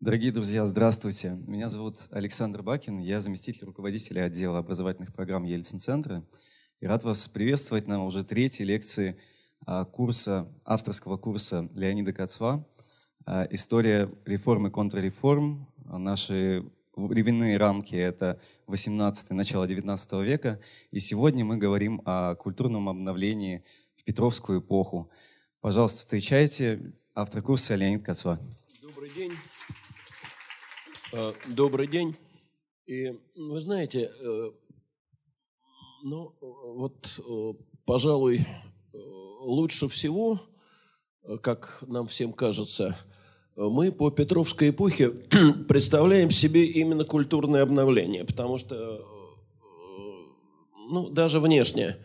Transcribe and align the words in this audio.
Дорогие 0.00 0.32
друзья, 0.32 0.66
здравствуйте. 0.66 1.36
Меня 1.46 1.68
зовут 1.68 2.08
Александр 2.10 2.62
Бакин, 2.62 3.00
я 3.00 3.20
заместитель 3.20 3.66
руководителя 3.66 4.24
отдела 4.24 4.56
образовательных 4.56 5.12
программ 5.12 5.44
Ельцин-центра. 5.44 6.24
И 6.80 6.86
рад 6.86 7.04
вас 7.04 7.28
приветствовать 7.28 7.86
на 7.86 8.02
уже 8.02 8.24
третьей 8.24 8.64
лекции 8.64 9.20
а, 9.66 9.84
курса, 9.84 10.50
авторского 10.64 11.18
курса 11.18 11.68
Леонида 11.74 12.14
Кацва 12.14 12.66
а, 13.26 13.46
«История 13.50 14.10
реформ 14.24 14.68
и 14.68 14.70
контрреформ». 14.70 15.68
Наши 15.84 16.64
временные 16.96 17.58
рамки— 17.58 17.94
это 17.96 18.40
18 18.68 19.32
начало 19.32 19.68
19 19.68 20.12
века. 20.24 20.60
И 20.92 20.98
сегодня 20.98 21.44
мы 21.44 21.58
говорим 21.58 22.00
о 22.06 22.36
культурном 22.36 22.88
обновлении 22.88 23.64
в 23.96 24.04
Петровскую 24.04 24.60
эпоху. 24.60 25.10
Пожалуйста, 25.60 25.98
встречайте 25.98 26.94
автор 27.14 27.42
курса 27.42 27.74
Леонид 27.74 28.02
Кацва. 28.02 28.40
Добрый 28.80 29.10
день. 29.10 29.32
Э, 31.12 31.32
добрый 31.48 31.88
день. 31.88 32.14
И 32.86 33.12
вы 33.34 33.60
знаете, 33.60 34.12
э, 34.20 34.50
ну 36.04 36.32
вот, 36.40 37.18
э, 37.18 37.52
пожалуй, 37.84 38.46
лучше 39.40 39.88
всего, 39.88 40.40
как 41.42 41.82
нам 41.88 42.06
всем 42.06 42.32
кажется, 42.32 42.96
мы 43.56 43.90
по 43.90 44.12
Петровской 44.12 44.70
эпохе 44.70 45.10
представляем 45.68 46.30
себе 46.30 46.66
именно 46.66 47.04
культурное 47.04 47.62
обновление, 47.62 48.24
потому 48.24 48.58
что, 48.58 49.04
ну, 50.90 51.08
даже 51.10 51.40
внешне, 51.40 51.96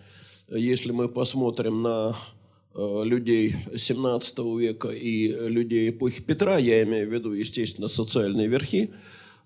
если 0.47 0.91
мы 0.91 1.09
посмотрим 1.09 1.83
на 1.83 2.15
людей 2.75 3.55
17 3.75 4.37
века 4.59 4.89
и 4.89 5.27
людей 5.29 5.89
эпохи 5.89 6.21
Петра, 6.21 6.57
я 6.57 6.83
имею 6.83 7.09
в 7.09 7.13
виду, 7.13 7.31
естественно, 7.31 7.87
социальные 7.87 8.47
верхи, 8.47 8.93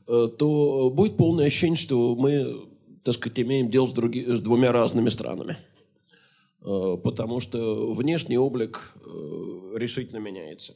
э, 0.07 0.27
то 0.37 0.89
будет 0.89 1.15
полное 1.15 1.45
ощущение, 1.45 1.77
что 1.77 2.15
мы, 2.15 2.67
так 3.03 3.15
сказать, 3.15 3.39
имеем 3.39 3.69
дело 3.69 3.85
с, 3.85 3.93
други, 3.93 4.25
с 4.25 4.39
двумя 4.39 4.71
разными 4.71 5.09
странами. 5.09 5.57
Э, 6.61 6.97
потому 7.03 7.39
что 7.39 7.93
внешний 7.93 8.37
облик 8.37 8.95
э, 8.95 9.73
решительно 9.75 10.17
меняется. 10.17 10.75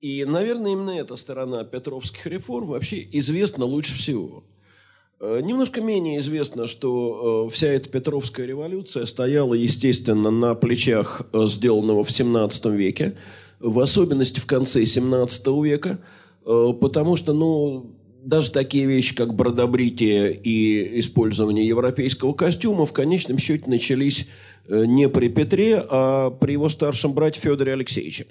И, 0.00 0.24
наверное, 0.26 0.72
именно 0.72 0.90
эта 0.90 1.16
сторона 1.16 1.64
петровских 1.64 2.26
реформ 2.26 2.66
вообще 2.66 3.08
известна 3.12 3.64
лучше 3.64 3.94
всего– 3.94 4.44
Э, 4.51 4.51
немножко 5.22 5.80
менее 5.80 6.18
известно, 6.18 6.66
что 6.66 7.46
э, 7.46 7.54
вся 7.54 7.68
эта 7.68 7.88
Петровская 7.88 8.44
революция 8.44 9.06
стояла, 9.06 9.54
естественно, 9.54 10.30
на 10.30 10.56
плечах 10.56 11.22
э, 11.32 11.46
сделанного 11.46 12.02
в 12.02 12.10
17 12.10 12.66
веке, 12.66 13.14
в 13.60 13.78
особенности 13.78 14.40
в 14.40 14.46
конце 14.46 14.84
17 14.84 15.46
века, 15.62 16.00
потому 16.44 17.14
что, 17.14 17.32
ну, 17.32 17.94
даже 18.24 18.50
такие 18.50 18.86
вещи, 18.86 19.14
как 19.14 19.34
бродобритие 19.34 20.34
и 20.34 20.98
использование 20.98 21.64
европейского 21.64 22.32
костюма, 22.32 22.86
в 22.86 22.92
конечном 22.92 23.38
счете 23.38 23.70
начались 23.70 24.26
не 24.68 25.08
при 25.08 25.28
Петре, 25.28 25.80
а 25.88 26.30
при 26.30 26.54
его 26.54 26.68
старшем 26.68 27.12
брате 27.12 27.38
Федоре 27.38 27.74
Алексеевиче. 27.74 28.26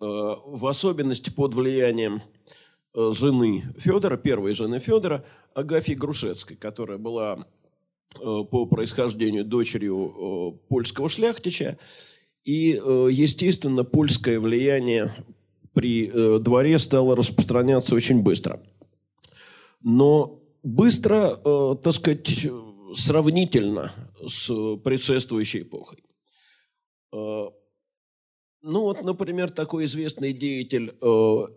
В 0.00 0.66
особенности 0.66 1.30
под 1.30 1.54
влиянием 1.54 2.20
Э, 2.20 2.59
жены 2.94 3.64
Федора, 3.78 4.16
первой 4.16 4.52
жены 4.52 4.78
Федора, 4.78 5.24
Агафьи 5.54 5.94
Грушецкой, 5.94 6.56
которая 6.56 6.98
была 6.98 7.46
э, 8.16 8.44
по 8.50 8.66
происхождению 8.66 9.44
дочерью 9.44 9.96
э, 10.64 10.68
польского 10.68 11.08
шляхтича. 11.08 11.78
И, 12.42 12.80
естественно, 13.10 13.84
польское 13.84 14.40
влияние 14.40 15.14
при 15.74 16.10
дворе 16.38 16.78
стало 16.78 17.14
распространяться 17.14 17.94
очень 17.94 18.22
быстро. 18.22 18.60
Но 19.82 20.40
быстро, 20.62 21.36
так 21.76 21.92
сказать, 21.92 22.48
сравнительно 22.94 23.92
с 24.26 24.50
предшествующей 24.78 25.62
эпохой. 25.62 25.98
Ну 28.62 28.82
вот, 28.82 29.02
например, 29.02 29.50
такой 29.50 29.86
известный 29.86 30.34
деятель 30.34 30.92
э, 31.00 31.06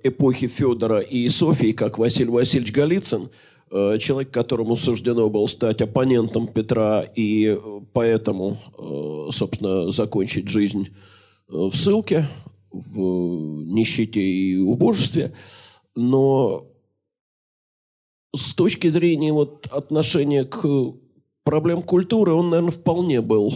эпохи 0.03 0.47
Федора 0.47 0.99
и 0.99 1.27
Софии, 1.27 1.73
как 1.73 1.97
Василий 1.97 2.29
Васильевич 2.29 2.71
Голицын, 2.71 3.29
э, 3.71 3.97
человек, 3.99 4.31
которому 4.31 4.77
суждено 4.77 5.29
было 5.29 5.47
стать 5.47 5.81
оппонентом 5.81 6.47
Петра 6.47 7.01
и 7.01 7.57
э, 7.59 7.81
поэтому, 7.91 8.57
э, 8.77 9.31
собственно, 9.33 9.91
закончить 9.91 10.47
жизнь 10.47 10.87
э, 11.49 11.53
в 11.53 11.75
ссылке, 11.75 12.25
в 12.71 13.63
нищете 13.65 14.21
и 14.21 14.55
убожестве. 14.59 15.33
Но 15.97 16.67
с 18.33 18.55
точки 18.55 18.87
зрения 18.87 19.33
вот, 19.33 19.67
отношения 19.71 20.45
к 20.45 20.65
проблем 21.43 21.81
культуры 21.81 22.31
он, 22.31 22.49
наверное, 22.49 22.71
вполне 22.71 23.19
был 23.19 23.53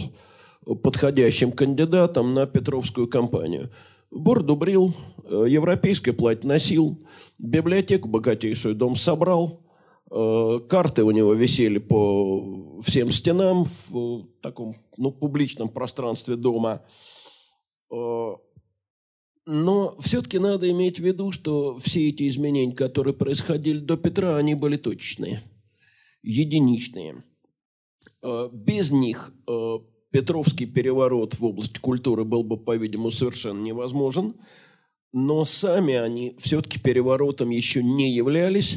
подходящим 0.74 1.52
кандидатом 1.52 2.34
на 2.34 2.46
Петровскую 2.46 3.08
кампанию. 3.08 3.70
Бороду 4.10 4.56
брил, 4.56 4.94
э, 5.24 5.46
европейское 5.48 6.14
платье 6.14 6.48
носил, 6.48 7.06
библиотеку 7.38 8.08
богатейшую 8.08 8.74
дом 8.74 8.96
собрал, 8.96 9.62
э, 10.10 10.60
карты 10.68 11.04
у 11.04 11.10
него 11.10 11.34
висели 11.34 11.78
по 11.78 12.80
всем 12.82 13.10
стенам 13.10 13.66
в 13.88 14.26
таком 14.40 14.76
ну, 14.96 15.12
публичном 15.12 15.68
пространстве 15.68 16.36
дома. 16.36 16.82
Э, 17.92 18.32
но 19.50 19.96
все-таки 20.00 20.38
надо 20.38 20.70
иметь 20.70 21.00
в 21.00 21.04
виду, 21.04 21.32
что 21.32 21.76
все 21.78 22.08
эти 22.08 22.28
изменения, 22.28 22.74
которые 22.74 23.14
происходили 23.14 23.78
до 23.78 23.96
Петра, 23.96 24.36
они 24.36 24.54
были 24.54 24.76
точечные, 24.76 25.42
единичные. 26.22 27.24
Без 28.52 28.90
них 28.90 29.32
Петровский 30.10 30.66
переворот 30.66 31.38
в 31.38 31.44
области 31.44 31.78
культуры 31.78 32.24
был 32.24 32.42
бы, 32.42 32.56
по-видимому, 32.56 33.10
совершенно 33.10 33.60
невозможен, 33.60 34.34
но 35.12 35.44
сами 35.44 35.94
они 35.94 36.34
все-таки 36.38 36.80
переворотом 36.80 37.50
еще 37.50 37.82
не 37.82 38.12
являлись, 38.12 38.76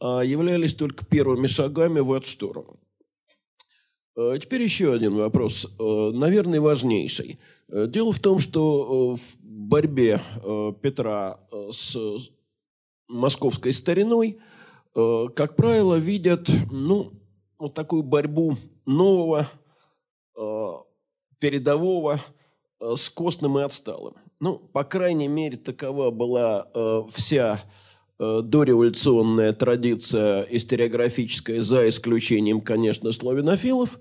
а 0.00 0.22
являлись 0.22 0.74
только 0.74 1.04
первыми 1.06 1.46
шагами 1.46 2.00
в 2.00 2.12
эту 2.12 2.28
сторону. 2.28 2.78
А 4.16 4.38
теперь 4.38 4.62
еще 4.62 4.94
один 4.94 5.14
вопрос, 5.14 5.66
э, 5.78 6.10
наверное, 6.14 6.60
важнейший. 6.60 7.38
Э, 7.68 7.86
дело 7.86 8.12
в 8.12 8.18
том, 8.18 8.38
что 8.38 9.14
э, 9.14 9.16
в 9.16 9.42
борьбе 9.42 10.20
Петра 10.80 11.40
с 11.72 11.96
московской 13.08 13.72
стариной, 13.72 14.38
как 14.94 15.56
правило, 15.56 15.96
видят 15.96 16.48
ну, 16.70 17.12
вот 17.58 17.74
такую 17.74 18.04
борьбу 18.04 18.56
нового 18.84 19.48
передового 21.38 22.20
э, 22.80 22.94
с 22.96 23.08
костным 23.08 23.58
и 23.58 23.62
отсталым. 23.62 24.14
Ну, 24.40 24.58
по 24.58 24.84
крайней 24.84 25.28
мере, 25.28 25.56
такова 25.56 26.10
была 26.10 26.68
э, 26.74 27.02
вся 27.12 27.60
дореволюционная 28.18 29.52
традиция 29.52 30.46
историографическая, 30.48 31.60
за 31.60 31.86
исключением, 31.86 32.62
конечно, 32.62 33.12
славянофилов. 33.12 34.00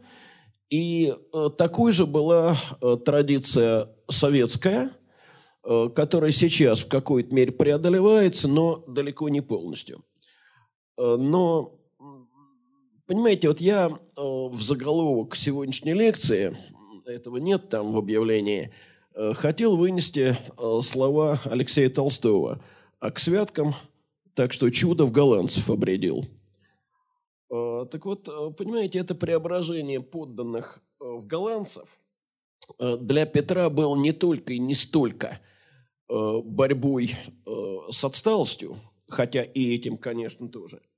И 0.70 1.14
такой 1.58 1.92
же 1.92 2.06
была 2.06 2.56
традиция 3.04 3.90
советская, 4.10 4.92
которая 5.62 6.32
сейчас 6.32 6.80
в 6.80 6.88
какой-то 6.88 7.36
мере 7.36 7.52
преодолевается, 7.52 8.48
но 8.48 8.86
далеко 8.88 9.28
не 9.28 9.42
полностью. 9.42 10.02
Но 10.98 11.75
Понимаете, 13.08 13.50
вот 13.50 13.62
я 13.62 13.88
э, 13.88 14.22
в 14.22 14.60
заголовок 14.62 15.36
сегодняшней 15.36 15.94
лекции, 15.94 16.58
этого 17.06 17.38
нет 17.38 17.70
там 17.70 17.92
в 17.92 17.98
объявлении, 17.98 18.72
э, 19.14 19.34
хотел 19.36 19.78
вынести 19.78 20.36
э, 20.36 20.82
слова 20.82 21.40
Алексея 21.46 21.90
Толстого, 21.90 22.60
а 23.00 23.12
к 23.12 23.20
святкам 23.20 23.76
так 24.34 24.52
что 24.52 24.72
чудо 24.72 25.06
в 25.06 25.12
голландцев 25.12 25.70
обредил. 25.70 26.26
Так 27.48 28.06
вот, 28.06 28.26
понимаете, 28.58 29.00
это 29.00 29.16
преображение 29.16 30.02
подданных 30.02 30.82
в 31.00 31.26
голландцев 31.26 32.00
для 32.80 33.26
Петра 33.26 33.70
было 33.70 33.96
не 33.96 34.12
только 34.12 34.52
и 34.52 34.60
не 34.60 34.76
столько 34.76 35.40
борьбой 36.10 37.16
с 37.46 38.04
отсталостью, 38.04 38.76
хотя 39.08 39.44
и 39.44 39.74
этим, 39.74 39.96
конечно, 39.96 40.50
тоже– 40.50 40.82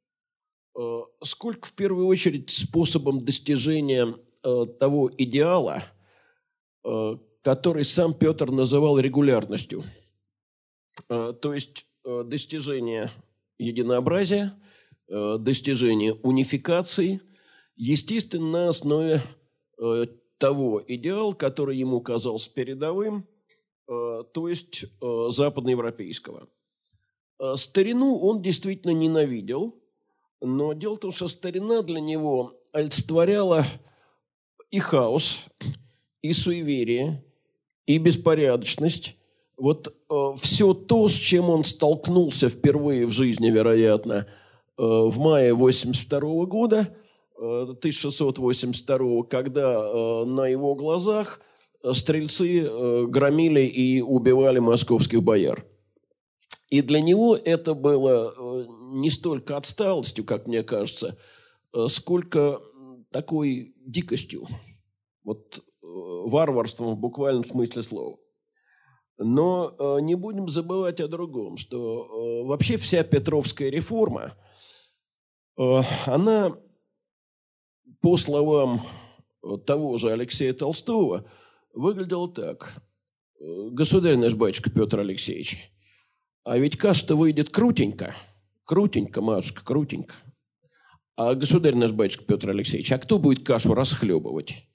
сколько 1.21 1.67
в 1.67 1.73
первую 1.73 2.07
очередь 2.07 2.51
способом 2.51 3.25
достижения 3.25 4.13
э, 4.43 4.65
того 4.79 5.09
идеала, 5.17 5.83
э, 6.83 7.17
который 7.41 7.83
сам 7.83 8.13
Петр 8.13 8.51
называл 8.51 8.99
регулярностью. 8.99 9.83
То 11.07 11.53
есть 11.53 11.85
достижение 12.03 13.09
единообразия, 13.59 14.53
достижение 15.07 16.13
унификации, 16.15 17.21
естественно, 17.77 18.51
на 18.51 18.69
основе 18.69 19.21
того 20.37 20.83
идеала, 20.85 21.33
который 21.33 21.77
ему 21.77 22.01
казался 22.01 22.51
передовым, 22.51 23.25
то 23.85 24.47
есть 24.49 24.85
западноевропейского. 24.99 26.49
Старину 27.55 28.17
он 28.17 28.41
действительно 28.41 28.91
ненавидел, 28.91 29.79
но 30.41 30.73
дело 30.73 30.95
в 30.95 30.99
том, 30.99 31.11
что 31.11 31.27
старина 31.27 31.81
для 31.81 31.99
него 31.99 32.53
олицетворяла 32.71 33.65
и 34.71 34.79
хаос, 34.79 35.45
и 36.21 36.33
суеверие, 36.33 37.23
и 37.85 37.97
беспорядочность. 37.97 39.15
Вот 39.57 39.87
э, 39.87 40.33
все 40.39 40.73
то, 40.73 41.07
с 41.07 41.13
чем 41.13 41.49
он 41.49 41.63
столкнулся 41.63 42.49
впервые 42.49 43.07
в 43.07 43.11
жизни, 43.11 43.49
вероятно, 43.49 44.27
э, 44.77 44.83
в 44.83 45.17
мае 45.17 45.53
82 45.53 46.45
года, 46.45 46.95
э, 47.39 47.65
1682, 47.67 49.23
когда 49.23 49.73
э, 49.73 50.25
на 50.25 50.47
его 50.47 50.75
глазах 50.75 51.41
стрельцы 51.93 52.61
э, 52.61 53.05
громили 53.07 53.61
и 53.61 54.01
убивали 54.01 54.59
московских 54.59 55.23
бояр. 55.23 55.65
И 56.69 56.81
для 56.81 57.01
него 57.01 57.37
это 57.37 57.73
было 57.73 58.33
э, 58.37 58.65
не 58.93 59.09
столько 59.09 59.55
отсталостью, 59.55 60.25
как 60.25 60.47
мне 60.47 60.63
кажется, 60.63 61.17
э, 61.73 61.87
сколько 61.87 62.61
такой 63.11 63.73
дикостью, 63.85 64.45
вот 65.23 65.59
э, 65.59 65.61
варварством 65.81 66.95
в 66.95 66.99
буквальном 66.99 67.45
смысле 67.45 67.83
слова. 67.83 68.19
Но 69.19 69.97
не 69.99 70.13
будем 70.13 70.47
забывать 70.47 70.99
о 70.99 71.07
другом, 71.07 71.57
что 71.57 72.45
вообще 72.45 72.77
вся 72.77 73.03
Петровская 73.03 73.71
реформа, 73.71 74.37
она, 76.05 76.55
по 77.99 78.15
словам 78.17 78.83
того 79.65 79.97
же 79.97 80.11
Алексея 80.11 80.53
Толстого, 80.53 81.27
выглядела 81.73 82.31
так. 82.31 82.79
Государь 83.39 84.17
наш 84.17 84.35
батюшка 84.35 84.69
Петр 84.69 84.99
Алексеевич, 84.99 85.71
а 86.47 86.57
ведь 86.57 86.77
каша-то 86.77 87.17
выйдет 87.17 87.49
крутенько, 87.49 88.15
крутенько, 88.63 89.21
матушка, 89.21 89.65
крутенько. 89.65 90.15
А 91.17 91.35
государь 91.35 91.75
наш 91.75 91.91
батюшка 91.91 92.23
Петр 92.23 92.49
Алексеевич, 92.49 92.89
а 92.93 92.97
кто 92.97 93.19
будет 93.19 93.45
кашу 93.45 93.73
расхлебывать? 93.73 94.65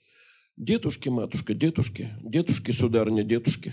Дедушки, 0.59 1.09
матушка, 1.09 1.55
дедушки, 1.55 2.11
дедушки, 2.23 2.73
сударыня, 2.73 3.25
дедушки. 3.25 3.73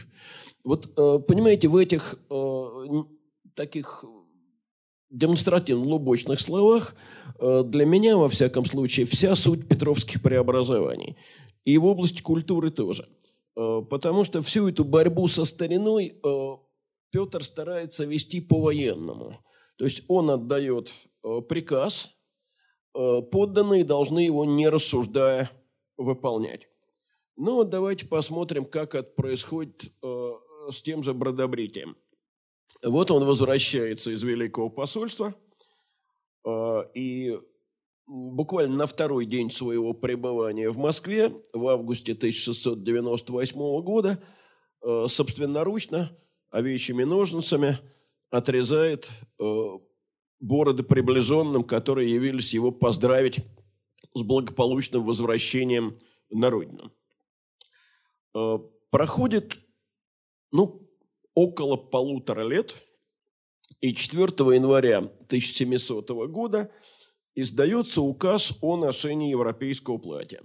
Вот, 0.63 0.93
э, 0.97 1.19
понимаете, 1.27 1.67
в 1.67 1.75
этих 1.75 2.15
э, 2.29 2.65
таких 3.53 4.05
демонстративно-лубочных 5.09 6.39
словах 6.39 6.95
э, 7.37 7.63
для 7.65 7.83
меня, 7.83 8.15
во 8.15 8.29
всяком 8.29 8.63
случае, 8.63 9.07
вся 9.07 9.35
суть 9.35 9.67
петровских 9.67 10.21
преобразований. 10.21 11.17
И 11.65 11.77
в 11.77 11.85
области 11.85 12.21
культуры 12.21 12.71
тоже. 12.71 13.05
Потому 13.55 14.23
что 14.23 14.41
всю 14.41 14.69
эту 14.69 14.85
борьбу 14.85 15.27
со 15.27 15.43
стариной 15.43 16.13
Петр 17.11 17.43
старается 17.43 18.05
вести 18.05 18.41
по-военному. 18.41 19.37
То 19.77 19.85
есть 19.85 20.03
он 20.07 20.29
отдает 20.29 20.93
приказ– 21.47 22.15
Э, 22.95 23.21
подданные 23.21 23.83
должны 23.83 24.19
его, 24.19 24.45
не 24.45 24.67
рассуждая, 24.67 25.49
выполнять. 25.97 26.67
Ну 27.37 27.55
вот 27.55 27.69
давайте 27.69 28.05
посмотрим, 28.05 28.65
как 28.65 28.95
это 28.95 29.09
происходит 29.11 29.91
э, 30.01 30.31
с 30.69 30.81
тем 30.81 31.03
же 31.03 31.13
Бродобритием. 31.13 31.95
Вот 32.83 33.11
он 33.11 33.25
возвращается 33.25 34.11
из 34.11 34.23
Великого 34.23 34.69
посольства, 34.69 35.35
э, 36.45 36.83
и 36.95 37.39
буквально 38.07 38.75
на 38.75 38.87
второй 38.87 39.25
день 39.25 39.51
своего 39.51 39.93
пребывания 39.93 40.69
в 40.69 40.77
Москве, 40.77 41.31
в 41.53 41.67
августе 41.67 42.13
1698 42.13 43.81
года, 43.81 44.21
собственноручно, 44.81 46.17
овечьими 46.51 47.03
ножницами 47.03 47.77
отрезает 48.29 49.09
бороды 50.39 50.83
приближенным, 50.83 51.63
которые 51.63 52.13
явились 52.13 52.53
его 52.53 52.71
поздравить 52.71 53.39
с 54.13 54.21
благополучным 54.21 55.03
возвращением 55.03 55.99
на 56.29 56.49
родину. 56.49 56.91
Э, 58.33 58.59
проходит, 58.89 59.57
ну, 60.51 60.87
около 61.33 61.77
полутора 61.77 62.41
лет, 62.41 62.75
и 63.81 63.93
4 63.93 64.25
января 64.55 64.97
1700 64.97 66.09
года 66.27 66.71
издается 67.35 68.01
указ 68.01 68.57
о 68.61 68.75
ношении 68.77 69.31
европейского 69.31 69.97
платья. 69.97 70.41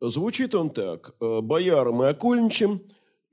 Звучит 0.00 0.54
он 0.54 0.70
так. 0.70 1.14
«Э, 1.20 1.40
«Боярам 1.40 2.02
и 2.02 2.06
окольничим, 2.06 2.82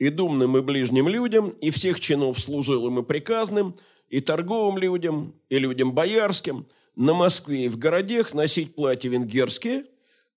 и 0.03 0.09
думным 0.09 0.57
и 0.57 0.61
ближним 0.61 1.07
людям, 1.07 1.49
и 1.49 1.69
всех 1.69 1.99
чинов 1.99 2.39
служилым 2.39 2.99
и 2.99 3.03
приказным– 3.03 3.75
и 4.13 4.19
торговым 4.19 4.77
людям, 4.77 5.33
и 5.49 5.57
людям 5.57 5.91
боярским 5.91 6.67
на 6.95 7.15
Москве 7.15 7.65
и 7.65 7.67
в 7.67 7.79
городах 7.79 8.35
носить 8.35 8.75
платья 8.75 9.09
венгерские, 9.09 9.85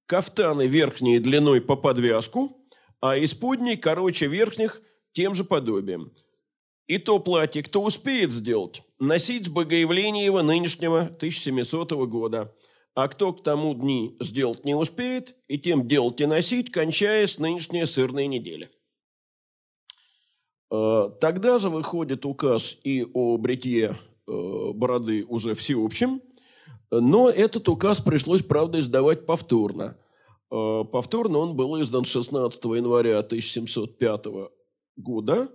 кафтаны 0.07 0.67
верхние 0.67 1.21
длиной 1.21 1.61
по 1.61 1.77
подвязку, 1.77 2.57
а 3.03 3.23
исподней 3.23 3.77
короче 3.77 4.29
верхних 4.29 4.81
тем 5.13 5.35
же 5.35 5.45
подобием. 5.45 6.11
И 6.87 6.97
то 6.97 7.19
платье, 7.19 7.63
кто 7.63 7.83
успеет 7.83 8.31
сделать, 8.33 8.83
носить 8.99 9.45
с 9.45 9.49
богоявления 9.51 10.25
его 10.25 10.43
нынешнего 10.43 11.01
1700 11.01 11.93
года, 12.09 12.57
а 12.95 13.09
кто 13.09 13.35
к 13.35 13.43
тому 13.43 13.75
дни 13.75 14.17
сделать 14.21 14.65
не 14.65 14.75
успеет, 14.75 15.37
и 15.49 15.59
тем 15.59 15.87
делать 15.87 16.23
и 16.23 16.25
носить, 16.25 16.73
кончая 16.73 17.27
с 17.27 17.39
нынешней 17.39 17.85
сырной 17.85 18.27
недели. 18.27 18.71
Э, 20.71 21.11
тогда 21.21 21.59
же 21.59 21.71
выходит 21.71 22.27
указ 22.27 22.77
и 22.83 23.07
о 23.15 23.37
бритье 23.37 23.97
э, 24.27 24.73
бороды 24.75 25.25
уже 25.29 25.55
всеобщем, 25.55 26.21
но 26.91 27.29
этот 27.29 27.69
указ 27.69 28.01
пришлось, 28.01 28.43
правда, 28.43 28.81
издавать 28.81 29.27
повторно. 29.27 29.97
Э, 30.51 30.85
повторно 30.91 31.39
он 31.39 31.57
был 31.57 31.81
издан 31.81 32.05
16 32.05 32.65
января 32.65 33.19
1705 33.19 34.27
года, 34.97 35.49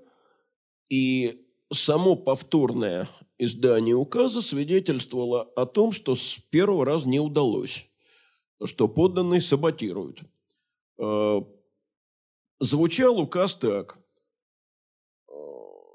и 0.90 1.46
само 1.72 2.16
повторное 2.16 3.10
издание 3.38 3.96
указа 3.96 4.42
свидетельствовало 4.42 5.42
о 5.56 5.66
том, 5.66 5.92
что 5.92 6.16
с 6.16 6.38
первого 6.52 6.86
раза 6.86 7.08
не 7.08 7.20
удалось, 7.20 7.88
что 8.64 8.88
подданные 8.88 9.42
саботируют. 9.42 10.22
Звучал 12.60 13.20
указ 13.20 13.56
так 13.56 14.01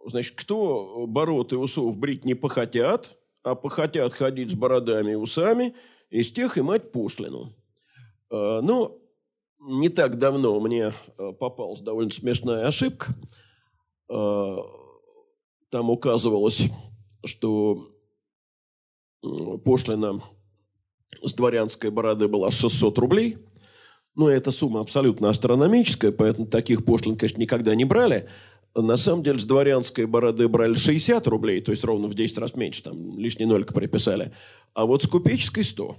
значит, 0.07 0.35
кто 0.37 1.07
бород 1.07 1.53
и 1.53 1.57
усов 1.57 1.97
брить 1.99 2.25
не 2.25 2.35
похотят, 2.35 3.17
а 3.43 3.55
похотят 3.55 4.13
ходить 4.15 4.51
с 4.51 4.55
бородами 4.55 5.13
и 5.13 5.17
усами, 5.17 5.75
из 6.11 6.33
тех 6.33 6.59
и 6.59 6.63
мать 6.63 6.93
пошлину. 6.93 7.53
А, 8.31 8.61
ну, 8.61 9.01
не 9.61 9.89
так 9.89 10.19
давно 10.19 10.61
мне 10.61 10.93
а, 11.19 11.33
попалась 11.33 11.81
довольно 11.81 12.11
смешная 12.11 12.67
ошибка. 12.67 13.15
Там 14.09 15.91
указывалось, 15.91 16.69
что 17.25 17.91
пошлина 19.65 20.23
с 21.23 21.35
дворянской 21.35 21.91
бороды 21.91 22.29
была 22.29 22.53
600 22.53 22.99
рублей. 22.99 23.39
Но 24.15 24.31
эта 24.31 24.51
сумма 24.51 24.81
абсолютно 24.81 25.29
астрономическая, 25.29 26.13
поэтому 26.13 26.47
таких 26.47 26.85
пошлин, 26.85 27.17
конечно, 27.17 27.41
никогда 27.41 27.75
не 27.75 27.85
брали. 27.85 28.29
На 28.77 28.99
самом 28.99 29.23
деле 29.23 29.39
с 29.39 29.45
дворянской 29.45 30.05
бороды 30.05 30.49
брали 30.49 30.75
60 30.75 31.27
рублей, 31.29 31.63
то 31.63 31.71
есть 31.71 31.83
ровно 31.83 32.09
в 32.09 32.15
10 32.15 32.37
раз 32.37 32.55
меньше, 32.55 32.83
там 32.83 33.19
лишний 33.19 33.47
нолька 33.47 33.73
приписали. 33.73 34.33
А 34.75 34.85
вот 34.85 35.03
с 35.03 35.07
купеческой 35.07 35.65
100. 35.65 35.97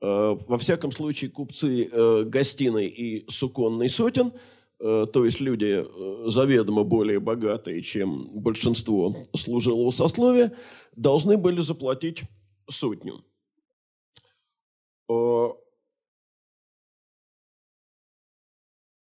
Э, 0.00 0.36
во 0.48 0.56
всяком 0.56 0.92
случае, 0.92 1.30
купцы 1.30 1.88
э, 1.90 2.24
гостиной 2.24 2.86
и 2.86 3.28
суконной 3.30 3.90
сотен, 3.90 4.32
э, 4.80 5.06
то 5.12 5.26
есть 5.26 5.40
люди 5.40 5.84
заведомо 6.26 6.84
более 6.84 7.20
богатые, 7.20 7.82
чем 7.82 8.30
большинство 8.32 9.14
служилого 9.36 9.90
сословия, 9.90 10.56
должны 10.96 11.36
были 11.36 11.60
заплатить 11.60 12.22
сотню. 12.66 13.22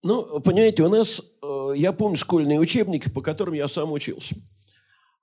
Ну, 0.03 0.41
понимаете, 0.41 0.85
у 0.85 0.89
нас, 0.89 1.21
э, 1.43 1.73
я 1.77 1.93
помню 1.93 2.17
школьные 2.17 2.61
учебники, 2.61 3.09
по 3.09 3.21
которым 3.21 3.55
я 3.55 3.67
сам 3.67 3.91
учился. 3.93 4.37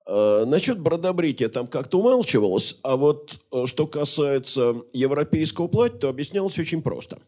Э, 0.06 0.44
насчет 0.46 0.80
бродобрития 0.80 1.48
там 1.48 1.68
как-то 1.68 2.00
умалчивалось, 2.00 2.80
а 2.84 2.98
вот 2.98 3.40
э, 3.52 3.66
что 3.68 3.88
касается 3.88 4.76
европейского 4.92 5.68
платья, 5.68 5.98
то 5.98 6.10
объяснялось 6.10 6.60
очень 6.60 6.82
просто. 6.82 7.20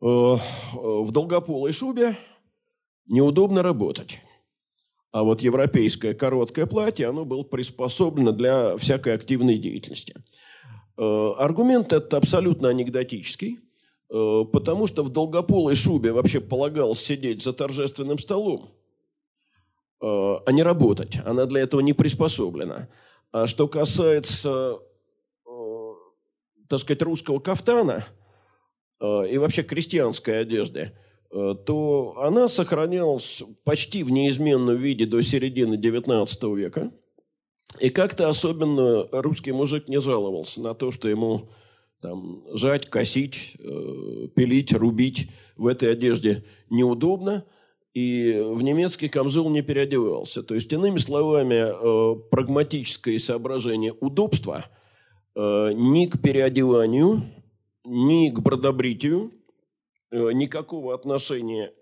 В 0.00 1.10
долгополой 1.12 1.72
шубе 1.72 2.14
неудобно 3.06 3.62
работать. 3.62 4.18
А 5.12 5.22
вот 5.22 5.40
европейское 5.40 6.12
короткое 6.12 6.66
платье, 6.66 7.06
оно 7.06 7.24
было 7.24 7.42
приспособлено 7.42 8.32
для 8.32 8.76
всякой 8.76 9.14
активной 9.14 9.56
деятельности. 9.56 10.14
Аргумент 10.98 11.94
этот 11.94 12.12
абсолютно 12.12 12.68
анекдотический. 12.68 13.63
Э, 14.14 14.44
потому 14.44 14.86
что 14.86 15.02
в 15.02 15.10
долгополой 15.10 15.74
шубе 15.74 16.12
вообще 16.12 16.40
полагалось 16.40 17.00
сидеть 17.00 17.42
за 17.42 17.52
торжественным 17.52 18.18
столом, 18.18 18.70
а 20.00 20.52
не 20.52 20.62
работать. 20.62 21.18
Она 21.24 21.46
для 21.46 21.62
этого 21.62 21.80
не 21.80 21.94
приспособлена. 21.94 22.88
А 23.32 23.46
что 23.46 23.66
касается, 23.66 24.78
так 26.68 26.78
сказать, 26.78 27.00
русского 27.02 27.38
кафтана 27.38 28.04
и 29.00 29.38
вообще 29.38 29.62
крестьянской 29.62 30.40
одежды, 30.40 30.92
то 31.30 32.16
она 32.18 32.48
сохранялась 32.48 33.42
почти 33.64 34.02
в 34.02 34.10
неизменном 34.10 34.76
виде 34.76 35.06
до 35.06 35.22
середины 35.22 35.76
XIX 35.76 36.54
века. 36.54 36.92
И 37.80 37.88
как-то 37.88 38.28
особенно 38.28 39.08
русский 39.10 39.52
мужик 39.52 39.88
не 39.88 40.02
жаловался 40.02 40.60
на 40.60 40.74
то, 40.74 40.92
что 40.92 41.08
ему 41.08 41.48
там, 42.04 42.42
жать, 42.52 42.90
косить, 42.90 43.56
э, 43.58 44.28
пилить, 44.34 44.74
рубить 44.74 45.30
в 45.56 45.66
этой 45.66 45.90
одежде 45.90 46.44
неудобно, 46.68 47.46
и 47.94 48.42
в 48.44 48.62
немецкий 48.62 49.08
камзол 49.08 49.48
не 49.48 49.62
переодевался. 49.62 50.42
То 50.42 50.54
есть, 50.54 50.70
иными 50.70 50.98
словами, 50.98 51.64
э, 51.64 52.20
прагматическое 52.30 53.18
соображение 53.18 53.94
удобства 54.00 54.66
э, 55.34 55.72
ни 55.72 56.04
к 56.04 56.20
переодеванию, 56.20 57.22
ни 57.86 58.28
к 58.28 58.38
бродобритию 58.40 59.32
э, 60.10 60.32
никакого 60.32 60.92
отношения 60.92 61.72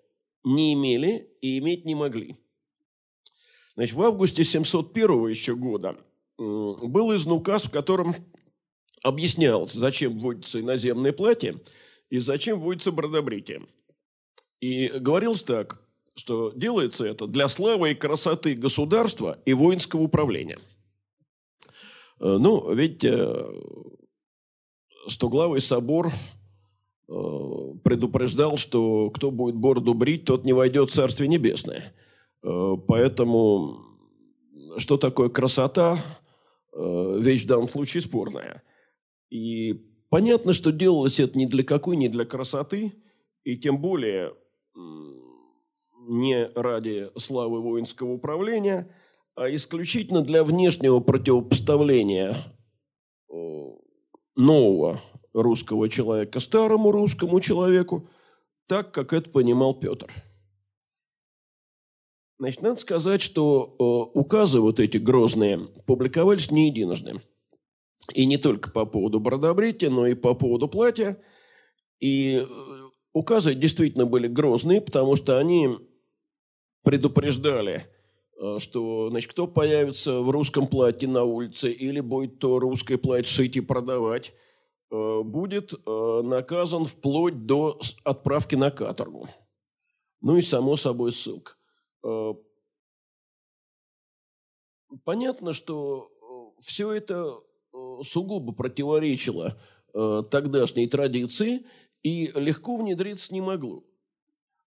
не 0.45 0.75
имели 0.75 1.31
и 1.41 1.59
иметь 1.59 1.85
не 1.85 1.97
могли. 1.97 2.37
Значит, 3.75 3.97
в 3.97 4.02
августе 4.02 4.45
701 4.45 5.26
еще 5.26 5.57
года 5.57 5.97
был 6.38 7.12
издан 7.12 7.33
указ, 7.33 7.64
в 7.64 7.71
котором 7.73 8.14
объяснялось, 9.02 9.73
зачем 9.73 10.18
вводится 10.18 10.61
иноземное 10.61 11.12
платье 11.12 11.61
и 12.11 12.18
зачем 12.18 12.61
вводится 12.61 12.92
бродобритие. 12.92 13.62
И 14.61 14.88
говорилось 14.88 15.42
так, 15.42 15.82
что 16.14 16.52
делается 16.54 17.04
это 17.04 17.26
для 17.26 17.49
славы 17.49 17.92
и 17.92 17.94
красоты 17.94 18.54
государства 18.54 19.38
и 19.44 19.54
воинского 19.54 20.02
управления. 20.02 20.59
Э, 22.21 22.37
ну, 22.38 22.73
видите, 22.73 23.37
Стоглавый 25.09 25.61
собор 25.61 26.12
э, 27.09 27.12
предупреждал, 27.82 28.56
что 28.56 29.11
кто 29.11 29.32
будет 29.32 29.56
бороду 29.56 29.94
брить, 29.94 30.25
тот 30.26 30.44
не 30.44 30.52
войдет 30.52 30.90
в 30.90 30.94
Царствие 30.94 31.28
Небесное. 31.28 31.92
Э, 32.44 32.75
поэтому 32.87 33.78
что 34.78 34.97
такое 34.97 35.28
красота, 35.28 35.99
вещь 36.75 37.44
в 37.44 37.47
данном 37.47 37.68
случае 37.68 38.02
спорная– 38.02 38.62
и 39.33 39.83
понятно, 40.11 40.53
что 40.53 40.73
делалось 40.73 41.19
это 41.19 41.39
не 41.39 41.47
для 41.47 41.65
какой, 41.65 41.97
не 41.97 42.11
для 42.11 42.27
красоты, 42.27 42.93
и 43.45 43.57
тем 43.57 43.81
более 43.81 44.35
не 46.07 46.49
ради 46.55 47.11
славы 47.17 47.62
воинского 47.62 48.12
управления, 48.12 48.95
а 49.35 49.49
исключительно 49.49 50.21
для 50.21 50.45
внешнего 50.45 51.01
противопоставления 51.01 52.37
нового 54.37 55.01
русского 55.33 55.89
человека 55.89 56.39
старому 56.39 56.93
русскому 56.93 57.41
человеку, 57.41 58.11
так, 58.67 58.93
как 58.93 59.15
это 59.15 59.31
понимал 59.31 59.73
Петр. 59.73 60.12
Значит, 62.39 62.61
надо 62.61 62.77
сказать, 62.77 63.23
что 63.23 64.11
указы 64.12 64.61
вот 64.61 64.79
эти 64.79 64.99
грозные 64.99 65.59
публиковались 65.87 66.51
не 66.51 66.67
единожды. 66.69 67.23
И 68.14 68.26
не 68.26 68.37
только 68.37 68.71
по 68.71 68.85
поводу 68.85 69.21
бродобрития, 69.21 69.90
но 69.90 70.06
и 70.06 70.14
по 70.14 70.35
поводу 70.35 70.68
платья. 70.68 71.18
И 72.00 72.37
э, 72.37 72.44
указы 73.12 73.54
действительно 73.54 74.06
были 74.06 74.26
грозные, 74.26 74.80
потому 74.80 75.16
что 75.16 75.38
они 75.38 75.78
предупреждали, 76.82 77.87
э, 78.40 78.59
что 78.59 79.09
значит, 79.09 79.30
кто 79.30 79.47
появится 79.47 80.21
в 80.21 80.30
русском 80.30 80.66
платье 80.66 81.09
на 81.09 81.23
улице 81.23 81.71
или 81.71 82.00
будет 82.00 82.40
то 82.40 82.59
русское 82.59 82.99
платье 82.99 83.30
шить 83.30 83.56
и 83.56 83.61
продавать, 83.61 84.35
э, 84.90 85.23
будет 85.23 85.73
наказан 85.87 86.87
вплоть 86.87 87.47
до 87.47 87.80
отправки 88.04 88.56
на 88.56 88.71
каторгу. 88.71 89.28
Ну 90.21 90.37
и, 90.37 90.42
само 90.42 90.76
собой, 90.76 91.12
ссылка. 91.12 91.54
Понятно, 95.04 95.52
что 95.52 96.11
все 96.61 96.92
это 96.92 97.40
сугубо 98.03 98.53
противоречило 98.53 99.57
э, 99.95 100.23
тогдашней 100.31 100.87
традиции 100.87 101.65
и 102.03 102.33
легко 102.35 102.77
внедриться 102.77 103.33
не 103.33 103.41
могло. 103.41 103.85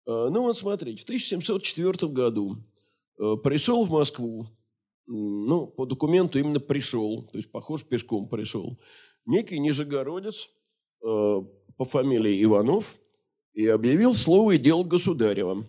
Э, 0.07 0.29
ну 0.31 0.43
вот 0.43 0.57
смотрите, 0.57 1.03
в 1.03 1.05
1704 1.05 2.13
году 2.13 2.57
э, 3.19 3.37
пришел 3.43 3.85
в 3.85 3.91
Москву, 3.91 4.47
ну, 5.07 5.67
по 5.67 5.85
документу 5.85 6.39
именно 6.39 6.61
пришел, 6.61 7.25
то 7.31 7.37
есть, 7.37 7.51
похож, 7.51 7.85
пешком 7.85 8.27
пришел, 8.27 8.79
некий 9.27 9.59
нижегородец 9.59 10.49
э, 11.03 11.43
по 11.77 11.85
фамилии 11.85 12.43
Иванов 12.43 12.97
и 13.53 13.67
объявил 13.67 14.15
слово 14.15 14.53
и 14.53 14.59
дело 14.59 14.83
государева. 14.83 15.67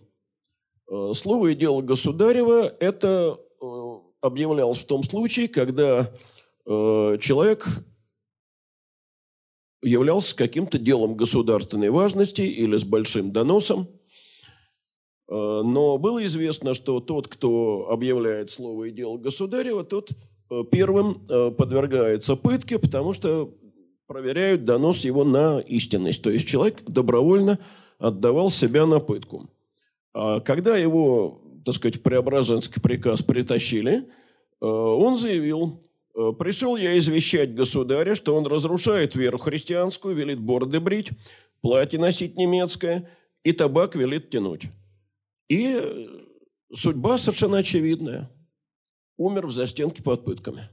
Э, 0.90 1.12
слово 1.14 1.48
и 1.48 1.54
дело 1.54 1.82
государева– 1.82 2.74
это 2.80 3.38
э, 3.60 3.66
объявлялось 4.22 4.78
в 4.78 4.86
том 4.86 5.02
случае, 5.02 5.48
когда 5.48 6.10
Э, 6.10 6.35
человек 6.66 7.64
являлся 9.82 10.34
каким-то 10.34 10.78
делом 10.78 11.14
государственной 11.14 11.90
важности 11.90 12.42
или 12.42 12.76
с 12.76 12.84
большим 12.84 13.30
доносом. 13.30 13.88
Э, 15.28 15.62
но 15.64 15.98
было 15.98 16.24
известно, 16.26 16.74
что 16.74 17.00
тот, 17.00 17.28
кто 17.28 17.88
объявляет 17.90 18.50
слово 18.50 18.84
и 18.84 18.90
дело 18.90 19.16
государева, 19.16 19.84
тот 19.84 20.10
э, 20.50 20.64
первым 20.70 21.26
подвергается 21.56 22.36
пытке, 22.36 22.78
потому 22.78 23.12
что 23.12 23.54
проверяют 24.06 24.64
донос 24.64 25.04
его 25.04 25.24
на 25.24 25.60
истинность. 25.60 26.22
То 26.22 26.30
есть 26.30 26.46
человек 26.46 26.82
добровольно 26.86 27.58
отдавал 27.98 28.50
себя 28.50 28.86
на 28.86 29.00
пытку. 29.00 29.48
А 30.14 30.40
когда 30.40 30.76
его, 30.76 31.42
так 31.64 31.74
сказать, 31.74 31.96
в 31.96 32.02
Преображенский 32.02 32.80
приказ 32.80 33.22
притащили, 33.22 34.08
он 34.60 35.16
заявил, 35.18 35.85
Э, 35.85 35.85
Пришел 36.38 36.76
я 36.76 36.96
извещать 36.96 37.54
государя, 37.54 38.14
что 38.14 38.34
он 38.34 38.46
разрушает 38.46 39.14
веру 39.14 39.36
христианскую, 39.36 40.14
велит 40.14 40.40
бороды 40.40 40.80
брить, 40.80 41.10
платье 41.60 41.98
носить 41.98 42.38
немецкое 42.38 43.10
и 43.44 43.52
табак 43.52 43.94
велит 43.94 44.30
тянуть. 44.30 44.62
И 45.48 45.78
э, 45.78 46.06
судьба 46.72 47.18
совершенно 47.18 47.58
очевидная. 47.58 48.30
Умер 49.18 49.46
в 49.48 49.52
застенке 49.52 50.02
под 50.02 50.24
пытками. 50.24 50.70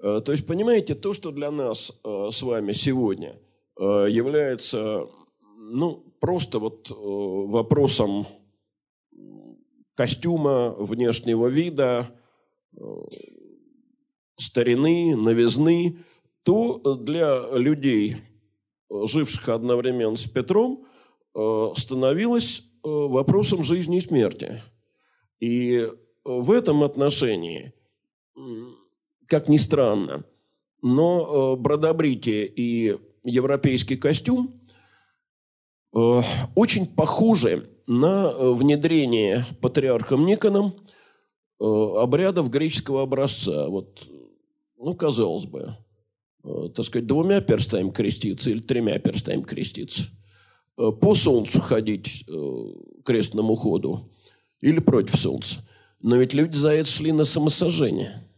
Э, 0.00 0.20
то 0.24 0.30
есть, 0.30 0.46
понимаете, 0.46 0.94
то, 0.94 1.12
что 1.12 1.32
для 1.32 1.50
нас 1.50 1.92
с 2.04 2.42
вами 2.42 2.72
сегодня 2.72 3.40
является 3.76 5.08
ну, 5.58 6.14
просто 6.20 6.60
вот 6.60 6.86
вопросом 6.88 8.28
костюма, 9.96 10.70
внешнего 10.78 11.48
вида, 11.48 12.08
старины, 14.36 15.16
новизны, 15.16 15.98
то 16.44 16.78
для 16.96 17.40
людей, 17.52 18.18
живших 18.90 19.48
одновременно 19.48 20.16
с 20.16 20.26
Петром, 20.26 20.84
э, 21.34 21.68
становилось 21.76 22.60
э, 22.60 22.88
вопросом 22.88 23.64
жизни 23.64 23.98
и 23.98 24.02
смерти. 24.02 24.62
И 25.40 25.88
в 26.24 26.52
этом 26.52 26.84
отношении, 26.84 27.72
как 29.26 29.48
ни 29.48 29.56
странно, 29.56 30.24
но 30.82 31.54
э, 31.54 31.60
бродобритие 31.60 32.46
и 32.46 32.98
европейский 33.24 33.96
костюм 33.96 34.60
очень 36.56 36.88
похожи 36.88 37.70
на 37.86 38.32
внедрение 38.32 39.46
патриархом 39.62 40.26
Никоном 40.26 40.74
обрядов 41.60 42.50
греческого 42.50 43.02
образца. 43.02 43.68
Вот 43.68 44.02
ну, 44.84 44.94
казалось 44.94 45.46
бы, 45.46 45.76
э, 46.44 46.68
так 46.74 46.84
сказать, 46.84 47.06
двумя 47.06 47.40
перстами 47.40 47.90
креститься 47.90 48.50
или 48.50 48.60
тремя 48.60 48.98
перстами 48.98 49.42
креститься. 49.42 50.04
Э, 50.76 50.90
по 50.92 51.14
солнцу 51.14 51.60
ходить 51.60 52.24
э, 52.28 52.64
крестному 53.04 53.56
ходу 53.56 54.12
или 54.60 54.80
против 54.80 55.18
солнца. 55.18 55.66
Но 56.00 56.16
ведь 56.16 56.34
люди 56.34 56.54
за 56.56 56.70
это 56.70 56.88
шли 56.88 57.12
на 57.12 57.24
самосожжение. 57.24 58.28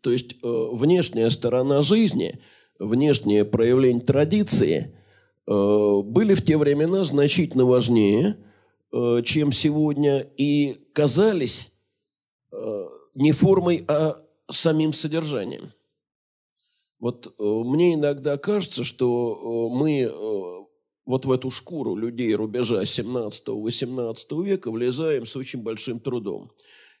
То 0.00 0.10
есть 0.10 0.36
внешняя 0.42 1.28
сторона 1.28 1.82
жизни, 1.82 2.38
внешнее 2.78 3.44
проявление 3.44 4.00
традиции 4.00 4.94
были 5.44 6.34
в 6.34 6.44
те 6.44 6.56
времена 6.56 7.04
значительно 7.04 7.64
важнее, 7.64 8.36
чем 9.24 9.50
сегодня, 9.50 10.20
и 10.36 10.76
казались 10.92 11.72
не 13.14 13.32
формой, 13.32 13.84
а 13.88 14.16
самим 14.50 14.92
содержанием. 14.92 15.72
Вот 16.98 17.26
э, 17.26 17.42
мне 17.42 17.94
иногда 17.94 18.36
кажется, 18.38 18.82
что 18.84 19.70
э, 19.72 19.76
мы 19.76 20.00
э, 20.00 20.58
вот 21.06 21.24
в 21.24 21.32
эту 21.32 21.50
шкуру 21.50 21.94
людей 21.94 22.34
рубежа 22.34 22.82
17-18 22.82 24.44
века 24.44 24.70
влезаем 24.70 25.26
с 25.26 25.36
очень 25.36 25.62
большим 25.62 26.00
трудом. 26.00 26.52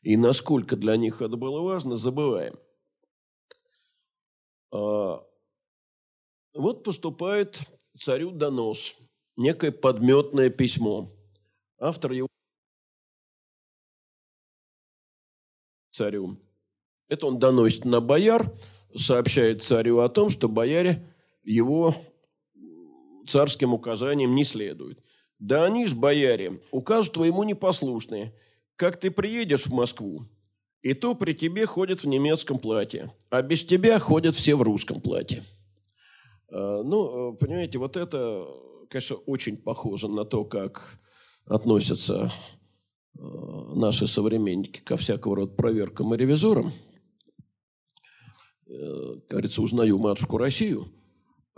И 0.02 0.16
насколько 0.16 0.76
для 0.76 0.96
них 0.96 1.20
это 1.20 1.36
было 1.36 1.60
важно, 1.60 1.96
забываем. 1.96 2.58
А, 4.70 5.24
вот 6.54 6.84
поступает 6.84 7.60
царю 7.98 8.30
донос, 8.30 8.94
некое 9.36 9.72
подметное 9.72 10.50
письмо. 10.50 11.10
Автор 11.78 12.12
его 12.12 12.28
царю. 15.90 16.38
Это 17.08 17.26
он 17.26 17.38
доносит 17.38 17.84
на 17.84 18.00
бояр, 18.00 18.52
сообщает 18.96 19.62
царю 19.62 19.98
о 19.98 20.08
том, 20.08 20.30
что 20.30 20.48
бояре 20.48 21.06
его 21.44 21.94
царским 23.26 23.74
указаниям 23.74 24.34
не 24.34 24.44
следуют. 24.44 25.00
Да 25.38 25.64
они 25.64 25.86
ж, 25.86 25.94
бояре, 25.94 26.60
укажут 26.70 27.14
твоему 27.14 27.44
непослушные. 27.44 28.34
Как 28.76 28.98
ты 28.98 29.10
приедешь 29.10 29.66
в 29.66 29.72
Москву, 29.72 30.26
и 30.82 30.94
то 30.94 31.14
при 31.14 31.32
тебе 31.32 31.66
ходят 31.66 32.02
в 32.02 32.06
немецком 32.06 32.58
платье, 32.58 33.12
а 33.30 33.42
без 33.42 33.64
тебя 33.64 33.98
ходят 33.98 34.34
все 34.34 34.54
в 34.54 34.62
русском 34.62 35.00
платье. 35.00 35.42
А, 36.50 36.82
ну, 36.82 37.34
понимаете, 37.34 37.78
вот 37.78 37.96
это, 37.96 38.46
конечно, 38.88 39.16
очень 39.16 39.56
похоже 39.56 40.08
на 40.08 40.24
то, 40.24 40.44
как 40.44 40.98
относятся 41.46 42.32
а, 43.18 43.74
наши 43.74 44.06
современники 44.06 44.80
ко 44.80 44.96
всякого 44.96 45.36
рода 45.36 45.52
проверкам 45.52 46.14
и 46.14 46.16
ревизорам. 46.16 46.72
Э, 48.78 49.16
говорится, 49.28 49.62
узнаю 49.62 49.98
матушку 49.98 50.38
Россию– 50.38 50.86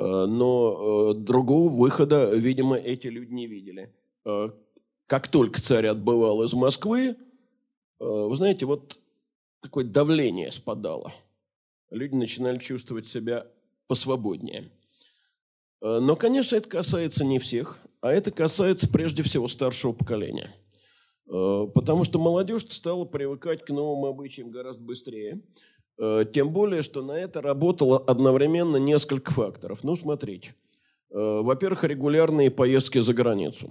Э, 0.00 0.24
но 0.26 1.10
э, 1.12 1.14
другого 1.14 1.68
выхода, 1.68 2.34
видимо, 2.34 2.76
эти 2.76 3.08
люди 3.08 3.32
не 3.32 3.46
видели. 3.46 3.94
Как 5.06 5.28
только 5.28 5.60
царь 5.60 5.86
отбывал 5.86 6.42
из 6.42 6.52
Москвы, 6.52 7.16
вы 7.98 8.36
знаете, 8.36 8.66
вот 8.66 8.98
такое 9.60 9.84
давление 9.84 10.52
спадало. 10.52 11.12
Люди 11.90 12.14
начинали 12.14 12.58
чувствовать 12.58 13.08
себя 13.08 13.46
посвободнее. 13.88 14.70
Но, 15.80 16.16
конечно, 16.16 16.54
это 16.54 16.68
касается 16.68 17.24
не 17.24 17.38
всех, 17.38 17.80
а 18.02 18.12
это 18.12 18.30
касается 18.30 18.88
прежде 18.88 19.22
всего 19.22 19.48
старшего 19.48 19.92
поколения. 19.92 20.54
Потому 21.26 22.04
что 22.04 22.18
молодежь 22.18 22.66
стала 22.68 23.06
привыкать 23.06 23.64
к 23.64 23.70
новым 23.70 24.04
обычаям 24.04 24.50
гораздо 24.50 24.82
быстрее. 24.82 25.40
Э, 26.00 26.24
тем 26.32 26.48
более, 26.48 26.80
что 26.80 27.02
на 27.02 27.12
это 27.12 27.42
работало 27.42 27.98
одновременно 27.98 28.78
несколько 28.78 29.32
факторов. 29.32 29.84
Ну, 29.84 29.96
смотрите. 29.96 30.54
Э, 31.10 31.40
во-первых, 31.42 31.84
регулярные 31.84 32.50
поездки 32.50 32.98
за 32.98 33.12
границу. 33.12 33.70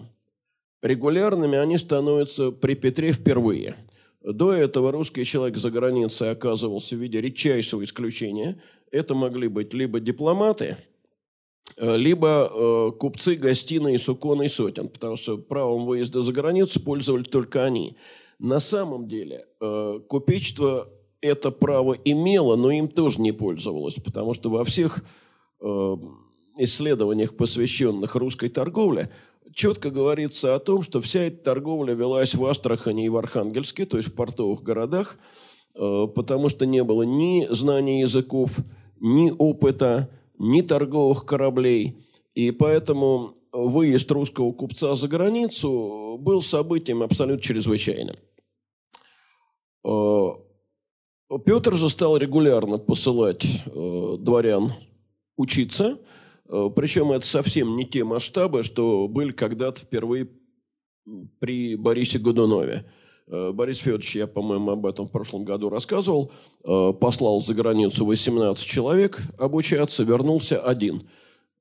Регулярными 0.84 1.58
они 1.58 1.80
становятся 1.80 2.52
при 2.52 2.76
Петре 2.76 3.12
впервые. 3.14 3.76
До 4.22 4.54
этого 4.54 4.92
русский 4.92 5.26
человек 5.26 5.58
за 5.58 5.72
границей 5.72 6.30
оказывался 6.30 6.96
в 6.96 7.00
виде 7.00 7.20
редчайшего 7.20 7.84
исключения. 7.84 8.62
Это 8.92 9.16
могли 9.16 9.48
быть 9.48 9.74
либо 9.74 10.00
дипломаты, 10.00 10.78
э, 11.78 11.98
либо 11.98 12.92
купцы 13.00 13.38
гостиной 13.38 13.96
и 13.96 13.98
сотен, 13.98 14.88
потому 14.88 15.16
что 15.18 15.40
правом 15.40 15.88
выезда 15.88 16.22
за 16.22 16.32
границу 16.32 16.80
пользовались 16.80 17.30
только 17.30 17.66
они. 17.66 17.98
На 18.38 18.60
самом 18.60 19.08
деле 19.08 19.48
купечество 20.08 20.88
это 21.22 21.52
право 21.52 21.94
имело, 21.94 22.56
но 22.56 22.72
им 22.72 22.88
тоже 22.88 23.22
не 23.22 23.32
пользовалось, 23.32 23.96
потому 23.96 24.34
что 24.34 24.50
во 24.50 24.64
всех 24.64 25.04
э, 25.62 25.96
исследованиях, 26.58 27.36
посвященных 27.36 28.16
русской 28.16 28.50
торговле, 28.50 29.10
четко 29.54 29.90
говорится 29.90 30.56
о 30.56 30.60
том, 30.60 30.84
что 30.84 31.02
вся 31.02 31.24
эта 31.24 31.44
торговля 31.44 31.94
велась 31.94 32.36
в 32.36 32.46
Астрахани 32.46 33.06
и 33.06 33.10
в 33.10 33.18
Архангельске, 33.18 33.86
то 33.86 33.98
есть 33.98 34.10
в 34.10 34.14
портовых 34.14 34.64
городах, 34.64 35.18
э, 35.76 36.08
потому 36.14 36.50
что 36.50 36.66
не 36.66 36.84
было 36.84 37.04
ни 37.04 37.48
знаний 37.50 38.02
языков, 38.02 38.58
ни 39.00 39.32
опыта, 39.38 40.10
ни 40.38 40.62
торговых 40.62 41.26
кораблей. 41.26 42.06
И 42.34 42.52
поэтому 42.52 43.34
выезд 43.52 44.10
русского 44.12 44.52
купца 44.52 44.96
за 44.96 45.08
границу 45.08 46.18
был 46.20 46.42
событием 46.42 47.04
абсолютно 47.04 47.42
чрезвычайным. 47.42 48.16
Петр 51.46 51.76
же 51.76 51.90
стал 51.90 52.18
регулярно 52.18 52.78
посылать 52.78 53.46
э, 53.46 54.16
дворян 54.20 54.74
учиться, 55.38 56.00
э, 56.48 56.70
причем 56.76 57.12
это 57.12 57.26
совсем 57.26 57.78
не 57.78 57.86
те 57.86 58.04
масштабы, 58.04 58.64
что 58.64 59.08
были 59.08 59.32
когда-то 59.32 59.82
впервые 59.82 60.30
при 61.40 61.76
Борисе 61.76 62.20
Годунове. 62.20 62.86
Э, 63.28 63.52
Борис 63.52 63.78
Федорович, 63.78 64.16
я, 64.16 64.28
по-моему, 64.28 64.72
об 64.72 64.86
этом 64.86 65.06
в 65.06 65.12
прошлом 65.12 65.46
году 65.46 65.70
рассказывал, 65.70 66.32
э, 66.64 66.94
послал 66.94 67.40
за 67.40 67.54
границу 67.54 68.06
18 68.06 68.66
человек 68.66 69.20
обучаться, 69.38 70.04
вернулся 70.04 70.62
один. 70.62 71.08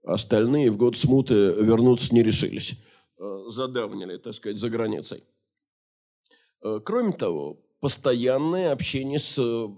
Остальные 0.03 0.71
в 0.71 0.77
год 0.79 0.97
смуты 0.97 1.35
вернуться 1.35 2.15
не 2.15 2.23
решились. 2.23 2.79
Э, 3.19 3.45
задавнили, 3.49 4.17
так 4.17 4.35
сказать, 4.35 4.59
за 4.59 4.71
границей. 4.71 5.25
Кроме 6.85 7.13
того, 7.13 7.61
постоянное 7.81 8.73
общение 8.73 9.19
с 9.19 9.39
э, 9.39 9.69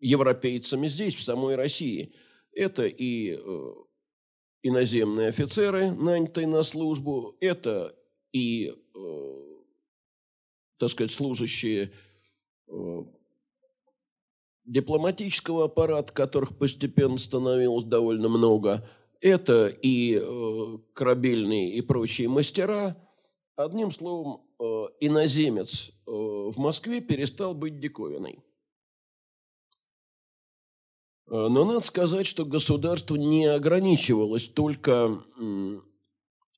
европейцами 0.00 0.86
здесь, 0.88 1.14
в 1.14 1.22
самой 1.22 1.54
России. 1.54 2.12
Это 2.52 2.86
и 2.86 3.36
э, 3.36 3.72
иноземные 4.62 5.28
офицеры, 5.28 5.92
нанятые 5.92 6.46
на 6.46 6.62
службу, 6.62 7.36
это 7.40 7.94
и, 8.32 8.74
э, 8.94 9.42
так 10.78 10.90
сказать, 10.90 11.12
служащие 11.12 11.92
дипломатического 14.64 15.64
аппарата, 15.64 16.12
которых 16.12 16.56
постепенно 16.56 17.18
становилось 17.18 17.82
довольно 17.82 18.28
много, 18.28 18.88
это 19.20 19.66
и 19.66 20.22
корабельные 20.92 21.72
и 21.72 21.80
прочие 21.80 22.28
мастера. 22.28 22.96
Одним 23.56 23.90
словом, 23.90 24.42
иноземец 25.00 25.92
в 26.06 26.58
Москве 26.58 27.00
перестал 27.00 27.54
быть 27.54 27.80
диковиной. 27.80 28.42
Э, 31.30 31.46
но 31.48 31.64
надо 31.64 31.80
сказать, 31.80 32.26
что 32.26 32.44
государство 32.44 33.16
не 33.16 33.46
ограничивалось 33.46 34.48
только 34.48 35.22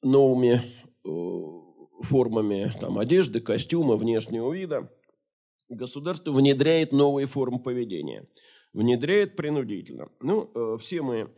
новыми 0.03 0.62
э, 1.05 1.11
формами 2.03 2.73
там, 2.81 2.99
одежды, 2.99 3.41
костюма, 3.41 3.97
внешнего 3.97 4.53
вида. 4.53 4.91
Государство 5.69 6.33
внедряет 6.33 6.93
новые 6.93 7.27
формы 7.27 7.59
поведения. 7.59 8.27
Внедряет 8.73 9.37
принудительно. 9.37 10.09
Ну, 10.21 10.51
э, 10.55 10.79
все 10.81 11.03
мы 11.03 11.31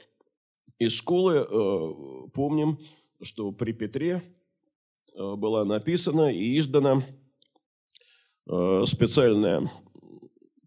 из 0.79 0.93
школы 0.93 1.47
помним, 2.35 2.79
что 3.23 3.53
при 3.53 3.73
Петре 3.73 4.23
была 5.17 5.65
написана 5.65 6.33
и 6.33 6.59
издана 6.59 7.03
Э, 8.47 8.85
специальная, 8.87 9.71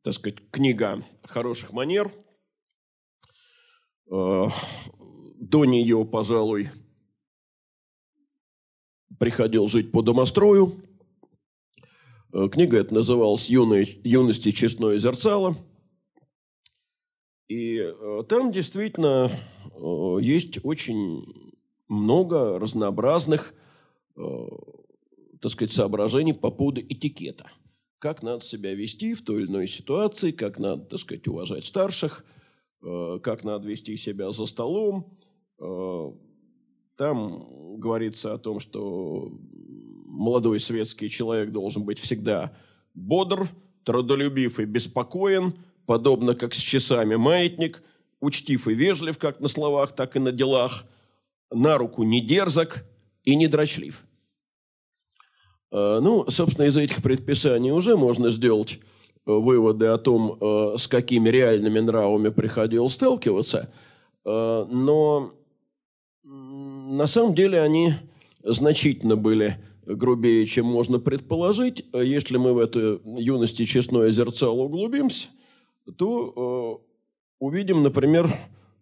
так 0.01 0.15
сказать, 0.15 0.49
книга 0.49 1.03
хороших 1.23 1.73
манер. 1.73 2.11
Э, 4.11 4.47
до 5.35 5.65
нее, 5.65 6.03
пожалуй, 6.03 6.71
приходил 9.19 9.67
жить 9.67 9.91
по 9.91 10.01
домострою. 10.01 10.73
Э, 12.33 12.49
книга 12.51 12.77
эта 12.77 12.95
называлась 12.95 13.47
«Юной, 13.47 14.01
«Юность 14.03 14.47
и 14.47 14.53
честное 14.53 14.97
зерцало». 14.97 15.55
И 17.47 17.93
там 18.27 18.51
действительно 18.51 19.31
есть 20.19 20.65
очень 20.65 21.23
много 21.87 22.59
разнообразных, 22.59 23.53
так 24.17 25.51
сказать, 25.51 25.71
соображений 25.71 26.33
по 26.33 26.51
поводу 26.51 26.81
этикета– 26.81 27.51
как 27.99 28.21
надо 28.23 28.43
себя 28.43 28.73
вести 28.73 29.13
в 29.13 29.23
той 29.23 29.41
или 29.41 29.47
иной 29.47 29.67
ситуации, 29.67 30.31
как 30.31 30.59
надо, 30.59 30.83
так 30.83 30.99
сказать, 30.99 31.27
уважать 31.27 31.65
старших, 31.65 32.25
э, 32.83 33.19
как 33.23 33.43
надо 33.43 33.67
вести 33.67 33.97
себя 33.97 34.31
за 34.31 34.45
столом. 34.45 35.17
Э, 35.59 36.11
там 36.95 37.79
говорится 37.79 38.33
о 38.33 38.37
том, 38.37 38.59
что 38.59 39.31
молодой 40.07 40.59
светский 40.59 41.09
человек 41.09 41.51
должен 41.51 41.85
быть 41.85 41.99
всегда 41.99 42.55
бодр, 42.93 43.47
трудолюбив 43.83 44.59
и 44.59 44.65
беспокоен, 44.65 45.55
подобно 45.85 46.35
как 46.35 46.53
с 46.53 46.59
часами 46.59 47.15
маятник, 47.15 47.83
учтив 48.19 48.67
и 48.67 48.73
вежлив 48.73 49.17
как 49.17 49.39
на 49.39 49.47
словах, 49.47 49.95
так 49.95 50.15
и 50.15 50.19
на 50.19 50.31
делах, 50.31 50.85
на 51.51 51.77
руку 51.77 52.03
не 52.03 52.21
дерзок 52.21 52.83
и 53.23 53.35
не 53.35 53.47
дрочлив. 53.47 54.06
Э, 55.71 55.99
ну, 56.01 56.25
собственно, 56.29 56.65
из 56.65 56.77
этих 56.77 57.01
предписаний 57.01 57.71
уже 57.71 57.97
можно 57.97 58.29
сделать 58.29 58.79
э, 59.25 59.31
выводы 59.31 59.87
о 59.87 59.97
том, 59.97 60.37
э, 60.39 60.77
с 60.77 60.87
какими 60.87 61.29
реальными 61.29 61.79
нравами 61.79 62.29
приходилось 62.29 62.93
сталкиваться. 62.93 63.71
Но 64.25 65.31
на 66.25 67.07
самом 67.07 67.33
деле 67.33 67.61
они 67.61 67.93
значительно 68.43 69.15
были 69.15 69.55
грубее, 69.85 70.45
чем 70.45 70.65
можно 70.65 70.99
предположить. 70.99 71.85
Если 71.93 72.35
мы 72.35 72.53
в 72.53 72.57
эту 72.57 73.01
юности 73.05 73.63
честное 73.63 74.11
зерцало 74.11 74.63
углубимся, 74.63 75.29
то 75.95 76.83
увидим, 77.39 77.83
например, 77.83 78.37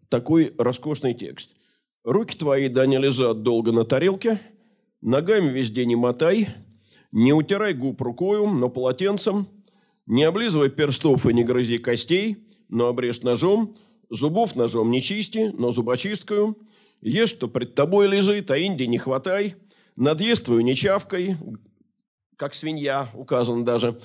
такой 0.10 0.52
роскошный 0.58 1.13
текст. 1.13 1.56
«Руки 2.04 2.36
твои 2.36 2.67
да 2.67 2.88
не 2.88 2.98
лежат 2.98 3.43
долго 3.43 3.71
на 3.71 3.86
тарелке, 3.86 4.41
ногами 5.02 5.50
везде 5.50 5.86
не 5.86 5.95
мотай, 5.95 6.50
не 7.15 7.32
утирай 7.32 7.73
губ 7.73 8.01
рукою, 8.01 8.45
но 8.47 8.67
полотенцем, 8.67 9.47
не 10.06 10.25
облизывай 10.25 10.69
перстов 10.69 11.25
и 11.25 11.34
не 11.34 11.45
грызи 11.45 11.78
костей, 11.78 12.45
но 12.67 12.88
обрежь 12.88 13.21
ножом, 13.21 13.73
зубов 14.10 14.58
ножом 14.58 14.91
не 14.91 15.01
чисти, 15.01 15.49
но 15.58 15.71
зубочисткою, 15.71 16.58
ешь, 16.99 17.30
что 17.30 17.47
пред 17.47 17.73
тобой 17.73 18.08
лежит, 18.08 18.51
а 18.51 18.60
инди 18.60 18.84
не 18.84 18.97
хватай, 18.97 19.56
надъест 19.95 20.45
твою 20.45 20.60
не 20.60 20.75
чавкой, 20.75 21.38
как 22.36 22.54
свинья, 22.54 23.10
указано 23.13 23.63
даже, 23.63 23.97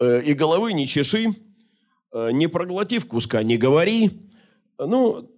э, 0.00 0.22
и 0.22 0.32
головы 0.32 0.72
не 0.72 0.86
чеши, 0.86 1.34
э, 2.14 2.30
не 2.32 2.46
проглотив 2.46 3.06
куска, 3.06 3.42
не 3.42 3.58
говори. 3.58 4.10
Ну, 4.78 5.30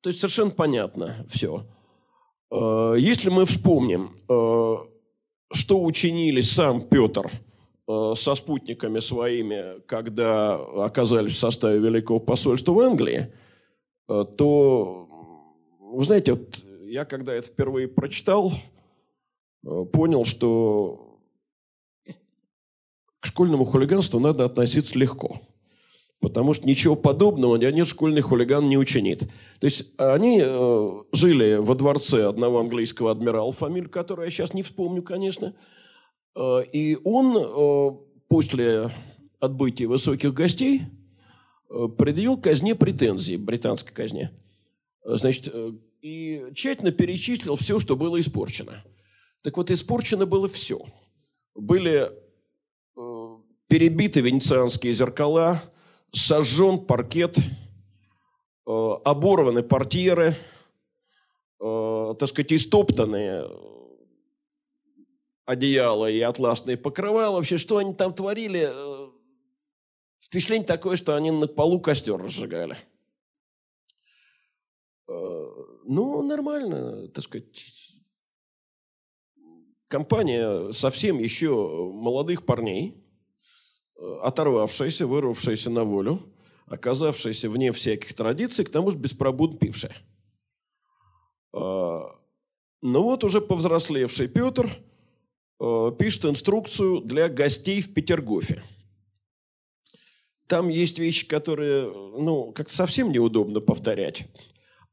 то 0.00 0.10
есть 0.10 0.18
совершенно 0.18 0.50
понятно 0.50 1.24
все. 1.28 1.64
Э, 2.50 2.96
если 2.98 3.30
мы 3.30 3.46
вспомним, 3.46 4.10
что 5.52 5.82
учинили 5.82 6.40
сам 6.40 6.82
Петр– 6.82 7.30
Э, 7.88 8.14
со 8.16 8.34
спутниками 8.34 8.98
своими, 8.98 9.80
когда 9.86 10.56
оказались 10.56 11.34
в 11.34 11.38
составе 11.38 11.78
Великого 11.78 12.18
посольства 12.18 12.72
в 12.72 12.80
Англии, 12.80 13.32
э, 14.08 14.24
то, 14.36 15.08
вы 15.80 16.04
знаете, 16.04 16.32
вот 16.32 16.64
я 16.82 17.04
когда 17.04 17.32
это 17.32 17.46
впервые 17.46 17.86
прочитал, 17.86 18.52
э, 19.64 19.84
понял, 19.92 20.24
что 20.24 21.20
к 23.20 23.26
школьному 23.26 23.64
хулиганству 23.64 24.18
надо 24.18 24.44
относиться 24.44 24.98
легко. 24.98 25.40
Потому 26.20 26.54
что 26.54 26.66
ничего 26.66 26.96
подобного 26.96 27.56
ни 27.56 27.64
один 27.64 27.84
школьный 27.84 28.22
хулиган 28.22 28.68
не 28.68 28.78
учинит. 28.78 29.20
То 29.60 29.66
есть 29.66 29.92
они 29.98 30.40
э, 30.42 30.90
жили 31.12 31.56
во 31.56 31.74
дворце 31.74 32.26
одного 32.26 32.60
английского 32.60 33.10
адмирала, 33.10 33.52
фамилию 33.52 33.90
которую 33.90 34.24
я 34.24 34.30
сейчас 34.30 34.54
не 34.54 34.62
вспомню, 34.62 35.02
конечно– 35.02 35.54
Э, 36.36 36.62
и 36.72 36.98
он 37.02 37.36
э, 37.36 37.96
после 38.28 38.90
отбытия 39.40 39.88
высоких 39.88 40.34
гостей 40.34 40.82
э, 41.70 41.88
предъявил 41.96 42.36
казне 42.36 42.74
претензии, 42.74 43.36
британской 43.36 43.92
казне. 43.92 44.30
Значит, 45.04 45.52
и 46.02 46.46
тщательно 46.54 46.90
перечислил 46.90 47.56
все, 47.56 47.78
что 47.78 47.96
было 47.96 48.20
испорчено. 48.20 48.84
Так 49.42 49.56
вот, 49.56 49.70
испорчено 49.70 50.26
было 50.26 50.48
все. 50.48 50.84
Были 51.54 52.10
перебиты 53.68 54.20
венецианские 54.20 54.92
зеркала, 54.92 55.62
сожжен 56.12 56.78
паркет, 56.78 57.38
оборваны 58.64 59.62
портьеры, 59.62 60.34
так 61.58 62.28
сказать, 62.28 62.52
истоптанные 62.52 63.46
одеяло 65.46 66.10
и 66.10 66.20
атласные 66.20 66.76
покрывала. 66.76 67.36
Вообще, 67.36 67.56
что 67.56 67.78
они 67.78 67.94
там 67.94 68.12
творили? 68.12 68.68
Э, 68.68 69.10
впечатление 70.20 70.66
такое, 70.66 70.96
что 70.96 71.16
они 71.16 71.30
на 71.30 71.46
полу 71.46 71.80
костер 71.80 72.18
разжигали. 72.18 72.76
Э, 75.08 75.48
ну, 75.84 76.22
нормально, 76.22 77.08
так 77.08 77.24
сказать. 77.24 77.92
Компания 79.88 80.72
совсем 80.72 81.20
еще 81.20 81.92
молодых 81.94 82.44
парней, 82.44 82.90
э, 82.90 83.05
оторвавшаяся, 84.22 85.06
вырвавшаяся 85.06 85.70
на 85.70 85.84
волю, 85.84 86.20
оказавшаяся 86.66 87.48
вне 87.50 87.72
всяких 87.72 88.14
традиций, 88.14 88.64
к 88.64 88.70
тому 88.70 88.90
же 88.90 88.96
беспробудно 88.96 89.58
пившая. 89.58 89.96
Но 91.52 93.02
вот 93.02 93.24
уже 93.24 93.40
повзрослевший 93.40 94.28
Петр– 94.28 94.70
Э, 95.58 95.90
пишет 95.98 96.26
инструкцию 96.26 97.00
для 97.00 97.28
гостей 97.28 97.80
в 97.80 97.94
Петергофе. 97.94 98.62
Там 100.46 100.68
есть 100.68 100.98
вещи, 100.98 101.26
которые, 101.26 101.86
ну, 101.86 102.52
как 102.52 102.68
совсем 102.68 103.10
неудобно 103.10 103.60
повторять. 103.60 104.28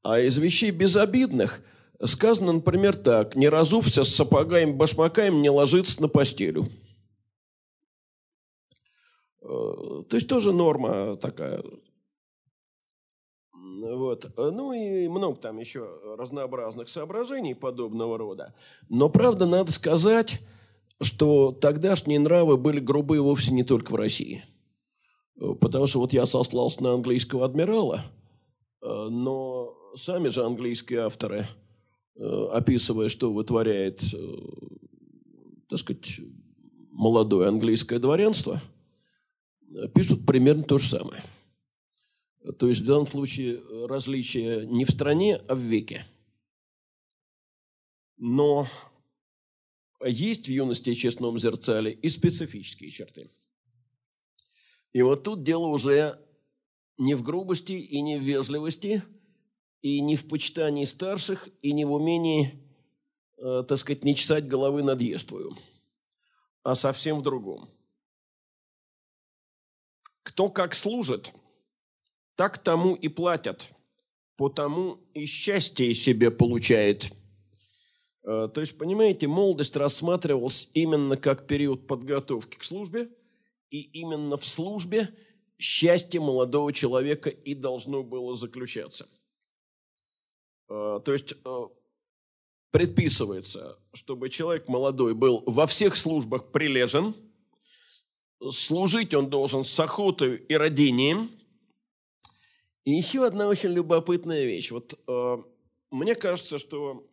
А 0.01 0.19
из 0.19 0.37
вещей 0.37 0.71
безобидных 0.71 1.61
сказано, 2.03 2.53
например, 2.53 2.95
так. 2.95 3.35
«Не 3.35 3.49
разувся 3.49 4.03
с 4.03 4.15
сапогами 4.15 4.71
башмаками, 4.71 5.35
не 5.35 5.49
ложится 5.49 6.01
на 6.01 6.07
постелю». 6.07 6.67
Э, 9.43 10.03
то 10.07 10.15
есть 10.15 10.27
тоже 10.27 10.53
норма 10.53 11.15
такая. 11.17 11.63
Вот. 13.53 14.31
Ну 14.37 14.73
и 14.73 15.07
много 15.07 15.35
там 15.37 15.59
еще 15.59 15.87
разнообразных 16.17 16.89
соображений 16.89 17.53
подобного 17.53 18.17
рода. 18.17 18.55
Но 18.89 19.09
правда, 19.09 19.45
надо 19.45 19.71
сказать, 19.71 20.41
что 21.01 21.51
тогдашние 21.51 22.19
нравы 22.19 22.57
были 22.57 22.79
грубые 22.79 23.21
вовсе 23.21 23.53
не 23.53 23.63
только 23.63 23.91
в 23.91 23.95
России. 23.95 24.43
Потому 25.59 25.87
что 25.87 25.99
вот 25.99 26.13
я 26.13 26.25
сослался 26.25 26.83
на 26.83 26.93
английского 26.93 27.45
адмирала, 27.45 28.05
э, 28.81 29.07
но 29.09 29.75
сами 29.95 30.29
же 30.29 30.45
английские 30.45 31.01
авторы, 31.01 31.47
э, 32.15 32.45
описывая, 32.51 33.09
что 33.09 33.33
вытворяет, 33.33 34.01
э, 34.13 34.17
так 35.67 35.79
сказать, 35.79 36.19
молодое 36.91 37.47
английское 37.47 37.99
дворянство, 37.99 38.61
пишут 39.93 40.25
примерно 40.25 40.63
то 40.63 40.77
же 40.77 40.89
самое. 40.89 41.21
То 42.59 42.67
есть 42.67 42.81
в 42.81 42.85
данном 42.85 43.07
случае 43.07 43.61
различие 43.87 44.65
не 44.65 44.85
в 44.85 44.91
стране, 44.91 45.37
а 45.47 45.55
в 45.55 45.59
веке. 45.59 46.05
Но 48.17 48.67
есть 50.05 50.47
в 50.47 50.51
юности 50.51 50.89
и 50.89 50.95
честном 50.95 51.39
зерцале 51.39 51.91
и 51.91 52.09
специфические 52.09 52.91
черты. 52.91 53.29
И 54.91 55.01
вот 55.01 55.23
тут 55.23 55.43
дело 55.43 55.67
уже 55.67 56.19
не 56.97 57.15
в 57.15 57.23
грубости 57.23 57.73
и 57.73 58.01
не 58.01 58.17
в 58.17 58.21
вежливости, 58.21 59.03
и 59.81 59.99
не 60.01 60.15
в 60.15 60.27
почитании 60.27 60.85
старших, 60.85 61.49
и 61.61 61.73
не 61.73 61.85
в 61.85 61.93
умении, 61.93 62.53
э, 63.37 63.63
так 63.67 63.77
сказать, 63.77 64.03
не 64.03 64.15
чесать 64.15 64.47
головы 64.47 64.83
над 64.83 65.01
а 66.63 66.75
совсем 66.75 67.19
в 67.19 67.23
другом. 67.23 67.69
Кто 70.23 70.49
как 70.49 70.73
служит, 70.75 71.31
так 72.35 72.57
тому 72.57 72.95
и 72.95 73.07
платят, 73.07 73.69
потому 74.37 74.99
и 75.13 75.25
счастье 75.25 75.93
себе 75.93 76.31
получает– 76.31 77.13
Э, 78.23 78.49
то 78.53 78.61
есть, 78.61 78.77
понимаете, 78.77 79.27
молодость 79.27 79.75
рассматривалась 79.75 80.69
именно 80.73 81.17
как 81.17 81.47
период 81.47 81.87
подготовки 81.87 82.57
к 82.57 82.63
службе, 82.63 83.09
и 83.69 83.81
именно 83.81 84.37
в 84.37 84.45
службе 84.45 85.13
счастье 85.57 86.19
молодого 86.19 86.71
человека 86.73 87.29
и 87.29 87.53
должно 87.53 88.03
было 88.03 88.35
заключаться. 88.35 89.07
Э, 90.69 91.01
то 91.03 91.11
есть 91.11 91.33
э, 91.33 91.67
предписывается, 92.71 93.77
чтобы 93.93 94.29
человек 94.29 94.67
молодой 94.69 95.13
был 95.13 95.43
во 95.45 95.67
всех 95.67 95.97
службах 95.97 96.51
прилежен, 96.51 97.13
служить 98.51 99.13
он 99.13 99.29
должен 99.29 99.63
с 99.63 99.79
охотой 99.79 100.37
и 100.37 100.55
родением. 100.55 101.29
И 102.85 102.91
еще 102.91 103.25
одна 103.25 103.47
очень 103.47 103.69
любопытная 103.69 104.45
вещь. 104.45 104.71
Вот 104.71 104.99
мне 105.91 106.15
кажется, 106.15 106.59
что 106.59 107.07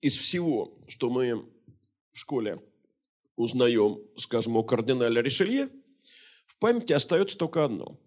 из 0.00 0.16
всего, 0.16 0.78
что 0.86 1.10
мы 1.10 1.44
в 2.12 2.18
школе 2.18 2.62
узнаем, 3.36 3.98
скажем, 4.16 4.56
о 4.56 4.62
кардинале 4.62 5.22
Ришелье, 5.22 5.68
в 6.46 6.56
памяти 6.58 6.92
остается 6.92 7.36
только 7.38 7.64
одно, 7.64 7.98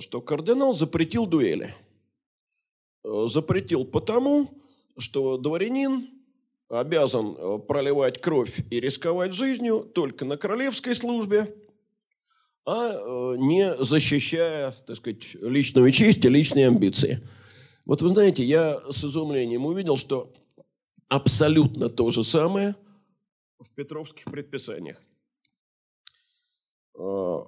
что 0.00 0.20
кардинал 0.20 0.74
запретил 0.74 1.26
дуэли. 1.26 1.74
Запретил 3.04 3.84
потому, 3.84 4.48
что 4.98 5.38
дворянин 5.38 6.10
обязан 6.68 7.62
проливать 7.62 8.20
кровь 8.20 8.60
и 8.70 8.80
рисковать 8.80 9.32
жизнью 9.32 9.80
только 9.94 10.24
на 10.24 10.36
королевской 10.36 10.94
службе, 10.94 11.54
а 12.64 12.90
э, 12.90 13.36
не 13.38 13.76
защищая, 13.76 14.72
так 14.86 14.96
сказать, 14.96 15.34
личную 15.34 15.92
честь 15.92 16.24
и 16.24 16.28
личные 16.28 16.66
амбиции. 16.66 17.26
Вот 17.84 18.02
вы 18.02 18.08
знаете, 18.08 18.42
я 18.42 18.80
с 18.90 19.04
изумлением 19.04 19.66
увидел, 19.66 19.96
что 19.96 20.32
абсолютно 21.08 21.88
то 21.88 22.10
же 22.10 22.24
самое 22.24 22.74
в 23.60 23.70
Петровских 23.70 24.24
предписаниях. 24.24 25.00
А, 26.98 27.46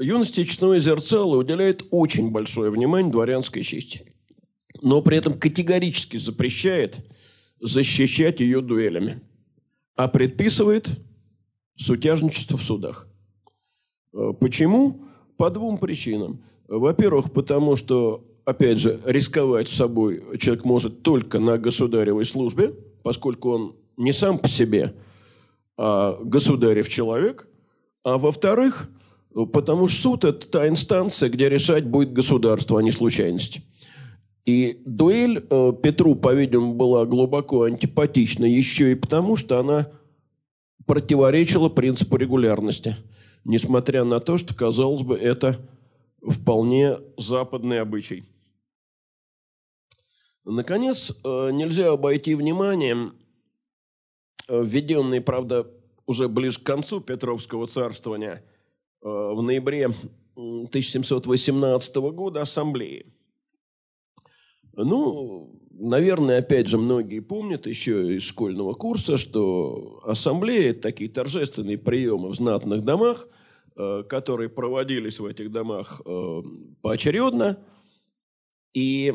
юности 0.00 0.44
честное 0.44 0.80
зерцало 0.80 1.36
уделяет 1.36 1.84
очень 1.92 2.32
большое 2.32 2.70
внимание 2.70 3.12
дворянской 3.12 3.62
чести. 3.62 4.12
но 4.80 5.02
при 5.02 5.18
этом 5.18 5.38
категорически 5.38 6.16
запрещает 6.16 7.06
защищать 7.62 8.40
ее 8.40 8.60
дуэлями, 8.60 9.20
а 9.96 10.08
предписывает 10.08 10.90
сутяжничество 11.76 12.58
в 12.58 12.62
судах. 12.62 13.08
Э, 14.12 14.32
почему? 14.38 15.04
По 15.36 15.48
двум 15.48 15.78
причинам. 15.78 16.42
Во-первых, 16.68 17.32
потому 17.32 17.76
что, 17.76 18.24
опять 18.44 18.78
же, 18.78 19.00
рисковать 19.06 19.68
собой 19.68 20.22
человек 20.38 20.64
может 20.64 21.02
только 21.02 21.38
на 21.38 21.56
государевой 21.56 22.26
службе, 22.26 22.74
поскольку 23.02 23.50
он 23.50 23.76
не 23.96 24.12
сам 24.12 24.38
по 24.38 24.48
себе, 24.48 24.94
а 25.76 26.18
государев 26.22 26.88
человек. 26.88 27.46
А 28.04 28.18
во-вторых, 28.18 28.90
потому 29.52 29.88
что 29.88 30.02
суд– 30.02 30.24
это 30.24 30.46
та 30.46 30.68
инстанция, 30.68 31.28
где 31.28 31.48
решать 31.48 31.86
будет 31.86 32.12
государство, 32.12 32.78
а 32.78 32.82
не 32.82 32.90
случайность. 32.90 33.60
И 34.44 34.82
дуэль 34.84 35.46
э, 35.48 35.72
Петру, 35.82 36.16
по-видимому, 36.16 36.74
была 36.74 37.06
глубоко 37.06 37.62
антипатична 37.62 38.44
еще 38.44 38.92
и 38.92 38.96
потому, 38.96 39.36
что 39.36 39.60
она 39.60 39.90
противоречила 40.84 41.68
принципу 41.68 42.16
регулярности, 42.16 42.96
несмотря 43.44 44.02
на 44.04 44.18
то, 44.18 44.38
что, 44.38 44.54
казалось 44.54 45.02
бы, 45.02 45.16
это 45.16 45.58
вполне 46.20 46.98
западный 47.16 47.80
обычай. 47.80 48.24
Наконец, 50.44 51.16
э, 51.24 51.50
нельзя 51.52 51.92
обойти 51.92 52.34
вниманием 52.34 53.14
э, 54.48 54.62
введенный, 54.64 55.20
правда, 55.20 55.70
уже 56.06 56.28
ближе 56.28 56.58
к 56.58 56.64
концу 56.64 57.00
Петровского 57.00 57.68
царствования 57.68 58.42
э, 59.02 59.08
в 59.08 59.40
ноябре 59.40 59.90
1718 60.34 61.96
года 61.96 62.42
ассамблеи. 62.42 63.06
Ну, 64.74 65.60
наверное, 65.72 66.38
опять 66.38 66.68
же, 66.68 66.78
многие 66.78 67.20
помнят 67.20 67.66
еще 67.66 68.16
из 68.16 68.22
школьного 68.22 68.74
курса, 68.74 69.18
что 69.18 70.00
ассамблеи– 70.04 70.66
это 70.70 70.82
такие 70.82 71.10
торжественные 71.10 71.78
приемы 71.78 72.30
в 72.30 72.34
знатных 72.34 72.84
домах, 72.84 73.28
э, 73.76 74.04
которые 74.08 74.48
проводились 74.48 75.20
в 75.20 75.26
этих 75.26 75.50
домах 75.50 76.00
э, 76.06 76.42
поочередно. 76.80 77.58
И 78.72 79.12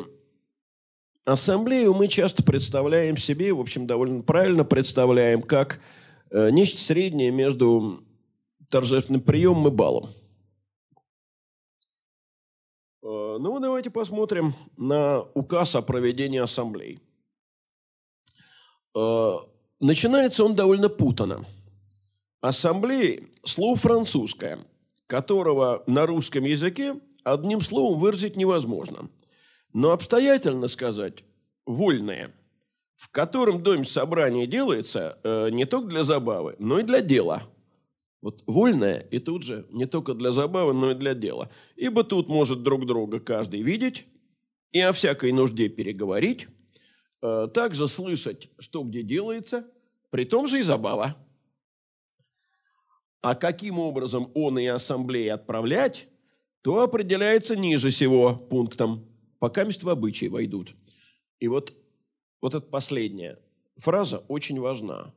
ассамблею 1.25 1.93
мы 1.93 2.07
часто 2.07 2.43
представляем 2.43 3.17
себе, 3.17 3.51
в 3.53 3.59
общем, 3.59 3.87
довольно 3.87 4.21
правильно 4.21 4.63
представляем, 4.63 5.41
как 5.41 5.79
э, 6.29 6.51
нечто 6.51 6.79
среднее 6.79 7.31
между 7.31 8.03
торжественным 8.69 9.21
приемом 9.21 9.69
и 9.69 9.71
балом. 9.71 10.09
Ну, 13.39 13.59
давайте 13.59 13.91
посмотрим 13.91 14.55
на 14.77 15.21
указ 15.35 15.75
о 15.75 15.83
проведении 15.83 16.39
ассамблей. 16.39 16.99
Э, 18.95 19.33
начинается 19.79 20.43
он 20.43 20.55
довольно 20.55 20.89
путано. 20.89 21.45
Ассамблеи– 22.41 23.27
слово 23.43 23.75
французское, 23.75 24.59
которого 25.05 25.83
на 25.85 26.07
русском 26.07 26.45
языке 26.45 26.99
одним 27.23 27.61
словом 27.61 27.99
выразить 27.99 28.37
невозможно. 28.37 29.09
Но 29.71 29.91
обстоятельно 29.91 30.67
сказать– 30.67 31.23
вольное, 31.67 32.31
в 32.95 33.11
котором 33.11 33.61
доме 33.61 33.85
собрания 33.85 34.47
делается 34.47 35.19
э, 35.23 35.49
не 35.51 35.65
только 35.65 35.89
для 35.89 36.03
забавы, 36.03 36.55
но 36.57 36.79
и 36.79 36.83
для 36.83 37.01
дела– 37.01 37.43
вот 38.27 38.43
вольное 38.45 39.07
и 39.09 39.19
тут 39.19 39.43
же 39.43 39.65
не 39.69 39.85
только 39.85 40.13
для 40.13 40.31
забавы, 40.31 40.73
но 40.73 40.91
и 40.91 40.95
для 40.95 41.13
дела. 41.13 41.49
Ибо 41.77 42.03
тут 42.03 42.27
может 42.27 42.61
друг 42.61 42.85
друга 42.85 43.21
каждый 43.21 43.61
видеть 43.61 44.05
и 44.73 44.81
о 44.81 44.91
всякой 44.91 45.31
нужде 45.31 45.69
переговорить, 45.69 46.49
э, 47.21 47.47
также 47.53 47.87
слышать, 47.87 48.49
что 48.59 48.83
где 48.83 49.01
делается, 49.01 49.65
при 50.09 50.25
том 50.25 50.45
же 50.45 50.59
и 50.59 50.61
забава. 50.61 51.15
А 53.21 53.33
каким 53.33 53.79
образом 53.79 54.29
он 54.33 54.59
и 54.59 54.65
ассамблеи 54.65 55.29
отправлять, 55.29 56.09
то 56.63 56.81
определяется 56.81 57.55
ниже 57.55 57.91
всего 57.91 58.35
пунктом, 58.35 59.05
пока 59.39 59.63
в 59.63 59.89
обычаи 59.89 60.25
войдут. 60.25 60.75
И 61.39 61.47
вот, 61.47 61.73
вот 62.41 62.55
эта 62.55 62.67
последняя 62.67 63.39
фраза 63.77 64.17
очень 64.27 64.59
важна 64.59 65.13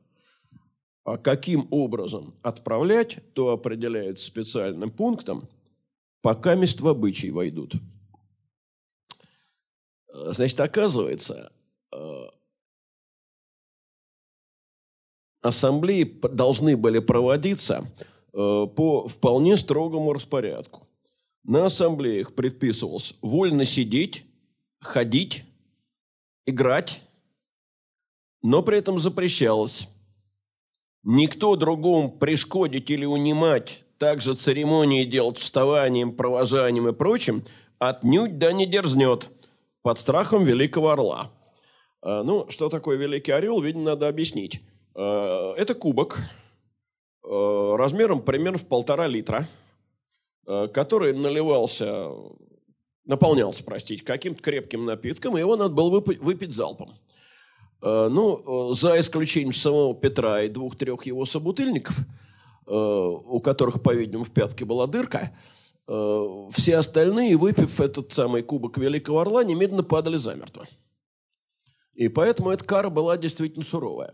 а 1.03 1.17
каким 1.17 1.67
образом 1.71 2.33
отправлять, 2.41 3.19
то 3.33 3.49
определяет 3.49 4.19
специальным 4.19 4.91
пунктом, 4.91 5.47
пока 6.21 6.55
мест 6.55 6.79
в 6.79 6.87
обычай 6.87 7.31
войдут. 7.31 7.73
Э, 10.13 10.33
значит, 10.33 10.59
оказывается, 10.59 11.51
э, 11.91 12.25
ассамблеи 15.41 16.03
должны 16.03 16.77
были 16.77 16.99
проводиться 16.99 17.85
э, 18.33 18.67
по 18.75 19.07
вполне 19.07 19.57
строгому 19.57 20.13
распорядку. 20.13 20.87
На 21.43 21.65
ассамблеях 21.65 22.35
предписывалось 22.35 23.17
вольно 23.21 23.65
сидеть, 23.65 24.23
ходить, 24.79 25.43
играть, 26.45 27.01
но 28.43 28.61
при 28.61 28.77
этом 28.77 28.99
запрещалось 28.99 29.90
Никто 31.03 31.55
другому 31.55 32.11
пришкодить 32.11 32.89
или 32.91 33.05
унимать, 33.05 33.83
также 33.97 34.35
церемонии 34.35 35.03
делать 35.03 35.37
вставанием, 35.37 36.15
провожанием 36.15 36.87
и 36.87 36.93
прочим, 36.93 37.43
отнюдь 37.79 38.37
да 38.37 38.51
не 38.51 38.65
дерзнет 38.65 39.29
под 39.81 39.97
страхом 39.97 40.43
великого 40.43 40.89
орла. 40.89 41.31
А, 42.01 42.23
ну, 42.23 42.45
что 42.49 42.69
такое 42.69 42.97
великий 42.97 43.31
орел, 43.31 43.61
видимо, 43.61 43.83
надо 43.83 44.07
объяснить. 44.07 44.61
А, 44.95 45.53
это 45.55 45.73
кубок 45.73 46.19
а, 47.23 47.77
размером 47.77 48.21
примерно 48.21 48.59
в 48.59 48.65
полтора 48.65 49.07
литра, 49.07 49.47
который 50.73 51.13
наливался, 51.13 52.09
наполнялся, 53.05 53.63
простите, 53.63 54.03
каким-то 54.03 54.41
крепким 54.41 54.85
напитком, 54.85 55.37
и 55.37 55.39
его 55.39 55.55
надо 55.55 55.73
было 55.73 55.89
выпить 55.99 56.51
залпом. 56.51 56.93
Э, 57.81 58.09
ну, 58.11 58.71
э, 58.71 58.73
за 58.75 58.99
исключением 58.99 59.53
самого 59.53 59.95
Петра 59.95 60.43
и 60.43 60.49
двух-трех 60.49 61.05
его 61.05 61.25
собутыльников, 61.25 61.97
э, 61.97 62.73
у 62.73 63.39
которых, 63.39 63.81
по-видимому, 63.81 64.25
в 64.25 64.31
пятке 64.31 64.65
была 64.65 64.87
дырка, 64.87 65.35
все 65.87 66.77
остальные, 66.77 67.35
выпив 67.35 67.81
этот 67.81 68.13
самый 68.13 68.43
кубок 68.43 68.77
Великого 68.77 69.19
Орла, 69.19 69.43
немедленно 69.43 69.83
падали 69.83 70.15
замертво. 70.15 70.65
И 71.95 72.07
поэтому 72.07 72.51
эта 72.51 72.63
кара 72.63 72.89
была 72.89 73.17
действительно 73.17 73.65
суровая. 73.65 74.13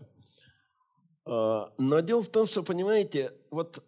Но 1.24 2.00
дело 2.00 2.22
в 2.22 2.28
том, 2.28 2.46
что, 2.46 2.64
понимаете, 2.64 3.32
вот 3.50 3.84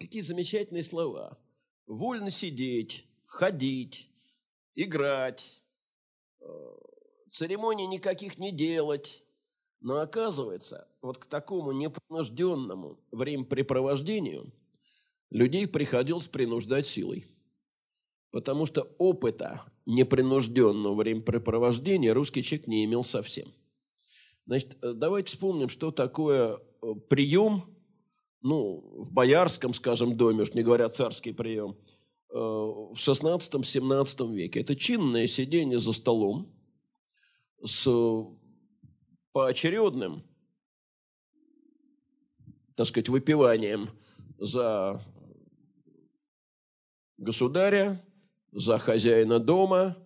какие 0.00 0.22
замечательные 0.22 0.82
слова. 0.82 1.38
Вольно 1.86 2.30
сидеть, 2.30 3.06
ходить, 3.26 4.10
играть, 4.74 5.62
церемоний 7.30 7.86
никаких 7.86 8.38
не 8.38 8.52
делать. 8.52 9.24
Но 9.80 10.00
оказывается, 10.00 10.88
вот 11.02 11.18
к 11.18 11.26
такому 11.26 11.72
непринужденному 11.72 12.98
времяпрепровождению 13.12 14.52
людей 15.30 15.66
приходилось 15.66 16.26
принуждать 16.26 16.86
силой. 16.86 17.26
Потому 18.30 18.66
что 18.66 18.82
опыта 18.98 19.62
непринужденного 19.86 20.94
времяпрепровождения 20.94 22.12
русский 22.12 22.42
человек 22.42 22.66
не 22.66 22.84
имел 22.84 23.04
совсем. 23.04 23.48
Значит, 24.46 24.76
э, 24.82 24.92
давайте 24.94 25.32
вспомним, 25.32 25.68
что 25.68 25.90
такое 25.90 26.58
э, 26.82 26.94
прием, 27.08 27.62
ну, 28.42 28.82
в 28.96 29.12
боярском, 29.12 29.72
скажем, 29.72 30.16
доме, 30.16 30.42
уж 30.42 30.54
не 30.54 30.62
говоря 30.62 30.88
царский 30.88 31.32
прием, 31.32 31.76
э, 32.30 32.34
в 32.34 32.94
16-17 32.96 34.34
веке. 34.34 34.60
Это 34.60 34.76
чинное 34.76 35.26
сидение 35.26 35.78
за 35.78 35.92
столом, 35.92 36.48
с 37.62 37.88
поочередным, 39.32 40.22
так 42.74 42.86
сказать, 42.86 43.08
выпиванием 43.08 43.90
за 44.38 45.02
государя, 47.16 48.04
за 48.52 48.78
хозяина 48.78 49.38
дома. 49.38 49.96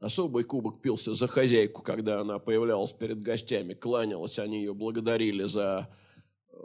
Особый 0.00 0.44
кубок 0.44 0.80
пился 0.80 1.14
за 1.14 1.26
хозяйку, 1.26 1.82
когда 1.82 2.20
она 2.20 2.38
появлялась 2.38 2.92
перед 2.92 3.20
гостями, 3.20 3.74
кланялась, 3.74 4.38
они 4.38 4.58
ее 4.58 4.72
благодарили 4.72 5.42
за 5.44 5.92
э, 6.50 6.56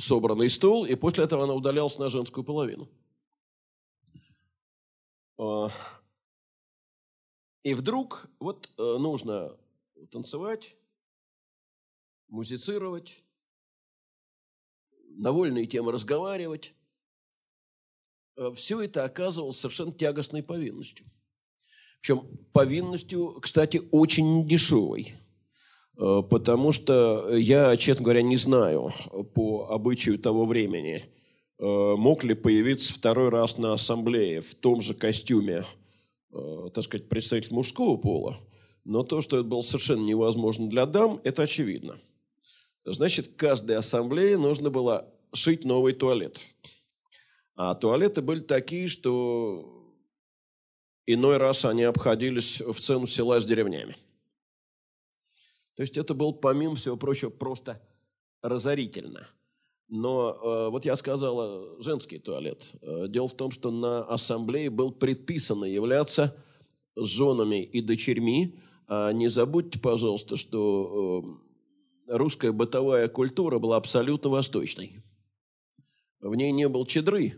собранный 0.00 0.50
стол, 0.50 0.84
и 0.84 0.96
после 0.96 1.22
этого 1.22 1.44
она 1.44 1.54
удалялась 1.54 1.98
на 1.98 2.10
женскую 2.10 2.42
половину. 2.42 2.88
А, 5.38 5.70
и 7.62 7.74
вдруг 7.74 8.26
вот 8.40 8.72
э, 8.76 8.82
нужно 8.98 9.56
танцевать, 10.14 10.76
музицировать, 12.28 13.24
на 15.16 15.32
вольные 15.32 15.66
темы 15.66 15.90
разговаривать. 15.90 16.72
Э, 18.36 18.52
Все 18.54 18.80
это 18.80 19.04
оказывалось 19.04 19.58
совершенно 19.58 19.90
тягостной 19.90 20.44
повинностью. 20.44 21.04
Причем 22.00 22.28
повинностью, 22.52 23.40
кстати, 23.40 23.82
очень 23.90 24.46
дешевой. 24.46 25.14
Э, 25.98 26.22
потому 26.30 26.70
что 26.70 27.34
я, 27.34 27.76
честно 27.76 28.04
говоря, 28.04 28.22
не 28.22 28.36
знаю 28.36 28.92
по 29.34 29.66
обычаю 29.68 30.20
того 30.20 30.46
времени, 30.46 31.02
э, 31.58 31.94
мог 31.96 32.22
ли 32.22 32.34
появиться 32.34 32.94
второй 32.94 33.30
раз 33.30 33.58
на 33.58 33.72
ассамблее 33.72 34.42
в 34.42 34.54
том 34.54 34.80
же 34.80 34.94
костюме, 34.94 35.64
э, 36.32 36.68
так 36.72 36.84
сказать, 36.84 37.08
представитель 37.08 37.54
мужского 37.54 37.96
пола. 37.96 38.38
Но 38.84 39.02
то, 39.02 39.22
что 39.22 39.38
это 39.38 39.48
было 39.48 39.62
совершенно 39.62 40.04
невозможно 40.04 40.68
для 40.68 40.86
дам, 40.86 41.20
это 41.24 41.42
очевидно. 41.42 41.98
Значит, 42.84 43.34
каждой 43.36 43.76
ассамблее 43.76 44.36
нужно 44.36 44.70
было 44.70 45.10
шить 45.32 45.64
новый 45.64 45.94
туалет. 45.94 46.40
А 47.56 47.74
туалеты 47.74 48.20
были 48.20 48.40
такие, 48.40 48.88
что 48.88 49.94
иной 51.06 51.38
раз 51.38 51.64
они 51.64 51.84
обходились 51.84 52.60
в 52.60 52.78
цену 52.80 53.06
села 53.06 53.40
с 53.40 53.44
деревнями. 53.44 53.96
То 55.76 55.82
есть 55.82 55.96
это 55.96 56.14
был, 56.14 56.32
помимо 56.32 56.76
всего 56.76 56.96
прочего, 56.96 57.30
просто 57.30 57.80
разорительно. 58.42 59.28
Но 59.88 60.38
э, 60.42 60.70
вот 60.70 60.84
я 60.84 60.96
сказала 60.96 61.80
женский 61.82 62.18
туалет. 62.18 62.74
Э, 62.80 63.06
дело 63.08 63.28
в 63.28 63.34
том, 63.34 63.50
что 63.50 63.70
на 63.70 64.04
ассамблее 64.04 64.70
был 64.70 64.92
предписано 64.92 65.64
являться 65.64 66.36
женами 66.96 67.62
и 67.62 67.80
дочерьми. 67.80 68.58
А 68.86 69.12
не 69.12 69.28
забудьте, 69.28 69.78
пожалуйста, 69.78 70.36
что 70.36 71.24
э, 72.08 72.16
русская 72.16 72.52
бытовая 72.52 73.08
культура 73.08 73.58
была 73.58 73.76
абсолютно 73.76 74.30
восточной. 74.30 75.02
В 76.20 76.34
ней 76.34 76.52
не 76.52 76.68
было 76.68 76.86
чедры, 76.86 77.34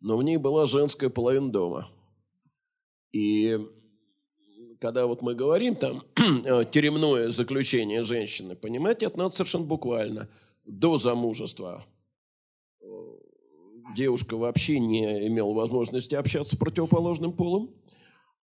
но 0.00 0.16
в 0.16 0.22
ней 0.22 0.36
была 0.36 0.66
женская 0.66 1.08
половина 1.08 1.50
дома. 1.50 1.88
И 3.12 3.58
когда 4.80 5.06
вот 5.06 5.22
мы 5.22 5.34
говорим 5.34 5.74
там 5.74 6.02
теремное 6.70 7.30
заключение 7.30 8.02
женщины, 8.02 8.54
понимаете, 8.54 9.06
это 9.06 9.18
надо 9.18 9.34
совершенно 9.34 9.64
буквально. 9.64 10.28
До 10.64 10.98
замужества 10.98 11.84
э, 12.80 12.86
девушка 13.96 14.36
вообще 14.36 14.78
не 14.78 15.26
имела 15.26 15.54
возможности 15.54 16.14
общаться 16.14 16.54
с 16.54 16.58
противоположным 16.58 17.32
полом. 17.32 17.70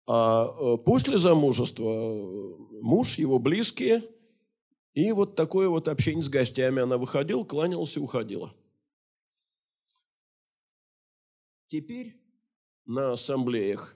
А 0.07 0.45
э, 0.45 0.77
после 0.77 1.17
замужества 1.17 1.89
э, 1.89 2.55
муж, 2.81 3.17
его 3.17 3.39
близкие, 3.39 4.03
и 4.93 5.11
вот 5.11 5.35
такое 5.35 5.67
вот 5.67 5.87
общение 5.87 6.23
с 6.23 6.29
гостями. 6.29 6.81
Она 6.81 6.97
выходила, 6.97 7.43
кланялась 7.43 7.97
и 7.97 7.99
уходила. 7.99 8.53
Теперь 11.67 12.15
на 12.85 13.13
ассамблеях 13.13 13.95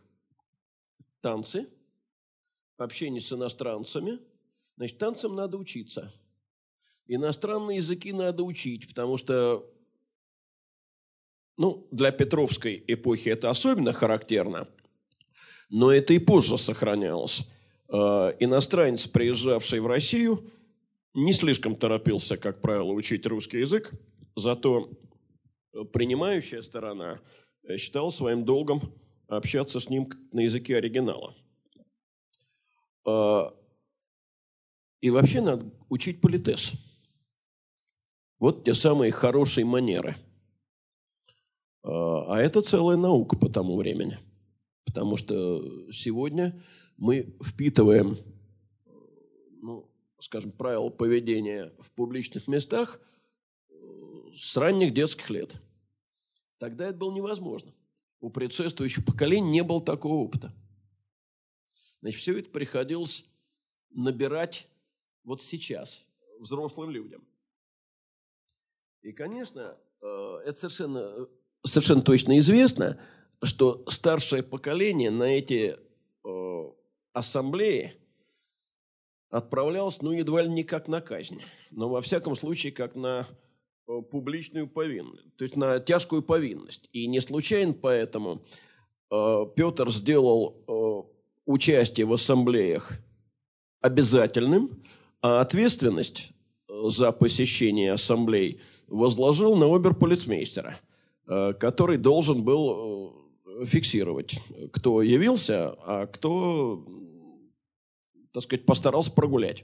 танцы– 1.22 1.70
общение 2.82 3.22
с 3.22 3.32
иностранцами, 3.32 4.20
значит, 4.78 4.98
танцам 4.98 5.36
надо 5.36 5.58
учиться. 5.58 6.14
Иностранные 7.08 7.78
языки 7.78 8.14
надо 8.14 8.44
учить, 8.44 8.88
потому 8.88 9.18
что 9.18 9.70
ну, 11.58 11.88
для 11.92 12.12
Петровской 12.12 12.84
эпохи 12.88 13.30
это 13.30 13.50
особенно 13.50 13.92
характерно, 13.92 14.68
но 15.70 15.92
это 15.92 16.14
и 16.14 16.20
позже 16.20 16.58
сохранялось. 16.58 17.48
Э, 17.92 18.34
иностранец, 18.40 19.08
приезжавший 19.08 19.80
в 19.80 19.88
Россию, 19.88 20.44
не 21.14 21.34
слишком 21.34 21.76
торопился, 21.76 22.38
как 22.38 22.62
правило, 22.62 22.92
учить 22.92 23.26
русский 23.26 23.60
язык, 23.60 23.92
зато 24.36 24.90
принимающая 25.94 26.62
сторона 26.62 27.20
считала 27.78 28.10
своим 28.10 28.46
долгом 28.46 28.82
общаться 29.28 29.80
с 29.80 29.90
ним 29.90 30.10
на 30.32 30.42
языке 30.42 30.78
оригинала– 30.78 31.34
и 35.02 35.10
вообще 35.10 35.42
надо 35.42 35.66
учить 35.90 36.22
политес. 36.22 36.74
Вот 38.38 38.64
те 38.64 38.74
самые 38.74 39.12
хорошие 39.12 39.66
манеры. 39.66 40.16
А 41.84 42.38
это 42.38 42.62
целая 42.62 42.98
наука 42.98 43.38
по 43.38 43.50
тому 43.50 43.78
времени. 43.78 44.18
Потому 44.90 45.18
что 45.18 45.92
сегодня 45.92 46.60
мы 46.98 47.38
впитываем, 47.44 48.18
ну, 49.62 49.88
скажем, 50.20 50.52
правила 50.52 50.90
поведения 50.90 51.72
в 51.80 51.92
публичных 51.92 52.48
местах 52.48 53.00
э, 53.70 53.74
с 54.36 54.58
ранних 54.58 54.96
детских 54.96 55.30
лет. 55.30 55.62
Тогда 56.58 56.88
это 56.88 56.98
было 56.98 57.14
невозможно. 57.14 57.72
У 58.20 58.32
предшествующего 58.32 59.04
поколения 59.06 59.52
не 59.52 59.64
было 59.64 59.80
такого 59.80 60.16
опыта. 60.16 60.52
Значит, 62.02 62.20
все 62.20 62.40
это 62.40 62.50
приходилось 62.50 63.30
набирать 63.92 64.70
вот 65.24 65.44
сейчас, 65.44 66.08
взрослым 66.40 66.90
людям. 66.90 67.24
И, 69.04 69.12
конечно, 69.12 69.78
э, 70.02 70.38
это 70.46 70.58
совершенно, 70.58 71.28
совершенно 71.64 72.02
точно 72.02 72.40
известно, 72.40 73.00
что 73.44 73.84
старшее 73.88 74.44
поколение 74.44 75.12
на 75.12 75.24
эти 75.24 75.76
э, 76.26 76.72
ассамблеи 77.14 77.94
отправлялось, 79.30 80.02
ну, 80.02 80.12
едва 80.12 80.42
ли 80.42 80.50
не 80.50 80.64
как 80.64 80.88
на 80.88 81.02
казнь, 81.02 81.42
но 81.72 81.90
во 81.90 82.02
всяком 82.02 82.36
случае 82.36 82.72
как 82.72 82.96
на 82.96 83.28
э, 83.88 84.02
публичную 84.02 84.68
повинность, 84.68 85.36
то 85.38 85.44
есть 85.44 85.56
на 85.56 85.80
тяжкую 85.80 86.22
повинность. 86.22 86.90
И 86.94 87.08
не 87.08 87.20
случайно 87.20 87.74
поэтому 87.74 88.42
Петр 89.10 89.90
сделал 89.90 91.10
участие 91.50 92.06
в 92.06 92.14
ассамблеях 92.14 93.00
обязательным, 93.82 94.84
а 95.22 95.42
ответственность 95.42 96.32
э, 96.68 96.74
за 96.90 97.12
посещение 97.12 97.94
ассамблей 97.94 98.62
возложил 98.88 99.56
на 99.56 99.74
оберполицмейстера, 99.74 100.80
э, 101.28 101.54
который 101.54 101.98
должен 101.98 102.44
был 102.44 102.70
э, 102.70 103.19
фиксировать, 103.66 104.40
кто 104.72 105.02
явился, 105.02 105.74
а 105.86 106.08
кто, 106.08 106.86
так 108.32 108.44
сказать, 108.44 108.66
постарался 108.66 109.12
прогулять. 109.12 109.64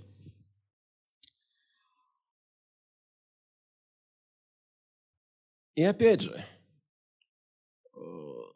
И 5.75 5.83
опять 5.83 6.21
же, 6.21 6.45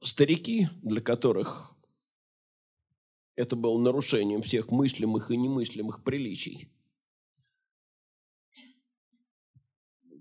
старики, 0.02 0.70
для 0.82 1.02
которых 1.02 1.76
это 3.36 3.56
было 3.56 3.78
нарушением 3.80 4.42
всех 4.42 4.70
мыслимых 4.70 5.32
и 5.32 5.38
немыслимых 5.38 6.04
приличий. 6.04 6.70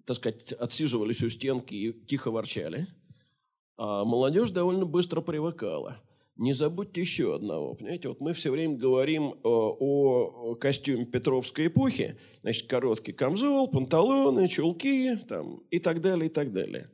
Так 0.05 0.17
сказать, 0.17 0.53
отсиживались 0.53 1.23
у 1.23 1.31
стенки 1.31 1.75
и 1.75 1.93
тихо 2.07 2.31
ворчали. 2.31 2.87
А 3.79 4.05
молодежь 4.05 4.51
довольно 4.51 4.85
быстро 4.85 5.21
привыкала. 5.21 5.99
Не 6.37 6.53
забудьте 6.53 7.01
еще 7.01 7.35
одного. 7.35 7.75
Понимаете, 7.75 8.09
вот 8.09 8.21
мы 8.21 8.33
все 8.33 8.51
время 8.51 8.77
говорим 8.77 9.35
о, 9.43 9.77
о 9.81 10.55
костюме 10.57 11.05
Петровской 11.05 11.69
эпохи. 11.69 12.17
Значит, 12.43 12.69
короткий 12.69 13.13
камзол, 13.13 13.69
панталоны, 13.69 14.49
чулки 14.49 15.17
там, 15.29 15.63
и 15.71 15.79
так 15.79 16.01
далее, 16.01 16.27
и 16.27 16.29
так 16.29 16.53
далее. 16.53 16.91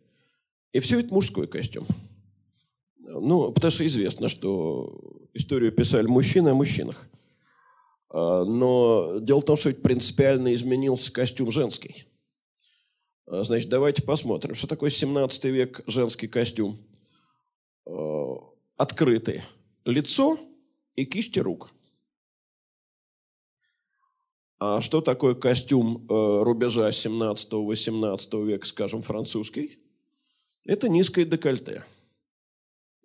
И 0.73 0.81
все 0.81 1.01
это 1.01 1.13
мужской 1.13 1.47
костюм. 1.47 1.87
Ну, 2.99 3.53
потому 3.53 3.71
что 3.71 3.87
известно, 3.87 4.29
что 4.29 5.29
историю 5.35 5.73
писали 5.73 6.07
мужчины 6.07 6.51
о 6.51 6.55
мужчинах. 6.55 7.09
А, 8.11 8.45
но 8.45 9.19
дело 9.21 9.41
в 9.41 9.45
том, 9.45 9.57
что 9.57 9.73
принципиально 9.73 10.53
изменился 10.55 11.13
костюм 11.13 11.51
женский. 11.51 12.07
А, 13.27 13.45
значит, 13.45 13.69
давайте 13.69 14.03
посмотрим, 14.03 14.55
что 14.55 14.67
такое 14.67 14.91
17 14.91 15.45
век 15.47 15.81
женский 15.87 16.29
костюм. 16.29 16.79
А, 17.87 18.37
открытый 18.77 19.43
лицо 19.85 20.39
и 20.97 21.05
кисти 21.05 21.39
рук. 21.39 21.71
А 24.59 24.81
что 24.81 25.01
такое 25.01 25.35
костюм 25.35 26.07
рубежа 26.09 26.89
17-18 26.89 28.45
века, 28.47 28.67
скажем, 28.67 29.03
французский? 29.03 29.79
Это 30.65 30.89
низкое 30.89 31.27
декольте 31.27 31.85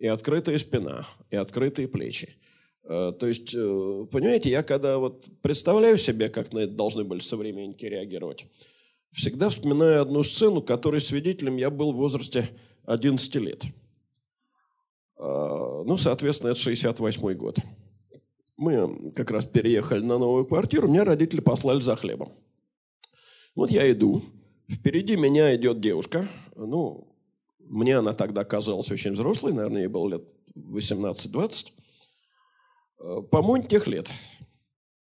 и 0.00 0.06
открытая 0.06 0.58
спина, 0.58 1.06
и 1.30 1.36
открытые 1.36 1.86
плечи. 1.86 2.36
Э, 2.84 3.12
то 3.16 3.26
есть, 3.26 3.54
э, 3.54 4.06
понимаете, 4.10 4.50
я 4.50 4.62
когда 4.62 4.98
вот 4.98 5.26
представляю 5.42 5.98
себе, 5.98 6.30
как 6.30 6.52
на 6.52 6.60
это 6.60 6.72
должны 6.72 7.04
были 7.04 7.20
современники 7.20 7.84
реагировать, 7.84 8.46
всегда 9.12 9.48
вспоминаю 9.48 10.02
одну 10.02 10.22
сцену, 10.22 10.62
которой 10.62 11.00
свидетелем 11.00 11.56
я 11.56 11.70
был 11.70 11.92
в 11.92 11.96
возрасте 11.96 12.50
11 12.84 13.34
лет. 13.36 13.64
Э, 15.18 15.82
ну, 15.84 15.96
соответственно, 15.96 16.50
это 16.50 16.60
68 16.60 17.34
год. 17.34 17.58
Мы 18.56 19.12
как 19.12 19.30
раз 19.30 19.44
переехали 19.46 20.00
на 20.00 20.18
новую 20.18 20.46
квартиру, 20.46 20.88
меня 20.88 21.04
родители 21.04 21.40
послали 21.40 21.80
за 21.80 21.96
хлебом. 21.96 22.32
Вот 23.54 23.70
я 23.70 23.90
иду, 23.90 24.22
впереди 24.70 25.16
меня 25.16 25.54
идет 25.56 25.80
девушка, 25.80 26.28
ну, 26.54 27.10
мне 27.58 27.96
она 27.96 28.12
тогда 28.12 28.44
казалась 28.44 28.90
очень 28.90 29.12
взрослой, 29.12 29.52
наверное, 29.52 29.82
ей 29.82 29.88
было 29.88 30.08
лет 30.08 30.24
18-20. 30.56 31.66
Э, 33.00 33.22
По-моему, 33.30 33.66
тех 33.66 33.86
лет. 33.86 34.10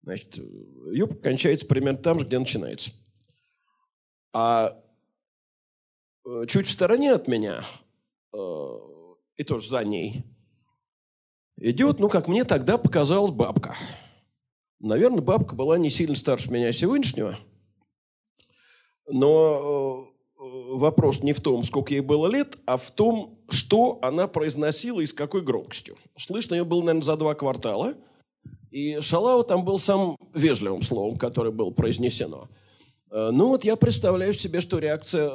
Значит, 0.03 0.39
юбка 0.93 1.17
кончается 1.17 1.67
примерно 1.67 1.99
там 1.99 2.21
же, 2.21 2.27
где 2.27 2.39
начинается. 2.39 2.93
А 4.39 4.79
э, 6.27 6.45
чуть 6.47 6.67
в 6.67 6.71
стороне 6.71 7.15
от 7.15 7.27
меня, 7.27 7.65
э, 8.35 8.39
и 9.39 9.45
тоже 9.45 9.67
за 9.67 9.83
ней, 9.83 10.27
идет, 11.57 12.01
ну, 12.01 12.11
как 12.11 12.29
мне 12.29 12.45
тогда 12.45 12.77
показалась 12.77 13.33
бабка. 13.33 13.75
Наверное, 14.79 15.23
бабка 15.23 15.55
была 15.55 15.79
не 15.79 15.89
сильно 15.89 16.15
старше 16.15 16.51
меня 16.51 16.71
сегодняшнего, 16.73 17.35
но 19.07 20.07
вопрос 20.37 21.23
не 21.23 21.33
в 21.33 21.41
том, 21.41 21.65
сколько 21.65 21.95
ей 21.95 22.01
было 22.01 22.27
лет, 22.27 22.59
а 22.67 22.77
в 22.77 22.91
том, 22.91 23.39
что 23.49 23.99
она 24.03 24.29
произносила 24.29 25.01
и 25.01 25.07
с 25.07 25.15
какой 25.15 25.41
громкостью. 25.41 25.97
Слышно 26.15 26.57
ее 26.57 26.67
было, 26.67 26.81
наверное, 26.81 27.05
за 27.05 27.17
два 27.17 27.35
квартала. 27.35 27.95
И 28.71 29.01
шалава 29.01 29.45
там 29.45 29.65
был 29.65 29.79
самым 29.79 30.19
вежливым 30.35 30.83
словом, 30.83 31.17
которое 31.17 31.53
было 31.53 31.71
произнесено. 31.71 32.51
Э, 33.17 33.31
ну 33.33 33.49
вот 33.49 33.65
я 33.65 33.77
представляю 33.77 34.35
себе, 34.35 34.61
что 34.61 34.79
реакция 34.79 35.33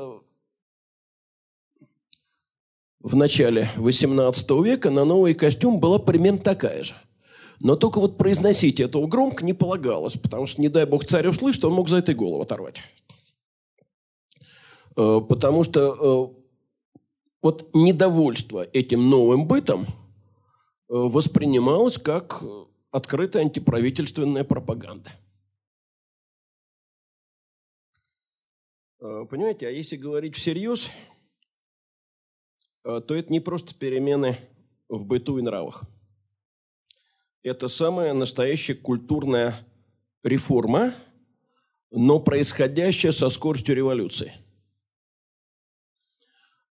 в 2.99 3.15
начале 3.15 3.69
XVIII 3.77 4.63
века 4.63 4.91
на 4.91 5.03
новый 5.03 5.33
костюм 5.33 5.79
была 5.79 5.97
примерно 5.97 6.37
такая 6.37 6.83
же. 6.83 6.93
Но 7.59 7.75
только 7.75 7.99
вот 7.99 8.17
произносить 8.17 8.79
этого 8.79 9.07
громко 9.07 9.43
не 9.43 9.53
полагалось, 9.53 10.17
потому 10.17 10.45
что, 10.45 10.61
не 10.61 10.69
дай 10.69 10.85
бог, 10.85 11.05
царь 11.05 11.27
услышит, 11.27 11.65
он 11.65 11.73
мог 11.73 11.89
за 11.89 11.97
этой 11.97 12.13
голову 12.13 12.43
оторвать. 12.43 12.81
Э, 14.95 15.19
потому 15.27 15.63
что 15.63 16.33
э, 16.35 16.41
вот 17.41 17.69
недовольство 17.73 18.63
этим 18.73 19.09
новым 19.09 19.47
бытом 19.47 19.85
э, 19.85 19.85
воспринималось 20.89 21.97
как 21.97 22.43
открытая 22.91 23.41
антиправительственная 23.43 24.43
пропаганда. 24.43 25.09
Понимаете, 29.01 29.67
а 29.67 29.71
если 29.71 29.97
говорить 29.97 30.35
всерьез, 30.35 30.91
то 32.83 33.15
это 33.15 33.33
не 33.33 33.39
просто 33.39 33.75
перемены 33.75 34.37
в 34.87 35.05
быту 35.05 35.39
и 35.39 35.41
нравах. 35.41 35.83
Это 37.43 37.67
самая 37.67 38.13
настоящая 38.13 38.75
культурная 38.75 39.55
реформа, 40.23 40.93
но 41.89 42.19
происходящая 42.19 43.11
со 43.11 43.29
скоростью 43.29 43.75
революции– 43.75 44.31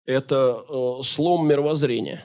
это 0.07 0.65
э, 0.69 1.03
слом 1.03 1.49
мировоззрения. 1.49 2.25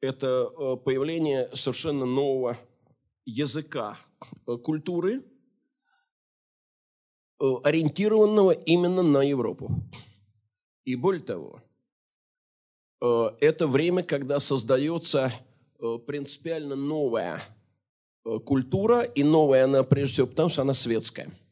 Это 0.00 0.50
э, 0.50 0.76
появление 0.78 1.48
совершенно 1.54 2.06
нового 2.06 2.56
языка 3.26 3.98
э, 4.46 4.56
культуры, 4.56 5.18
э, 5.18 5.22
ориентированного 7.64 8.52
именно 8.52 9.02
на 9.02 9.22
Европу. 9.22 9.70
И 10.84 10.96
более 10.96 11.22
того, 11.22 11.60
э, 13.00 13.30
это 13.40 13.66
время, 13.66 14.02
когда 14.02 14.38
создается 14.38 15.32
э, 15.80 15.98
принципиально 16.06 16.76
новая 16.76 17.42
э, 18.24 18.38
культура, 18.38 19.02
и 19.02 19.22
новая 19.22 19.64
она 19.64 19.82
прежде 19.82 20.14
всего 20.14 20.26
потому, 20.26 20.48
что 20.48 20.62
она 20.62 20.74
светская– 20.74 21.30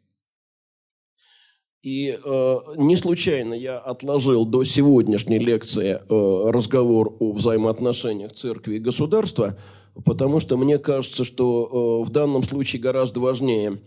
и 1.82 2.18
э, 2.22 2.58
не 2.76 2.96
случайно 2.96 3.54
я 3.54 3.78
отложил 3.78 4.44
до 4.44 4.64
сегодняшней 4.64 5.38
лекции 5.38 5.98
э, 5.98 6.50
разговор 6.50 7.16
о 7.20 7.32
взаимоотношениях 7.32 8.32
церкви 8.34 8.74
и 8.74 8.80
государства, 8.80 9.58
потому 10.04 10.40
что 10.40 10.58
мне 10.58 10.78
кажется, 10.78 11.24
что 11.24 12.02
э, 12.02 12.06
в 12.06 12.10
данном 12.10 12.42
случае 12.42 12.82
гораздо 12.82 13.20
важнее 13.20 13.78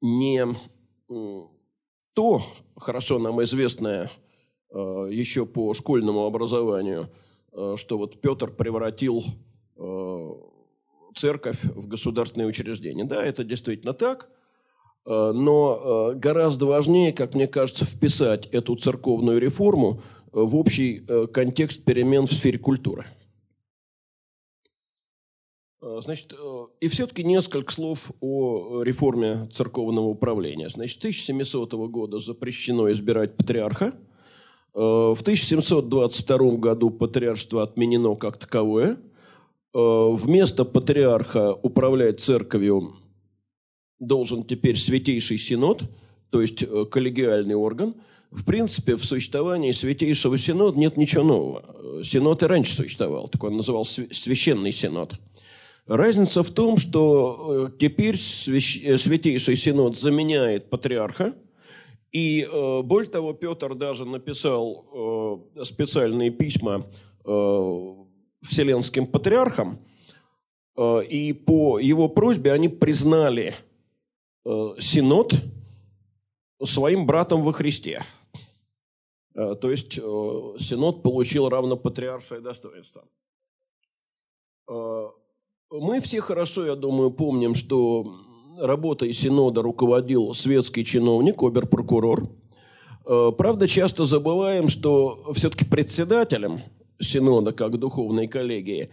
не 0.00 0.44
э, 0.44 0.54
то, 1.08 2.42
хорошо 2.76 3.18
нам 3.18 3.42
известное 3.44 4.10
э, 4.70 5.08
еще 5.10 5.44
по 5.46 5.74
школьному 5.74 6.24
образованию, 6.24 7.08
э, 7.52 7.74
что 7.76 7.98
вот 7.98 8.20
Петр 8.20 8.50
превратил 8.50 9.22
э, 9.76 10.30
церковь 11.14 11.62
в 11.62 11.86
государственное 11.88 12.46
учреждение. 12.46 13.04
Да, 13.04 13.22
это 13.22 13.44
действительно 13.44 13.92
так– 13.92 14.30
но 15.08 16.14
гораздо 16.16 16.66
важнее, 16.66 17.12
как 17.12 17.36
мне 17.36 17.46
кажется, 17.46 17.84
вписать 17.84 18.46
эту 18.46 18.74
церковную 18.74 19.38
реформу 19.38 20.02
в 20.32 20.56
общий 20.56 21.06
контекст 21.32 21.84
перемен 21.84 22.26
в 22.26 22.32
сфере 22.32 22.58
культуры. 22.58 23.06
Значит, 25.80 26.34
и 26.80 26.88
все-таки 26.88 27.22
несколько 27.22 27.72
слов 27.72 28.10
о 28.20 28.82
реформе 28.82 29.48
церковного 29.52 30.06
управления. 30.06 30.68
Значит, 30.68 30.96
с 30.96 30.98
1700 30.98 31.72
года 31.90 32.18
запрещено 32.18 32.90
избирать 32.90 33.36
патриарха. 33.36 33.94
В 34.72 35.18
1722 35.20 36.56
году 36.56 36.90
патриаршество 36.90 37.62
отменено 37.62 38.14
как 38.16 38.38
таковое. 38.38 38.98
Вместо 39.72 40.64
патриарха 40.64 41.54
управлять 41.54 42.20
церковью 42.20 42.96
должен 43.98 44.44
теперь 44.44 44.76
Святейший 44.76 45.38
Синод, 45.38 45.82
то 46.30 46.40
есть 46.40 46.62
э, 46.62 46.84
коллегиальный 46.90 47.54
орган. 47.54 47.94
В 48.30 48.44
принципе, 48.44 48.96
в 48.96 49.04
существовании 49.04 49.72
Святейшего 49.72 50.36
Синода 50.36 50.78
нет 50.78 50.96
ничего 50.96 51.22
нового. 51.22 52.02
Синод 52.02 52.42
и 52.42 52.46
раньше 52.46 52.74
существовал, 52.74 53.28
так 53.28 53.42
он 53.44 53.56
назывался 53.56 54.06
Священный 54.10 54.72
Синод. 54.72 55.14
Разница 55.86 56.42
в 56.42 56.50
том, 56.50 56.78
что 56.78 57.68
э, 57.68 57.78
теперь 57.78 58.16
э, 58.16 58.98
Святейший 58.98 59.56
Синод 59.56 59.96
заменяет 59.96 60.70
патриарха, 60.70 61.34
и 62.12 62.48
более 62.84 63.10
того, 63.10 63.34
Петр 63.34 63.74
даже 63.74 64.06
написал 64.06 65.50
специальные 65.62 66.30
письма 66.30 66.86
вселенским 68.42 69.06
патриархам, 69.06 69.78
и 70.80 71.34
по 71.34 71.78
его 71.78 72.08
просьбе 72.08 72.52
они 72.52 72.68
признали 72.70 73.54
Э, 74.46 74.76
Синод 74.78 75.32
своим 76.62 77.04
братом 77.04 77.42
во 77.42 77.52
Христе. 77.52 78.04
Э, 79.34 79.56
то 79.56 79.70
есть 79.72 79.98
э, 79.98 80.00
Синод 80.60 81.02
получил 81.02 81.48
равнопатриаршее 81.48 82.40
достоинство. 82.40 83.04
Мы 85.70 86.00
все 86.00 86.20
хорошо, 86.20 86.66
я 86.66 86.76
думаю, 86.76 87.10
помним, 87.10 87.54
что 87.54 88.14
работой 88.58 89.12
Синода 89.12 89.62
руководил 89.62 90.32
светский 90.32 90.84
чиновник, 90.84 91.42
оберпрокурор. 91.42 92.28
Правда, 93.04 93.68
часто 93.68 94.04
забываем, 94.04 94.68
что 94.68 95.32
все-таки 95.34 95.64
председателем 95.64 96.60
Синода, 97.00 97.52
как 97.52 97.78
духовной 97.78 98.26
коллегии, 98.26 98.90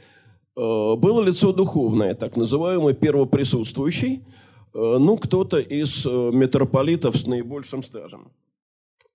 было 0.55 1.21
лицо 1.21 1.51
духовное, 1.53 2.13
так 2.13 2.38
называемый 2.38 2.93
первоприсутствующий– 2.93 4.24
Э, 4.74 4.97
ну, 4.99 5.17
кто-то 5.17 5.59
из 5.59 6.05
э, 6.05 6.32
митрополитов 6.34 7.15
с 7.15 7.28
наибольшим 7.28 7.84
стажем. 7.84 8.32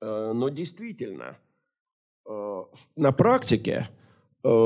Э, 0.01 0.33
но 0.33 0.49
действительно, 0.49 1.39
на 2.95 3.13
практике 3.13 3.89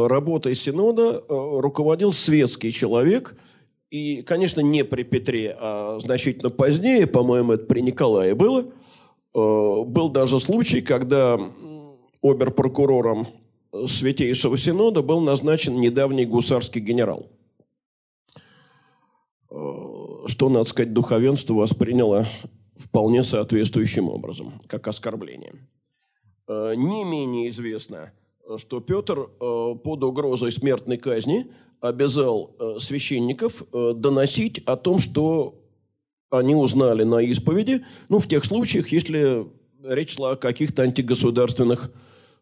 работой 0.08 0.54
Синода 0.54 1.22
руководил 1.28 2.12
светский 2.12 2.72
человек, 2.72 3.36
и, 3.90 4.22
конечно, 4.22 4.60
не 4.60 4.84
при 4.84 5.02
Петре, 5.02 5.56
а 5.58 5.98
значительно 6.00 6.50
позднее, 6.50 7.06
по-моему, 7.06 7.52
это 7.52 7.66
при 7.66 7.80
Николае 7.80 8.34
было, 8.34 8.64
был 9.34 10.08
даже 10.08 10.40
случай, 10.40 10.80
когда 10.80 11.38
оберпрокурором 12.22 13.26
Святейшего 13.86 14.56
Синода 14.56 15.02
был 15.02 15.20
назначен 15.20 15.78
недавний 15.80 16.26
гусарский 16.26 16.80
генерал– 16.80 17.26
что, 20.26 20.48
надо 20.48 20.64
сказать, 20.64 20.92
духовенство 20.92 21.54
восприняло 21.54 22.26
вполне 22.76 23.22
соответствующим 23.22 24.08
образом, 24.08 24.60
как 24.66 24.88
оскорбление. 24.88 25.54
Э, 26.48 26.74
не 26.76 27.04
менее 27.04 27.48
известно, 27.48 28.12
что 28.58 28.80
Петр 28.80 29.18
э, 29.18 29.74
под 29.82 30.04
угрозой 30.04 30.52
смертной 30.52 30.96
казни 30.96 31.50
обязал 31.80 32.54
э, 32.58 32.78
священников 32.78 33.64
доносить 33.72 34.62
о 34.66 34.76
том, 34.76 34.98
что 34.98 35.58
они 36.30 36.54
узнали 36.54 37.02
на 37.02 37.20
исповеди, 37.20 37.84
ну, 38.08 38.18
в 38.18 38.28
тех 38.28 38.44
случаях, 38.44 38.88
если 38.92 39.46
речь 39.84 40.16
шла 40.16 40.32
о 40.32 40.36
каких-то 40.36 40.82
антигосударственных 40.82 41.92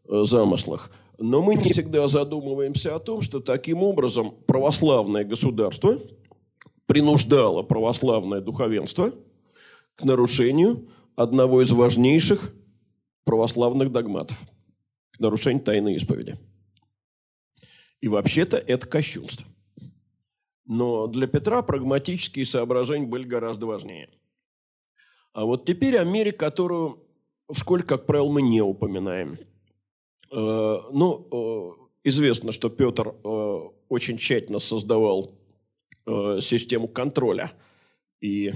замыслах. 0.04 0.90
Но 1.18 1.42
мы 1.42 1.54
не 1.54 1.70
всегда 1.70 2.06
задумываемся 2.06 2.94
о 2.94 3.00
том, 3.00 3.22
что 3.22 3.40
таким 3.40 3.82
образом 3.82 4.34
православное 4.46 5.24
государство– 5.24 5.98
принуждало 6.90 7.62
православное 7.62 8.40
духовенство 8.40 9.12
к 9.94 10.02
нарушению 10.02 10.88
одного 11.14 11.62
из 11.62 11.70
важнейших 11.70 12.52
православных 13.22 13.92
догматов, 13.92 14.36
к 15.12 15.20
нарушению 15.20 15.62
тайной 15.62 15.94
исповеди. 15.94 16.36
И 18.00 18.08
вообще-то 18.08 18.56
это 18.56 18.86
кощунство. 18.86 19.46
Но 20.66 21.06
для 21.06 21.26
Петра 21.26 21.62
прагматические 21.62 22.46
соображения 22.46 23.06
были 23.06 23.24
гораздо 23.24 23.66
важнее. 23.66 24.08
А 25.32 25.44
вот 25.44 25.64
теперь 25.64 25.96
о 25.98 26.04
мере, 26.04 26.32
которую 26.32 27.04
в 27.48 27.58
школе, 27.58 27.82
как 27.82 28.06
правило, 28.06 28.30
мы 28.30 28.42
не 28.42 28.62
упоминаем. 28.62 29.38
Э, 30.32 30.80
ну, 30.92 31.28
э, 31.30 32.08
известно, 32.08 32.52
что 32.52 32.70
Петр 32.70 33.08
э, 33.08 33.60
очень 33.88 34.16
тщательно 34.16 34.58
создавал 34.58 35.36
систему 36.40 36.88
контроля 36.88 37.52
и 38.20 38.52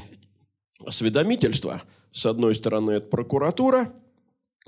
осведомительства. 0.85 1.83
С 2.11 2.27
одной 2.27 2.55
стороны, 2.55 2.93
это 2.93 3.07
прокуратура, 3.09 3.93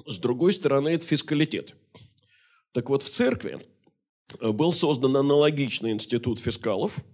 с 0.04 0.18
другой 0.18 0.52
стороны, 0.52 0.90
это 0.90 1.04
фискалитет. 1.04 1.74
Так 2.72 2.90
вот, 2.90 3.02
в 3.02 3.08
церкви 3.08 3.60
был 4.40 4.72
создан 4.72 5.16
аналогичный 5.16 5.92
институт 5.92 6.40
фискалов– 6.40 6.98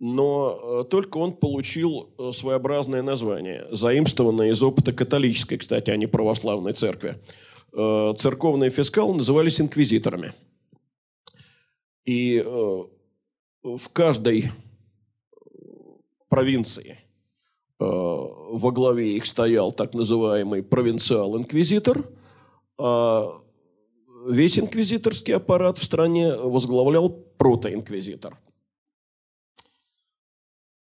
но 0.00 0.82
э, 0.82 0.84
только 0.84 1.18
он 1.18 1.32
получил 1.32 2.12
э, 2.18 2.32
своеобразное 2.32 3.02
название, 3.02 3.66
заимствованное 3.70 4.50
из 4.50 4.62
опыта 4.62 4.92
католической, 4.92 5.56
кстати, 5.56 5.90
а 5.90 5.96
не 5.96 6.06
православной 6.06 6.72
церкви. 6.72 7.18
Э, 7.72 8.12
церковные 8.18 8.70
фискалы 8.70 9.14
назывались 9.16 9.60
инквизиторами. 9.60 10.32
И 12.04 12.38
в 13.62 13.88
каждой 13.94 14.50
провинции 16.28 16.98
во 17.78 18.70
главе 18.70 19.16
их 19.16 19.26
стоял 19.26 19.72
так 19.72 19.94
называемый 19.94 20.62
провинциал-инквизитор, 20.62 22.08
а 22.78 23.40
весь 24.28 24.58
инквизиторский 24.58 25.34
аппарат 25.34 25.78
в 25.78 25.84
стране 25.84 26.34
возглавлял 26.34 27.10
протоинквизитор. 27.10 28.38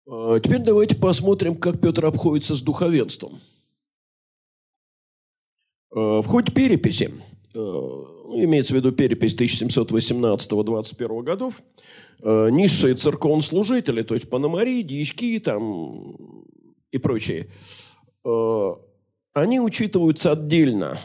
А, 0.08 0.40
теперь 0.40 0.60
давайте 0.60 0.96
посмотрим, 0.96 1.56
как 1.56 1.82
Петр 1.82 2.06
обходится 2.06 2.56
с 2.56 2.62
духовенством. 2.62 3.40
А, 5.94 6.22
в 6.22 6.28
ходе 6.28 6.52
переписи, 6.54 7.14
ну, 7.54 8.44
имеется 8.44 8.74
в 8.74 8.78
виду 8.78 8.92
перепись 8.92 9.36
1718-21 9.36 11.24
годов, 11.24 11.62
низшие 12.20 12.96
церковнослужители, 12.96 14.04
то 14.04 14.14
есть 14.14 14.30
пономари, 14.30 14.82
дьячки 14.84 15.40
там 15.40 16.46
и 16.92 16.98
прочие, 16.98 17.50
они 19.34 19.60
учитываются 19.60 20.32
отдельно 20.32 20.98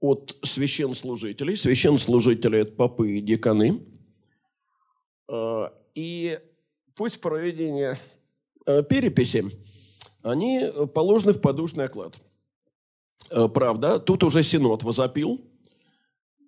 от 0.00 0.36
священнослужителей. 0.42 1.56
Священнослужители– 1.56 2.58
это 2.60 2.72
попы 2.72 3.18
и 3.18 3.20
деканы. 3.20 3.80
И 5.94 6.38
пусть 6.94 7.20
проведения 7.20 7.98
э, 8.66 8.82
переписи, 8.82 9.44
они 10.22 10.70
положены 10.94 11.32
в 11.32 11.40
подушный 11.40 11.86
оклад. 11.86 12.20
Э, 13.30 13.48
правда, 13.48 13.98
тут 13.98 14.22
уже 14.22 14.42
Синод 14.42 14.82
возопил, 14.82 15.40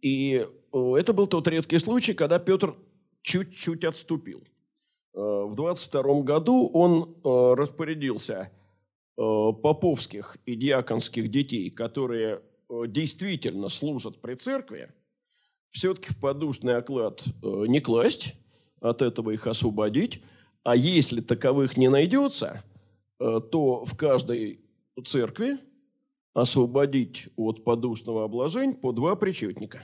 и 0.01 0.47
э, 0.73 0.95
это 0.99 1.13
был 1.13 1.27
тот 1.27 1.49
редкий 1.49 1.79
случай, 1.79 2.15
когда 2.15 2.39
Петр 2.39 2.75
чуть-чуть 3.23 3.85
отступил. 3.85 4.43
В 5.15 5.55
22 5.55 6.23
году 6.23 6.69
он 6.73 7.17
распорядился 7.23 8.51
поповских 9.17 10.39
и 10.47 10.55
диаконских 10.55 11.31
детей, 11.31 11.71
которые 11.71 12.41
действительно 12.87 13.69
служат 13.69 14.23
при 14.23 14.35
церкви, 14.35 14.91
все-таки 15.69 16.13
в 16.13 16.19
подушный 16.19 16.77
оклад 16.77 17.23
не 17.43 17.81
класть, 17.81 18.35
от 18.83 19.01
этого 19.01 19.31
их 19.31 19.47
освободить, 19.47 20.23
а 20.65 20.77
если 20.77 21.21
таковых 21.21 21.77
не 21.77 21.89
найдется, 21.89 22.63
э, 23.19 23.41
то 23.51 23.85
в 23.85 23.97
каждой 23.97 24.61
церкви 25.05 25.59
освободить 26.35 27.29
от 27.37 27.65
подушного 27.65 28.25
обложения 28.25 28.75
по 28.75 28.93
два 28.93 29.17
причетника. 29.17 29.83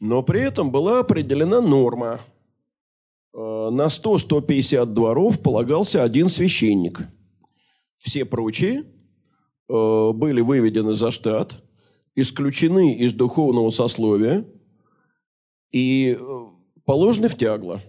Но 0.00 0.22
при 0.22 0.40
этом 0.40 0.70
была 0.70 1.00
определена 1.00 1.60
норма. 1.60 2.20
Э, 3.34 3.70
на 3.70 3.86
100-150 3.86 4.86
дворов 4.86 5.40
полагался 5.40 6.02
один 6.02 6.28
священник. 6.28 7.08
Все 7.96 8.24
прочие 8.24 8.84
э, 9.68 10.12
были 10.12 10.40
выведены 10.40 10.94
за 10.94 11.10
штат, 11.10 11.62
исключены 12.14 12.96
из 12.96 13.12
духовного 13.12 13.70
сословия 13.70 14.44
и 15.70 16.18
положены 16.84 17.28
в 17.28 17.36
тягло. 17.36 17.80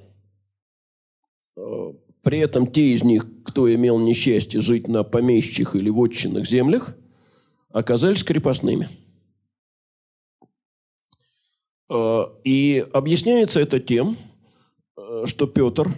Э, 1.56 1.94
при 2.22 2.40
этом 2.40 2.68
те 2.68 2.94
из 2.94 3.04
них, 3.04 3.26
кто 3.44 3.74
имел 3.74 3.98
несчастье 3.98 4.60
жить 4.60 4.88
на 4.88 5.04
помещичьих 5.04 5.76
или 5.76 5.90
вотчинных 5.90 6.48
землях, 6.48 6.96
оказались 7.70 8.24
крепостными. 8.24 8.90
Э, 11.90 12.24
и 12.44 12.86
объясняется 12.94 13.60
это 13.60 13.80
тем, 13.80 14.18
э, 14.18 14.29
что 15.26 15.48
Петр, 15.48 15.90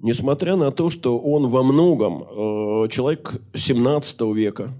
несмотря 0.00 0.56
на 0.56 0.70
то, 0.70 0.90
что 0.90 1.18
он 1.18 1.48
во 1.48 1.62
многом 1.62 2.88
человек 2.88 3.34
17 3.54 4.20
века, 4.34 4.72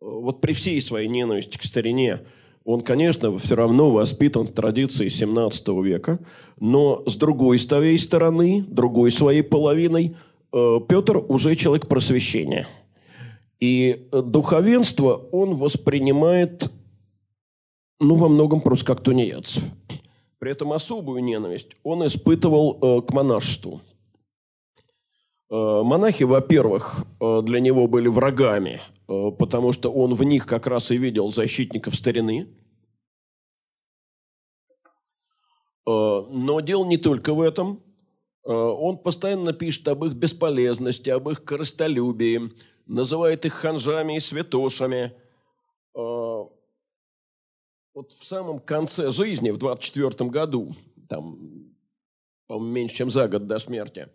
вот 0.00 0.40
при 0.40 0.52
всей 0.52 0.80
своей 0.80 1.08
ненависти 1.08 1.58
к 1.58 1.64
старине, 1.64 2.20
он, 2.64 2.80
конечно, 2.80 3.36
все 3.38 3.56
равно 3.56 3.90
воспитан 3.90 4.46
в 4.46 4.50
традиции 4.50 5.08
17 5.08 5.68
века, 5.82 6.18
но 6.58 7.02
с 7.06 7.16
другой 7.16 7.58
своей 7.58 7.98
стороны, 7.98 8.64
другой 8.66 9.10
своей 9.12 9.42
половиной, 9.42 10.16
э, 10.52 10.80
Петр 10.88 11.22
уже 11.28 11.56
человек 11.56 11.88
просвещения. 11.88 12.66
И 13.60 14.08
духовенство 14.12 15.14
он 15.30 15.54
воспринимает, 15.54 16.70
ну, 18.00 18.16
во 18.16 18.28
многом 18.28 18.60
просто 18.60 18.86
как 18.86 19.02
тунеядцев. 19.02 19.62
При 20.44 20.52
этом 20.52 20.74
особую 20.74 21.24
ненависть 21.24 21.74
он 21.82 22.06
испытывал 22.06 22.78
э, 22.78 23.00
к 23.00 23.14
монашеству. 23.14 23.80
Э, 25.50 25.82
монахи, 25.82 26.24
во-первых, 26.24 27.06
для 27.18 27.60
него 27.60 27.88
были 27.88 28.08
врагами– 28.08 28.80
Э, 29.08 29.30
потому 29.38 29.72
что 29.72 29.92
он 29.92 30.14
в 30.14 30.24
них 30.24 30.46
как 30.46 30.66
раз 30.66 30.90
и 30.90 30.98
видел 30.98 31.30
защитников 31.30 31.94
старины. 31.94 32.48
Э, 35.86 36.24
но 36.28 36.60
дело 36.60 36.84
не 36.84 36.96
только 36.96 37.34
в 37.34 37.40
этом. 37.40 37.82
Э, 38.44 38.52
он 38.52 38.98
постоянно 38.98 39.52
пишет 39.52 39.86
об 39.88 40.04
их 40.04 40.14
бесполезности, 40.14 41.10
об 41.10 41.28
их 41.28 41.44
корыстолюбии, 41.44 42.50
называет 42.86 43.44
их 43.44 43.52
ханжами 43.52 44.16
и 44.16 44.20
святошами. 44.20 45.12
Вот 47.94 48.12
в 48.12 48.24
самом 48.24 48.58
конце 48.58 49.12
жизни, 49.12 49.50
в 49.50 49.56
24 49.56 50.28
году, 50.28 50.74
там, 51.08 51.72
по-моему, 52.48 52.72
меньше, 52.72 52.96
чем 52.96 53.10
за 53.10 53.28
год 53.28 53.46
до 53.46 53.58
смерти, 53.58 54.08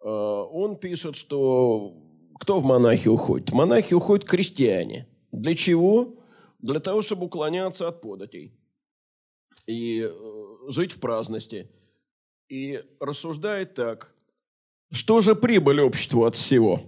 он 0.00 0.76
пишет, 0.76 1.16
что 1.16 1.92
кто 2.38 2.60
в 2.60 2.64
монахи 2.64 3.08
уходит? 3.08 3.50
В 3.50 3.54
монахи 3.54 3.94
уходят 3.94 4.24
крестьяне. 4.24 5.08
Для 5.32 5.54
чего? 5.56 6.14
Для 6.60 6.78
того, 6.78 7.02
чтобы 7.02 7.26
уклоняться 7.26 7.88
от 7.88 8.00
податей 8.00 8.52
и 9.66 10.02
э, 10.02 10.56
жить 10.68 10.92
в 10.92 11.00
праздности. 11.00 11.68
И 12.48 12.82
рассуждает 12.98 13.74
так. 13.74 14.14
Что 14.90 15.20
же 15.20 15.34
прибыль 15.34 15.80
обществу 15.80 16.24
от 16.24 16.34
всего? 16.34 16.82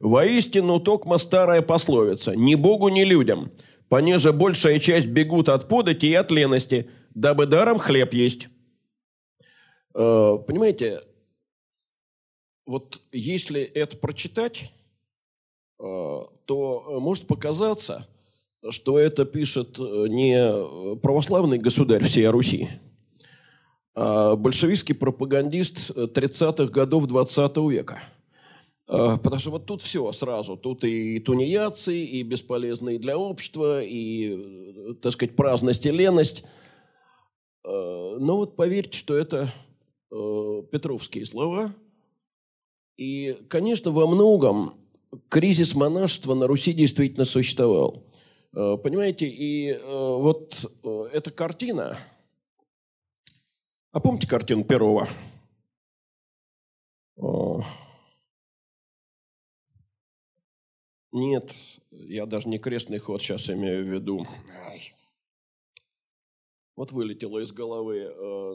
Воистину, 0.00 0.80
токма 0.80 1.18
старая 1.18 1.62
пословица. 1.62 2.34
Ни 2.34 2.54
Богу, 2.54 2.88
ни 2.88 3.02
людям. 3.02 3.50
Понеже 3.88 4.32
большая 4.32 4.78
часть 4.80 5.06
бегут 5.06 5.48
от 5.48 5.68
подати 5.68 6.06
и 6.06 6.14
от 6.14 6.30
лености, 6.30 6.90
дабы 7.14 7.46
даром 7.46 7.78
хлеб 7.78 8.12
есть. 8.14 8.48
Э, 9.94 10.38
понимаете, 10.46 11.00
вот 12.66 13.00
если 13.12 13.62
это 13.62 13.96
прочитать, 13.96 14.72
Э, 15.78 16.20
то 16.46 17.00
может 17.00 17.26
показаться, 17.26 18.06
что 18.70 18.98
это 18.98 19.26
пишет 19.26 19.78
э, 19.78 20.06
не 20.08 20.96
православный 21.00 21.58
государь 21.58 22.02
всей 22.02 22.26
Руси, 22.28 22.68
а 23.94 24.36
большевистский 24.36 24.94
пропагандист 24.94 25.90
30-х 25.90 26.66
годов 26.72 27.06
20 27.06 27.56
века. 27.68 28.00
Потому 28.86 29.38
что 29.38 29.50
вот 29.50 29.66
тут 29.66 29.82
все 29.82 30.12
сразу. 30.12 30.56
Тут 30.56 30.84
и 30.84 31.18
тунеядцы, 31.18 31.96
и 31.96 32.22
бесполезные 32.22 32.98
для 32.98 33.18
общества, 33.18 33.82
и, 33.82 34.94
так 35.02 35.12
сказать, 35.12 35.34
праздность 35.34 35.84
и 35.86 35.90
леность. 35.90 36.44
Но 37.64 38.36
вот 38.36 38.54
поверьте, 38.54 38.96
что 38.96 39.16
это 39.16 39.52
петровские 40.08 41.26
слова. 41.26 41.74
И, 42.96 43.36
конечно, 43.48 43.90
во 43.90 44.06
многом 44.06 44.74
кризис 45.28 45.74
монашества 45.74 46.34
на 46.34 46.46
Руси 46.46 46.72
действительно 46.72 47.24
существовал. 47.24 48.04
Э, 48.54 48.76
понимаете, 48.82 49.26
и 49.26 49.72
э, 49.72 49.78
вот 49.82 50.70
э, 50.82 51.08
эта 51.12 51.30
картина, 51.30 51.98
А 53.92 54.00
помните 54.00 54.26
картину 54.26 54.64
Перова? 54.64 55.08
Нет, 61.16 61.54
я 61.92 62.26
даже 62.26 62.46
не 62.46 62.58
крестный 62.58 62.98
ход 62.98 63.22
сейчас 63.22 63.48
имею 63.48 63.86
в 63.86 63.88
виду. 63.88 64.26
Вот 66.76 66.92
вылетело 66.92 67.38
из 67.38 67.52
головы 67.52 68.02
э, 68.06 68.54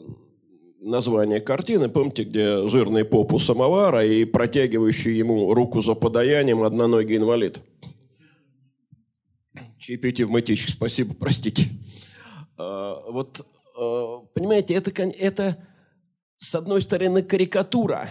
название 0.78 1.40
картины. 1.40 1.88
Помните, 1.88 2.22
где 2.22 2.68
жирный 2.68 3.04
поп 3.04 3.32
у 3.32 3.40
самовара 3.40 4.06
и 4.06 4.24
протягивающий 4.24 5.18
ему 5.18 5.52
руку 5.54 5.82
за 5.82 5.96
подаянием 5.96 6.62
одноногий 6.62 7.16
инвалид? 7.16 7.60
Чаепитие 9.76 10.28
в 10.28 10.30
мытищах, 10.30 10.70
спасибо, 10.70 11.14
простите. 11.14 11.64
А, 12.56 13.02
вот, 13.10 13.44
а, 13.76 14.20
понимаете, 14.34 14.74
это, 14.74 14.92
это 15.02 15.66
с 16.36 16.54
одной 16.54 16.80
стороны 16.80 17.24
карикатура, 17.24 18.08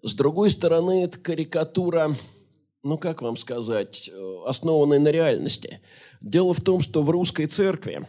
с 0.00 0.14
другой 0.14 0.50
стороны 0.50 1.04
это 1.04 1.18
карикатура, 1.18 2.16
ну 2.82 2.98
как 2.98 3.22
вам 3.22 3.36
сказать, 3.36 4.10
основанная 4.46 4.98
на 4.98 5.08
реальности. 5.08 5.80
Дело 6.20 6.54
в 6.54 6.60
том, 6.60 6.80
что 6.80 7.02
в 7.02 7.10
русской 7.10 7.46
церкви 7.46 8.06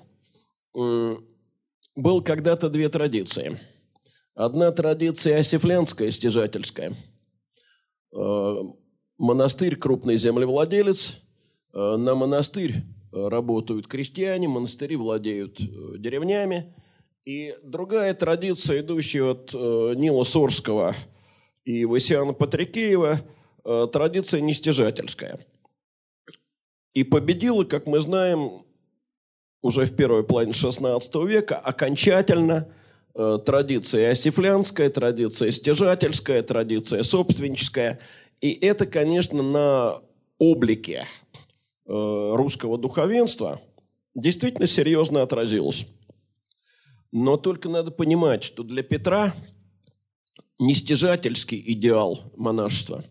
был 0.74 2.21
когда-то 2.24 2.69
две 2.69 2.89
традиции. 2.89 3.59
Одна 4.36 4.71
традиция 4.71 5.39
осифлянская, 5.39 6.09
стяжательская. 6.09 6.93
А, 8.15 8.61
монастырь– 9.17 9.76
крупный 9.78 10.17
землевладелец, 10.17 11.21
на 11.74 12.15
монастырь 12.15 12.84
работают 13.13 13.88
крестьяне, 13.88 14.47
монастыри 14.47 14.95
владеют 14.95 15.59
э, 15.61 15.97
деревнями. 15.97 16.74
И 17.26 17.55
другая 17.63 18.13
традиция, 18.13 18.82
идущая 18.82 19.32
от 19.32 19.51
э, 19.53 19.93
Нила 19.95 20.24
Сорского 20.24 20.95
и 21.63 21.86
Васиана 21.86 22.34
Патрикеева, 22.34 23.13
э, 23.13 23.17
традиция 23.64 24.41
нестяжательская. 24.41 25.39
И 26.93 27.03
победила, 27.03 27.64
как 27.64 27.88
мы 27.88 27.99
знаем, 27.99 28.64
уже 29.61 29.86
в 29.86 29.95
первой 29.95 30.24
половине 30.24 30.51
XVI 30.51 31.28
века 31.28 31.57
окончательно 31.57 32.68
э, 33.16 33.39
традиция 33.45 34.11
осифлянская, 34.11 34.89
традиция 34.89 35.51
стяжательская, 35.51 36.43
традиция 36.43 37.03
собственническая. 37.03 37.99
И 38.41 38.51
это, 38.51 38.86
конечно, 38.86 39.41
на 39.41 40.01
облике 40.38 41.05
Э, 41.86 42.32
русского 42.36 42.78
духовенства 42.78 43.59
действительно 44.16 44.68
серьезно 44.68 45.22
отразилось. 45.22 45.88
Но 47.11 47.36
только 47.36 47.68
надо 47.68 47.91
понимать, 47.91 48.43
что 48.43 48.64
для 48.64 48.84
Петра 48.84 49.34
нестяжательский 50.59 51.61
идеал 51.74 52.32
монашества 52.38 53.03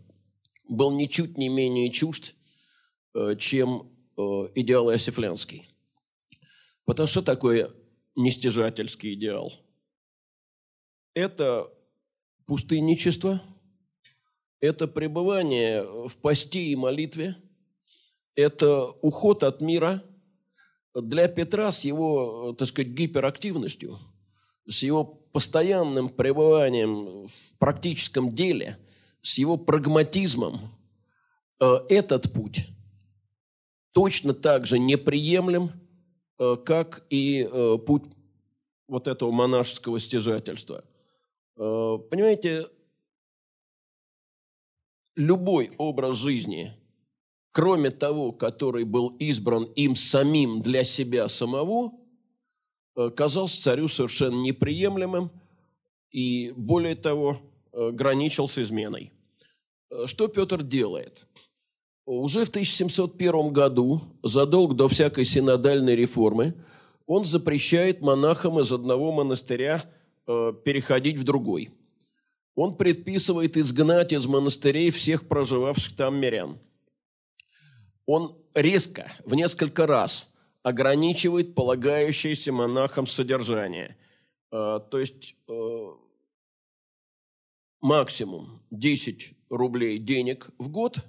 был 0.73 0.91
ничуть 0.91 1.39
не 1.39 1.49
менее 1.49 1.91
чужд, 1.91 2.35
э, 3.15 3.37
чем 3.39 3.91
э, 4.17 4.23
идеал 4.55 4.91
иосифлянский. 4.91 5.69
Потому 6.85 7.07
что 7.07 7.23
такое 7.23 7.71
нестяжательский 8.17 9.15
идеал? 9.15 9.53
Это 11.15 11.71
пустынничество, 12.47 13.43
это 14.61 14.89
пребывание 14.89 15.83
в 15.83 16.17
посте 16.19 16.65
и 16.65 16.77
молитве– 16.77 17.37
это 18.35 18.87
уход 19.03 19.43
от 19.43 19.61
мира 19.61 20.03
для 20.95 21.29
Петра 21.29 21.71
с 21.71 21.85
его, 21.85 22.55
так 22.59 22.69
сказать, 22.69 22.93
гиперактивностью, 22.93 23.99
с 24.69 24.83
его 24.83 25.05
постоянным 25.05 26.09
пребыванием 26.09 27.27
в 27.27 27.59
практическом 27.59 28.35
деле, 28.35 28.79
с 29.23 29.39
его 29.39 29.57
прагматизмом. 29.57 30.59
Э, 31.61 31.79
этот 31.89 32.33
путь 32.33 32.69
точно 33.93 34.35
так 34.35 34.67
же 34.67 34.79
неприемлем, 34.79 35.71
э, 36.39 36.57
как 36.65 37.07
и 37.11 37.49
э, 37.51 37.79
путь 37.79 38.05
вот 38.89 39.09
этого 39.09 39.31
монашеского 39.31 39.99
стяжательства. 39.99 40.85
Понимаете, 41.55 42.67
любой 45.17 45.73
образ 45.79 46.17
жизни– 46.17 46.75
кроме 47.53 47.91
того, 47.91 48.33
который 48.33 48.85
был 48.85 49.09
избран 49.19 49.65
им 49.77 49.95
самим 49.95 50.63
для 50.63 50.85
себя 50.85 51.29
самого, 51.29 51.93
э, 52.97 53.11
казался 53.11 53.63
царю 53.63 53.89
совершенно 53.89 54.41
неприемлемым 54.43 55.31
и, 56.11 56.53
более 56.57 56.97
того, 56.97 57.37
э, 57.37 57.52
граничил 57.73 58.49
с 58.49 58.59
изменой. 58.59 59.13
Э, 59.91 60.07
что 60.07 60.29
Петр 60.29 60.63
делает? 60.63 61.27
Уже 62.05 62.45
в 62.45 62.49
1701 62.49 63.53
году, 63.53 64.01
задолго 64.23 64.75
до 64.75 64.89
всякой 64.89 65.25
синодальной 65.25 65.95
реформы, 65.95 66.55
он 67.07 67.25
запрещает 67.25 68.01
монахам 68.01 68.59
из 68.59 68.73
одного 68.73 69.13
монастыря 69.13 69.85
переходить 70.27 71.19
в 71.19 71.25
другой. 71.25 71.71
Он 72.55 72.77
предписывает 72.77 73.57
изгнать 73.57 74.13
из 74.13 74.27
монастырей 74.27 74.91
всех 74.91 75.27
проживавших 75.29 75.97
там 75.97 76.17
мирян– 76.17 76.59
он 78.07 78.37
резко, 78.55 79.13
в 79.25 79.35
несколько 79.35 79.87
раз 79.87 80.33
ограничивает 80.63 81.55
полагающееся 81.55 82.53
монахам 82.53 83.07
содержание. 83.07 83.97
Э, 84.51 84.81
то 84.91 84.99
есть 84.99 85.37
э, 85.49 85.89
максимум 87.83 88.63
10 88.71 89.35
рублей 89.51 89.99
денег 89.99 90.49
в 90.59 90.71
год 90.71 91.05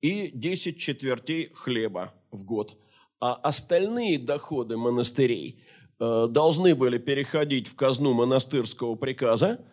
и 0.00 0.30
10 0.32 0.78
четвертей 0.78 1.50
хлеба 1.54 2.14
в 2.30 2.44
год. 2.44 2.76
А 3.20 3.34
остальные 3.34 4.18
доходы 4.20 4.76
монастырей 4.76 5.60
э, 5.98 6.26
должны 6.30 6.76
были 6.76 6.98
переходить 6.98 7.66
в 7.66 7.74
казну 7.74 8.12
монастырского 8.12 8.94
приказа. 8.94 9.64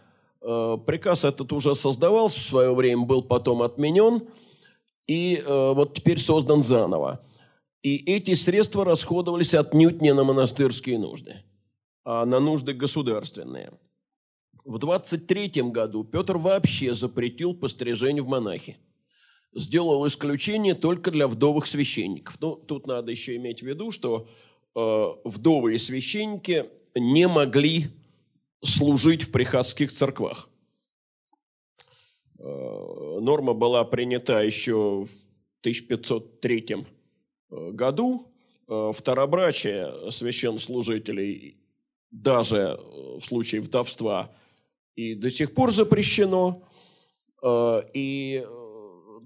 Приказ 0.41 1.25
этот 1.25 1.51
уже 1.51 1.75
создавался 1.75 2.39
в 2.39 2.43
свое 2.43 2.73
время, 2.73 3.05
был 3.05 3.21
потом 3.21 3.61
отменен– 3.61 4.21
и 5.09 5.37
э, 5.43 5.73
вот 5.73 5.95
теперь 5.95 6.19
создан 6.19 6.61
заново. 6.61 7.25
И 7.81 7.97
эти 7.97 8.35
средства 8.35 8.85
расходовались 8.85 9.55
отнюдь 9.55 10.01
не 10.01 10.13
на 10.13 10.23
монастырские 10.23 10.99
нужды, 10.99 11.37
а 12.05 12.25
на 12.25 12.39
нужды 12.39 12.73
государственные. 12.73 13.71
В 14.65 14.77
23 14.77 15.63
году 15.63 16.03
Петр 16.03 16.37
вообще 16.37 16.93
запретил 16.93 17.53
пострижение 17.53 18.21
в 18.21 18.27
монахи. 18.27 18.77
Сделал 19.53 20.07
исключение 20.07 20.75
только 20.75 21.11
для 21.11 21.27
вдовых 21.27 21.65
священников. 21.65 22.39
Ну, 22.39 22.55
тут 22.55 22.85
надо 22.85 23.11
еще 23.11 23.35
иметь 23.37 23.61
в 23.61 23.65
виду, 23.65 23.91
что 23.91 24.27
э, 24.75 25.05
вдовы 25.23 25.75
и 25.75 25.77
священники 25.77 26.65
не 26.93 27.27
могли 27.27 27.87
служить 28.61 29.23
в 29.23 29.31
приходских 29.31 29.91
церквах. 29.91 30.49
Э, 32.37 33.19
норма 33.21 33.53
была 33.53 33.83
принята 33.85 34.43
еще 34.43 35.05
в 35.05 35.09
1503 35.61 36.65
э, 37.49 37.71
году. 37.71 38.27
Э, 38.67 38.91
второбрачие 38.95 40.11
священнослужителей 40.11 41.57
даже 42.11 42.79
в 43.19 43.21
случае 43.21 43.61
вдовства 43.61 44.31
и 44.95 45.15
до 45.15 45.29
сих 45.31 45.53
пор 45.53 45.71
запрещено. 45.71 46.63
И 47.93 48.45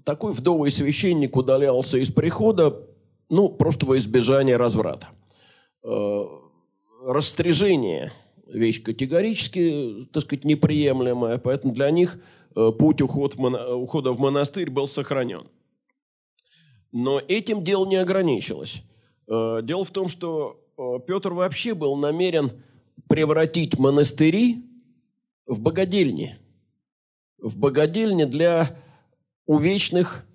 такой 0.04 0.32
вдовый 0.32 0.70
священник 0.70 1.36
удалялся 1.36 1.98
из 1.98 2.10
прихода, 2.10 2.80
ну, 3.28 3.48
просто 3.48 3.86
во 3.86 3.98
избежание 3.98 4.56
разврата. 4.56 5.08
Растряжение– 7.04 8.12
вещь 8.46 8.82
категорически, 8.82 10.06
так 10.12 10.22
сказать, 10.22 10.44
неприемлемая, 10.44 11.38
поэтому 11.38 11.74
для 11.74 11.90
них– 11.90 12.20
Э, 12.56 12.72
путь 12.76 13.02
уход 13.02 13.34
в 13.34 13.38
моно... 13.38 13.76
ухода 13.76 14.12
в 14.12 14.18
монастырь 14.18 14.70
был 14.70 14.86
сохранен. 14.86 15.42
Но 16.92 17.20
этим 17.26 17.64
дело 17.64 17.86
не 17.86 17.96
ограничилось. 17.96 18.82
Э, 19.26 19.60
дело 19.62 19.84
в 19.84 19.90
том, 19.90 20.08
что 20.08 20.60
э, 20.78 20.82
Петр 21.06 21.32
вообще 21.32 21.74
был 21.74 21.96
намерен 21.96 22.52
превратить 23.08 23.78
монастыри 23.78 24.64
в 25.46 25.60
богадельни. 25.60 26.36
В 27.38 27.58
богадельни 27.58 28.24
для 28.24 28.76
увечных 29.46 30.26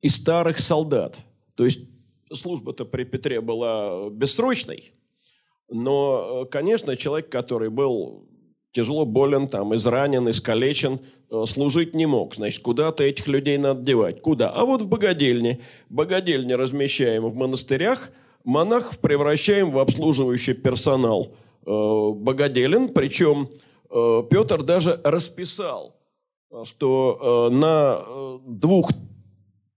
и 0.00 0.08
старых 0.08 0.58
солдат. 0.58 1.22
То 1.54 1.64
есть 1.64 1.88
служба-то 2.32 2.84
при 2.84 3.04
Петре 3.04 3.40
была 3.40 4.10
бессрочной, 4.10 4.92
но, 5.68 6.46
конечно, 6.50 6.96
человек, 6.96 7.30
который 7.30 7.70
был 7.70 8.28
тяжело 8.72 9.04
болен, 9.04 9.48
там, 9.48 9.74
изранен, 9.74 10.28
искалечен, 10.28 11.00
э, 11.30 11.44
служить 11.46 11.94
не 11.94 12.06
мог. 12.06 12.34
Значит, 12.34 12.62
куда-то 12.62 13.04
этих 13.04 13.28
людей 13.28 13.58
надо 13.58 13.82
девать. 13.82 14.22
Куда? 14.22 14.50
А 14.50 14.64
вот 14.64 14.82
в 14.82 14.88
богадельне. 14.88 15.60
Богадельни 15.90 16.52
размещаем 16.52 17.28
в 17.28 17.34
монастырях, 17.34 18.10
монахов 18.44 18.98
превращаем 18.98 19.70
в 19.70 19.78
обслуживающий 19.78 20.54
персонал 20.54 21.34
э, 21.66 22.10
богоделен, 22.14 22.88
причем 22.88 23.50
Петр 24.30 24.62
даже 24.62 24.98
расписал, 25.04 25.96
что 26.64 27.50
на 27.52 28.00
двух, 28.46 28.90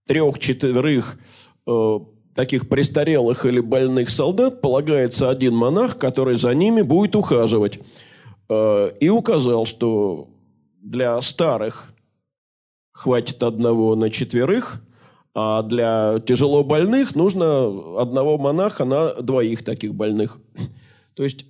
трех, 0.06 0.38
четверых 0.38 1.18
таких 2.34 2.68
престарелых 2.68 3.44
или 3.44 3.60
больных 3.60 4.08
солдат 4.10 4.60
полагается 4.60 5.28
один 5.28 5.54
монах, 5.54 5.98
который 5.98 6.38
за 6.38 6.54
ними 6.54 6.82
будет 6.82 7.14
ухаживать. 7.14 7.78
И 8.48 9.08
указал, 9.08 9.66
что 9.66 10.28
для 10.80 11.20
старых 11.20 11.92
хватит 12.92 13.42
одного 13.42 13.96
на 13.96 14.08
четверых, 14.08 14.82
а 15.34 15.62
для 15.62 16.20
тяжело 16.20 16.64
больных 16.64 17.14
нужно 17.14 18.00
одного 18.00 18.38
монаха 18.38 18.86
на 18.86 19.12
двоих 19.14 19.62
таких 19.64 19.94
больных. 19.94 20.38
То 21.14 21.24
есть 21.24 21.44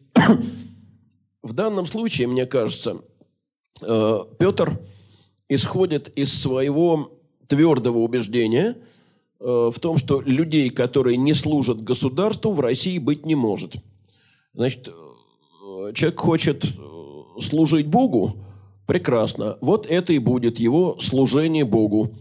в 1.47 1.53
данном 1.53 1.87
случае, 1.87 2.27
мне 2.27 2.45
кажется, 2.45 3.03
э, 3.81 4.19
Петр 4.39 4.79
исходит 5.49 6.09
из 6.19 6.33
своего 6.43 7.13
твердого 7.47 7.99
убеждения 7.99 8.77
э, 9.39 9.71
в 9.73 9.79
том, 9.81 9.97
что 9.97 10.21
людей, 10.21 10.71
которые 10.71 11.17
не 11.17 11.35
служат 11.35 11.83
государству, 11.83 12.53
в 12.53 12.61
России 12.61 12.99
быть 12.99 13.25
не 13.25 13.37
может. 13.37 13.77
Значит, 14.55 14.89
э, 14.89 15.93
человек 15.95 16.21
хочет 16.21 16.65
служить 17.41 17.87
Богу, 17.87 18.43
Прекрасно. 18.87 19.59
Вот 19.61 19.85
это 19.87 20.13
и 20.13 20.21
будет 20.21 20.61
его 20.61 20.97
служение 21.01 21.65
Богу. 21.65 22.15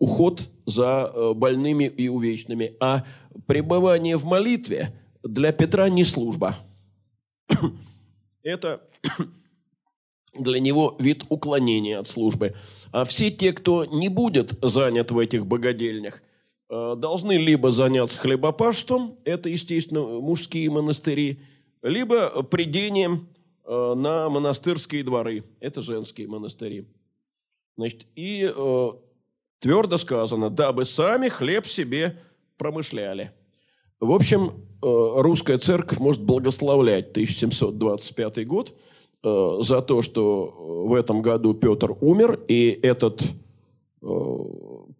Уход 0.00 0.48
за 0.66 1.12
больными 1.36 1.84
и 1.84 2.08
увечными. 2.08 2.74
А 2.80 3.04
пребывание 3.46 4.16
в 4.16 4.24
молитве 4.24 4.92
для 5.22 5.52
Петра 5.52 5.88
не 5.88 6.02
служба. 6.02 6.56
Это 8.48 8.80
для 10.34 10.60
него 10.60 10.96
вид 10.98 11.24
уклонения 11.28 11.98
от 11.98 12.08
службы. 12.08 12.54
А 12.92 13.04
все 13.04 13.30
те, 13.30 13.52
кто 13.52 13.84
не 13.84 14.08
будет 14.08 14.52
занят 14.62 15.10
в 15.10 15.18
этих 15.18 15.46
богадельнях, 15.46 16.22
э, 16.70 16.94
должны 16.96 17.32
либо 17.32 17.70
заняться 17.72 18.18
хлебопашеством, 18.18 19.18
это, 19.24 19.48
естественно, 19.48 20.02
мужские 20.02 20.70
монастыри, 20.70 21.40
либо 21.82 22.42
придением 22.42 23.28
Э, 23.70 23.92
на 23.94 24.30
монастырские 24.30 25.04
дворы. 25.04 25.44
Это 25.60 25.82
женские 25.82 26.26
монастыри. 26.26 26.86
Значит, 27.76 28.06
и 28.14 28.50
э, 28.50 28.88
твердо 29.58 29.98
сказано, 29.98 30.48
дабы 30.48 30.86
сами 30.86 31.28
хлеб 31.28 31.66
себе 31.66 32.18
промышляли. 32.56 33.30
В 34.00 34.12
общем, 34.12 34.50
э, 34.50 34.52
русская 34.82 35.58
церковь 35.58 35.98
может 35.98 36.22
благословлять 36.22 37.10
1725 37.10 38.46
год 38.46 38.74
э, 39.22 39.58
за 39.62 39.82
то, 39.82 40.02
что 40.02 40.84
в 40.86 40.94
этом 40.94 41.22
году 41.22 41.54
Петр 41.54 41.96
умер, 42.00 42.40
и 42.48 42.78
этот 42.82 43.22
э, 44.02 44.06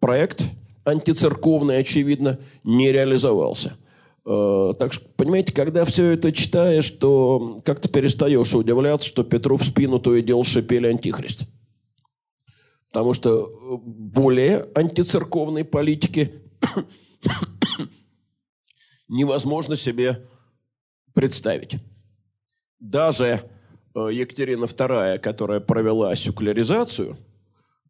проект 0.01 0.45
антицерковный, 0.85 1.79
очевидно, 1.79 2.39
не 2.65 2.93
реализовался– 2.93 3.77
Э, 4.31 4.75
так 4.79 4.93
что, 4.93 5.09
понимаете, 5.17 5.55
когда 5.55 5.87
все 5.87 6.11
это 6.11 6.33
читаешь, 6.33 6.91
то 6.91 7.61
как-то 7.65 7.89
перестаешь 7.89 8.55
удивляться, 8.55 9.09
что 9.09 9.25
Петру 9.25 9.57
в 9.57 9.65
спину 9.65 9.99
то 9.99 10.15
и 10.15 10.23
дело 10.23 10.45
шипели 10.45 10.87
антихрист. 10.87 11.47
Потому 12.93 13.15
что 13.15 13.47
э, 13.47 13.79
более 13.87 14.69
антицерковной 14.75 15.65
политики 15.65 16.43
невозможно 19.09 19.77
себе 19.77 20.27
представить. 21.15 21.77
Даже 22.79 23.51
э, 23.95 24.09
Екатерина 24.13 24.65
II, 24.65 25.19
которая 25.19 25.61
провела 25.61 26.15
секуляризацию, 26.15 27.17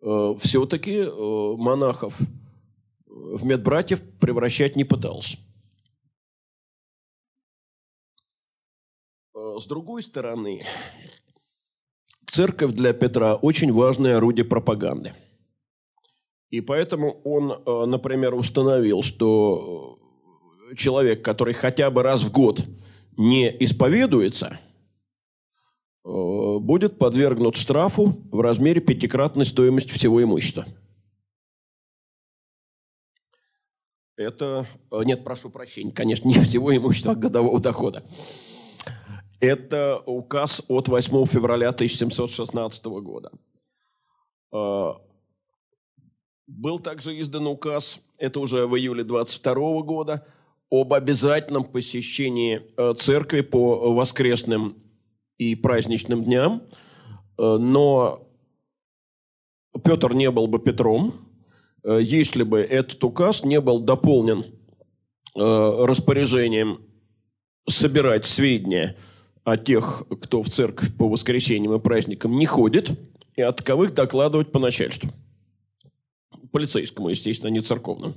все-таки 0.00 1.02
монахов 1.02 2.20
в 3.08 3.44
медбратьев 3.44 4.00
превращать 4.20 4.76
не 4.76 4.84
пытался. 4.84 5.38
С 9.34 9.66
другой 9.66 10.04
стороны, 10.04 10.64
церковь 12.26 12.72
для 12.72 12.92
Петра 12.92 13.34
очень 13.34 13.72
важное 13.72 14.16
орудие 14.16 14.44
пропаганды. 14.44 15.14
И 16.50 16.60
поэтому 16.60 17.20
он, 17.24 17.52
э, 17.52 17.84
например, 17.86 18.34
установил, 18.34 19.02
что 19.02 19.98
человек, 20.76 21.24
который 21.24 21.54
хотя 21.54 21.90
бы 21.90 22.02
раз 22.02 22.22
в 22.22 22.30
год 22.30 22.64
не 23.16 23.48
исповедуется, 23.64 24.58
э, 26.04 26.58
будет 26.60 26.98
подвергнут 26.98 27.56
штрафу 27.56 28.16
в 28.30 28.40
размере 28.40 28.80
пятикратной 28.80 29.46
стоимости 29.46 29.90
всего 29.90 30.22
имущества. 30.22 30.66
Это, 34.16 34.66
э, 34.90 35.00
нет, 35.04 35.22
прошу 35.22 35.50
прощения, 35.50 35.92
конечно, 35.92 36.28
не 36.28 36.40
всего 36.40 36.76
имущества, 36.76 37.12
а 37.12 37.16
годового 37.16 37.60
дохода. 37.60 38.04
Это 39.40 40.02
указ 40.04 40.64
от 40.68 40.88
8 40.88 41.26
февраля 41.26 41.72
1716 41.72 43.00
года. 43.00 43.30
А, 44.50 44.96
был 46.48 46.80
также 46.80 47.20
издан 47.20 47.46
указ, 47.46 48.00
это 48.18 48.40
уже 48.40 48.66
в 48.66 48.76
июле 48.76 49.04
22 49.04 49.82
года, 49.82 50.26
об 50.70 50.92
обязательном 50.92 51.64
посещении 51.64 52.62
э, 52.76 52.94
церкви 52.98 53.40
по 53.40 53.94
воскресным 53.94 54.76
и 55.38 55.54
праздничным 55.54 56.24
дням. 56.24 56.62
Э, 57.38 57.56
но 57.58 58.28
Петр 59.84 60.14
не 60.14 60.30
был 60.30 60.46
бы 60.46 60.58
Петром, 60.58 61.14
э, 61.84 62.00
если 62.02 62.42
бы 62.42 62.60
этот 62.60 63.02
указ 63.04 63.44
не 63.44 63.60
был 63.60 63.80
дополнен 63.80 64.44
распоряжением 65.34 66.80
собирать 67.68 68.24
сведения– 68.24 68.96
о 69.48 69.56
тех, 69.56 70.04
кто 70.20 70.42
в 70.42 70.50
церковь 70.50 70.94
по 70.94 71.08
воскресеньям 71.08 71.74
и 71.74 71.80
праздникам 71.80 72.36
не 72.36 72.44
ходит, 72.44 72.90
и 73.34 73.40
от 73.40 73.56
таковых 73.56 73.94
докладывать 73.94 74.52
по 74.52 74.58
начальству. 74.58 75.10
Полицейскому, 76.52 77.08
естественно, 77.08 77.50
не 77.50 77.60
церковному. 77.60 78.14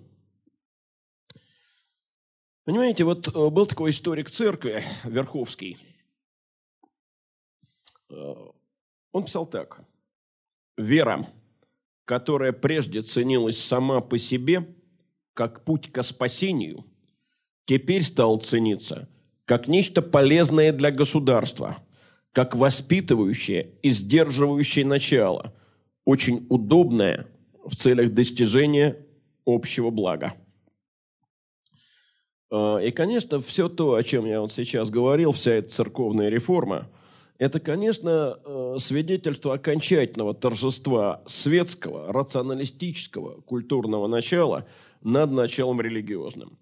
Понимаете, 2.64 3.03
вот 3.03 3.28
э, 3.28 3.49
был 3.49 3.66
такой 3.66 3.91
историк 3.91 4.30
церкви, 4.30 4.84
Верховский. 5.03 5.78
Э, 8.09 8.36
он 9.12 9.26
писал 9.26 9.45
так. 9.45 9.82
«Вера, 10.78 11.28
которая 12.05 12.53
прежде 12.53 13.01
ценилась 13.01 13.64
сама 13.64 14.01
по 14.01 14.18
себе, 14.18 14.68
как 15.34 15.66
путь 15.66 15.91
к 15.91 16.01
спасению, 16.03 16.86
теперь 17.66 18.03
стала 18.03 18.39
цениться– 18.39 19.09
как 19.51 19.68
нечто 19.68 20.01
полезное 20.01 20.72
для 20.72 20.91
государства, 20.91 21.80
как 22.32 22.55
воспитывающее 22.55 23.72
и 23.82 23.89
сдерживающее 23.89 24.86
начало, 24.86 25.53
очень 26.05 26.47
удобное 26.47 27.28
в 27.66 27.76
целях 27.76 28.14
достижения 28.14 29.05
общего 29.45 29.89
блага. 29.89 30.36
А, 32.52 32.78
и, 32.78 32.91
конечно, 32.91 33.39
все 33.39 33.70
то, 33.70 33.95
о 33.95 34.04
чем 34.04 34.26
я 34.26 34.41
вот 34.41 34.52
сейчас 34.52 34.89
говорил, 34.89 35.32
вся 35.32 35.54
эта 35.54 35.70
церковная 35.70 36.30
реформа, 36.30 36.89
это, 37.39 37.60
конечно, 37.60 38.38
э, 38.45 38.76
свидетельство 38.78 39.56
окончательного 39.56 40.36
торжества 40.36 41.24
светского, 41.26 42.14
рационалистического, 42.14 43.41
культурного 43.41 44.06
начала 44.06 44.68
над 45.02 45.32
началом 45.32 45.82
религиозным. 45.82 46.60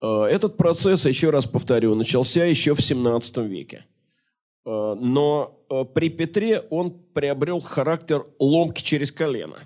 Э, 0.00 0.24
этот 0.30 0.56
процесс, 0.56 1.04
еще 1.06 1.30
раз 1.30 1.46
повторю, 1.46 1.96
начался 1.96 2.44
еще 2.44 2.74
в 2.74 2.80
17 2.80 3.38
веке. 3.38 3.86
Э, 4.64 4.94
но 4.94 5.58
э, 5.68 5.84
при 5.84 6.10
Петре 6.10 6.60
он 6.70 6.92
приобрел 7.12 7.60
характер 7.60 8.24
ломки 8.38 8.82
через 8.82 9.10
колено. 9.10 9.58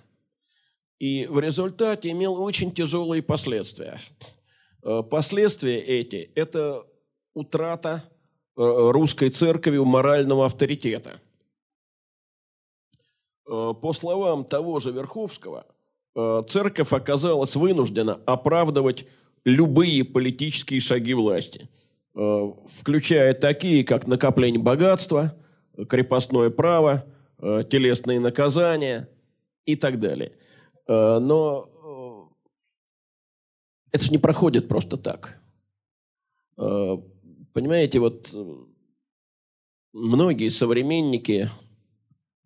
И 0.99 1.27
в 1.27 1.41
результате 1.41 2.11
имел 2.11 2.41
очень 2.41 2.72
тяжелые 2.72 3.22
последствия. 3.22 4.01
Последствия 5.11 5.80
эти– 5.80 6.30
это 6.35 6.85
утрата 7.32 8.05
русской 8.57 9.30
церкви 9.30 9.78
морального 9.78 10.47
авторитета. 10.47 11.20
По 13.47 13.93
словам 13.93 14.45
того 14.45 14.78
же 14.80 14.93
Верховского, 14.93 15.66
церковь 16.47 16.93
оказалась 16.93 17.57
вынуждена 17.57 18.20
оправдывать 18.26 19.07
любые 19.45 20.05
политические 20.05 20.80
шаги 20.80 21.14
власти, 21.14 21.68
э, 22.14 22.53
включая 22.78 23.35
такие, 23.35 23.85
как 23.85 24.07
накопление 24.07 24.61
богатства, 24.61 25.35
крепостное 25.89 26.51
право, 26.51 27.05
э, 27.39 27.64
телесные 27.70 28.20
наказания 28.20 29.09
и 29.66 29.76
так 29.76 30.01
далее. 30.01 30.32
Э, 30.87 31.18
но 31.18 31.68
это 33.95 34.05
же 34.05 34.11
не 34.11 34.18
проходит 34.18 34.66
просто 34.66 34.97
так. 34.97 35.40
Понимаете, 36.57 38.01
вот 38.01 38.28
многие 39.92 40.49
современники 40.49 41.49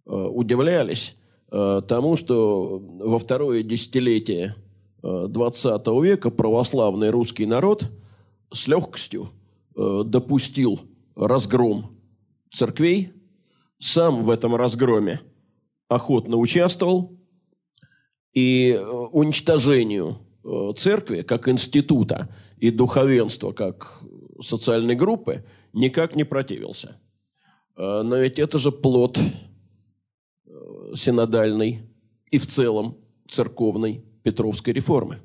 удивлялись 0.05 1.16
тому, 1.49 2.18
что 2.18 2.78
во 2.78 3.18
второе 3.18 3.62
десятилетие 3.62 4.57
XX 5.03 6.03
века 6.05 6.30
православный 6.30 7.09
русский 7.09 7.46
народ 7.46 7.90
с 8.53 8.68
легкостью 8.68 9.30
допустил 9.74 10.80
разгром 11.16 11.96
церквей, 12.51 13.12
сам 13.78 14.22
в 14.22 14.28
этом 14.28 14.55
разгроме 14.55 15.22
охотно 15.88 16.36
участвовал, 16.36 17.18
и 18.38 18.70
э, 18.70 18.84
уничтожению 18.86 20.11
э, 20.11 20.28
церкви 20.76 21.22
как 21.22 21.49
института 21.49 22.28
и 22.59 22.70
духовенства 22.70 23.53
как 23.53 24.01
социальной 24.42 24.94
группы 24.94 25.44
никак 25.72 26.16
не 26.16 26.24
противился. 26.24 26.96
Э, 27.76 28.03
но 28.05 28.16
ведь 28.16 28.38
это 28.38 28.59
же 28.59 28.72
плод 28.72 29.18
синодальной 30.94 31.82
и 32.30 32.38
в 32.38 32.46
целом 32.46 32.96
церковной 33.28 34.05
Петровской 34.22 34.72
реформы. 34.72 35.18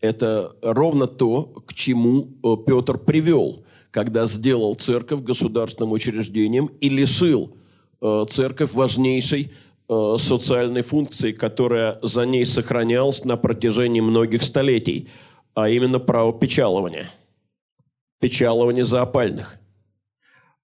Это 0.00 0.56
ровно 0.62 1.06
то, 1.06 1.42
к 1.66 1.74
чему 1.74 2.22
Петр 2.66 2.96
привел, 2.96 3.64
когда 3.90 4.26
сделал 4.26 4.74
церковь 4.74 5.22
государственным 5.22 5.92
учреждением 5.92 6.66
и 6.80 6.88
лишил 6.88 7.56
церковь 8.28 8.72
важнейшей 8.72 9.50
Э, 9.50 9.69
социальной 10.18 10.82
функции, 10.82 11.32
которая 11.32 11.98
за 12.02 12.24
ней 12.24 12.46
сохранялась 12.46 13.24
на 13.24 13.36
протяжении 13.36 14.00
многих 14.00 14.44
столетий, 14.44 15.08
а 15.54 15.68
именно 15.68 15.98
право 15.98 16.32
печалования. 16.32 17.10
Печалование 18.20 18.84
за 18.84 19.02
опальных. 19.02 19.58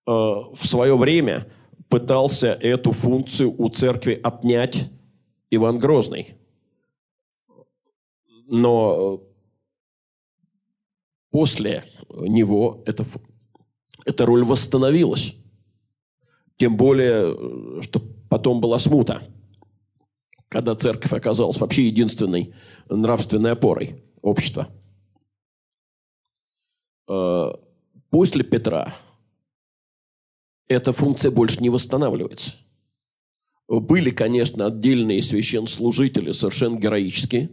Э, 0.06 0.10
в 0.10 0.64
свое 0.64 0.96
время 0.96 1.46
пытался 1.88 2.52
эту 2.52 2.92
функцию 2.92 3.54
у 3.60 3.68
церкви 3.68 4.20
отнять 4.22 4.90
Иван 5.50 5.78
Грозный. 5.78 6.34
Но 8.46 9.20
э, 9.22 9.26
после 11.30 11.84
него 12.20 12.84
эта, 12.86 13.04
эта 14.04 14.24
роль 14.24 14.44
восстановилась. 14.44 15.34
Тем 16.58 16.76
более, 16.76 17.82
что 17.82 18.00
Потом 18.28 18.60
была 18.60 18.78
смута, 18.78 19.22
когда 20.48 20.74
церковь 20.74 21.12
оказалась 21.12 21.58
вообще 21.58 21.86
единственной 21.86 22.54
нравственной 22.88 23.52
опорой 23.52 24.02
общества. 24.22 24.68
Э, 27.08 27.52
после 28.10 28.42
Петра 28.42 28.94
эта 30.68 30.92
функция 30.92 31.30
больше 31.30 31.62
не 31.62 31.70
восстанавливается. 31.70 32.56
Были, 33.68 34.10
конечно, 34.10 34.66
отдельные 34.66 35.22
священнослужители, 35.22 36.32
совершенно 36.32 36.78
героические, 36.78 37.50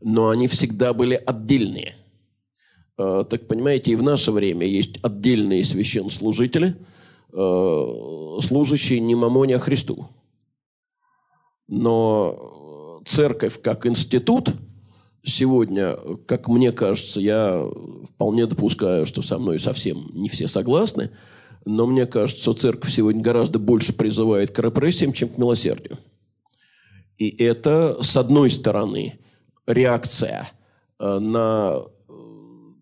но 0.00 0.28
они 0.28 0.48
всегда 0.48 0.92
были 0.92 1.14
отдельные. 1.14 1.94
Э, 2.98 3.24
так 3.28 3.46
понимаете, 3.46 3.92
и 3.92 3.96
в 3.96 4.02
наше 4.02 4.32
время 4.32 4.66
есть 4.66 4.98
отдельные 5.02 5.62
Э, 5.64 6.76
служащий 7.32 9.00
не 9.00 9.14
Мамоне, 9.14 9.56
а 9.56 9.58
Христу. 9.60 10.08
Но 11.68 13.00
церковь 13.06 13.60
как 13.62 13.86
институт 13.86 14.52
сегодня, 15.22 15.96
как 16.26 16.48
мне 16.48 16.72
кажется, 16.72 17.20
я 17.20 17.64
вполне 18.08 18.46
допускаю, 18.46 19.06
что 19.06 19.22
со 19.22 19.38
мной 19.38 19.60
совсем 19.60 20.10
не 20.12 20.28
все 20.28 20.48
согласны, 20.48 21.10
но 21.64 21.86
мне 21.86 22.06
кажется, 22.06 22.42
что 22.42 22.52
церковь 22.54 22.92
сегодня 22.92 23.22
гораздо 23.22 23.58
больше 23.58 23.92
призывает 23.92 24.50
к 24.50 24.58
репрессиям, 24.58 25.12
чем 25.12 25.28
к 25.28 25.38
милосердию. 25.38 25.98
И 27.18 27.28
это, 27.28 28.02
с 28.02 28.16
одной 28.16 28.50
стороны, 28.50 29.18
реакция 29.66 30.50
э, 30.98 31.18
на, 31.18 31.82
э, 32.08 32.12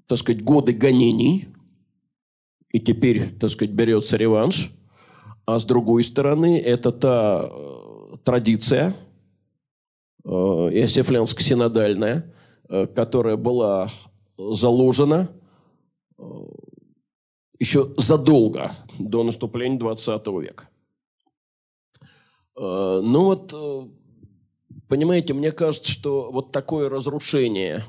так 0.07 0.19
сказать, 0.19 0.45
годы 0.45 0.73
гонений, 0.73 1.49
и 2.71 2.81
теперь, 2.81 3.35
так 3.39 3.51
сказать, 3.51 3.75
берется 3.75 4.17
реванш. 4.17 4.73
А 5.47 5.59
с 5.59 5.65
другой 5.65 6.05
стороны, 6.05 6.61
это 6.61 6.93
та 6.93 7.49
э, 7.51 8.17
традиция 8.23 8.95
э, 10.25 10.29
иосифлянско-синодальная, 10.29 12.31
э, 12.69 12.87
которая 12.87 13.37
была 13.37 13.91
заложена 14.37 15.31
еще 17.59 17.93
задолго 17.97 18.73
до 18.99 19.25
наступления 19.25 19.79
20 19.79 20.27
века. 20.41 20.69
Ну 22.57 23.25
вот, 23.25 23.55
понимаете, 24.89 25.35
мне 25.35 25.53
кажется, 25.53 25.91
что 25.91 26.31
вот 26.31 26.53
такое 26.53 26.89
разрушение 26.89 27.83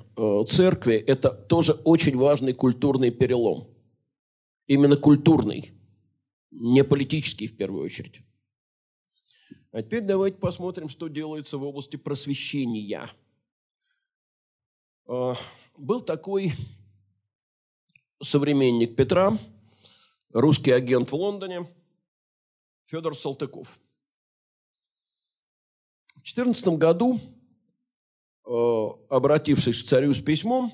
церкви– 0.47 0.95
это 1.07 1.29
тоже 1.29 1.73
очень 1.83 2.17
важный 2.17 2.53
культурный 2.53 3.11
перелом– 3.11 3.67
именно 4.69 4.95
культурный, 4.95 5.71
не 6.51 6.83
политический 6.83 7.47
в 7.47 7.57
первую 7.57 7.83
очередь. 7.83 8.21
А 9.71 9.81
теперь 9.81 10.01
давайте 10.01 10.37
посмотрим, 10.37 10.89
что 10.89 11.07
делается 11.07 11.57
в 11.57 11.63
области 11.63 11.95
просвещения. 11.95 13.09
А, 15.07 15.35
был 15.75 16.01
такой 16.01 16.53
современник 18.21 18.95
Петра, 18.95 19.35
русский 20.31 20.71
агент 20.71 21.11
в 21.11 21.15
Лондоне, 21.15 21.67
Федор 22.85 23.15
Салтыков. 23.15 23.79
В 26.15 26.21
14 26.23 26.77
году, 26.77 27.19
а, 28.45 28.91
обратившись 29.09 29.81
к 29.81 29.87
царю 29.87 30.13
с 30.13 30.21
письмом, 30.21 30.71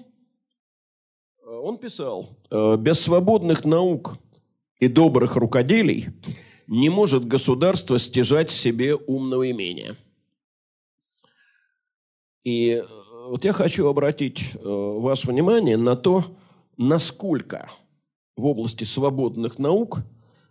он 1.66 1.80
писал, 1.80 2.30
«Э, 2.52 2.78
без 2.78 3.00
свободных 3.00 3.66
наук 3.66 4.18
и 4.80 4.88
добрых 4.88 5.36
рукоделий 5.36 6.10
не 6.68 6.90
может 6.90 7.28
государство 7.28 7.98
стяжать 7.98 8.52
себе 8.52 8.94
умного 8.94 9.50
имения. 9.50 9.96
И 12.44 12.70
э, 12.70 12.86
вот 13.30 13.46
я 13.46 13.54
хочу 13.54 13.88
обратить 13.88 14.54
ваше 14.62 15.28
внимание 15.28 15.76
на 15.76 15.96
то, 15.96 16.24
насколько 16.78 17.68
в 18.36 18.46
области 18.46 18.84
свободных 18.84 19.58
наук 19.58 20.02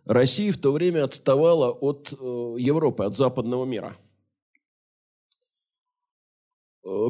Россия 0.06 0.52
в 0.52 0.58
то 0.58 0.72
время 0.72 1.04
отставала 1.04 1.70
от 1.70 2.10
Европы, 2.10 3.04
от 3.04 3.16
западного 3.16 3.64
мира. 3.64 3.96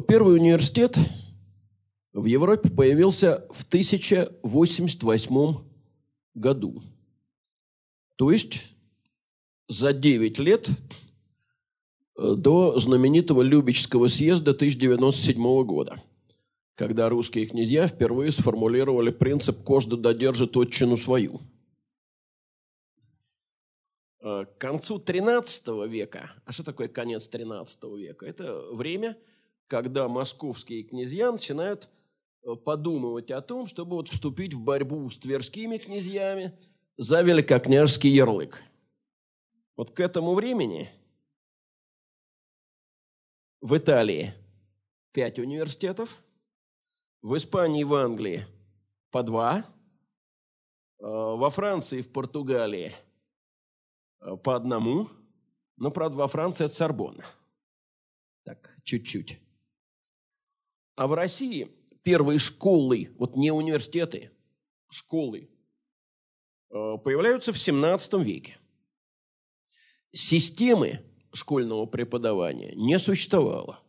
Первый 0.07 0.35
университет 0.35 0.95
в 2.15 2.25
Европе 2.25 2.69
появился 2.69 3.45
в 3.51 3.63
1088 3.65 5.55
году. 6.33 6.81
То 8.15 8.31
есть 8.31 8.73
за 9.67 9.91
9 9.91 10.39
лет 10.39 10.69
э, 12.17 12.35
до 12.37 12.79
знаменитого 12.79 13.41
Любечского 13.41 14.07
съезда 14.07 14.51
1097 14.51 15.65
года, 15.65 16.01
когда 16.75 17.09
русские 17.09 17.47
князья 17.47 17.85
впервые 17.87 18.31
сформулировали 18.31 19.11
принцип 19.11 19.61
«каждый 19.65 19.99
додержит 19.99 20.55
отчину 20.55 20.95
свою». 20.95 21.41
Э, 24.21 24.45
к 24.45 24.57
концу 24.57 24.99
XIII 24.99 25.85
века, 25.89 26.31
а 26.45 26.53
что 26.53 26.63
такое 26.63 26.87
конец 26.87 27.29
XIII 27.29 27.97
века? 27.99 28.25
Это 28.25 28.61
время, 28.71 29.17
когда 29.67 30.07
московские 30.07 30.83
князья 30.83 31.29
начинают 31.33 31.89
подумывать 32.63 33.31
о 33.31 33.41
том, 33.41 33.65
чтобы 33.65 33.95
вот 33.95 34.09
вступить 34.09 34.53
в 34.53 34.61
борьбу 34.61 35.09
с 35.09 35.17
тверскими 35.17 35.77
князьями 35.77 36.57
за 36.97 37.21
великокняжеский 37.21 38.11
ярлык. 38.11 38.61
Вот 39.75 39.91
к 39.91 39.99
этому 39.99 40.35
времени 40.35 40.89
в 43.61 43.75
Италии 43.75 44.33
пять 45.11 45.39
университетов, 45.39 46.21
в 47.21 47.35
Испании 47.35 47.81
и 47.81 47.85
в 47.85 47.95
Англии 47.95 48.45
по 49.09 49.23
два, 49.23 49.59
э, 49.59 49.63
во 50.99 51.49
Франции 51.49 51.99
и 51.99 52.03
в 52.03 52.11
Португалии 52.11 52.93
э, 54.21 54.37
по 54.37 54.55
одному, 54.55 55.09
но, 55.77 55.89
правда, 55.89 56.17
во 56.17 56.27
Франции 56.27 56.65
это 56.65 56.75
Сорбонна. 56.75 57.25
Так, 58.43 58.77
чуть-чуть. 58.83 59.39
А 60.95 61.07
в 61.07 61.13
России 61.13 61.74
первые 62.05 62.37
школы, 62.37 63.09
вот 63.17 63.35
не 63.35 63.51
университеты, 63.51 64.29
школы, 64.87 65.49
э, 66.69 66.97
появляются 67.03 67.51
в 67.51 67.57
17 67.57 68.23
веке. 68.23 68.57
Системы 70.13 71.01
школьного 71.33 71.87
преподавания 71.87 72.73
не 72.75 72.99
существовало. 72.99 73.79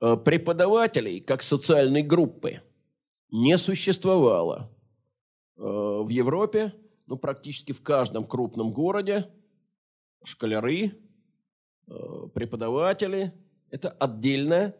Э, 0.00 0.16
преподавателей, 0.16 1.20
как 1.20 1.42
социальной 1.42 2.02
группы, 2.02 2.62
не 3.32 3.58
существовало. 3.58 4.72
Э, 5.56 5.62
в 5.62 6.08
Европе, 6.08 6.72
ну, 7.06 7.16
практически 7.18 7.72
в 7.72 7.82
каждом 7.82 8.24
крупном 8.24 8.72
городе 8.72 9.28
школяры 10.24 10.92
Преподаватели– 12.34 13.32
это 13.70 13.90
отдельная 13.90 14.74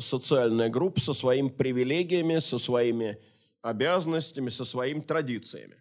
социальная 0.00 0.68
группа 0.68 1.00
со 1.00 1.12
своими 1.12 1.48
привилегиями, 1.48 2.38
со 2.38 2.58
своими 2.58 3.18
обязанностями, 3.62 4.48
со 4.48 4.64
своими 4.64 5.00
традициями. 5.00 5.76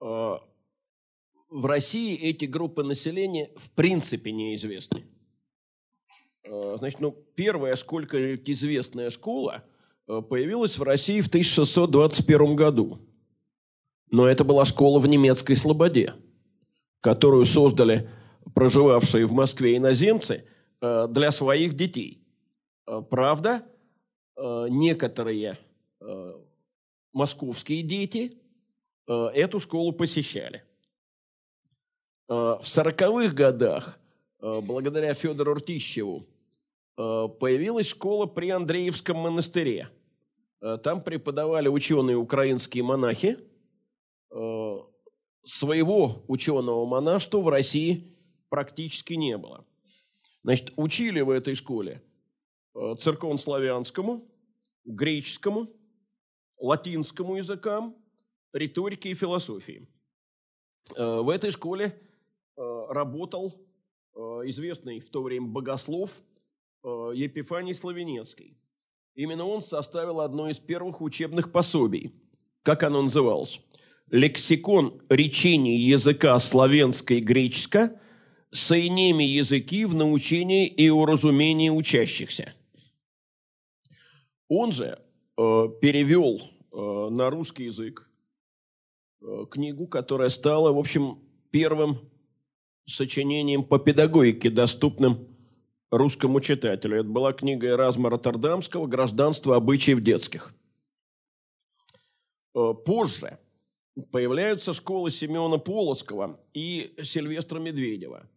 В 0.00 1.66
России 1.66 2.16
эти 2.16 2.44
группы 2.46 2.82
населения 2.82 3.50
в 3.56 3.70
принципе 3.70 4.32
неизвестны. 4.32 5.04
Значит, 6.44 7.00
ну, 7.00 7.12
первая 7.34 7.74
сколько 7.76 8.34
известная 8.34 9.10
школа 9.10 9.64
появилась 10.06 10.76
в 10.76 10.82
России 10.82 11.20
в 11.20 11.28
1621 11.28 12.56
году. 12.56 12.98
Но 14.10 14.28
это 14.28 14.44
была 14.44 14.64
школа 14.64 15.00
в 15.00 15.06
немецкой 15.06 15.54
Слободе, 15.54 16.14
которую 17.00 17.46
создали 17.46 18.08
проживавшие 18.54 19.26
в 19.26 19.32
Москве 19.32 19.76
иноземцы 19.76 20.34
э, 20.34 20.53
для 21.08 21.30
своих 21.30 21.74
детей. 21.74 22.22
Э, 22.86 23.02
правда, 23.08 23.62
э, 24.36 24.66
некоторые 24.70 25.58
московские 27.14 27.82
дети 27.82 28.36
эту 29.06 29.58
школу 29.58 29.92
посещали. 29.92 30.62
В 32.28 32.60
сороковых 32.62 33.32
годах, 33.32 33.98
благодаря 34.38 35.14
Федору 35.14 35.54
Ртищеву, 35.54 36.26
появилась 36.96 37.86
школа 37.86 38.26
при 38.26 38.50
Андреевском 38.50 39.16
монастыре. 39.16 39.88
Там 40.82 41.02
преподавали 41.02 41.68
ученые 41.68 42.18
украинские 42.18 42.84
монахи– 42.84 43.38
Э, 44.34 44.78
своего 45.44 46.24
ученого 46.26 46.86
монашества 46.86 47.38
в 47.38 47.48
России 47.48 48.10
практически 48.48 49.14
не 49.14 49.38
было. 49.38 49.64
Значит, 50.44 50.72
учили 50.76 51.20
в 51.20 51.30
этой 51.30 51.54
школе 51.54 52.02
э, 52.74 52.94
церковнославянскому, 53.00 54.24
греческому, 54.84 55.68
латинскому 56.58 57.36
языкам, 57.36 57.96
риторике 58.52 59.10
и 59.10 59.14
философии. 59.14 59.88
Э, 60.96 61.20
в 61.20 61.28
этой 61.28 61.50
школе 61.50 61.98
работал 62.56 63.52
известный 64.44 65.00
в 65.00 65.10
то 65.10 65.24
время 65.24 65.48
богослов 65.48 66.22
Епифаний 66.84 67.74
Славенецкий. 67.74 68.56
Именно 69.16 69.44
он 69.44 69.60
составил 69.60 70.20
одно 70.20 70.48
из 70.48 70.60
первых 70.60 71.00
учебных 71.00 71.50
пособий. 71.50 72.14
Как 72.62 72.84
оно 72.84 73.02
называлось? 73.02 73.60
лексикон 74.10 75.00
речений 75.08 75.76
языка 75.76 76.38
славянско 76.38 77.14
и 77.14 77.20
греческо, 77.20 77.98
соединими 78.54 79.24
языки 79.24 79.84
в 79.84 79.94
научении 79.94 80.66
и 80.66 80.88
уразумении 80.88 81.68
учащихся. 81.68 82.54
Он 84.48 84.72
же 84.72 84.98
э, 85.36 85.68
перевел 85.80 86.40
э, 86.40 87.08
на 87.10 87.30
русский 87.30 87.64
язык 87.64 88.08
э, 89.22 89.46
книгу, 89.50 89.86
которая 89.86 90.28
стала, 90.28 90.72
в 90.72 90.78
общем, 90.78 91.18
первым 91.50 91.98
сочинением 92.86 93.64
по 93.64 93.78
педагогике, 93.78 94.50
доступным 94.50 95.28
русскому 95.90 96.40
читателю. 96.40 96.98
Это 96.98 97.08
была 97.08 97.32
книга 97.32 97.68
Эразма 97.68 98.10
Роттердамского 98.10 98.86
«Гражданство 98.86 99.56
обычаев 99.56 100.00
детских». 100.00 100.54
Э, 102.54 102.72
позже– 102.84 103.38
появляются 104.10 104.72
школы 104.72 105.10
Семена 105.10 105.58
Полоцкого 105.58 106.40
и 106.52 106.94
Сильвестра 107.02 107.58
Медведева. 107.58 108.28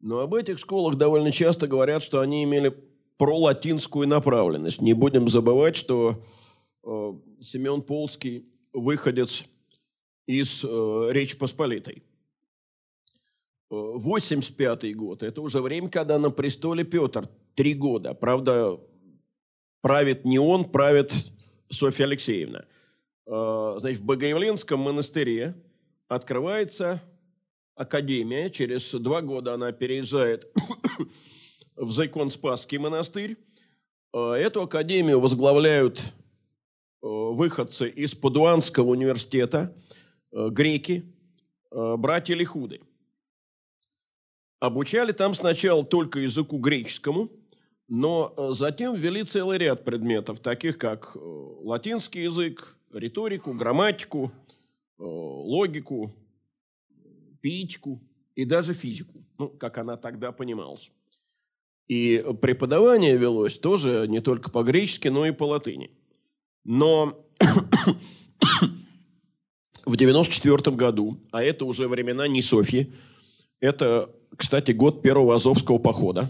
Но 0.00 0.20
об 0.20 0.34
этих 0.34 0.58
школах 0.58 0.96
довольно 0.96 1.32
часто 1.32 1.66
говорят, 1.66 2.02
что 2.02 2.20
они 2.20 2.44
имели 2.44 2.74
пролатинскую 3.16 4.06
направленность. 4.06 4.80
Не 4.80 4.92
будем 4.92 5.28
забывать, 5.28 5.76
что 5.76 6.22
э, 6.84 7.12
Семен 7.40 7.82
Полоцкий 7.82 8.46
выходец 8.72 9.44
из 10.26 10.64
э, 10.64 11.08
Речи 11.10 11.36
Посполитой. 11.36 12.02
85 13.70 14.84
э, 14.84 14.92
год– 14.92 15.22
это 15.24 15.40
уже 15.40 15.60
время, 15.60 15.88
когда 15.88 16.18
на 16.18 16.30
престоле 16.30 16.84
Петр. 16.84 17.28
Три 17.54 17.72
года. 17.72 18.12
Правда, 18.12 18.78
правит 19.80 20.26
не 20.26 20.38
он, 20.38 20.66
правит 20.66 21.14
Софья 21.70 22.04
Алексеевна– 22.04 22.64
Э, 23.26 23.76
значит, 23.80 24.00
в 24.00 24.04
Богоявленском 24.04 24.78
монастыре 24.80 25.54
открывается 26.08 27.02
академия. 27.76 28.50
Через 28.50 28.92
два 28.92 29.22
года 29.22 29.54
она 29.54 29.70
переезжает 29.70 30.52
в 31.76 31.92
Зайкон-Спасский 31.92 32.78
монастырь. 32.78 33.36
Э, 34.12 34.32
эту 34.32 34.62
академию 34.62 35.20
возглавляют 35.20 36.00
э, 36.00 36.02
выходцы 37.02 37.88
из 37.88 38.14
Падуанского 38.14 38.88
университета, 38.88 39.72
греки, 40.32 41.14
братья 41.70 42.34
Лихуды. 42.34 42.80
Обучали 44.58 45.12
там 45.12 45.32
сначала 45.32 45.84
только 45.84 46.18
языку 46.18 46.58
греческому, 46.58 47.30
но 47.88 48.34
затем 48.52 48.94
ввели 48.94 49.22
целый 49.22 49.56
ряд 49.56 49.84
предметов, 49.84 50.40
таких 50.40 50.76
как 50.76 51.12
латинский 51.14 52.24
язык, 52.24 52.76
риторику, 52.92 53.52
грамматику, 53.52 54.32
э, 54.98 55.02
логику, 55.02 56.12
пиитику 57.46 58.02
и 58.34 58.44
даже 58.44 58.74
физику, 58.74 59.24
ну, 59.38 59.48
как 59.48 59.78
она 59.78 59.96
тогда 59.96 60.32
понималась. 60.32 60.90
И 61.86 62.24
преподавание 62.42 63.16
велось 63.16 63.56
тоже 63.56 64.06
не 64.08 64.20
только 64.20 64.50
по-гречески, 64.50 65.06
но 65.06 65.24
и 65.24 65.30
по 65.30 65.44
латыни. 65.44 65.92
Но 66.64 67.24
в 69.86 69.96
94 69.96 70.76
году, 70.76 71.20
а 71.30 71.44
это 71.44 71.66
уже 71.66 71.86
времена 71.86 72.26
не 72.26 72.42
Софьи, 72.42 72.92
это, 73.60 74.10
кстати, 74.36 74.72
год 74.72 75.02
первого 75.02 75.36
Азовского 75.36 75.78
похода, 75.78 76.28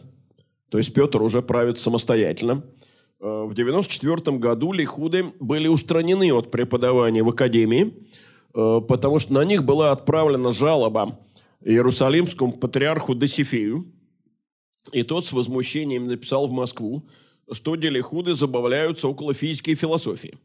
то 0.68 0.76
есть 0.76 0.92
Петр 0.92 1.22
уже 1.22 1.40
правит 1.40 1.78
самостоятельно– 1.78 2.62
Э, 3.20 3.44
в 3.44 3.52
1994 3.52 4.38
году 4.38 4.72
лихуды 4.72 5.32
были 5.40 5.68
устранены 5.68 6.32
от 6.32 6.50
преподавания 6.50 7.22
в 7.22 7.28
академии, 7.28 7.94
потому 8.56 9.18
что 9.18 9.34
на 9.34 9.44
них 9.44 9.64
была 9.64 9.92
отправлена 9.92 10.50
жалоба 10.50 11.18
Иерусалимскому 11.62 12.54
патриарху 12.54 13.14
Досифею, 13.14 13.92
и 14.92 15.02
тот 15.02 15.26
с 15.26 15.32
возмущением 15.32 16.06
написал 16.06 16.46
в 16.46 16.52
Москву, 16.52 17.06
что 17.52 17.76
делихуды 17.76 18.32
забавляются 18.34 19.08
около 19.08 19.34
физики 19.34 19.70
и 19.70 19.74
философии. 19.74 20.38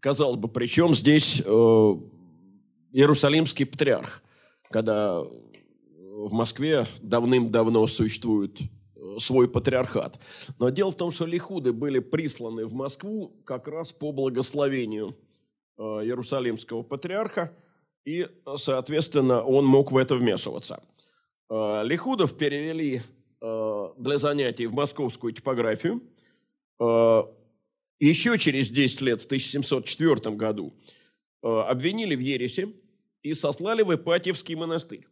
Казалось 0.00 0.36
бы, 0.36 0.48
при 0.48 0.66
чем 0.66 0.94
здесь 0.94 1.40
э, 1.40 1.94
Иерусалимский 2.92 3.64
патриарх, 3.64 4.22
когда 4.70 5.20
в 5.20 6.32
Москве 6.32 6.86
давным-давно 7.00 7.86
существует 7.86 8.60
свой 9.18 9.48
патриархат. 9.48 10.18
Но 10.58 10.68
дело 10.68 10.92
в 10.92 10.96
том, 10.96 11.10
что 11.10 11.24
лихуды 11.24 11.72
были 11.72 12.00
присланы 12.00 12.66
в 12.66 12.74
Москву 12.74 13.32
как 13.44 13.66
раз 13.68 13.92
по 13.92 14.12
благословению 14.12 15.10
э, 15.10 15.23
Иерусалимского 15.78 16.82
патриарха, 16.82 17.52
и, 18.04 18.28
соответственно, 18.56 19.42
он 19.42 19.64
мог 19.64 19.92
в 19.92 19.96
это 19.96 20.14
вмешиваться. 20.14 20.82
Э, 21.50 21.82
лихудов 21.84 22.36
перевели 22.36 23.02
э, 23.40 23.88
для 23.96 24.18
занятий 24.18 24.66
в 24.66 24.74
московскую 24.74 25.32
типографию. 25.32 26.02
Еще 28.00 28.36
через 28.38 28.68
10 28.68 29.00
лет, 29.02 29.22
в 29.22 29.26
1704 29.26 30.34
году, 30.34 30.74
обвинили 31.40 32.16
в 32.16 32.18
ересе 32.18 32.68
и 33.22 33.32
сослали 33.32 33.82
в 33.82 33.94
Ипатьевский 33.94 34.56
монастырь. 34.56 35.06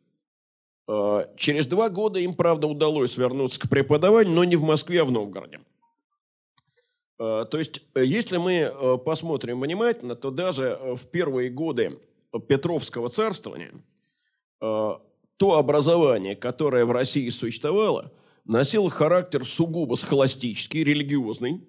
Э, 0.89 1.27
через 1.37 1.67
два 1.67 1.89
года 1.89 2.19
им, 2.21 2.35
правда, 2.35 2.67
удалось 2.67 3.17
вернуться 3.17 3.61
к 3.61 3.69
преподаванию, 3.69 4.35
но 4.35 4.45
не 4.45 4.57
в 4.57 4.63
Москве, 4.63 5.03
а 5.03 5.05
в 5.05 5.11
Новгороде. 5.11 5.61
Э, 7.23 7.47
то 7.49 7.59
есть, 7.59 7.83
э, 7.95 8.05
если 8.05 8.37
мы 8.37 8.99
посмотрим 8.99 9.61
внимательно, 9.61 10.17
то 10.17 10.31
даже 10.33 10.79
в 10.83 11.07
первые 11.07 11.51
годы 11.51 12.01
Петровского 12.49 13.09
царствования 13.09 13.73
то 14.59 15.59
образование, 15.59 16.37
которое 16.37 16.85
в 16.85 16.93
России 16.93 17.29
существовало, 17.31 18.13
носило 18.45 18.89
характер 18.91 19.45
сугубо 19.45 19.97
схоластический, 19.97 20.85
религиозный, 20.85 21.67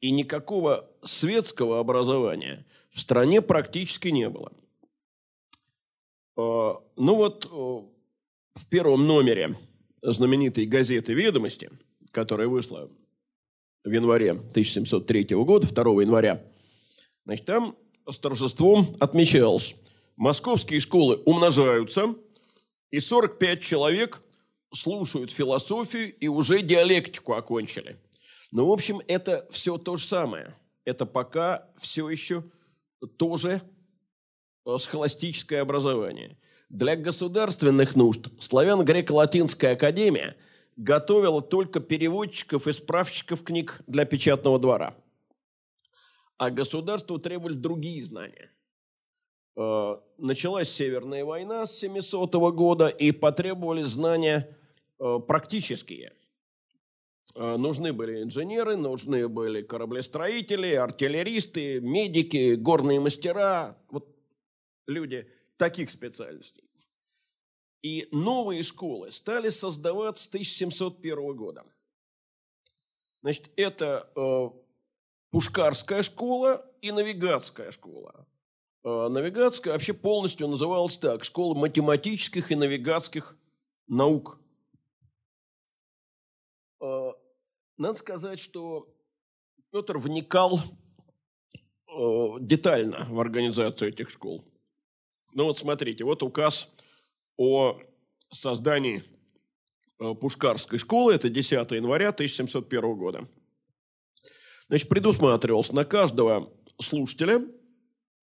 и 0.00 0.10
никакого 0.10 0.88
светского 1.02 1.80
образования 1.80 2.64
в 2.90 2.98
стране 2.98 3.42
практически 3.42 4.08
не 4.08 4.30
было. 4.30 4.52
Ну 6.36 6.80
вот, 6.96 7.44
в 7.44 8.66
первом 8.70 9.06
номере 9.06 9.54
знаменитой 10.00 10.64
газеты 10.64 11.12
«Ведомости», 11.12 11.70
которая 12.10 12.48
вышла 12.48 12.88
в 13.84 13.90
январе 13.90 14.32
1703 14.32 15.24
года, 15.36 15.66
2 15.66 16.02
января, 16.02 16.42
значит, 17.24 17.46
там 17.46 17.76
с 18.08 18.18
торжеством 18.18 18.86
отмечалось, 19.00 19.74
московские 20.16 20.80
школы 20.80 21.16
умножаются, 21.24 22.14
И 22.90 23.00
45 23.00 23.60
человек 23.60 24.22
слушают 24.72 25.30
философию 25.30 26.14
и 26.14 26.28
уже 26.28 26.62
диалектику 26.62 27.34
окончили. 27.34 27.98
Ну, 28.50 28.66
в 28.66 28.72
общем, 28.72 29.02
это 29.08 29.46
все 29.50 29.76
то 29.76 29.96
же 29.96 30.06
самое. 30.06 30.54
Это 30.86 31.04
пока 31.04 31.68
все 31.78 32.08
еще 32.08 32.44
тоже 33.18 33.60
э, 34.64 34.76
схоластическое 34.78 35.60
образование. 35.60 36.38
Для 36.70 36.96
государственных 36.96 37.94
нужд 37.94 38.28
славяно-греко-латинская 38.38 39.72
академия 39.72 40.36
готовила 40.78 41.42
только 41.42 41.80
переводчиков 41.80 42.66
и 42.66 42.72
справщиков 42.72 43.42
книг 43.42 43.82
для 43.86 44.04
печатного 44.04 44.58
двора. 44.58 44.94
А 46.38 46.50
государству 46.50 47.18
требовали 47.18 47.54
другие 47.54 48.02
знания. 48.02 48.50
Э, 49.56 49.98
началась 50.16 50.70
Северная 50.70 51.24
война 51.24 51.66
с 51.66 51.76
700 51.78 52.34
года, 52.54 52.88
и 52.88 53.10
потребовали 53.10 53.82
знания 53.82 54.56
э, 55.00 55.18
практические. 55.26 56.12
Э, 57.34 57.56
нужны 57.56 57.92
были 57.92 58.22
инженеры, 58.22 58.76
нужны 58.76 59.28
были 59.28 59.62
кораблестроители, 59.62 60.74
артиллеристы, 60.74 61.80
медики, 61.80 62.54
горные 62.54 63.00
мастера, 63.00 63.76
вот 63.90 64.08
люди– 64.86 65.28
таких 65.56 65.90
специальностей. 65.90 66.67
И 67.82 68.08
новые 68.10 68.62
школы 68.62 69.10
стали 69.10 69.50
создаваться 69.50 70.24
с 70.24 70.28
1701 70.28 71.36
года. 71.36 71.64
Значит, 73.22 73.50
это 73.56 74.10
э, 74.16 74.50
Пушкарская 75.30 76.02
школа 76.02 76.64
и 76.80 76.90
Навигатская 76.90 77.70
школа. 77.70 78.26
Э, 78.84 79.08
навигатская 79.08 79.72
вообще 79.72 79.92
полностью 79.92 80.48
называлась 80.48 80.98
так– 80.98 81.24
Школа 81.24 81.54
математических 81.54 82.50
и 82.50 82.54
навигатских 82.54 83.36
наук. 83.86 84.40
Э, 86.80 87.10
надо 87.76 87.98
сказать, 87.98 88.38
что 88.38 88.88
Петр 89.70 89.98
вникал 89.98 90.60
э, 90.60 92.36
детально 92.40 93.06
в 93.10 93.20
организацию 93.20 93.90
этих 93.90 94.10
школ. 94.10 94.44
Ну 95.34 95.44
вот 95.44 95.58
смотрите, 95.58 96.04
вот 96.04 96.22
указ 96.22 96.72
о 97.38 97.80
создании 98.30 99.02
э, 100.00 100.14
Пушкарской 100.14 100.78
школы, 100.78 101.14
это 101.14 101.30
10 101.30 101.70
января 101.70 102.10
1701 102.10 102.94
года. 102.96 103.26
Значит, 104.68 104.88
предусматривалось 104.88 105.72
на 105.72 105.86
каждого 105.86 106.52
слушателя 106.78 107.40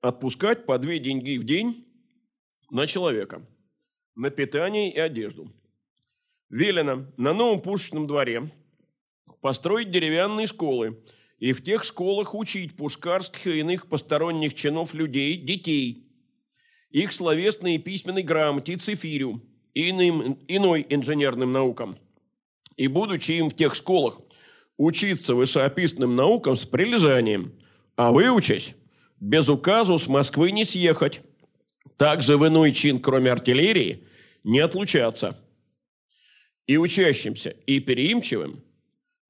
отпускать 0.01 0.68
по 0.68 0.78
две 0.78 0.99
деньги 0.99 1.38
в 1.38 1.43
день 1.43 1.88
на 2.70 2.86
человека, 2.86 3.43
на 4.16 4.30
питание 4.30 4.91
и 4.93 4.99
одежду. 4.99 5.51
Велено 6.49 7.07
на 7.18 7.34
новом 7.34 7.61
пушечном 7.61 8.05
дворе 8.05 8.51
построить 9.41 9.91
деревянные 9.91 10.45
школы 10.45 11.01
и 11.39 11.53
в 11.53 11.63
тех 11.63 11.84
школах 11.84 12.36
учить 12.36 12.76
пушкарских 12.76 13.47
и 13.47 13.59
иных 13.59 13.88
посторонних 13.88 14.53
чинов 14.53 14.93
людей, 14.93 15.38
детей– 15.38 16.03
их 16.91 17.11
словесной 17.11 17.75
и 17.75 17.79
письменной 17.79 18.23
грамоте 18.23 18.73
и 18.73 18.77
цифирю, 18.77 19.41
и 19.73 19.89
иным, 19.89 20.39
иной 20.47 20.86
инженерным 20.89 21.51
наукам. 21.51 21.97
И 22.77 22.88
будучи 22.88 23.33
им 23.33 23.49
в 23.49 23.55
тех 23.55 23.75
школах 23.75 24.21
учиться 24.77 25.36
вышеописанным 25.36 26.15
наукам 26.15 26.55
с 26.57 26.65
прилежанием, 26.65 27.53
а 27.95 28.11
выучась, 28.11 28.75
без 29.19 29.49
указу 29.49 29.97
с 29.97 30.07
Москвы 30.07 30.51
не 30.51 30.65
съехать, 30.65 31.21
также 31.97 32.38
в 32.38 32.45
иной 32.47 32.73
чин, 32.73 32.99
кроме 32.99 33.31
артиллерии, 33.31 34.03
не 34.43 34.59
отлучаться. 34.59 35.38
И 36.67 36.77
учащимся, 36.77 37.51
и 37.65 37.79
переимчивым 37.79 38.63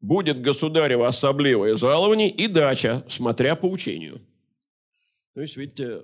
будет 0.02 0.42
государево 0.42 1.08
особливое 1.08 1.76
жалование 1.76 2.30
и 2.30 2.48
дача, 2.48 3.06
смотря 3.10 3.56
по 3.56 3.66
учению. 3.66 4.22
То 5.34 5.42
есть, 5.42 5.58
видите, 5.58 6.04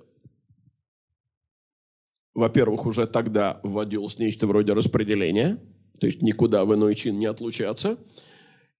во-первых, 2.34 2.86
уже 2.86 3.06
тогда 3.06 3.60
вводилось 3.62 4.18
нечто 4.18 4.46
вроде 4.46 4.72
распределения, 4.72 5.58
то 6.00 6.06
есть 6.06 6.22
никуда 6.22 6.64
в 6.64 6.74
иной 6.74 6.94
чин 6.94 7.18
не 7.18 7.26
отлучаться, 7.26 7.98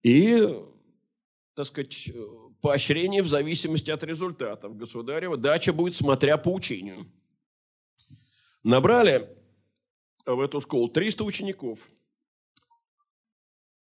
и, 0.01 0.59
так 1.55 1.67
сказать, 1.67 2.11
поощрение 2.61 3.21
в 3.21 3.27
зависимости 3.27 3.91
от 3.91 4.03
результатов 4.03 4.75
государева. 4.75 5.37
Дача 5.37 5.71
будет 5.71 5.93
смотря 5.93 6.37
по 6.37 6.49
учению. 6.49 7.05
Набрали 8.63 9.29
в 10.25 10.39
эту 10.39 10.59
школу 10.61 10.89
300 10.89 11.23
учеников. 11.23 11.87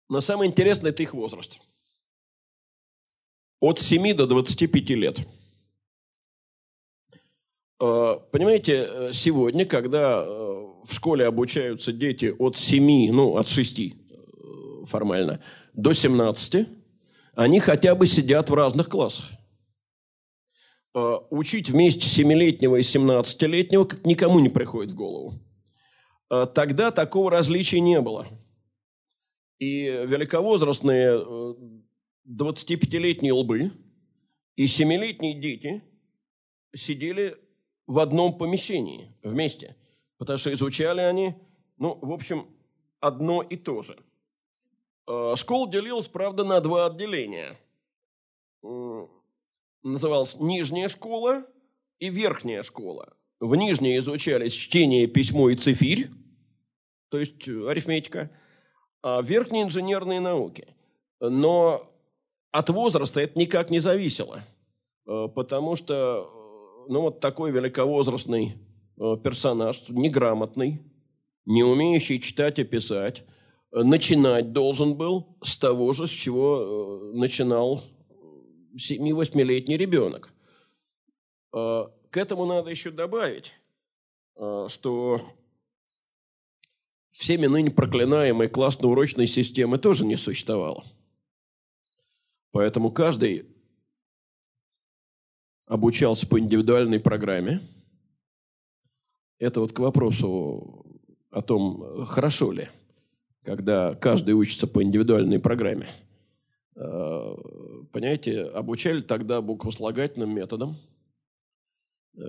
Но 0.09 0.21
самое 0.21 0.49
интересное– 0.49 0.91
это 0.91 1.03
их 1.03 1.13
возраст. 1.13 1.59
От 3.59 3.79
7 3.79 4.13
до 4.13 4.27
25 4.27 4.89
лет– 4.91 5.19
Э, 5.27 5.42
понимаете, 8.31 8.87
э, 8.87 9.09
сегодня, 9.13 9.65
когда 9.65 10.23
э, 10.23 10.27
в 10.27 10.93
школе 10.93 11.25
обучаются 11.25 11.91
дети 11.91 12.33
от 12.37 12.55
7, 12.57 13.11
ну, 13.11 13.35
от 13.35 13.47
6 13.47 13.93
формально, 14.85 15.41
до 15.73 15.93
17, 15.93 16.67
они 17.35 17.59
хотя 17.59 17.95
бы 17.95 18.07
сидят 18.07 18.49
в 18.49 18.53
разных 18.53 18.89
классах. 18.89 19.31
Учить 21.29 21.71
вместе 21.71 22.01
7-летнего 22.01 22.75
и 22.75 22.81
17-летнего 22.81 23.89
никому 24.03 24.39
не 24.39 24.49
приходит 24.49 24.91
в 24.91 24.95
голову. 24.95 25.33
Тогда 26.53 26.91
такого 26.91 27.31
различия 27.31 27.79
не 27.79 27.99
было. 27.99 28.27
И 29.57 29.85
великовозрастные 29.85 31.17
25-летние 32.29 33.33
лбы 33.33 33.71
и 34.55 34.65
7-летние 34.65 35.33
дети 35.33 35.81
сидели 36.75 37.35
в 37.87 37.99
одном 37.99 38.37
помещении 38.37 39.11
вместе, 39.23 39.75
потому 40.17 40.37
что 40.37 40.53
изучали 40.53 41.01
они, 41.01 41.35
ну, 41.77 41.97
в 42.01 42.11
общем, 42.11 42.47
одно 42.99 43.41
и 43.41 43.55
то 43.55 43.81
же. 43.81 43.97
А, 45.07 45.35
школа 45.35 45.69
делилась, 45.69 46.07
правда, 46.07 46.43
на 46.43 46.59
два 46.61 46.87
отделения. 46.87 47.57
Называлась 49.83 50.35
нижняя 50.39 50.87
школа 50.87 51.45
и 51.99 52.09
верхняя 52.09 52.63
школа. 52.63 53.13
В 53.41 53.55
нижней 53.55 53.97
изучались 53.97 54.53
чтение, 54.53 55.07
письмо 55.07 55.49
и 55.49 55.55
цифирь, 55.55 56.09
то 57.09 57.19
есть 57.19 57.45
арифметика, 57.47 58.31
а 59.01 59.21
в 59.21 59.25
верхней 59.25 59.63
инженерные 59.63 60.21
науки. 60.21 60.67
Но 61.19 61.89
от 62.51 62.69
возраста 62.69 63.19
это 63.19 63.37
никак 63.37 63.69
не 63.69 63.79
зависело, 63.79 64.41
а, 65.05 65.27
потому 65.27 65.75
что 65.75 66.42
ну, 66.87 67.01
вот 67.01 67.19
такой 67.19 67.51
великовозрастный 67.51 68.55
э, 68.97 69.17
персонаж, 69.23 69.83
неграмотный, 69.89 70.81
не 71.45 71.63
умеющий 71.63 72.19
читать 72.19 72.59
и 72.59 72.63
писать, 72.63 73.23
э, 73.71 73.83
начинать 73.83 74.51
должен 74.53 74.95
был 74.95 75.37
с 75.41 75.57
того 75.57 75.93
же, 75.93 76.07
с 76.07 76.11
чего 76.11 77.11
э, 77.13 77.17
начинал 77.17 77.83
7-8-летний 78.75 79.77
ребенок. 79.77 80.33
К 81.51 82.17
этому 82.17 82.45
надо 82.45 82.71
еще 82.71 82.89
добавить, 82.89 83.53
что 84.67 85.21
всеми 87.11 87.45
ныне 87.45 87.69
проклинаемой 87.69 88.49
классно-урочной 88.49 89.27
системы 89.27 89.77
тоже 89.77 90.05
не 90.05 90.15
существовало. 90.15 90.83
Поэтому 92.51 92.91
каждый 92.91 93.52
обучался 95.73 96.27
по 96.27 96.39
индивидуальной 96.39 96.99
программе. 96.99 97.59
Это 99.39 99.59
вот 99.59 99.73
к 99.73 99.79
вопросу 99.79 100.85
о 101.31 101.41
том, 101.41 102.05
хорошо 102.05 102.51
ли, 102.51 102.69
когда 103.41 103.95
каждый 103.95 104.35
учится 104.35 104.67
по 104.67 104.83
индивидуальной 104.83 105.39
программе. 105.39 105.87
А, 106.75 107.35
понимаете, 107.91 108.43
обучали 108.43 109.01
тогда 109.01 109.41
буквослагательным 109.41 110.29
методом. 110.29 110.75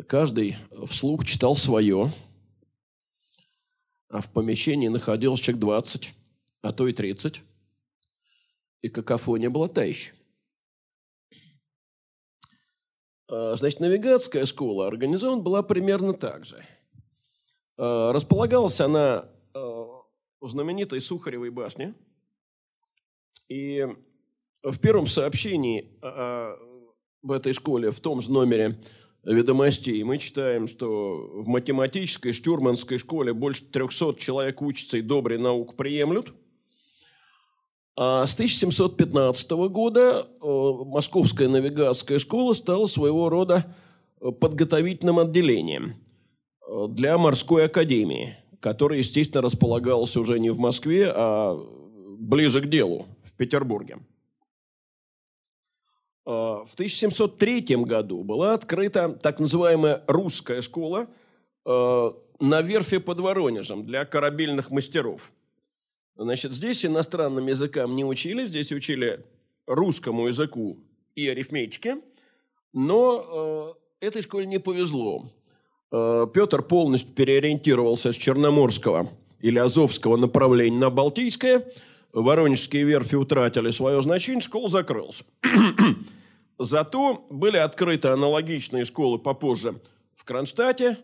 Каждый 0.09 0.57
вслух 0.87 1.27
читал 1.27 1.55
свое, 1.55 2.11
а 4.09 4.23
в 4.23 4.31
помещении 4.31 4.89
находилось 4.89 5.41
человек 5.41 5.61
20, 5.61 6.15
а 6.63 6.73
то 6.73 6.89
и 6.89 6.95
30. 6.95 7.43
И 8.81 8.89
какофония 8.89 9.51
была 9.51 9.69
та 9.69 9.85
еще. 9.85 10.15
Значит, 13.29 13.81
навигатская 13.81 14.47
школа 14.47 14.87
организована 14.87 15.43
была 15.43 15.63
примерно 15.63 16.13
так 16.13 16.45
же. 16.45 16.65
А, 17.77 18.13
располагалась 18.13 18.81
она 18.81 19.29
а, 19.55 19.87
в 20.41 20.49
знаменитой 20.49 21.01
Сухаревой 21.01 21.51
башне. 21.51 21.95
И 23.49 23.87
в 24.63 24.79
первом 24.79 25.07
сообщении 25.07 25.99
в 27.23 27.33
этой 27.33 27.53
школе, 27.53 27.91
в 27.91 28.01
том 28.01 28.23
же 28.23 28.33
номере 28.33 28.81
ведомостей, 29.23 30.03
мы 30.03 30.19
читаем, 30.19 30.69
что 30.69 31.31
в 31.43 31.47
математической 31.47 32.33
штурманской 32.33 32.99
школе 32.99 33.35
больше 33.35 33.65
300 33.67 34.15
человек 34.15 34.63
учатся 34.63 34.97
и 34.97 35.03
добрые 35.03 35.39
наук 35.39 35.77
приемлют. 35.77 36.35
А 37.97 38.27
с 38.27 38.35
1715 38.35 39.51
года 39.69 40.27
э, 40.43 40.73
Московская 40.87 41.47
навигаторская 41.47 42.19
школа 42.19 42.53
стала 42.55 42.89
своего 42.89 43.29
рода 43.29 43.73
э, 44.21 44.33
подготовительным 44.33 45.21
отделением 45.21 45.95
э, 46.67 46.87
для 46.89 47.17
морской 47.19 47.67
академии, 47.67 48.37
которая, 48.59 48.99
естественно, 48.99 49.43
располагалась 49.43 50.17
уже 50.17 50.41
не 50.41 50.51
в 50.51 50.59
Москве, 50.59 51.09
а 51.15 51.57
ближе 52.19 52.63
к 52.63 52.69
делу, 52.69 53.07
в 53.23 53.33
Петербурге. 53.35 53.99
В 56.25 56.71
1703 56.73 57.77
году 57.85 58.25
была 58.25 58.55
открыта 58.55 59.11
так 59.11 59.39
называемая 59.39 60.03
русская 60.07 60.63
школа 60.63 61.07
на 61.67 62.63
верфи 62.63 62.97
под 62.97 63.21
Воронежем 63.21 63.85
для 63.85 64.07
корабельных 64.07 64.71
мастеров– 64.71 65.31
Значит, 66.17 66.53
здесь 66.53 66.87
иностранным 66.87 67.49
языкам 67.49 67.97
не 67.97 68.05
учили, 68.05 68.47
здесь 68.47 68.71
учили 68.71 69.25
русскому 69.67 70.29
языку 70.29 70.79
и 71.17 71.29
арифметике, 71.29 71.99
но 72.73 73.75
э, 74.01 74.07
этой 74.07 74.23
школе 74.23 74.47
не 74.47 74.59
повезло. 74.59 75.27
Э, 75.91 76.27
Петр 76.33 76.63
полностью 76.63 77.13
переориентировался 77.13 78.13
с 78.13 78.17
Черноморского 78.17 79.11
или 79.41 79.59
Азовского 79.59 80.17
направления 80.17 80.79
на 80.79 80.91
Балтийское. 80.91 81.67
Воронежские 82.13 82.85
верфи 82.85 83.17
утратили 83.17 83.71
свое 83.71 84.01
значение, 84.01 84.41
школа 84.41 84.69
закрылась. 84.69 85.25
Зато 86.61 87.27
были 87.29 87.57
открыты 87.57 88.09
аналогичные 88.09 88.85
школы 88.85 89.19
попозже 89.19 89.81
в 90.15 90.25
Кронштадте, 90.25 90.97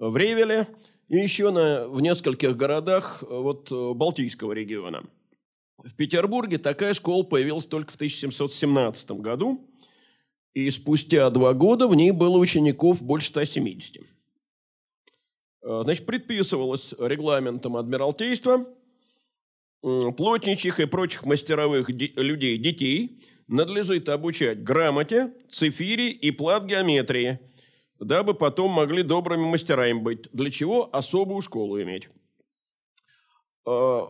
в 0.00 0.16
Ревеле– 0.16 0.66
и 1.08 1.16
еще 1.16 1.50
на, 1.50 1.88
в 1.88 2.00
нескольких 2.00 2.56
городах 2.56 3.22
э, 3.22 3.26
вот, 3.28 3.70
э, 3.70 3.92
Балтийского 3.94 4.52
региона. 4.52 5.04
В 5.78 5.94
Петербурге 5.94 6.58
такая 6.58 6.94
школа 6.94 7.22
появилась 7.22 7.66
только 7.66 7.92
в 7.92 7.96
1717 7.96 9.10
году, 9.12 9.68
и 10.54 10.70
спустя 10.70 11.28
два 11.30 11.52
года 11.52 11.86
в 11.86 11.94
ней 11.94 12.10
было 12.10 12.38
учеников 12.38 13.02
больше 13.02 13.28
170. 13.28 13.98
Э, 15.62 15.80
значит, 15.84 16.06
предписывалось 16.06 16.94
регламентом 16.98 17.76
Адмиралтейства 17.76 18.66
плотничих 20.16 20.80
и 20.80 20.86
прочих 20.86 21.24
мастеровых 21.24 21.88
людей, 21.90 22.58
детей, 22.58 23.22
надлежит 23.46 24.08
обучать 24.08 24.64
грамоте, 24.64 25.32
цифире 25.48 26.10
и 26.10 26.32
плат 26.32 26.64
геометрии– 26.64 27.38
дабы 27.98 28.34
потом 28.34 28.70
могли 28.70 29.02
добрыми 29.02 29.44
мастерами 29.44 29.98
быть, 29.98 30.28
для 30.32 30.50
чего 30.50 30.88
особую 30.94 31.40
школу 31.40 31.80
иметь. 31.82 32.08
А, 33.64 34.08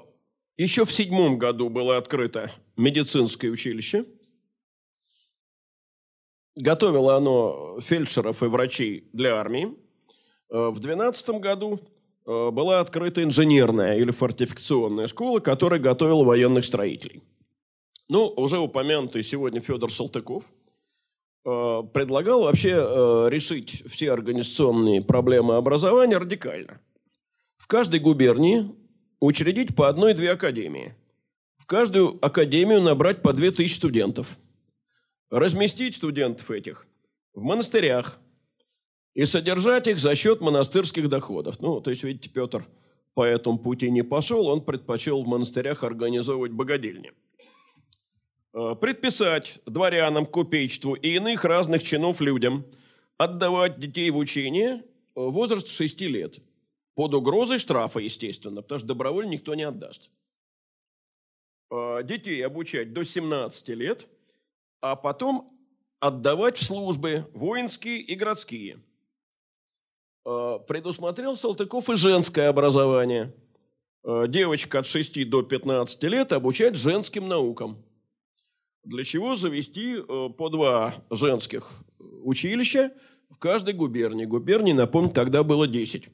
Еще 0.56 0.84
в 0.84 0.92
седьмом 0.92 1.38
году 1.38 1.68
было 1.68 1.96
открыто 1.96 2.50
медицинское 2.76 3.48
училище. 3.48 4.04
Готовило 6.56 7.16
оно 7.16 7.80
фельдшеров 7.80 8.42
и 8.42 8.46
врачей 8.46 9.08
для 9.12 9.36
армии. 9.36 9.76
А, 10.50 10.70
в 10.70 10.80
двенадцатом 10.80 11.40
году 11.40 11.80
а, 12.24 12.50
была 12.50 12.80
открыта 12.80 13.22
инженерная 13.22 13.98
или 13.98 14.10
фортификационная 14.10 15.06
школа, 15.06 15.40
которая 15.40 15.78
готовила 15.78 16.24
военных 16.24 16.64
строителей. 16.64 17.22
Ну, 18.08 18.28
уже 18.36 18.58
упомянутый 18.58 19.22
сегодня 19.22 19.60
Федор 19.60 19.92
Салтыков– 19.92 20.50
предлагал 21.46 22.42
вообще 22.42 22.72
э, 22.76 23.28
решить 23.30 23.84
все 23.86 24.10
организационные 24.10 25.00
проблемы 25.00 25.54
образования 25.54 26.18
радикально. 26.18 26.80
В 27.56 27.68
каждой 27.68 28.00
губернии 28.00 28.74
учредить 29.20 29.76
по 29.76 29.88
одной-две 29.88 30.32
академии. 30.32 30.96
В 31.56 31.66
каждую 31.66 32.18
академию 32.20 32.80
набрать 32.80 33.22
по 33.22 33.32
две 33.32 33.52
тысячи 33.52 33.76
студентов. 33.76 34.38
Разместить 35.30 35.94
студентов 35.94 36.50
этих 36.50 36.86
в 37.32 37.42
монастырях 37.42 38.18
и 39.14 39.24
содержать 39.24 39.86
их 39.86 40.00
за 40.00 40.16
счет 40.16 40.40
монастырских 40.40 41.08
доходов. 41.08 41.60
Ну, 41.60 41.80
то 41.80 41.90
есть, 41.90 42.02
видите, 42.02 42.28
Петр 42.28 42.66
по 43.14 43.24
этому 43.24 43.58
пути 43.58 43.88
не 43.90 44.02
пошел, 44.02 44.48
он 44.48 44.62
предпочел 44.62 45.22
в 45.22 45.28
монастырях 45.28 45.84
организовывать 45.84 46.52
богадельни. 46.52 47.12
Э, 48.58 48.74
предписать 48.74 49.60
дворянам, 49.66 50.24
купечеству 50.24 50.94
и 50.94 51.16
иных 51.16 51.44
разных 51.44 51.82
чинов 51.82 52.22
людям 52.22 52.64
отдавать 53.18 53.78
детей 53.78 54.08
в 54.10 54.16
учение 54.16 54.82
в 55.14 55.30
возраст 55.30 55.68
6 55.68 56.00
лет. 56.02 56.38
Под 56.94 57.12
угрозой 57.12 57.58
штрафа, 57.58 57.98
естественно, 57.98 58.62
потому 58.62 58.78
что 58.78 58.88
добровольно 58.88 59.32
никто 59.32 59.54
не 59.54 59.64
отдаст. 59.64 60.10
Э, 61.70 62.00
детей 62.02 62.40
обучать 62.46 62.94
до 62.94 63.04
17 63.04 63.68
лет, 63.74 64.06
а 64.80 64.96
потом 64.96 65.54
отдавать 66.00 66.56
в 66.56 66.62
службы 66.62 67.28
воинские 67.34 67.98
и 67.98 68.14
городские. 68.14 68.78
Э, 70.24 70.60
предусмотрел 70.66 71.36
Салтыков 71.36 71.90
и 71.90 71.96
женское 71.96 72.48
образование. 72.48 73.34
Девочка 74.02 74.78
от 74.78 74.86
6 74.86 75.28
до 75.28 75.42
15 75.42 76.04
лет 76.04 76.32
обучать 76.32 76.76
женским 76.76 77.28
наукам– 77.28 77.84
для 78.86 79.04
чего 79.04 79.34
завести 79.34 79.96
э, 79.96 80.28
по 80.36 80.48
два 80.48 80.94
женских 81.10 81.68
училища 82.22 82.92
в 83.28 83.36
каждой 83.36 83.74
губернии. 83.74 84.24
Губерний, 84.24 84.72
напомню, 84.72 85.10
тогда 85.10 85.42
было 85.42 85.66
10. 85.66 86.08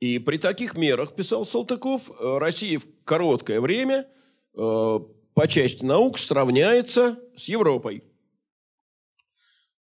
И 0.00 0.18
при 0.18 0.38
таких 0.38 0.76
мерах, 0.76 1.14
писал 1.14 1.44
Салтыков, 1.44 2.10
э, 2.10 2.38
Россия 2.38 2.78
в 2.78 2.86
короткое 3.04 3.60
время 3.60 4.08
э, 4.54 4.98
по 5.34 5.48
части 5.48 5.84
наук 5.84 6.18
сравняется 6.18 7.18
с 7.36 7.48
Европой. 7.48 8.02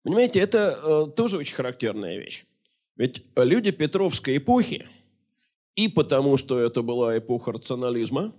Понимаете, 0.04 0.40
это 0.40 1.12
тоже 1.16 1.36
очень 1.36 1.54
характерная 1.54 2.18
вещь. 2.18 2.44
Ведь 2.96 3.24
люди 3.36 3.70
Петровской 3.70 4.38
эпохи, 4.38 4.88
и 5.76 5.86
потому 5.86 6.36
что 6.38 6.58
это 6.58 6.82
была 6.82 7.18
эпоха 7.18 7.52
рационализма, 7.52 8.34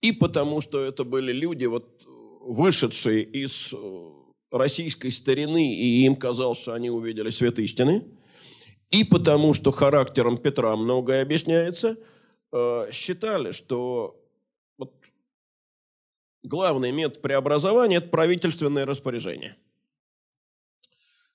и 0.00 0.10
потому 0.10 0.60
что 0.60 0.82
это 0.82 1.04
были 1.04 1.32
люди, 1.32 1.66
вот 1.66 2.04
вышедшие 2.50 3.22
из 3.22 3.72
э, 3.72 4.10
российской 4.50 5.10
старины, 5.10 5.72
и 5.72 6.04
им 6.04 6.16
казалось, 6.16 6.58
что 6.58 6.74
они 6.74 6.90
увидели 6.90 7.30
свет 7.30 7.60
истины, 7.60 8.04
и 8.90 9.04
потому 9.04 9.54
что 9.54 9.70
характером 9.70 10.36
Петра 10.36 10.74
многое 10.74 11.22
объясняется, 11.22 11.96
э, 12.52 12.88
считали, 12.90 13.52
что 13.52 14.20
вот 14.78 14.92
главный 16.42 16.90
метод 16.90 17.22
преобразования– 17.22 17.96
это 17.98 18.08
правительственное 18.08 18.84
распоряжение. 18.84 19.56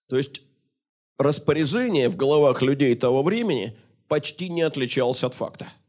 То 0.07 0.17
есть 0.17 0.41
распоряжение 1.17 2.09
в 2.09 2.17
головах 2.17 2.61
людей 2.61 2.93
того 2.93 3.23
времени 3.23 3.77
почти 4.09 4.49
не 4.49 4.63
отличалось 4.63 5.23
от 5.23 5.33
факта– 5.33 5.71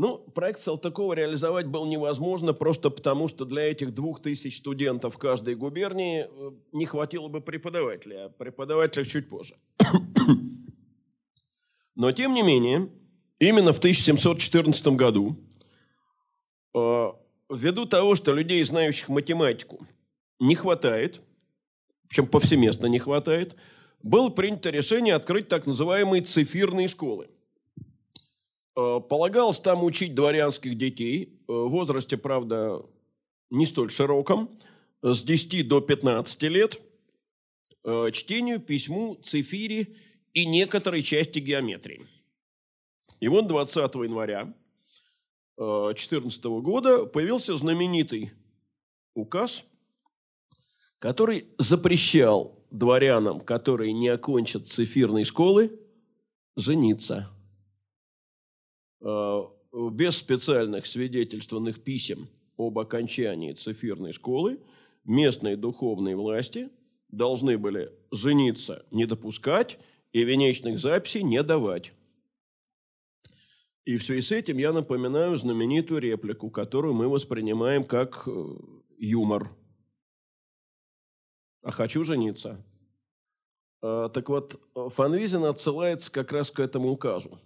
ну, 0.00 0.16
проект 0.16 0.60
Салтыкова 0.60 1.12
реализовать 1.12 1.66
было 1.66 1.84
невозможно 1.84 2.54
просто 2.54 2.88
потому, 2.88 3.28
что 3.28 3.44
для 3.44 3.70
этих 3.70 3.92
двух 3.92 4.22
тысяч 4.22 4.56
студентов 4.56 5.18
каждой 5.18 5.56
губернии 5.56 6.26
э, 6.26 6.50
не 6.72 6.86
хватило 6.86 7.28
бы 7.28 7.42
преподавателя, 7.42 8.24
а 8.24 8.28
преподавателя 8.30 9.04
чуть 9.04 9.28
позже. 9.28 9.56
Но, 11.96 12.12
тем 12.12 12.32
не 12.32 12.40
менее, 12.40 12.88
именно 13.40 13.74
в 13.74 13.78
1714 13.78 14.86
году, 14.96 15.36
э, 16.74 17.12
ввиду 17.50 17.84
того, 17.84 18.16
что 18.16 18.32
людей, 18.32 18.64
знающих 18.64 19.10
математику, 19.10 19.86
не 20.38 20.54
хватает, 20.54 21.20
причем 22.08 22.26
повсеместно 22.26 22.86
не 22.86 23.00
хватает, 23.00 23.54
было 24.02 24.30
принято 24.30 24.70
решение 24.70 25.14
открыть 25.14 25.48
так 25.48 25.66
называемые 25.66 26.22
цифирные 26.22 26.88
школы– 26.88 27.28
полагалось 28.74 29.60
там 29.60 29.84
учить 29.84 30.14
дворянских 30.14 30.76
детей. 30.76 31.40
Э, 31.48 31.52
в 31.52 31.68
возрасте, 31.70 32.16
правда, 32.16 32.82
не 33.50 33.66
столь 33.66 33.90
широком, 33.90 34.48
с 35.02 35.22
10 35.22 35.66
до 35.66 35.80
15 35.80 36.42
лет, 36.44 36.80
э, 37.84 38.10
чтению, 38.12 38.60
письму, 38.60 39.16
цифире 39.22 39.96
и 40.32 40.46
некоторой 40.46 41.02
части 41.02 41.38
геометрии. 41.38 42.06
И 43.18 43.28
вот 43.28 43.48
20 43.48 44.04
января 44.04 44.54
2014 45.56 46.60
года 46.62 47.04
появился 47.04 47.56
знаменитый 47.56 48.32
указ, 49.14 49.64
который 50.98 51.46
запрещал 51.58 52.64
дворянам, 52.70 53.40
которые 53.40 53.92
не 53.92 54.08
окончат 54.08 54.66
цифирной 54.68 55.24
школы, 55.24 55.78
жениться– 56.56 57.28
Э, 57.39 57.39
без 59.00 60.16
специальных 60.16 60.86
свидетельственных 60.86 61.82
писем 61.82 62.28
об 62.56 62.78
окончании 62.78 63.52
цифирной 63.52 64.12
школы 64.12 64.58
местные 65.04 65.56
духовные 65.56 66.16
власти 66.16 66.70
должны 67.08 67.58
были 67.58 67.92
жениться 68.10 68.84
не 68.90 69.06
допускать 69.06 69.78
и 70.12 70.24
венечных 70.24 70.78
записей 70.78 71.22
не 71.22 71.42
давать. 71.42 71.92
И 73.84 73.96
в 73.96 74.04
связи 74.04 74.22
с 74.22 74.32
этим 74.32 74.58
я 74.58 74.72
напоминаю 74.72 75.36
знаменитую 75.36 76.00
реплику, 76.00 76.50
которую 76.50 76.94
мы 76.94 77.08
воспринимаем 77.08 77.82
как 77.82 78.24
э, 78.26 78.46
юмор. 78.98 79.50
А 81.62 81.70
хочу 81.70 82.04
жениться. 82.04 82.64
А, 83.82 84.08
так 84.10 84.28
вот, 84.28 84.60
Фанвизин 84.74 85.44
отсылается 85.44 86.12
как 86.12 86.30
раз 86.32 86.50
к 86.50 86.60
этому 86.60 86.90
указу. 86.90 87.40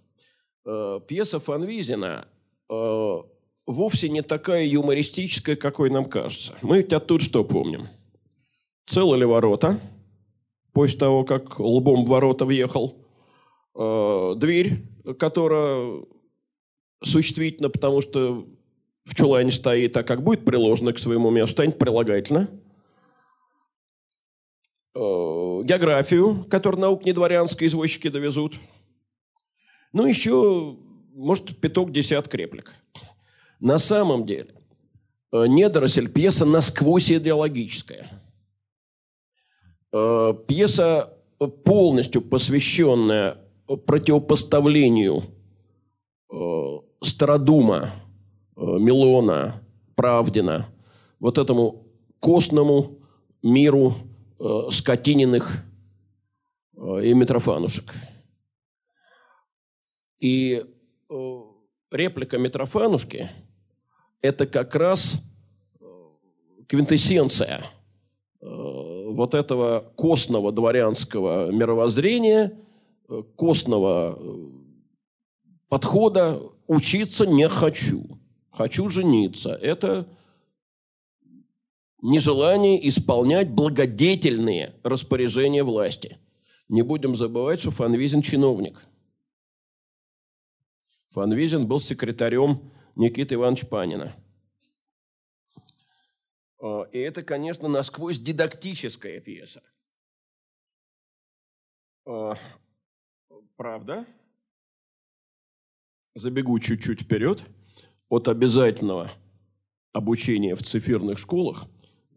А, 0.65 0.99
пьеса 0.99 1.39
Фанвизина 1.39 2.27
а, 2.69 3.25
вовсе 3.65 4.09
не 4.09 4.21
такая 4.21 4.65
юмористическая, 4.65 5.55
какой 5.55 5.89
нам 5.89 6.05
кажется. 6.05 6.55
Мы 6.61 6.77
ведь 6.77 6.93
оттуда 6.93 7.23
что 7.23 7.43
помним? 7.43 7.87
Целы 8.87 9.17
ли 9.17 9.25
ворота, 9.25 9.79
после 10.73 10.99
того, 10.99 11.23
как 11.23 11.59
лбом 11.59 12.05
в 12.05 12.09
ворота 12.09 12.45
въехал, 12.45 12.95
дверь, 13.73 14.83
которая 15.17 16.03
существительно, 17.03 17.69
потому 17.69 18.01
что 18.01 18.45
в 19.05 19.15
чулане 19.15 19.51
стоит, 19.51 19.95
а 19.97 20.03
как 20.03 20.23
будет 20.23 20.45
приложено 20.45 20.93
к 20.93 20.99
своему 20.99 21.29
месту, 21.29 21.53
станет 21.53 21.77
прилагательно. 21.77 22.49
Э, 24.95 25.61
географию, 25.63 26.45
которую 26.49 26.81
наук 26.81 27.05
не 27.05 27.13
дворянская, 27.13 27.67
извозчики 27.67 28.07
довезут. 28.07 28.55
Ну, 29.95 30.05
еще, 30.05 30.75
может, 31.13 31.57
пяток, 31.61 31.93
десят 31.93 32.35
реплик. 32.35 32.73
На 33.61 33.79
самом 33.79 34.25
деле, 34.25 34.53
э, 35.31 35.47
«Недоросль»– 35.47 36.09
пьеса 36.13 36.43
насквозь 36.43 37.13
идеологическая. 37.13 38.05
Э, 39.93 40.33
пьеса, 40.49 41.13
полностью 41.63 42.21
посвященная 42.21 43.37
противопоставлению 43.67 45.23
Стародума, 47.01 47.91
Милона, 48.57 49.61
Правдина, 49.95 50.67
вот 51.21 51.37
этому 51.37 51.87
костному 52.19 52.99
миру 53.41 53.93
э, 54.41 54.67
скотининых 54.71 55.63
и 57.01 57.13
Митрофанушек. 57.13 57.93
И 60.25 60.65
реплика 61.91 62.39
Митрофанушки– 62.39 63.29
это 64.21 64.47
как 64.47 64.73
раз 64.73 65.21
э, 65.79 65.85
квинтэссенция 66.67 67.63
э, 68.41 68.45
вот 69.11 69.35
этого 69.35 69.81
костного 69.95 70.51
дворянского 70.51 71.51
мировоззрения, 71.51 72.57
э, 73.07 73.21
костного 73.35 74.19
подхода 75.69 76.41
«учиться 76.65 77.27
не 77.27 77.47
хочу, 77.47 78.19
хочу 78.49 78.89
жениться». 78.89 79.53
Это 79.53 80.07
нежелание 82.01 82.89
исполнять 82.89 83.51
благодетельные 83.51 84.73
распоряжения 84.81 85.63
власти. 85.63 86.17
Не 86.67 86.81
будем 86.81 87.15
забывать, 87.15 87.59
что 87.59 87.69
Фанвизин 87.69 88.23
чиновник– 88.23 88.87
Фанвизин 91.15 91.65
был 91.65 91.79
секретарем 91.79 92.59
Никиты 92.97 93.35
Ивановича 93.35 93.67
Панина. 93.67 94.13
А, 96.61 96.81
и 96.91 96.97
это, 96.97 97.23
конечно, 97.23 97.69
насквозь 97.69 98.19
дидактическая 98.19 99.21
пьеса. 99.21 99.63
А, 102.05 102.35
правда? 103.55 104.05
Забегу 106.15 106.59
чуть-чуть 106.59 107.03
вперед. 107.03 107.45
От 108.09 108.27
обязательного 108.27 109.09
обучения 109.93 110.53
в 110.53 110.63
цифирных 110.63 111.17
школах 111.17 111.63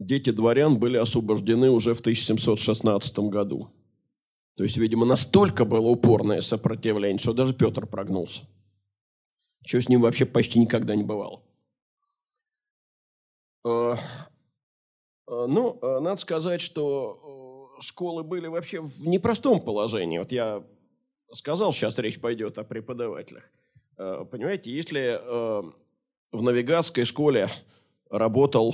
дети 0.00 0.30
дворян 0.30 0.76
были 0.76 0.96
освобождены 0.96 1.70
уже 1.70 1.94
в 1.94 2.00
1716 2.00 3.18
году. 3.30 3.70
То 4.56 4.64
есть, 4.64 4.76
видимо, 4.76 5.06
настолько 5.06 5.64
было 5.64 5.86
упорное 5.86 6.40
сопротивление, 6.40 7.20
что 7.20 7.32
даже 7.32 7.54
Петр 7.54 7.86
прогнулся 7.86 8.42
чего 9.68 9.82
с 9.82 9.88
ним 9.90 10.00
вообще 10.00 10.24
почти 10.24 10.58
никогда 10.58 10.96
не 10.96 11.02
бывало. 11.04 11.42
Э, 13.66 13.96
э, 15.26 15.46
ну, 15.46 15.78
э, 15.82 16.00
надо 16.00 16.16
сказать, 16.16 16.62
что 16.62 17.76
школы 17.80 18.24
были 18.24 18.46
вообще 18.46 18.80
в 18.80 19.06
непростом 19.06 19.60
положении. 19.60 20.18
Вот 20.18 20.32
я 20.32 20.64
сказал, 21.32 21.74
сейчас 21.74 21.98
речь 21.98 22.18
пойдет 22.18 22.56
о 22.56 22.64
преподавателях. 22.64 23.44
Понимаете, 23.96 24.70
если 24.70 25.20
в 26.32 26.42
навигатской 26.42 27.04
школе 27.04 27.48
работал 28.10 28.72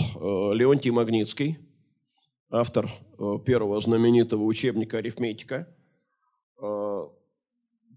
Леонтий 0.55 0.91
Магнитский, 0.91 1.59
автор 2.51 2.91
первого 3.45 3.81
знаменитого 3.81 4.43
учебника 4.43 4.99
«Арифметика», 4.99 5.67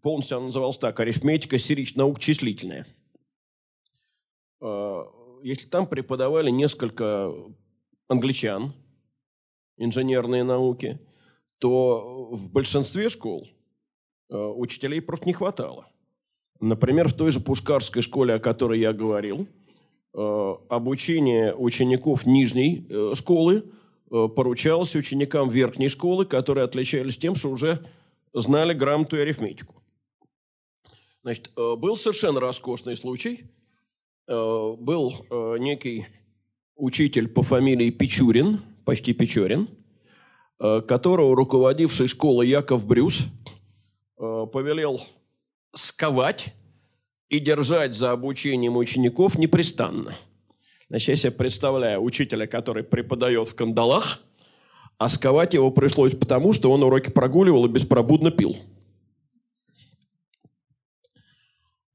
полностью 0.08 0.38
она 0.38 0.46
называлась 0.46 0.78
так, 0.78 0.98
арифметика, 1.02 1.60
сирич, 1.60 1.96
наук 1.96 2.20
числительная. 2.20 2.88
А, 4.62 5.04
если 5.44 5.68
там 5.68 5.86
преподавали 5.86 6.50
несколько 6.50 7.34
англичан, 8.08 8.72
инженерные 9.76 10.46
науки, 10.46 10.98
то 11.58 12.30
в 12.32 12.54
большинстве 12.54 13.10
школ 13.10 13.50
а, 14.30 14.54
учителей 14.54 15.02
просто 15.02 15.26
не 15.26 15.34
хватало. 15.34 15.88
Например, 16.62 17.10
в 17.10 17.14
той 17.14 17.32
же 17.32 17.42
Пушкарской 17.42 18.02
школе, 18.02 18.36
о 18.36 18.40
которой 18.40 18.80
я 18.80 18.94
говорил, 18.94 19.46
а, 20.14 20.58
обучение 20.70 21.54
учеников 21.54 22.26
нижней 22.26 22.88
э, 22.90 23.12
школы 23.14 23.66
поручалось 24.10 24.96
ученикам 24.96 25.50
верхней 25.50 25.90
школы, 25.90 26.26
которые 26.26 26.64
отличались 26.64 27.18
тем, 27.18 27.36
что 27.36 27.50
уже 27.50 27.86
знали 28.32 28.74
грамоту 28.74 29.18
и 29.18 29.20
арифметику. 29.20 29.76
Значит, 31.28 31.52
э, 31.58 31.76
был 31.76 31.98
совершенно 31.98 32.40
роскошный 32.40 32.96
случай. 32.96 33.44
Э, 34.30 34.76
был 34.80 35.14
э, 35.30 35.58
некий 35.60 36.06
учитель 36.78 37.28
по 37.28 37.44
фамилии 37.44 37.90
Печурин, 37.90 38.62
почти 38.86 39.12
Печорин, 39.12 39.68
которого 40.58 41.36
руководивший 41.36 42.08
школой 42.08 42.48
Яков 42.48 42.88
Брюс 42.88 43.26
повелел 44.16 45.02
сковать 45.74 46.54
и 47.28 47.40
держать 47.40 47.94
за 47.94 48.12
обучением 48.12 48.78
учеников 48.78 49.38
непрестанно. 49.38 50.16
Значит, 50.88 51.10
я 51.10 51.16
себе 51.18 51.32
представляю 51.32 52.04
учителя, 52.04 52.48
который 52.48 52.86
преподает 52.86 53.50
в 53.50 53.56
кандалах, 53.56 54.22
а 54.98 55.10
сковать 55.10 55.56
его 55.56 55.72
пришлось 55.72 56.16
потому, 56.16 56.54
что 56.54 56.72
он 56.72 56.84
уроки 56.84 57.10
прогуливал 57.10 57.66
и 57.66 57.70
беспробудно 57.70 58.32
пил. 58.32 58.56
Э, 58.56 58.78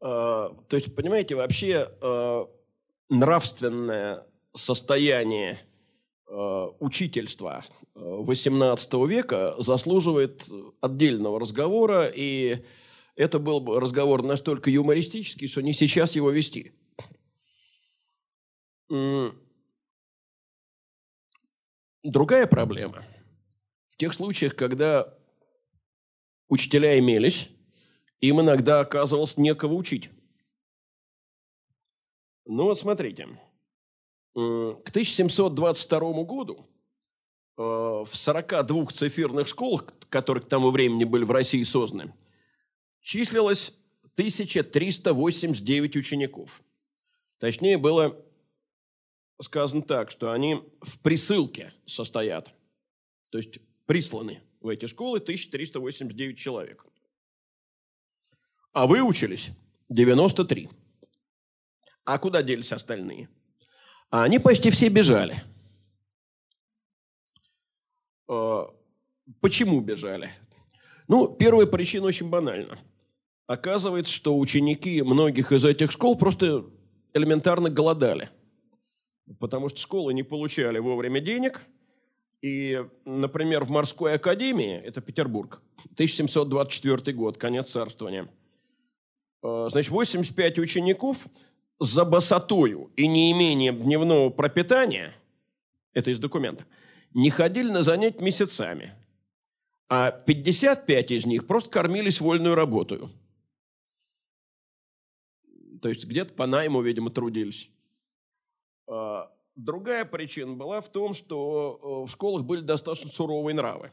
то 0.03 0.57
есть, 0.73 0.95
понимаете, 0.97 1.37
вообще 1.37 1.89
э, 2.01 2.47
нравственное 3.09 4.27
состояние 4.53 5.61
э, 6.29 6.67
учительства 6.81 7.65
XVIII 7.95 9.07
века 9.07 9.55
заслуживает 9.59 10.49
отдельного 10.81 11.39
разговора, 11.39 12.11
и 12.13 12.65
это 13.15 13.39
был 13.39 13.61
бы 13.61 13.79
разговор 13.79 14.25
настолько 14.25 14.71
юмористический, 14.71 15.47
что 15.47 15.63
не 15.63 15.73
сейчас 15.73 16.17
его 16.17 16.31
вести. 16.31 16.73
Другая 22.03 22.49
проблема. 22.49 23.05
В 23.91 23.97
тех 23.99 24.15
случаях, 24.15 24.57
когда 24.57 25.17
учителя 26.49 26.99
имелись, 26.99 27.51
им 28.23 28.41
иногда 28.41 28.81
оказывалось 28.81 29.37
некого 29.37 29.75
учить. 29.75 30.11
Ну 32.47 32.65
вот 32.65 32.79
смотрите, 32.79 33.29
к 34.35 34.89
1722 34.89 36.23
году 36.23 36.67
э, 37.59 37.63
в 37.63 38.09
42 38.13 38.87
цифирных 38.87 39.49
школах, 39.49 39.87
которые 40.09 40.43
к 40.43 40.49
тому 40.49 40.71
времени 40.71 41.05
были 41.05 41.25
в 41.25 41.31
России 41.31 41.63
созданы, 41.65 42.15
числилось 43.01 43.79
1389 44.15 45.97
учеников. 45.97 46.63
Точнее, 47.39 47.77
было 47.77 48.17
сказано 49.41 49.83
так, 49.83 50.11
что 50.13 50.31
они 50.31 50.63
в 50.81 51.01
присылке 51.01 51.73
состоят. 51.87 52.53
То 53.31 53.39
есть 53.39 53.59
присланы 53.87 54.41
в 54.61 54.69
эти 54.69 54.87
школы 54.87 55.19
1389 55.19 56.39
человек 56.39 56.87
а 58.73 58.87
выучились 58.87 59.51
93. 59.89 60.69
А 62.05 62.19
куда 62.19 62.43
делись 62.43 62.73
остальные? 62.73 63.29
А 64.11 64.25
они 64.25 64.39
почти 64.39 64.71
все 64.71 64.89
бежали. 64.89 65.43
Э, 68.29 68.65
почему 69.41 69.81
бежали? 69.81 70.31
Ну, 71.09 71.29
первая 71.29 71.67
причина 71.67 72.07
очень 72.07 72.29
банальна. 72.29 72.79
Оказывается, 73.47 74.13
что 74.13 74.39
ученики 74.39 75.03
многих 75.03 75.53
из 75.53 75.65
этих 75.65 75.91
школ 75.93 76.17
просто 76.17 76.65
элементарно 77.13 77.71
голодали. 77.71 78.31
Потому 79.39 79.69
что 79.69 79.79
школы 79.79 80.15
не 80.15 80.23
получали 80.23 80.79
вовремя 80.79 81.21
денег. 81.21 81.67
И, 82.41 82.85
например, 83.05 83.65
в 83.65 83.71
морской 83.71 84.15
академии, 84.15 84.75
это 84.75 85.01
Петербург, 85.01 85.63
1724 85.95 87.17
год, 87.17 87.39
конец 87.39 87.71
царствования, 87.71 88.29
значит, 89.43 89.91
85 89.91 90.59
учеников 90.59 91.27
за 91.81 92.05
босотою 92.05 92.93
и 92.97 93.07
неимением 93.09 93.83
дневного 93.83 94.31
пропитания, 94.31 95.15
это 95.95 96.11
из 96.11 96.19
документа, 96.19 96.65
не 97.13 97.31
ходили 97.31 97.71
на 97.71 97.83
занятия 97.83 98.23
месяцами, 98.23 98.93
а 99.89 100.11
55 100.11 101.11
из 101.11 101.27
них 101.27 101.47
просто 101.47 101.71
кормились 101.71 102.21
вольную 102.21 102.55
работу. 102.55 103.11
То 105.83 105.89
есть 105.89 106.05
где-то 106.05 106.33
по 106.33 106.47
найму, 106.47 106.81
видимо, 106.81 107.11
трудились. 107.11 107.69
А, 108.87 109.33
другая 109.57 110.05
причина 110.05 110.55
была 110.55 110.81
в 110.81 110.89
том, 110.89 111.13
что 111.13 112.05
э, 112.05 112.09
в 112.09 112.11
школах 112.11 112.45
были 112.45 112.61
достаточно 112.61 113.11
суровые 113.11 113.55
нравы. 113.55 113.91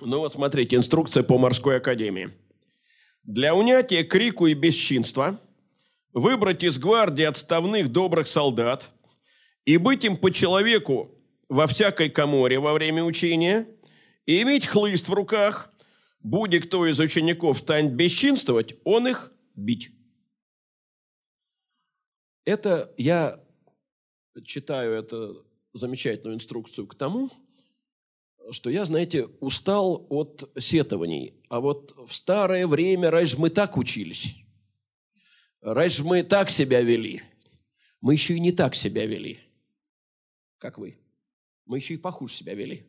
Ну 0.00 0.20
вот 0.20 0.32
смотрите, 0.32 0.76
инструкция 0.76 1.22
по 1.22 1.38
морской 1.38 1.76
академии. 1.76 2.30
Для 3.26 3.56
унятия 3.56 4.04
крику 4.04 4.46
и 4.46 4.54
бесчинства 4.54 5.40
выбрать 6.12 6.62
из 6.62 6.78
гвардии 6.78 7.24
отставных 7.24 7.88
добрых 7.88 8.28
солдат 8.28 8.90
и 9.64 9.78
быть 9.78 10.04
им 10.04 10.16
по 10.16 10.30
человеку 10.30 11.10
во 11.48 11.66
всякой 11.66 12.08
коморе 12.08 12.60
во 12.60 12.72
время 12.72 13.02
учения, 13.02 13.66
и 14.26 14.42
иметь 14.42 14.66
хлыст 14.66 15.08
в 15.08 15.12
руках, 15.12 15.72
будет 16.20 16.66
кто 16.66 16.86
из 16.86 17.00
учеников 17.00 17.58
станет 17.58 17.94
бесчинствовать, 17.94 18.76
он 18.84 19.08
их 19.08 19.32
бить. 19.56 19.90
Это 22.44 22.94
я 22.96 23.44
читаю 24.44 24.92
эту 24.92 25.44
замечательную 25.72 26.36
инструкцию 26.36 26.86
к 26.86 26.94
тому, 26.94 27.28
что 28.50 28.70
я, 28.70 28.84
знаете, 28.84 29.26
устал 29.40 30.06
от 30.08 30.50
сетований. 30.58 31.34
А 31.48 31.60
вот 31.60 31.94
в 32.06 32.12
старое 32.12 32.66
время, 32.66 33.10
раньше 33.10 33.38
мы 33.38 33.50
так 33.50 33.76
учились. 33.76 34.36
Раньше 35.60 36.04
мы 36.04 36.22
так 36.22 36.50
себя 36.50 36.80
вели. 36.82 37.22
Мы 38.00 38.12
еще 38.14 38.34
и 38.34 38.40
не 38.40 38.52
так 38.52 38.74
себя 38.74 39.06
вели. 39.06 39.40
Как 40.58 40.78
вы? 40.78 40.98
Мы 41.64 41.78
еще 41.78 41.94
и 41.94 41.98
похуже 41.98 42.34
себя 42.34 42.54
вели. 42.54 42.86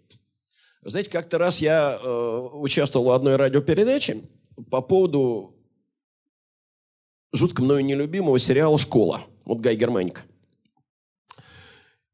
Знаете, 0.84 1.10
как-то 1.10 1.38
раз 1.38 1.60
я 1.60 2.00
э, 2.02 2.50
участвовал 2.54 3.08
в 3.08 3.12
одной 3.12 3.36
радиопередаче 3.36 4.24
по 4.70 4.82
поводу 4.82 5.56
жутко 7.34 7.64
мною 7.64 7.84
нелюбимого 7.84 8.40
сериала 8.40 8.78
«Школа». 8.78 9.24
Вот 9.44 9.60
Гай 9.60 9.76
Германика. 9.76 10.22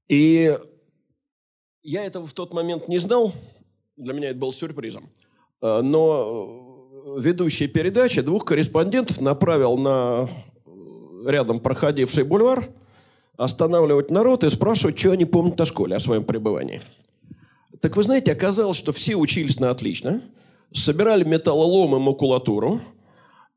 И 0.07 0.57
я 1.83 2.05
этого 2.05 2.25
в 2.25 2.33
тот 2.33 2.53
момент 2.53 2.87
не 2.87 2.97
знал. 2.97 3.33
Для 3.97 4.13
меня 4.13 4.29
это 4.29 4.39
был 4.39 4.53
сюрпризом. 4.53 5.09
Э, 5.61 5.81
но 5.81 7.15
ведущий 7.17 7.67
передачи 7.67 8.21
двух 8.21 8.45
корреспондентов 8.45 9.21
направил 9.21 9.77
на 9.77 10.29
рядом 11.25 11.59
проходивший 11.59 12.23
бульвар 12.23 12.69
останавливать 13.37 14.11
народ 14.11 14.43
и 14.43 14.49
спрашивать, 14.49 14.97
что 14.97 15.11
они 15.11 15.25
помнят 15.25 15.59
о 15.59 15.65
школе, 15.65 15.95
о 15.95 15.99
своем 15.99 16.23
пребывании. 16.23 16.81
Так 17.81 17.95
вы 17.97 18.03
знаете, 18.03 18.31
оказалось, 18.31 18.77
что 18.77 18.91
все 18.91 19.15
учились 19.15 19.59
на 19.59 19.69
отлично, 19.69 20.21
собирали 20.71 21.23
металлолом 21.23 21.95
и 21.95 21.99
макулатуру, 21.99 22.79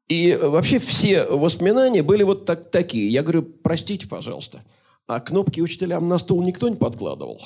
и 0.09 0.39
вообще 0.41 0.79
все 0.79 1.25
воспоминания 1.27 2.03
были 2.03 2.23
вот 2.23 2.45
так, 2.47 2.71
такие. 2.71 3.09
Я 3.09 3.23
говорю, 3.23 3.43
простите, 3.43 4.07
пожалуйста, 4.09 4.63
а 5.07 5.21
кнопки 5.21 5.61
учителям 5.61 6.09
на 6.09 6.19
стол 6.19 6.43
никто 6.43 6.69
не 6.69 6.77
подкладывал? 6.77 7.41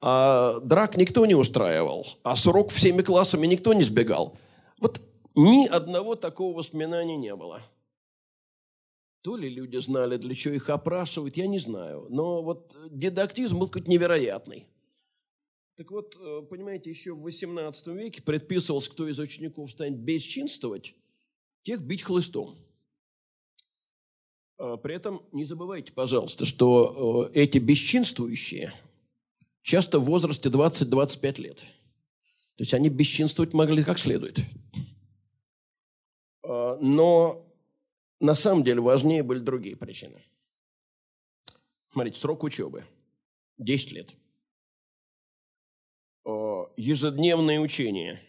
А 0.00 0.60
драк 0.60 0.96
никто 0.96 1.24
не 1.26 1.34
устраивал? 1.34 2.06
А 2.22 2.36
с 2.36 2.46
всеми 2.70 3.02
классами 3.02 3.46
никто 3.46 3.72
не 3.72 3.82
сбегал? 3.82 4.36
Вот 4.78 5.00
ни 5.34 5.66
одного 5.66 6.16
такого 6.16 6.56
воспоминания 6.56 7.16
не 7.16 7.34
было. 7.34 7.62
То 9.22 9.36
ли 9.36 9.48
люди 9.48 9.76
знали, 9.78 10.18
для 10.18 10.34
чего 10.34 10.54
их 10.54 10.70
опрашивают, 10.70 11.36
я 11.36 11.46
не 11.46 11.58
знаю. 11.58 12.06
Но 12.10 12.42
вот 12.42 12.76
дидактизм 12.90 13.58
был 13.58 13.66
какой-то 13.66 13.90
невероятный. 13.90 14.66
Так 15.76 15.90
вот, 15.90 16.16
э, 16.18 16.42
понимаете, 16.48 16.90
еще 16.90 17.12
в 17.12 17.26
XVIII 17.26 17.94
веке 17.94 18.22
предписывалось, 18.22 18.88
кто 18.88 19.08
из 19.08 19.18
учеников 19.18 19.72
станет 19.72 19.98
бесчинствовать, 19.98 20.94
тех 21.64 21.82
бить 21.82 22.02
хлыстом. 22.02 22.54
А 24.58 24.76
при 24.76 24.94
этом 24.94 25.22
не 25.32 25.44
забывайте, 25.44 25.92
пожалуйста, 25.92 26.46
что 26.46 27.28
э, 27.34 27.38
эти 27.40 27.58
бесчинствующие 27.58 28.72
часто 29.66 29.98
в 29.98 30.04
возрасте 30.04 30.48
20-25 30.48 31.40
лет. 31.42 31.58
То 32.54 32.62
есть 32.62 32.72
они 32.72 32.88
бесчинствовать 32.88 33.52
могли 33.52 33.82
как 33.82 33.98
следует. 33.98 34.38
А, 36.42 36.78
но 36.80 37.44
на 38.20 38.34
самом 38.34 38.62
деле 38.62 38.80
важнее 38.80 39.24
были 39.24 39.40
другие 39.40 39.76
причины. 39.76 40.22
Смотрите, 41.90 42.18
срок 42.20 42.44
учебы– 42.44 42.84
10 43.58 43.92
лет– 43.92 44.14
ежедневное 46.76 47.58
учение 47.58 48.20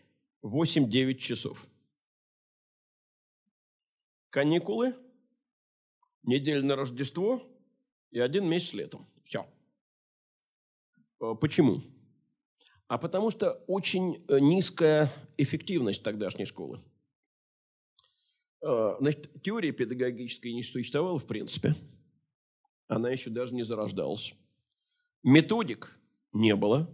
8-9 0.44 1.16
часов. 1.16 1.68
Каникулы, 4.30 4.96
неделя 6.24 6.64
на 6.64 6.76
Рождество 6.76 7.42
и 8.12 8.20
один 8.20 8.48
месяц 8.48 8.74
летом. 8.74 9.06
Все. 9.24 9.48
Э, 11.20 11.36
почему? 11.40 11.82
А 12.88 12.98
потому 12.98 13.32
что 13.32 13.52
очень 13.68 14.24
э, 14.28 14.40
низкая 14.40 15.12
эффективность 15.38 16.04
тогдашней 16.04 16.46
школы. 16.46 16.80
Э, 18.66 18.96
значит, 19.00 19.30
теория 19.42 19.72
педагогическая 19.72 20.54
не 20.54 20.64
существовала 20.64 21.20
в 21.20 21.26
принципе. 21.26 21.76
Она 22.88 23.10
еще 23.10 23.30
даже 23.30 23.54
не 23.54 23.64
зарождалась. 23.64 24.34
Методик 25.24 25.98
не 26.32 26.56
было. 26.56 26.90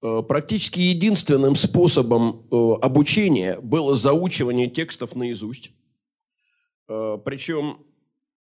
Практически 0.00 0.78
единственным 0.80 1.56
способом 1.56 2.46
обучения 2.50 3.58
было 3.58 3.94
заучивание 3.94 4.68
текстов 4.68 5.16
наизусть. 5.16 5.72
Причем 6.86 7.78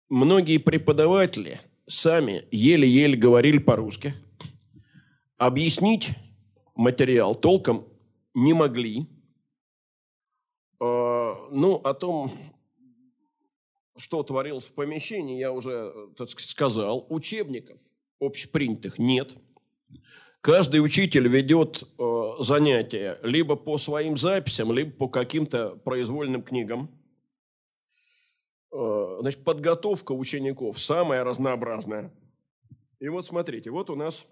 многие 0.08 0.58
преподаватели 0.58 1.60
сами 1.88 2.44
еле-еле 2.52 3.16
говорили 3.16 3.58
по-русски. 3.58 4.14
Объяснить 5.40 6.10
материал 6.74 7.34
толком 7.34 7.88
не 8.34 8.52
могли. 8.52 9.06
Ну, 10.78 11.80
о 11.82 11.94
том, 11.94 12.30
что 13.96 14.22
творилось 14.22 14.66
в 14.66 14.74
помещении, 14.74 15.38
я 15.38 15.50
уже 15.52 15.94
так 16.18 16.28
сказать, 16.28 16.50
сказал. 16.50 17.06
Учебников 17.08 17.80
общепринятых 18.20 18.98
нет. 18.98 19.34
Каждый 20.42 20.84
учитель 20.84 21.26
ведет 21.26 21.84
э, 21.98 22.32
занятия 22.40 23.18
либо 23.22 23.56
по 23.56 23.78
своим 23.78 24.18
записям, 24.18 24.72
либо 24.72 24.90
по 24.90 25.08
каким-то 25.08 25.70
произвольным 25.76 26.42
книгам. 26.42 26.90
Э, 28.72 29.16
значит, 29.20 29.42
подготовка 29.42 30.12
учеников 30.12 30.78
самая 30.78 31.24
разнообразная. 31.24 32.12
И 32.98 33.08
вот 33.08 33.24
смотрите, 33.24 33.70
вот 33.70 33.88
у 33.88 33.96
нас 33.96 34.26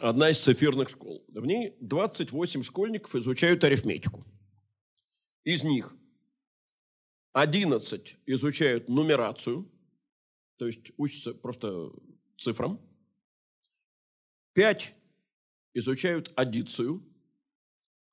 одна 0.00 0.30
из 0.30 0.38
циферных 0.40 0.88
школ. 0.88 1.24
В 1.28 1.46
ней 1.46 1.76
28 1.80 2.62
школьников 2.62 3.14
изучают 3.14 3.64
арифметику. 3.64 4.24
Из 5.44 5.64
них 5.64 5.94
11 7.32 8.18
изучают 8.26 8.88
нумерацию, 8.88 9.70
то 10.56 10.66
есть 10.66 10.92
учатся 10.96 11.34
просто 11.34 11.90
цифрам. 12.38 12.80
5 14.54 14.94
изучают 15.74 16.32
аддицию, 16.36 17.02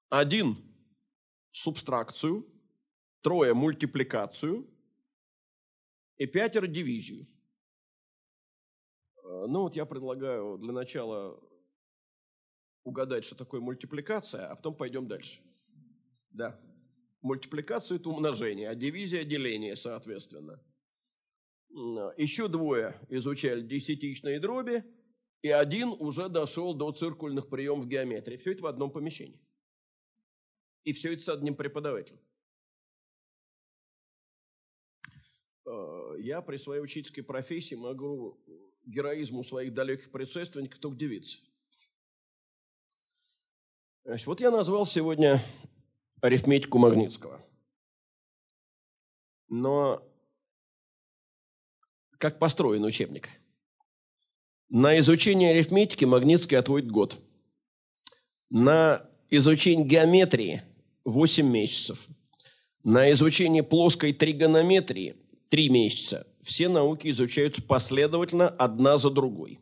один– 0.09 0.57
субстракцию, 1.51 2.47
трое– 3.21 3.53
мультипликацию 3.55 4.67
и 6.17 6.25
пятеро– 6.25 6.67
дивизию. 6.67 7.27
Э, 9.17 9.45
ну 9.47 9.63
вот 9.63 9.75
я 9.75 9.85
предлагаю 9.85 10.57
для 10.57 10.71
начала 10.71 11.39
угадать, 12.83 13.25
что 13.25 13.35
такое 13.35 13.61
мультипликация, 13.61 14.47
а 14.47 14.55
потом 14.55 14.75
пойдем 14.75 15.07
дальше. 15.07 15.39
Да. 16.31 16.59
Мультипликация– 17.21 17.95
это 17.99 18.09
умножение, 18.09 18.69
а 18.69 18.75
дивизия– 18.75 19.23
деление, 19.25 19.75
соответственно. 19.75 20.61
Еще 22.17 22.47
двое 22.47 22.95
изучали 23.09 23.61
десятичные 23.61 24.39
дроби– 24.39 24.83
и 25.41 25.49
один 25.49 25.95
уже 25.99 26.27
дошел 26.27 26.73
до 26.73 26.91
циркульных 26.91 27.49
приемов 27.49 27.87
геометрии. 27.87 28.37
Все 28.37 28.51
это 28.51 28.63
в 28.63 28.67
одном 28.67 28.91
помещении. 28.91 29.39
И 30.83 30.91
все 30.93 31.13
это 31.13 31.23
с 31.23 31.29
одним 31.29 31.55
преподавателем. 31.55 32.19
Э, 35.65 36.15
я 36.19 36.41
при 36.41 36.57
своей 36.57 36.81
учительской 36.81 37.23
профессии 37.23 37.75
могу 37.75 38.41
героизму 38.85 39.43
своих 39.43 39.73
далеких 39.73 40.11
предшественников 40.11 40.79
только 40.79 40.95
удивиться. 40.95 41.39
Вот 44.03 44.41
я 44.41 44.51
назвал 44.51 44.85
сегодня 44.85 45.41
арифметику 46.21 46.77
Магнитского. 46.77 47.41
Но 49.49 50.03
как 52.17 52.39
построен 52.39 52.83
учебник? 52.83 53.29
На 54.69 54.99
изучение 54.99 55.51
арифметики 55.51 56.05
Магнитский 56.05 56.57
отводит 56.57 56.91
год. 56.91 57.17
На 58.49 59.09
изучение 59.29 59.85
геометрии 59.85 60.61
8 61.05 61.47
месяцев. 61.47 62.07
На 62.83 63.11
изучение 63.11 63.63
плоской 63.63 64.13
тригонометрии 64.13 65.15
3 65.49 65.69
месяца. 65.69 66.27
Все 66.41 66.69
науки 66.69 67.09
изучаются 67.09 67.61
последовательно, 67.61 68.47
одна 68.47 68.97
за 68.97 69.09
другой. 69.09 69.59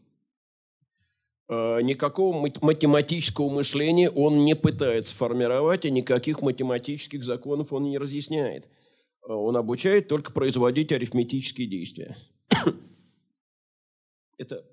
Э, 1.50 1.82
никакого 1.82 2.50
математического 2.62 3.50
мышления 3.50 4.10
он 4.10 4.44
не 4.44 4.56
пытается 4.56 5.16
формировать, 5.16 5.86
и 5.86 5.92
никаких 5.92 6.42
математических 6.42 7.24
законов 7.24 7.72
он 7.72 7.84
не 7.84 7.98
разъясняет. 7.98 8.66
Э, 9.26 9.32
он 9.32 9.56
обучает 9.56 10.10
только 10.10 10.34
производить 10.34 10.92
арифметические 10.92 11.68
действия. 11.68 12.18
Это 14.38 14.66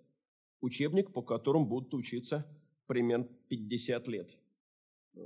учебник, 0.60 1.12
по 1.12 1.22
которому 1.22 1.66
будут 1.66 1.94
учиться 1.94 2.44
примерно 2.86 3.28
50 3.48 4.08
лет 4.08 4.36
э, 5.14 5.20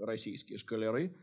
российские 0.00 0.56
школяры. 0.56 1.14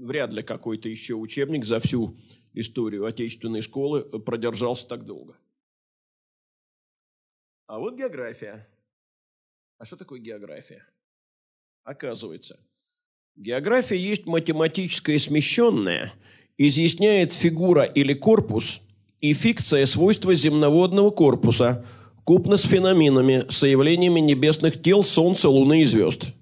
Вряд 0.00 0.32
ли 0.32 0.42
какой-то 0.42 0.88
еще 0.88 1.14
учебник 1.14 1.64
за 1.64 1.78
всю 1.78 2.16
историю 2.54 3.04
отечественной 3.06 3.62
школы 3.62 4.02
продержался 4.02 4.86
так 4.88 5.06
долго. 5.06 5.36
А 7.68 7.78
вот 7.78 7.96
география. 7.96 8.66
А 9.76 9.84
что 9.84 9.96
такое 9.96 10.18
география? 10.18 10.84
Оказывается, 11.84 12.58
география 13.36 13.98
есть 13.98 14.26
математическое 14.26 15.18
смещенное, 15.18 16.12
изъясняет 16.56 17.32
фигура 17.32 17.84
или 17.84 18.14
корпус 18.14 18.80
и 19.20 19.34
фикция 19.34 19.84
свойства 19.84 20.34
земноводного 20.34 21.10
корпуса, 21.10 21.84
купно 22.24 22.56
с 22.56 22.62
феноменами, 22.62 23.46
с 23.50 23.66
явлениями 23.66 24.20
небесных 24.20 24.82
тел, 24.82 25.04
Солнца, 25.04 25.50
Луны 25.50 25.82
и 25.82 25.84
звезд. 25.84 26.34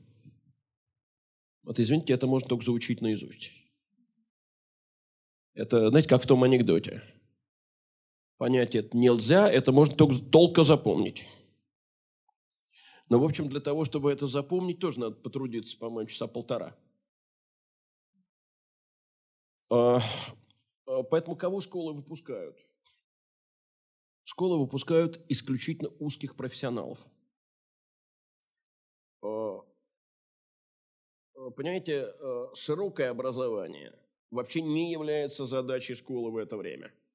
Вот 1.64 1.80
извините, 1.80 2.12
это 2.12 2.28
можно 2.28 2.48
только 2.48 2.64
заучить 2.64 3.02
наизусть. 3.02 3.50
Это, 5.54 5.88
знаете, 5.88 6.08
как 6.08 6.22
в 6.22 6.26
том 6.26 6.44
анекдоте– 6.44 7.02
понять 8.38 8.74
это 8.74 8.96
нельзя, 8.96 9.50
это 9.50 9.72
можно 9.72 9.96
только 9.96 10.18
толко 10.18 10.64
запомнить. 10.64 11.28
Но, 13.08 13.20
в 13.20 13.24
общем, 13.24 13.48
для 13.48 13.60
того, 13.60 13.84
чтобы 13.84 14.12
это 14.12 14.26
запомнить, 14.26 14.80
тоже 14.80 15.00
надо 15.00 15.16
потрудиться, 15.16 15.78
по-моему, 15.78 16.08
часа 16.08 16.26
полтора. 16.26 16.76
А, 19.70 20.00
а, 20.86 21.02
поэтому 21.04 21.36
кого 21.36 21.60
школы 21.60 21.92
выпускают? 21.94 22.56
Школы 24.24 24.58
выпускают 24.58 25.24
исключительно 25.28 25.90
узких 26.00 26.34
профессионалов. 26.34 26.98
А, 29.22 29.60
понимаете, 31.54 32.12
широкое 32.54 33.10
образование 33.10 33.96
вообще 34.32 34.62
не 34.62 34.90
является 34.90 35.46
задачей 35.46 35.94
школы 35.94 36.32
в 36.32 36.36
это 36.36 36.56
время– 36.56 36.92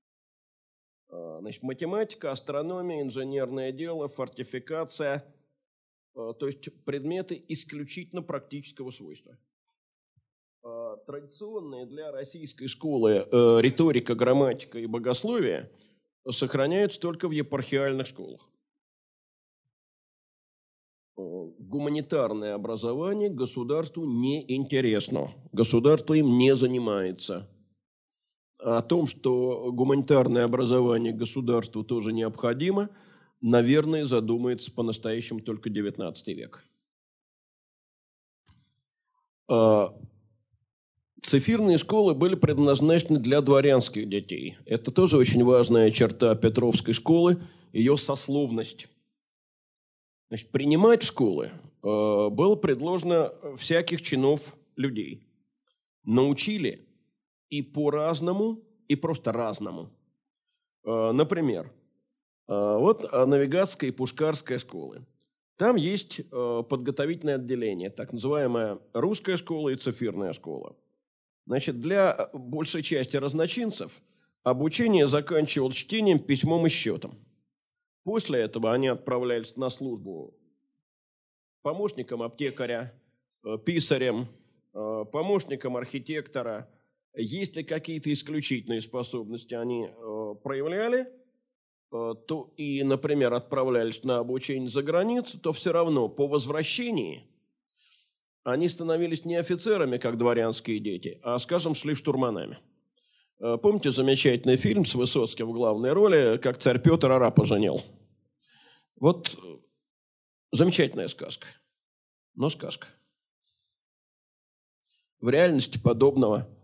значит, 1.11 1.63
математика, 1.63 2.31
астрономия, 2.31 3.01
инженерное 3.01 3.71
дело, 3.71 4.07
фортификация, 4.07 5.25
а, 6.15 6.33
то 6.33 6.47
есть 6.47 6.83
предметы 6.85 7.43
исключительно 7.49 8.21
практического 8.21 8.91
свойства. 8.91 9.37
А, 10.63 10.97
традиционные 10.97 11.85
для 11.85 12.11
российской 12.11 12.67
школы 12.67 13.27
э, 13.29 13.57
риторика, 13.61 14.15
грамматика 14.15 14.79
и 14.79 14.85
богословие 14.85 15.69
сохраняются 16.29 16.99
только 16.99 17.27
в 17.27 17.31
епархиальных 17.31 18.07
школах. 18.07 18.49
Гуманитарное 21.17 22.55
образование 22.55 23.29
государству 23.29 24.05
не 24.05 24.43
интересно, 24.55 25.29
государство 25.51 26.13
им 26.13 26.37
не 26.37 26.55
занимается– 26.55 27.49
о 28.63 28.81
том, 28.81 29.07
что 29.07 29.71
гуманитарное 29.71 30.45
образование 30.45 31.13
государству 31.13 31.83
тоже 31.83 32.13
необходимо, 32.13 32.89
наверное, 33.41 34.05
задумается 34.05 34.71
по-настоящему 34.71 35.41
только 35.41 35.69
XIX 35.69 36.13
век. 36.27 36.63
А, 39.49 39.93
цифирные 41.21 41.77
школы 41.77 42.13
были 42.13 42.35
предназначены 42.35 43.19
для 43.19 43.41
дворянских 43.41 44.07
детей. 44.07 44.57
Это 44.65 44.91
тоже 44.91 45.17
очень 45.17 45.43
важная 45.43 45.91
черта 45.91 46.35
Петровской 46.35 46.93
школы, 46.93 47.41
ее 47.73 47.97
сословность. 47.97 48.87
Значит, 50.29 50.49
принимать 50.51 51.03
школы 51.03 51.51
э, 51.83 52.29
было 52.29 52.55
предложено 52.55 53.33
всяких 53.57 54.01
чинов 54.01 54.55
людей. 54.75 55.27
Научили 56.03 56.87
и 57.51 57.61
по-разному, 57.61 58.63
и 58.87 58.95
просто 58.95 59.31
разному. 59.31 59.89
А, 60.83 61.11
например, 61.11 61.71
а, 62.47 62.77
вот 62.79 63.03
навигатская 63.11 63.91
и 63.91 63.93
пушкарская 63.93 64.57
школы. 64.57 65.05
Там 65.57 65.75
есть 65.75 66.27
подготовительное 66.31 67.35
отделение, 67.35 67.91
так 67.91 68.13
называемая 68.13 68.79
русская 68.93 69.37
школа 69.37 69.69
и 69.69 69.75
цифирная 69.75 70.33
школа. 70.33 70.75
Значит, 71.45 71.79
для 71.79 72.31
большей 72.33 72.81
части 72.81 73.15
разночинцев 73.17 74.01
обучение 74.41 75.05
заканчивалось 75.05 75.75
чтением, 75.75 76.17
письмом 76.17 76.65
и 76.65 76.69
счетом. 76.69 77.13
После 78.03 78.39
этого 78.39 78.73
они 78.73 78.87
отправлялись 78.87 79.55
на 79.55 79.69
службу 79.69 80.33
помощником 81.61 82.23
аптекаря, 82.23 82.91
писарем, 83.63 84.25
помощником 84.71 85.77
архитектора– 85.77 86.67
если 87.13 87.63
какие-то 87.63 88.11
исключительные 88.13 88.81
способности 88.81 89.53
они 89.53 89.85
э, 89.85 90.35
проявляли, 90.43 91.09
э, 91.91 92.13
то 92.27 92.53
и, 92.55 92.83
например, 92.83 93.33
отправлялись 93.33 94.03
на 94.03 94.19
обучение 94.19 94.69
за 94.69 94.81
границу, 94.81 95.39
то 95.39 95.51
все 95.51 95.71
равно 95.71 96.07
по 96.07 96.27
возвращении 96.27 97.23
они 98.43 98.69
становились 98.69 99.25
не 99.25 99.35
офицерами, 99.35 99.97
как 99.97 100.17
дворянские 100.17 100.79
дети, 100.79 101.19
а, 101.21 101.37
скажем, 101.37 101.75
шли 101.75 101.95
штурманами. 101.95 102.57
Э, 103.39 103.57
помните 103.61 103.91
замечательный 103.91 104.55
фильм 104.55 104.85
с 104.85 104.95
Высоцким 104.95 105.47
в 105.47 105.53
главной 105.53 105.91
роли, 105.91 106.39
как 106.41 106.59
царь 106.59 106.79
Петр 106.79 107.11
араб 107.11 107.35
поженил? 107.35 107.81
Вот 108.95 109.35
э, 109.35 109.57
замечательная 110.53 111.09
сказка, 111.09 111.47
но 112.35 112.49
сказка. 112.49 112.87
В 115.19 115.29
реальности 115.29 115.77
подобного– 115.77 116.47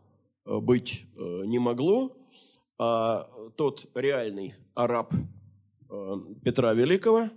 быть 0.48 1.06
э, 1.16 1.44
не 1.46 1.60
могло, 1.60 2.16
а 2.78 3.30
тот 3.56 3.90
реальный 3.96 4.56
араб 4.74 5.14
э, 5.90 6.16
Петра 6.44 6.74
Великого, 6.74 7.30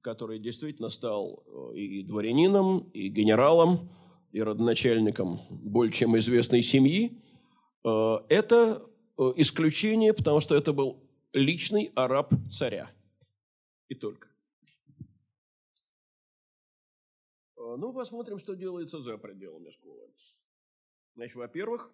который 0.00 0.38
действительно 0.38 0.88
стал 0.88 1.44
и 1.74 2.02
дворянином, 2.02 2.90
и 2.94 3.08
генералом, 3.08 3.90
и 4.32 4.42
родоначальником 4.42 5.40
более 5.50 5.92
чем 5.92 6.16
известной 6.16 6.62
семьи, 6.62 7.20
это 7.82 8.86
исключение, 9.36 10.14
потому 10.14 10.40
что 10.40 10.54
это 10.54 10.72
был 10.72 11.02
личный 11.32 11.90
араб 11.94 12.32
царя. 12.50 12.90
И 13.88 13.94
только. 13.94 14.28
Ну, 17.56 17.92
посмотрим, 17.92 18.38
что 18.38 18.56
делается 18.56 19.00
за 19.00 19.18
пределами 19.18 19.70
школы. 19.70 20.08
Значит, 21.14 21.36
во-первых, 21.36 21.92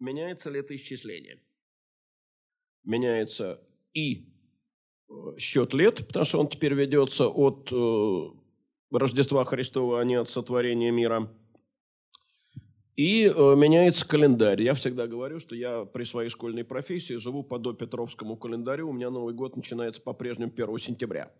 меняется 0.00 0.50
летоисчисление. 0.50 1.40
Меняется 2.84 3.60
и 3.92 4.28
э, 5.08 5.12
счет 5.38 5.74
лет, 5.74 6.06
потому 6.06 6.24
что 6.24 6.40
он 6.40 6.48
теперь 6.48 6.74
ведется 6.74 7.28
от 7.28 7.70
э, 7.72 8.96
Рождества 8.96 9.44
Христова, 9.44 10.00
а 10.00 10.04
не 10.04 10.14
от 10.14 10.28
сотворения 10.30 10.90
мира. 10.90 11.30
И 12.96 13.26
э, 13.26 13.54
меняется 13.56 14.08
календарь. 14.08 14.62
Я 14.62 14.74
всегда 14.74 15.06
говорю, 15.06 15.38
что 15.40 15.54
я 15.54 15.84
при 15.84 16.04
своей 16.04 16.30
школьной 16.30 16.64
профессии 16.64 17.14
живу 17.14 17.42
по 17.42 17.58
допетровскому 17.58 18.36
календарю. 18.36 18.88
У 18.88 18.92
меня 18.92 19.10
Новый 19.10 19.34
год 19.34 19.56
начинается 19.56 20.00
по-прежнему 20.00 20.52
1 20.54 20.78
сентября. 20.78 21.32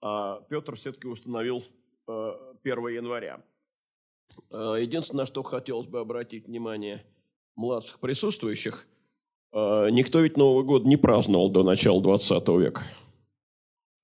а 0.00 0.40
Петр 0.48 0.76
все-таки 0.76 1.06
установил 1.08 1.64
1 2.06 2.88
января. 2.88 3.42
Единственное, 4.50 5.22
на 5.22 5.26
что 5.26 5.42
хотелось 5.42 5.86
бы 5.86 6.00
обратить 6.00 6.46
внимание 6.46 7.04
младших 7.56 8.00
присутствующих, 8.00 8.88
никто 9.52 10.20
ведь 10.20 10.36
Новый 10.36 10.64
год 10.64 10.84
не 10.84 10.96
праздновал 10.96 11.50
до 11.50 11.62
начала 11.62 12.02
20 12.02 12.48
века. 12.48 12.84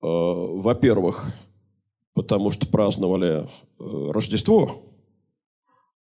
Во-первых, 0.01 1.33
потому 2.13 2.51
что 2.51 2.67
праздновали 2.67 3.47
Рождество, 3.77 4.83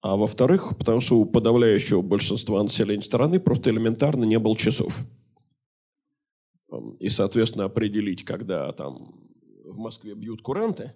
а 0.02 0.16
во-вторых, 0.16 0.78
потому 0.78 1.02
что 1.02 1.18
у 1.18 1.26
подавляющего 1.26 2.02
большинства 2.02 2.64
населения 2.64 3.04
страны 3.04 3.40
просто 3.40 3.70
элементарно 3.70 4.24
не 4.24 4.40
было 4.40 4.56
часов. 4.56 5.00
И, 7.00 7.10
соответственно, 7.10 7.66
определить, 7.66 8.24
когда 8.24 8.72
там 8.72 9.28
в 9.66 9.78
Москве 9.78 10.14
бьют 10.14 10.42
куранты, 10.42 10.94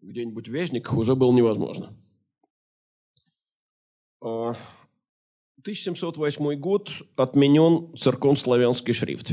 где-нибудь 0.00 0.48
в 0.48 0.52
Вязниках 0.52 0.96
уже 0.96 1.14
было 1.14 1.32
невозможно. 1.32 1.90
1708 5.62 6.52
а, 6.52 6.56
год 6.56 6.90
отменен 7.16 7.96
церковнославянский 7.96 8.94
шрифт. 8.94 9.32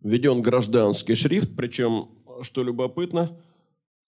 Введен 0.00 0.42
гражданский 0.42 1.14
шрифт, 1.14 1.56
причем, 1.56 2.08
что 2.42 2.62
любопытно, 2.62 3.40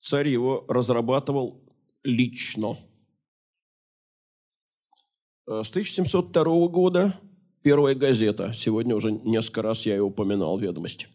царь 0.00 0.28
его 0.28 0.64
разрабатывал 0.68 1.62
лично– 2.04 2.76
Э, 5.48 5.62
с 5.64 5.70
1702 5.70 6.68
года 6.68 7.18
первая 7.62 7.94
газета. 7.94 8.52
Сегодня 8.52 8.94
уже 8.94 9.12
несколько 9.12 9.62
раз 9.62 9.86
я 9.86 9.94
ее 9.94 10.02
упоминал 10.02 10.58
в 10.58 10.62
«Ведомости». 10.62 11.08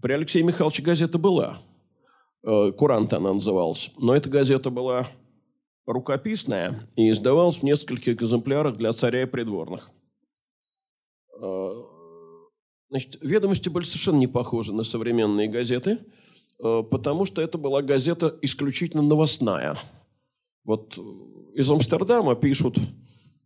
При 0.00 0.12
Алексее 0.12 0.42
Михайловиче 0.42 0.82
газета 0.82 1.18
была. 1.18 1.58
Э, 2.42 2.72
«Курант» 2.76 3.12
она 3.12 3.32
называлась. 3.32 3.92
Но 3.98 4.16
эта 4.16 4.28
газета 4.28 4.70
была 4.70 5.06
рукописная 5.86 6.88
и 6.96 7.10
издавалась 7.10 7.58
в 7.58 7.62
нескольких 7.62 8.14
экземплярах 8.22 8.76
для 8.76 8.92
царя 8.92 9.22
и 9.22 9.26
придворных. 9.26 9.90
Э, 11.40 11.70
значит, 12.90 13.18
«Ведомости» 13.20 13.68
были 13.68 13.84
совершенно 13.84 14.18
не 14.18 14.28
похожи 14.28 14.72
на 14.72 14.84
современные 14.84 15.48
газеты, 15.48 15.98
потому 16.58 17.26
что 17.26 17.42
это 17.42 17.58
была 17.58 17.82
газета 17.82 18.38
исключительно 18.40 19.02
новостная. 19.02 19.76
Вот 20.62 20.96
из 21.54 21.68
Амстердама 21.68 22.36
пишут 22.36 22.78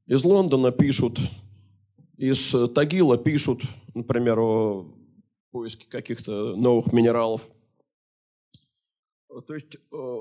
из 0.07 0.25
Лондона 0.25 0.71
пишут, 0.71 1.19
из 2.17 2.55
Тагила 2.75 3.19
пишут, 3.19 3.63
например, 3.95 4.39
о 4.39 4.87
поиске 5.51 5.89
каких-то 5.89 6.55
новых 6.55 6.93
минералов. 6.93 7.49
То 9.47 9.55
есть 9.55 9.77
э, 9.77 10.21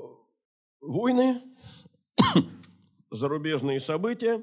войны, 0.80 1.40
зарубежные 3.10 3.80
события, 3.80 4.42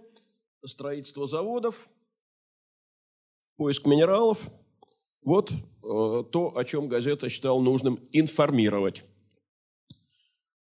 строительство 0.65 1.27
заводов, 1.27 1.87
поиск 3.57 3.85
минералов. 3.85 4.49
Вот 5.23 5.51
э, 5.51 5.55
то, 5.81 6.53
о 6.55 6.63
чем 6.65 6.87
газета 6.87 7.29
считала 7.29 7.61
нужным 7.61 7.99
информировать. 8.11 9.03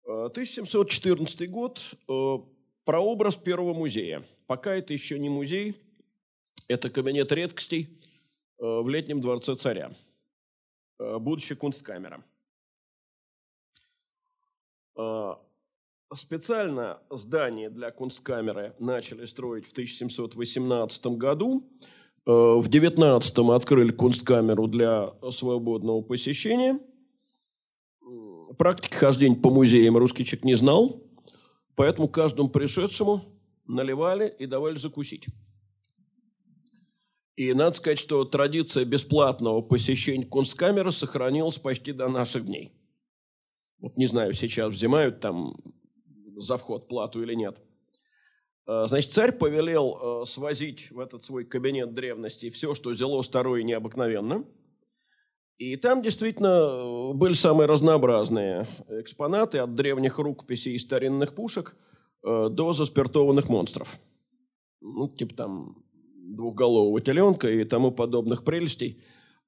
1714 0.06 1.42
э, 1.42 1.48
год. 1.48 1.82
Э, 2.08 2.38
прообраз 2.86 3.36
первого 3.36 3.74
музея– 3.74 4.24
Пока 4.48 4.76
это 4.76 4.94
еще 4.94 5.18
не 5.20 5.30
музей, 5.30 5.76
это 6.68 6.90
кабинет 6.90 7.32
редкостей 7.32 7.90
э, 8.60 8.64
в 8.64 8.90
летнем 8.90 9.22
дворце 9.22 9.56
царя, 9.56 9.92
э, 11.00 11.18
будущая 11.18 11.58
кунсткамера. 11.58 12.24
Э, 16.14 16.16
специально 16.16 17.00
здание 17.10 17.70
для 17.70 17.92
кунсткамеры 17.92 18.74
начали 18.80 19.26
строить 19.26 19.68
в 19.68 19.72
1718 19.72 21.18
году. 21.18 21.70
В 22.26 22.66
19 22.70 23.40
открыли 23.50 23.92
кунсткамеру 23.92 24.68
для 24.68 25.14
свободного 25.32 26.02
посещения. 26.02 26.80
Практики 28.58 28.94
хождения 28.94 29.36
по 29.36 29.50
музеям 29.50 29.98
русский 29.98 30.24
человек 30.24 30.46
не 30.46 30.56
знал, 30.56 31.04
поэтому 31.76 32.08
каждому 32.08 32.48
пришедшему 32.48 33.22
наливали 33.68 34.34
и 34.40 34.46
давали 34.46 34.78
закусить. 34.78 35.26
И 37.36 37.54
надо 37.54 37.76
сказать, 37.76 38.00
что 38.00 38.24
традиция 38.24 38.86
бесплатного 38.86 39.62
посещения 39.62 40.26
кунсткамеры 40.26 40.94
сохранилась 40.94 41.58
почти 41.58 41.92
до 41.92 42.08
наших 42.08 42.46
дней. 42.46 42.72
Вот 43.80 43.98
не 43.98 44.06
знаю, 44.06 44.34
сейчас 44.34 44.74
взимают 44.74 45.20
там 45.20 45.58
за 46.36 46.58
вход 46.58 46.88
плату 46.88 47.22
или 47.22 47.34
нет. 47.34 47.58
А, 48.66 48.88
значит, 48.88 49.12
царь 49.12 49.32
повелел 49.32 50.22
а, 50.22 50.26
свозить 50.26 50.92
в 50.92 51.00
этот 51.00 51.24
свой 51.24 51.46
кабинет 51.46 51.94
древности 51.94 52.50
все, 52.50 52.74
что 52.76 52.92
взяло 52.92 53.22
старое 53.22 53.64
необыкновенно. 53.64 54.46
И 55.58 55.76
там 55.78 56.02
действительно 56.02 56.48
э, 56.48 57.14
были 57.14 57.34
самые 57.34 57.68
разнообразные 57.68 58.68
экспонаты 58.90 59.60
от 59.60 59.76
древних 59.76 60.18
рукописей 60.18 60.74
и 60.74 60.80
старинных 60.80 61.36
пушек– 61.36 61.76
Э, 62.24 62.48
до 62.50 62.72
заспиртованных 62.72 63.50
монстров. 63.50 64.00
Ну, 64.80 65.10
типа 65.10 65.36
там 65.36 65.84
двухголового 66.36 67.02
теленка 67.02 67.50
и 67.50 67.66
тому 67.66 67.92
подобных 67.92 68.46
прелестей. 68.46 69.04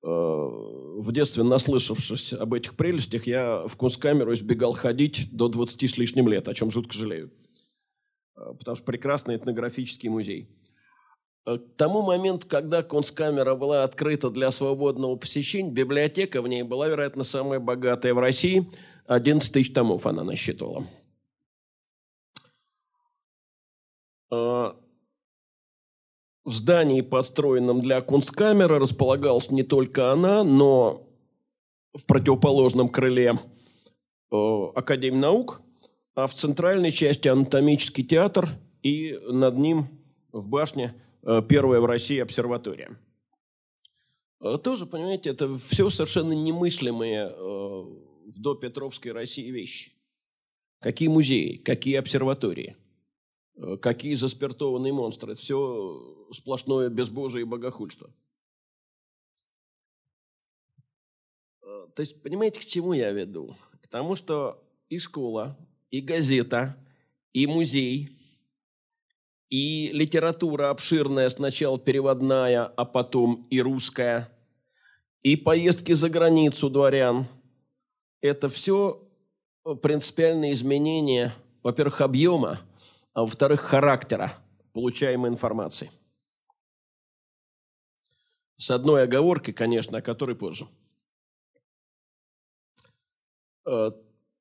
Э, 0.05 0.09
в 0.09 1.11
детстве, 1.11 1.41
наслышавшись 1.41 2.33
об 2.33 2.53
этих 2.53 2.75
прелестях, 2.75 3.25
я 3.25 3.65
в 3.67 3.75
Кунсткамеру 3.75 4.33
избегал 4.33 4.73
ходить 4.73 5.35
до 5.35 5.47
20 5.47 5.89
с 5.89 5.97
лишним 5.97 6.27
лет, 6.27 6.47
о 6.47 6.53
чем 6.53 6.69
жутко 6.69 6.93
жалею. 6.93 7.31
Э, 8.37 8.53
потому 8.57 8.77
что 8.77 8.85
прекрасный 8.85 9.35
этнографический 9.35 10.09
музей. 10.09 10.47
К 11.43 11.59
тому 11.75 12.03
моменту, 12.03 12.45
когда 12.47 12.83
Кунсткамера 12.83 13.55
была 13.55 13.83
открыта 13.83 14.29
для 14.29 14.51
свободного 14.51 15.15
посещения, 15.15 15.71
библиотека 15.71 16.41
в 16.43 16.47
ней 16.47 16.61
была, 16.61 16.87
вероятно, 16.87 17.23
самая 17.23 17.59
богатая 17.59 18.13
в 18.13 18.19
России. 18.19 18.69
11 19.07 19.51
тысяч 19.51 19.73
томов 19.73 20.05
она 20.05 20.23
насчитывала. 20.23 20.85
В 26.45 26.53
здании, 26.53 27.01
построенном 27.01 27.81
для 27.81 28.01
кунсткамеры, 28.01 28.77
располагалась 28.77 29.49
не 29.49 29.63
только 29.63 30.11
она, 30.11 30.43
но 30.43 31.09
в 31.93 32.05
противоположном 32.05 32.87
крыле 32.87 33.39
э, 34.31 34.65
Академии 34.75 35.17
наук, 35.17 35.63
а 36.13 36.27
в 36.27 36.35
центральной 36.35 36.91
части 36.91 37.27
анатомический 37.27 38.03
театр 38.03 38.47
и 38.83 39.19
над 39.27 39.57
ним 39.57 39.87
в 40.31 40.47
башне 40.47 40.93
э, 41.23 41.41
первая 41.49 41.81
в 41.81 41.85
России 41.85 42.19
обсерватория. 42.19 42.95
Э, 44.39 44.59
тоже, 44.63 44.85
понимаете, 44.85 45.31
это 45.31 45.57
все 45.57 45.89
совершенно 45.89 46.33
немыслимые 46.33 47.27
в 47.27 48.39
допетровской 48.39 49.13
России 49.13 49.49
вещи. 49.49 49.93
Какие 50.79 51.07
музеи, 51.07 51.55
какие 51.55 51.95
обсерватории– 51.95 52.77
Э, 53.57 53.77
какие 53.77 54.15
заспиртованные 54.15 54.93
монстры. 54.93 55.33
Это 55.33 55.41
все 55.41 56.14
сплошное 56.31 56.89
безбожие 56.89 57.41
и 57.41 57.45
богохульство. 57.45 58.09
Э, 61.61 61.87
то 61.95 62.01
есть, 62.01 62.21
понимаете, 62.21 62.59
к 62.59 62.65
чему 62.65 62.93
я 62.93 63.11
веду? 63.11 63.55
К 63.81 63.87
тому, 63.87 64.15
что 64.15 64.63
и 64.89 64.99
школа, 64.99 65.57
и 65.89 66.01
газета, 66.01 66.77
и 67.33 67.47
музей, 67.47 68.09
и 69.49 69.89
литература 69.93 70.69
обширная, 70.69 71.29
сначала 71.29 71.79
переводная, 71.79 72.65
а 72.65 72.85
потом 72.85 73.47
и 73.49 73.61
русская, 73.61 74.29
и 75.21 75.35
поездки 75.35 75.93
за 75.93 76.09
границу 76.09 76.69
дворян. 76.69 77.25
Это 78.21 78.49
все 78.49 79.01
принципиальные 79.81 80.53
изменения, 80.53 81.33
во-первых, 81.63 82.01
объема, 82.01 82.61
а 83.13 83.21
во-вторых, 83.21 83.61
характера 83.61 84.33
получаемой 84.73 85.29
информации. 85.29 85.89
С 88.57 88.71
одной 88.71 89.03
оговоркой, 89.03 89.53
конечно, 89.53 89.97
о 89.97 90.01
которой 90.01 90.35
позже. 90.35 90.67
Э, 93.65 93.91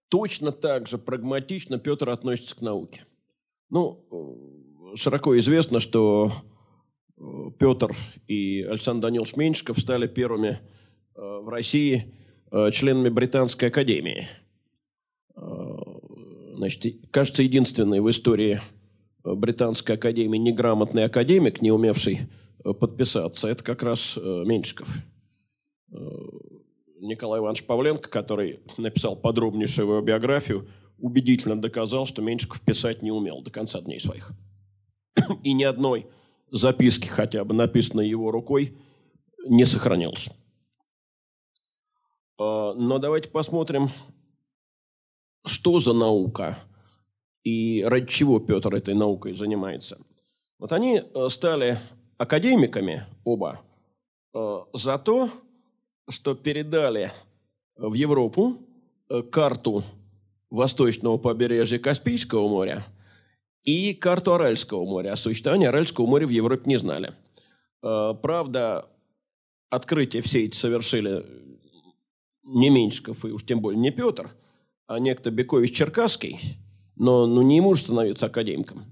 точно 0.09 0.53
так 0.53 0.89
же 0.89 0.99
прагматично 0.99 1.79
Петр 1.79 2.09
относится 2.11 2.55
к 2.55 2.61
науке. 2.61 3.05
Ну, 3.71 4.05
э, 4.93 4.97
широко 4.97 5.39
известно, 5.39 5.81
что 5.81 6.33
э, 7.17 7.51
Петр 7.59 7.95
и 8.29 8.63
Александр 8.63 9.09
Данилович 9.09 9.37
Меньшиков 9.37 9.79
стали 9.79 10.07
первыми 10.07 10.59
в 11.17 11.49
России 11.49 12.13
членами 12.73 13.09
Британской 13.09 13.69
академии– 13.69 14.29
Значит, 16.55 16.95
кажется, 17.11 17.43
единственный 17.43 18.01
в 18.01 18.09
истории 18.09 18.61
Британской 19.25 19.97
академии 19.97 20.39
неграмотный 20.39 21.05
академик, 21.05 21.61
не 21.61 21.73
умевший 21.73 22.21
подписаться, 22.73 23.49
это 23.49 23.63
как 23.63 23.83
раз 23.83 24.17
э, 24.17 24.45
Меньшиков. 24.47 24.89
Николай 27.01 27.39
Иванович 27.41 27.65
Павленко, 27.65 28.09
который 28.09 28.61
написал 28.79 29.15
подробнейшую 29.15 29.89
его 29.89 30.01
биографию, 30.01 30.69
убедительно 30.99 31.61
доказал, 31.61 32.07
что 32.07 32.23
Меньшиков 32.23 32.61
писать 32.61 33.03
не 33.03 33.13
умел 33.13 33.43
до 33.43 33.51
конца 33.51 33.81
дней 33.81 34.01
своих. 34.01 34.33
И 35.43 35.53
ни 35.53 35.65
одной 35.65 36.07
записки, 36.51 37.07
хотя 37.07 37.45
бы 37.45 37.55
написанной 37.55 38.09
его 38.09 38.31
рукой, 38.31 38.77
не 39.47 39.65
сохранилось. 39.65 40.31
А, 42.39 42.75
но 42.75 42.99
давайте 42.99 43.29
посмотрим, 43.29 43.91
что 45.45 45.79
за 45.79 45.93
наука 45.93 46.59
и 47.43 47.85
ради 47.85 48.07
чего 48.07 48.41
Петр 48.41 48.75
этой 48.75 48.95
наукой 48.95 49.35
занимается. 49.35 49.99
Вот 50.59 50.73
они 50.73 51.03
э, 51.03 51.29
стали 51.29 51.79
академиками 52.19 53.05
оба 53.25 53.61
э, 54.35 54.59
за 54.73 54.99
то, 54.99 55.31
что 56.09 56.35
передали 56.35 57.13
в 57.77 57.95
Европу 57.95 58.57
э, 59.09 59.23
карту 59.23 59.83
восточного 60.51 61.19
побережья 61.19 61.79
Каспийского 61.79 62.49
моря 62.49 62.87
и 63.63 63.95
карту 63.95 64.35
Аральского 64.35 64.85
моря. 64.85 65.13
О 65.13 65.17
существовании 65.17 65.67
Аральского 65.67 66.07
моря 66.07 66.27
в 66.27 66.31
Европе 66.31 66.63
не 66.67 66.77
знали. 66.77 67.13
Правда, 67.81 68.87
открытие 69.69 70.23
все 70.23 70.45
эти 70.45 70.57
совершили 70.57 71.25
не 72.45 72.71
Меньшиков 72.71 73.25
и 73.25 73.29
уж 73.29 73.45
тем 73.45 73.61
более 73.61 73.81
не 73.81 73.91
Петр, 73.91 74.31
а 74.87 74.99
некто 74.99 75.31
Бекович 75.31 75.77
Черкасский, 75.77 76.39
но 76.97 77.27
ну, 77.27 77.43
не 77.43 77.57
ему 77.57 77.75
же 77.75 77.83
становиться 77.83 78.27
академиком. 78.27 78.85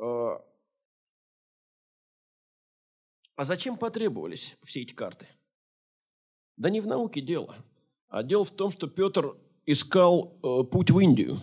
А, 0.00 0.42
а 3.36 3.44
зачем 3.44 3.76
потребовались 3.76 4.56
все 4.62 4.82
эти 4.82 4.92
карты? 4.92 5.26
Да 6.56 6.70
не 6.70 6.80
в 6.80 6.86
науке 6.86 7.20
дело, 7.20 7.56
а 8.08 8.22
дело 8.22 8.44
в 8.44 8.50
том, 8.50 8.70
что 8.70 8.86
Петр 8.86 9.34
искал 9.66 10.38
э, 10.42 10.64
путь 10.64 10.90
в 10.90 10.98
Индию. 10.98 11.40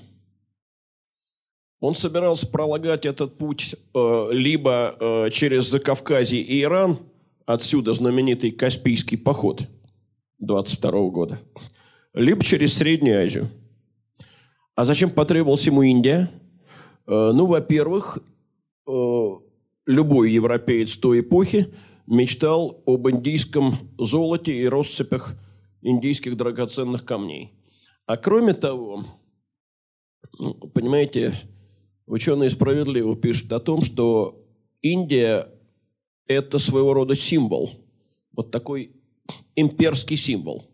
Он 1.80 1.96
собирался 1.96 2.48
пролагать 2.48 3.06
этот 3.06 3.38
путь 3.38 3.76
э, 3.94 4.28
либо 4.32 4.96
э, 5.00 5.30
через 5.32 5.68
Закавказье 5.70 6.42
и 6.42 6.62
Иран, 6.62 7.00
отсюда 7.46 7.94
знаменитый 7.94 8.52
Каспийский 8.52 9.18
поход– 9.18 9.68
22 10.40 11.10
года, 11.10 11.40
либо 12.14 12.44
через 12.44 12.74
Среднюю 12.76 13.24
Азию. 13.24 13.50
А 14.76 14.86
зачем 14.86 15.10
потребовалась 15.10 15.68
ему 15.68 15.82
Индия? 15.82 16.30
Э, 17.06 17.32
ну, 17.34 17.46
во-первых, 17.46 18.20
э, 18.88 19.30
любой 19.86 20.32
европеец 20.32 20.98
той 20.98 21.22
эпохи 21.22 21.68
мечтал 22.08 22.84
об 22.86 23.10
индийском 23.10 23.76
золоте 23.98 24.54
и 24.54 24.68
россыпях 24.68 25.36
индийских 25.82 26.36
драгоценных 26.38 27.06
камней. 27.06 27.54
А 28.06 28.18
кроме 28.18 28.54
того, 28.54 29.04
ну, 30.38 30.54
понимаете, 30.54 31.34
ученые 32.06 32.50
справедливо 32.50 33.16
пишут 33.16 33.54
о 33.54 33.60
том, 33.60 33.82
что 33.82 34.46
Индия– 34.82 35.50
это 36.28 36.60
своего 36.60 36.94
рода 36.94 37.16
символ. 37.16 37.72
Вот 38.32 38.52
такой 38.52 38.92
имперский 39.56 40.18
символ. 40.18 40.66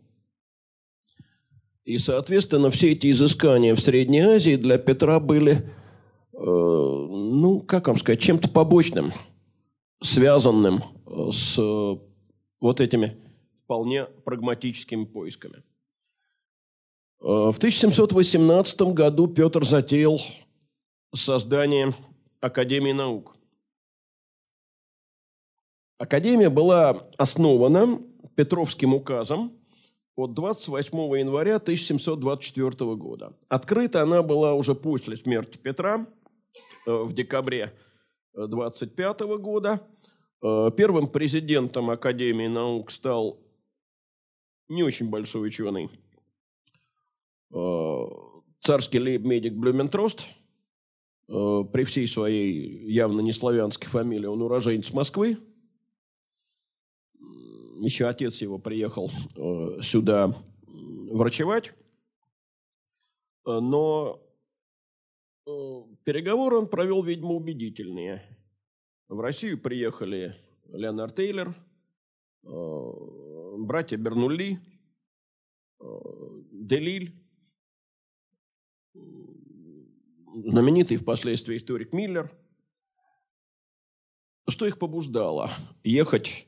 И, 1.84 1.98
соответственно, 1.98 2.70
все 2.70 2.92
эти 2.92 3.10
изыскания 3.10 3.74
в 3.74 3.80
Средней 3.80 4.20
Азии 4.20 4.56
для 4.56 4.76
Петра 4.78 5.20
были, 5.20 5.70
ну, 6.38 7.64
как 7.66 7.88
вам 7.88 7.96
сказать, 7.96 8.20
чем-то 8.20 8.50
побочным, 8.50 9.12
связанным 10.02 10.82
э, 11.06 11.30
с 11.32 11.58
э, 11.58 11.96
вот 12.60 12.80
этими 12.80 13.16
вполне 13.64 14.04
прагматическими 14.24 15.04
поисками. 15.04 15.62
Э, 17.20 17.50
в 17.52 17.56
1718 17.56 18.82
году 18.82 19.28
Петр 19.28 19.64
затеял 19.64 20.20
создание 21.14 21.94
Академии 22.40 22.92
наук. 22.92 23.34
Академия 25.98 26.50
была 26.50 27.08
основана 27.16 28.02
Петровским 28.34 28.92
указом 28.92 29.52
от 30.14 30.34
28 30.34 31.18
января 31.18 31.56
1724 31.56 32.94
года. 32.96 33.32
Открыта 33.48 34.02
она 34.02 34.22
была 34.22 34.52
уже 34.52 34.74
после 34.74 35.16
смерти 35.16 35.56
Петра 35.56 36.06
в 36.86 37.12
декабре 37.12 37.72
25 38.34 39.20
года. 39.38 39.80
Э, 40.42 40.70
первым 40.76 41.06
президентом 41.08 41.90
Академии 41.90 42.46
наук 42.46 42.90
стал 42.90 43.38
не 44.68 44.82
очень 44.82 45.10
большой 45.10 45.48
ученый, 45.48 45.90
э, 47.54 48.04
царский 48.60 49.00
лейб-медик 49.00 49.54
Блюментрост. 49.54 50.26
При 51.28 51.82
всей 51.82 52.06
своей 52.06 52.88
явно 52.88 53.20
не 53.20 53.32
славянской 53.32 53.88
фамилии 53.88 54.26
он 54.26 54.42
уроженец 54.42 54.92
Москвы, 54.92 55.36
еще 57.78 58.06
отец 58.06 58.40
его 58.42 58.58
приехал 58.58 59.10
э, 59.36 59.80
сюда 59.82 60.34
врачевать, 60.66 61.72
э, 63.46 63.58
но 63.60 64.22
э, 65.46 65.82
переговоры 66.06 66.56
он 66.56 66.68
провел, 66.68 67.02
видимо, 67.02 67.34
убедительные. 67.34 68.22
В 69.08 69.20
Россию 69.20 69.60
приехали 69.60 70.34
Леонард 70.72 71.14
Тейлор, 71.14 71.54
братья 72.42 73.98
Бернулли, 73.98 74.58
Делиль, 76.50 77.12
знаменитый 80.34 80.96
впоследствии 80.96 81.58
историк 81.58 81.92
Миллер. 81.92 82.32
Что 84.48 84.66
их 84.66 84.78
побуждало 84.78 85.50
ехать 85.84 86.46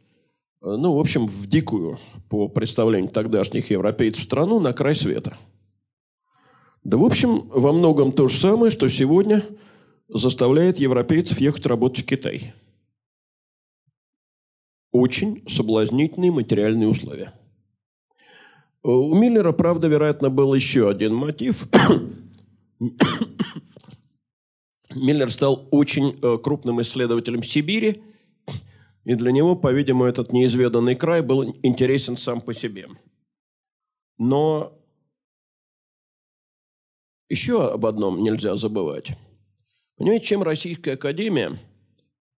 Э, 0.61 0.77
ну, 0.77 0.95
в 0.95 0.99
общем, 0.99 1.27
в 1.27 1.47
дикую, 1.47 1.99
по 2.29 2.49
представлению 2.49 3.11
тогдашних 3.11 3.71
европейцев, 3.71 4.25
страну 4.25 4.61
на 4.61 4.73
край 4.73 4.95
света. 4.95 5.37
Да, 6.89 6.97
в 6.97 7.05
общем, 7.05 7.51
во 7.51 7.73
многом 7.75 8.13
то 8.13 8.29
же 8.29 8.41
самое, 8.41 8.71
что 8.71 8.89
сегодня 8.89 9.45
заставляет 10.09 10.79
европейцев 10.79 11.39
ехать 11.39 11.67
работать 11.67 12.05
в 12.05 12.07
Китай. 12.07 12.55
Очень 14.91 15.47
соблазнительные 15.47 16.31
материальные 16.31 16.89
условия. 16.89 17.35
Э, 18.83 18.89
у 18.89 19.15
Миллера, 19.15 19.53
правда, 19.53 19.87
вероятно, 19.87 20.31
был 20.31 20.55
еще 20.55 20.89
один 20.89 21.15
мотив. 21.15 21.69
Миллер 24.95 25.31
стал 25.31 25.69
очень 25.71 26.19
э, 26.23 26.39
крупным 26.39 26.81
исследователем 26.81 27.43
Сибири– 27.43 28.03
и 29.05 29.15
для 29.15 29.31
него, 29.33 29.57
по-видимому, 29.57 30.05
этот 30.05 30.33
неизведанный 30.33 30.95
край 30.95 31.21
был 31.23 31.55
интересен 31.63 32.17
сам 32.17 32.41
по 32.43 32.53
себе. 32.55 32.89
Но 34.19 34.78
еще 37.29 37.73
об 37.73 37.87
одном 37.87 38.23
нельзя 38.23 38.57
забывать. 38.57 39.13
Понимаете, 39.97 40.27
чем 40.27 40.43
Российская 40.43 40.93
Академия 40.93 41.59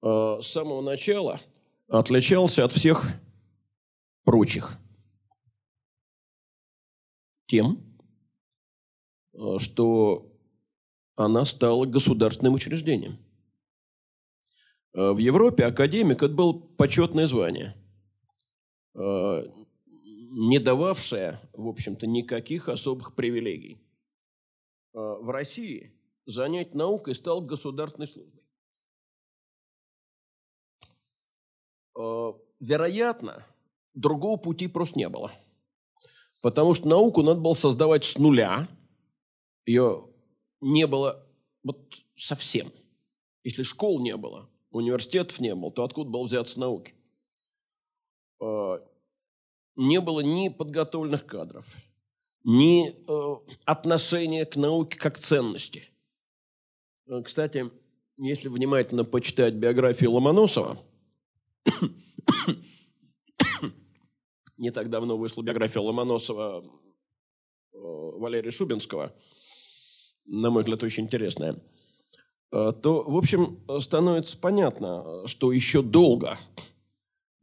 э, 0.03 0.39
с 0.43 0.47
самого 0.47 0.81
начала 0.81 1.41
отличался 1.89 2.65
от 2.65 2.73
всех 2.73 3.13
прочих? 4.25 4.79
Тем, 7.47 7.83
э, 9.35 9.59
что 9.59 10.33
она 11.17 11.45
стала 11.45 11.85
государственным 11.87 12.55
учреждением– 12.55 13.19
Э, 14.95 15.13
в 15.13 15.19
Европе 15.19 15.65
академик– 15.65 16.23
это 16.23 16.35
было 16.35 16.53
почетное 16.53 17.27
звание, 17.27 17.75
э, 18.95 19.47
не 20.33 20.59
дававшее, 20.59 21.41
в 21.53 21.69
общем-то, 21.69 22.07
никаких 22.07 22.69
особых 22.69 23.15
привилегий. 23.15 23.79
Э, 24.93 24.99
в 24.99 25.31
России 25.31 25.93
занять 26.27 26.75
наукой 26.75 27.15
стал 27.15 27.41
государственной 27.41 28.07
службой. 28.07 28.41
Вероятно, 32.61 33.47
другого 33.95 34.37
пути 34.37 34.69
просто 34.69 34.99
не 34.99 35.09
было. 35.09 35.33
Потому 36.43 36.75
что 36.75 36.89
науку 36.89 37.23
надо 37.23 37.41
было 37.41 37.55
создавать 37.55 38.05
с 38.05 38.19
нуля. 38.19 38.69
Ее 39.67 40.07
не 40.61 40.87
было 40.87 41.27
вот 41.63 41.79
совсем. 42.17 42.71
Если 43.45 43.63
школ 43.63 44.01
не 44.01 44.17
было, 44.17 44.49
университетов 44.71 45.41
не 45.41 45.55
было, 45.55 45.73
то 45.73 45.85
откуда 45.85 46.11
был 46.11 46.25
взяться 46.25 46.61
науки? 46.61 46.95
А, 48.41 48.87
не 49.77 50.01
было 50.01 50.21
ни 50.21 50.51
подготовленных 50.51 51.25
кадров, 51.25 51.75
ни 52.45 52.91
э, 52.91 53.55
отношения 53.65 54.45
к 54.47 54.57
науке 54.57 54.99
как 54.99 55.19
ценности. 55.19 55.91
Э, 57.07 57.23
кстати, 57.23 57.71
если 58.17 58.49
внимательно 58.49 59.05
почитать 59.05 59.55
биографию 59.55 60.13
Ломоносова, 60.13 60.79
не 64.57 64.71
так 64.71 64.91
давно 64.91 65.17
вышла 65.17 65.43
биография 65.43 65.83
Ломоносова 65.83 66.65
э, 66.65 67.79
Валерия 67.79 68.51
Шубинского, 68.51 69.15
на 70.27 70.51
мой 70.51 70.63
взгляд, 70.63 70.83
очень 70.83 71.05
интересная, 71.05 71.57
э, 72.53 72.73
то, 72.83 73.03
в 73.03 73.17
общем, 73.17 73.61
становится 73.81 74.39
понятно, 74.39 75.27
что 75.27 75.53
еще 75.53 75.83
долго 75.83 76.39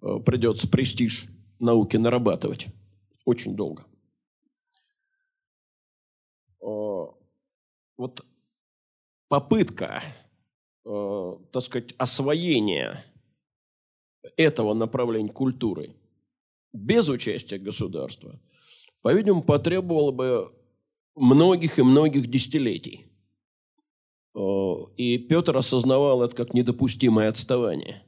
э, 0.01 0.19
придется 0.25 0.67
престиж 0.69 1.27
науки 1.59 1.97
нарабатывать. 1.97 2.67
Очень 3.25 3.55
долго. 3.55 3.85
Вот 7.97 8.25
попытка, 9.27 10.03
так 10.83 11.63
сказать, 11.63 11.93
освоения 11.97 13.03
этого 14.37 14.73
направления 14.73 15.31
культуры 15.31 15.95
без 16.73 17.09
участия 17.09 17.57
государства, 17.57 18.39
по-видимому, 19.01 19.41
потребовало 19.43 20.11
бы 20.11 20.53
многих 21.15 21.79
и 21.79 21.83
многих 21.83 22.27
десятилетий. 22.27 23.05
И 24.97 25.17
Петр 25.17 25.57
осознавал 25.57 26.21
это 26.21 26.35
как 26.35 26.53
недопустимое 26.53 27.29
отставание. 27.29 28.03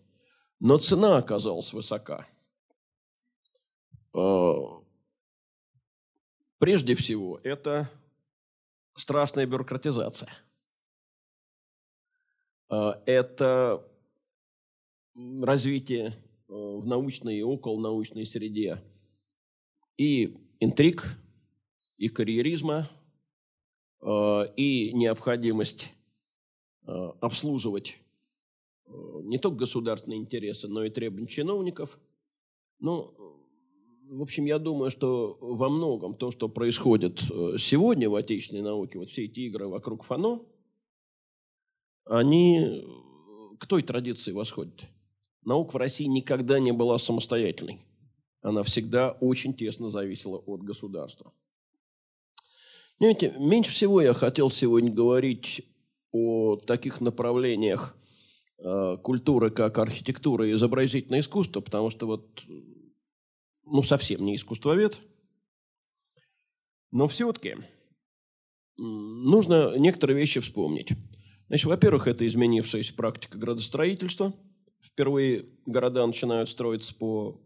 Но 0.59 0.77
цена 0.77 1.17
оказалась 1.17 1.73
высока. 1.73 2.27
Прежде 6.59 6.93
всего, 6.95 7.39
это 7.43 7.89
страшная 8.99 9.45
бюрократизация. 9.45 10.29
Это 12.69 13.83
развитие 15.41 16.07
э, 16.07 16.53
в 16.53 16.85
научной 16.85 17.37
и 17.37 17.43
околонаучной 17.43 18.25
среде 18.25 18.81
и 19.97 20.37
интриг, 20.59 21.17
и 21.97 22.09
карьеризма, 22.09 22.89
э, 24.01 24.43
и 24.55 24.93
необходимость 24.93 25.91
э, 26.87 26.91
обслуживать 27.21 27.97
не 28.87 29.37
только 29.37 29.59
государственные 29.59 30.19
интересы, 30.19 30.67
но 30.67 30.83
и 30.83 30.89
требования 30.89 31.27
чиновников. 31.27 31.99
Ну, 32.79 33.13
в 34.09 34.21
общем, 34.21 34.45
я 34.45 34.59
думаю, 34.59 34.91
что 34.91 35.37
во 35.39 35.69
многом 35.69 36.15
то, 36.15 36.31
что 36.31 36.49
происходит 36.49 37.19
сегодня 37.57 38.09
в 38.09 38.15
отечественной 38.15 38.61
науке, 38.61 38.99
вот 38.99 39.09
все 39.09 39.25
эти 39.25 39.41
игры 39.41 39.67
вокруг 39.67 40.03
ФАНО, 40.03 40.41
они 42.05 42.83
к 43.59 43.67
той 43.67 43.83
традиции 43.83 44.31
восходят– 44.31 44.85
Наука 45.43 45.71
в 45.71 45.75
России 45.77 46.05
никогда 46.05 46.59
не 46.59 46.71
была 46.71 46.97
самостоятельной. 46.97 47.79
Она 48.41 48.63
всегда 48.63 49.11
очень 49.19 49.53
тесно 49.53 49.89
зависела 49.89 50.37
от 50.37 50.63
государства. 50.63 51.33
Знаете, 52.99 53.33
меньше 53.39 53.71
всего 53.71 54.01
я 54.01 54.13
хотел 54.13 54.51
сегодня 54.51 54.91
говорить 54.91 55.65
о 56.11 56.57
таких 56.57 56.99
направлениях 57.01 57.95
э, 58.57 58.97
культуры, 59.01 59.51
как 59.51 59.77
архитектура 59.77 60.47
и 60.47 60.53
изобразительное 60.53 61.21
искусство, 61.21 61.61
потому 61.61 61.89
что 61.89 62.07
вот, 62.07 62.43
ну, 63.71 63.83
совсем 63.83 64.25
не 64.25 64.35
искусствовед. 64.35 64.99
Но 66.91 67.07
все-таки 67.07 67.57
нужно 68.77 69.77
некоторые 69.77 70.17
вещи 70.17 70.39
вспомнить. 70.39 70.93
Значит, 71.47 71.65
во-первых, 71.65 72.07
это 72.07 72.27
изменившаяся 72.27 72.93
практика 72.93 73.37
градостроительства– 73.37 74.33
Впервые 74.81 75.45
города 75.65 76.05
начинают 76.07 76.49
строиться 76.49 76.95
по 76.95 77.41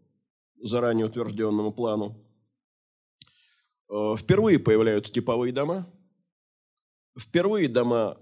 заранее 0.62 1.08
утвержденному 1.08 1.72
плану. 1.72 2.16
Э, 3.90 4.16
впервые 4.18 4.60
появляются 4.60 5.12
типовые 5.12 5.52
дома. 5.52 5.88
Впервые 7.18 7.68
дома 7.68 8.18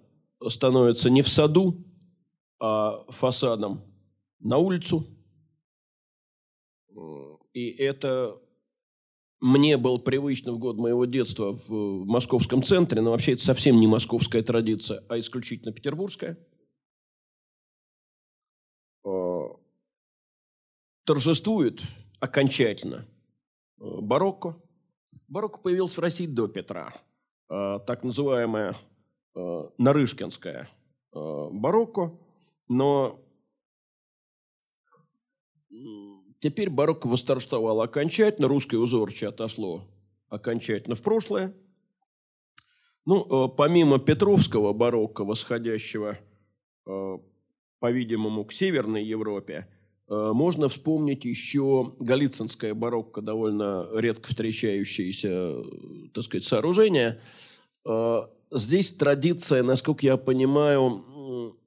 становятся 0.48 1.10
не 1.10 1.22
в 1.22 1.30
саду, 1.30 1.86
а 2.60 3.04
фасадом 3.10 3.82
на 4.40 4.58
улицу. 4.58 5.06
И 7.54 7.70
это 7.70 8.40
мне 9.40 9.78
было 9.78 9.98
привычно 9.98 10.54
в 10.54 10.60
год 10.60 10.78
моего 10.78 11.06
детства 11.06 11.58
в 11.68 12.06
московском 12.06 12.64
центре, 12.64 13.02
но 13.02 13.12
вообще 13.12 13.34
это 13.34 13.44
совсем 13.44 13.80
не 13.80 13.88
московская 13.88 14.44
традиция, 14.44 15.04
а 15.10 15.20
исключительно 15.20 15.74
петербургская– 15.74 16.38
Э, 19.04 19.40
торжествует 21.06 21.82
окончательно 22.20 23.06
э, 23.80 24.02
барокко. 24.02 24.62
Барокко 25.28 25.60
появился 25.60 25.96
в 26.00 26.04
России 26.04 26.28
до 26.28 26.48
Петра. 26.48 26.94
Э, 27.50 27.80
так 27.86 28.04
называемая 28.04 28.76
Нарышкинская 29.78 30.70
барокко. 31.14 32.20
Но 32.68 33.18
теперь 36.42 36.70
барокко 36.70 37.08
восторжествовало 37.08 37.86
окончательно, 37.86 38.50
русское 38.50 38.78
узорче 38.78 39.30
отошло 39.30 39.88
окончательно 40.28 40.96
в 40.96 41.02
прошлое. 41.02 41.54
Ну, 43.06 43.48
помимо 43.50 43.98
Петровского 43.98 44.74
барокко, 44.74 45.24
восходящего 45.24 46.18
по-видимому, 47.82 48.46
к 48.46 48.54
Северной 48.54 49.04
Европе, 49.04 49.68
э, 50.08 50.32
можно 50.34 50.70
вспомнить 50.70 51.26
еще 51.26 51.94
галицинское 52.00 52.74
барокко, 52.76 53.22
довольно 53.22 53.90
редко 53.96 54.30
встречающееся, 54.30 55.30
э, 55.32 55.64
так 56.14 56.24
сказать, 56.24 56.46
сооружение. 56.46 57.20
Э, 57.86 58.28
здесь 58.52 58.94
традиция, 58.94 59.64
насколько 59.64 60.06
я 60.06 60.18
понимаю, 60.18 61.58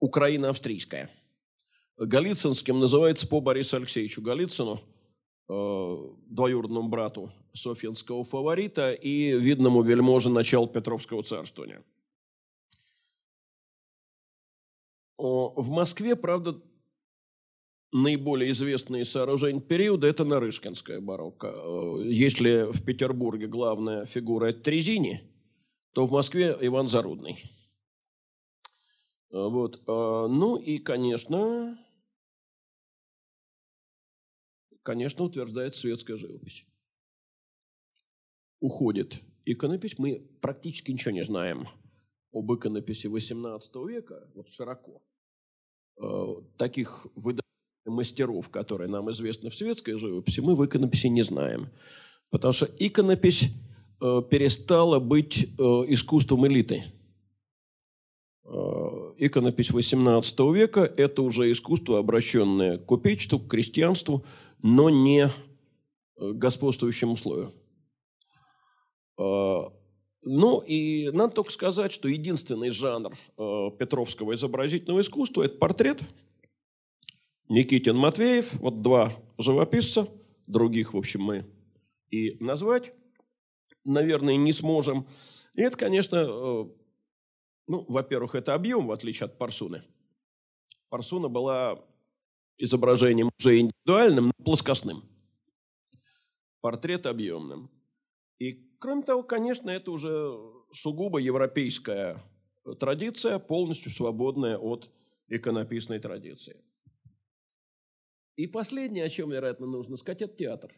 украино-австрийская. 0.00 1.08
Голицынским 1.96 2.80
называется 2.80 3.26
по 3.28 3.40
Борису 3.40 3.76
Алексеевичу 3.76 4.22
Голицыну, 4.22 4.80
двоюродному 5.48 6.88
брату 6.88 7.32
софьинского 7.52 8.24
фаворита 8.24 8.92
и 8.92 9.38
видному 9.38 9.82
вельможе 9.82 10.30
начала 10.30 10.66
Петровского 10.66 11.22
царствования. 11.22 11.84
В 15.18 15.68
Москве, 15.68 16.16
правда, 16.16 16.60
наиболее 17.92 18.50
известные 18.50 19.04
сооружения 19.04 19.60
периода– 19.60 20.06
это 20.08 20.24
Нарышкинская 20.24 21.00
барокко. 21.00 21.48
Э, 21.54 22.02
если 22.06 22.72
в 22.72 22.82
Петербурге 22.82 23.46
главная 23.46 24.06
фигура– 24.06 24.46
это 24.48 24.60
Трезини, 24.62 25.22
то 25.92 26.06
в 26.06 26.10
Москве 26.10 26.56
Иван 26.60 26.88
Зарудный. 26.88 27.36
Э, 29.32 29.48
вот. 29.48 29.82
Э, 29.86 30.26
ну 30.28 30.56
и, 30.56 30.78
конечно, 30.78 31.78
конечно, 34.82 35.24
утверждает 35.24 35.74
светская 35.74 36.16
живопись. 36.16 36.66
Уходит 38.60 39.20
иконопись. 39.44 39.98
Мы 39.98 40.28
практически 40.40 40.92
ничего 40.92 41.12
не 41.12 41.24
знаем 41.24 41.68
об 42.32 42.52
иконописи 42.52 43.08
XVIII 43.08 43.88
века, 43.88 44.28
вот 44.34 44.48
широко. 44.48 45.02
Э, 46.00 46.26
таких 46.56 47.06
мастеров, 47.84 48.48
которые 48.48 48.88
нам 48.88 49.10
известны 49.10 49.50
в 49.50 49.56
светской 49.56 49.98
живописи, 49.98 50.40
мы 50.40 50.54
в 50.54 50.64
иконописи 50.64 51.08
не 51.08 51.22
знаем. 51.22 51.68
Потому 52.30 52.52
что 52.52 52.66
иконопись 52.78 53.50
э, 54.00 54.22
перестала 54.30 55.00
быть 55.00 55.48
э, 55.58 55.62
искусством 55.88 56.46
элиты. 56.46 56.84
Иконопись 59.24 59.70
XVIII 59.70 60.52
века– 60.52 60.80
это 60.96 61.22
уже 61.22 61.52
искусство, 61.52 62.00
обращенное 62.00 62.78
к 62.78 62.86
купечеству, 62.86 63.38
к 63.38 63.46
крестьянству, 63.46 64.24
но 64.62 64.90
не 64.90 65.28
к 66.16 66.32
господствующему 66.32 67.16
слою. 67.16 67.52
Ну 69.16 70.58
и 70.66 71.10
надо 71.12 71.34
только 71.34 71.52
сказать, 71.52 71.92
что 71.92 72.08
единственный 72.08 72.70
жанр 72.70 73.12
э, 73.12 73.70
Петровского 73.78 74.34
изобразительного 74.34 75.00
искусства– 75.00 75.42
это 75.44 75.56
портрет. 75.56 76.00
Никитин 77.48 77.96
Матвеев, 77.96 78.54
вот 78.54 78.82
два 78.82 79.12
живописца, 79.38 80.08
других, 80.48 80.94
в 80.94 80.98
общем, 80.98 81.22
мы 81.22 81.46
и 82.10 82.36
назвать, 82.40 82.92
наверное, 83.84 84.34
не 84.34 84.52
сможем. 84.52 85.06
И 85.54 85.62
это, 85.62 85.76
конечно, 85.76 86.24
э, 86.28 86.64
ну, 87.66 87.84
во-первых, 87.88 88.34
это 88.34 88.54
объем, 88.54 88.86
в 88.86 88.92
отличие 88.92 89.26
от 89.26 89.38
Парсуны. 89.38 89.82
Парсуна 90.88 91.28
была 91.28 91.78
изображением 92.58 93.30
уже 93.38 93.60
индивидуальным, 93.60 94.26
но 94.26 94.44
плоскостным. 94.44 95.02
Портрет 96.60 97.06
объемным. 97.06 97.70
И 98.38 98.72
Кроме 98.82 99.04
того, 99.04 99.22
конечно, 99.22 99.70
это 99.70 99.92
уже 99.92 100.36
сугубо 100.72 101.20
европейская 101.20 102.20
традиция, 102.80 103.38
полностью 103.38 103.92
свободная 103.92 104.58
от 104.58 104.90
иконописной 105.28 106.00
традиции. 106.00 106.60
И 108.34 108.48
последнее, 108.48 109.04
о 109.04 109.08
чем, 109.08 109.30
вероятно, 109.30 109.68
нужно 109.68 109.96
сказать, 109.96 110.22
это 110.22 110.36
театр. 110.36 110.74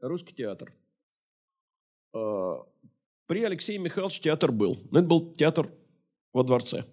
Русский 0.00 0.34
театр. 0.34 0.74
При 3.28 3.44
Алексее 3.44 3.78
Михайловиче 3.78 4.22
театр 4.22 4.50
был. 4.50 4.78
Но 4.90 5.00
это 5.00 5.08
был 5.08 5.34
театр 5.34 5.70
во 6.32 6.42
дворце. 6.42 6.86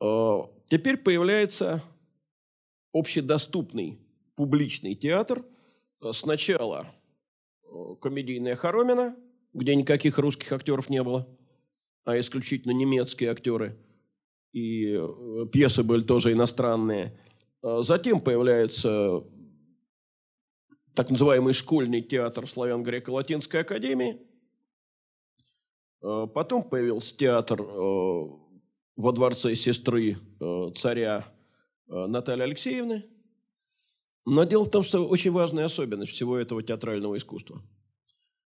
А, 0.00 0.48
теперь 0.68 0.96
появляется 0.96 1.82
общедоступный 2.92 3.98
публичный 4.36 4.94
театр. 4.94 5.44
Сначала 6.12 6.86
комедийная 8.00 8.54
Хоромина, 8.54 9.16
где 9.54 9.74
никаких 9.74 10.18
русских 10.18 10.52
актеров 10.52 10.88
не 10.88 11.02
было, 11.02 11.28
а 12.04 12.18
исключительно 12.18 12.72
немецкие 12.72 13.30
актеры. 13.30 13.76
И 14.52 14.94
э, 15.00 15.46
пьесы 15.50 15.82
были 15.82 16.02
тоже 16.02 16.32
иностранные. 16.32 17.18
Затем 17.62 18.20
появляется 18.20 19.24
так 20.94 21.10
называемый 21.10 21.54
школьный 21.54 22.02
театр 22.02 22.46
Славян-Греко-Латинской 22.46 23.60
академии. 23.60 24.20
Э, 26.02 26.26
потом 26.32 26.62
появился 26.62 27.16
театр 27.16 27.62
э, 27.62 27.64
во 28.96 29.12
дворце 29.12 29.54
сестры 29.54 30.16
э, 30.40 30.70
царя 30.76 31.24
Натальи 31.86 32.44
Алексеевны. 32.44 33.04
Но 34.24 34.44
дело 34.44 34.64
в 34.64 34.70
том, 34.70 34.82
что 34.82 35.06
очень 35.06 35.32
важная 35.32 35.64
особенность 35.64 36.12
всего 36.12 36.36
этого 36.36 36.62
театрального 36.62 37.16
искусства. 37.16 37.62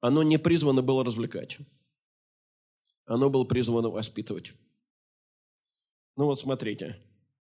Оно 0.00 0.22
не 0.22 0.38
призвано 0.38 0.82
было 0.82 1.04
развлекать. 1.04 1.58
Оно 3.04 3.30
было 3.30 3.44
призвано 3.44 3.90
воспитывать. 3.90 4.54
Ну 6.16 6.24
вот 6.24 6.40
смотрите. 6.40 6.96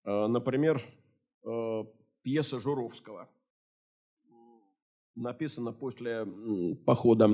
Например, 0.04 0.82
пьеса 2.22 2.58
Журовского– 2.58 3.28
написано 5.14 5.72
после 5.72 6.26
похода 6.86 7.30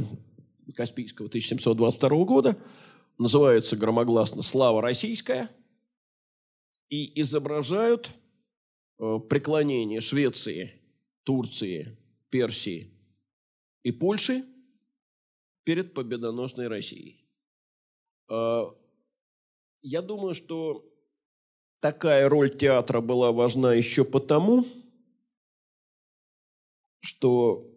Каспийского 0.74 1.27
1722 1.27 2.24
года, 2.24 2.57
называется 3.19 3.77
громогласно 3.77 4.43
«Слава 4.43 4.82
российская», 4.82 5.51
и 6.89 7.20
изображают 7.20 8.12
э, 8.98 9.19
преклонение 9.28 10.01
Швеции, 10.01 10.81
Турции, 11.24 11.97
Персии 12.31 12.93
и 13.82 13.90
Польши 13.90 14.44
перед 15.65 15.94
победоносной 15.94 16.69
Россией. 16.69 17.24
Э, 18.28 18.66
я 19.82 20.03
думаю, 20.03 20.35
что 20.35 20.85
такая 21.81 22.28
роль 22.28 22.51
театра 22.51 23.01
была 23.01 23.32
важна 23.32 23.74
еще 23.74 24.05
потому, 24.05 24.65
что 27.07 27.73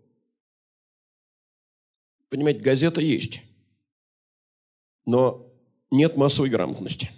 Понимаете, 2.30 2.60
газета 2.60 3.01
есть, 3.01 3.41
но 5.06 5.51
нет 5.89 6.15
массовой 6.15 6.49
грамотности. 6.49 7.10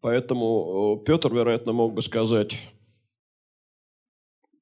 Поэтому 0.00 1.00
э, 1.02 1.04
Петр, 1.04 1.32
вероятно, 1.32 1.72
мог 1.72 1.92
бы 1.92 2.02
сказать 2.02 2.58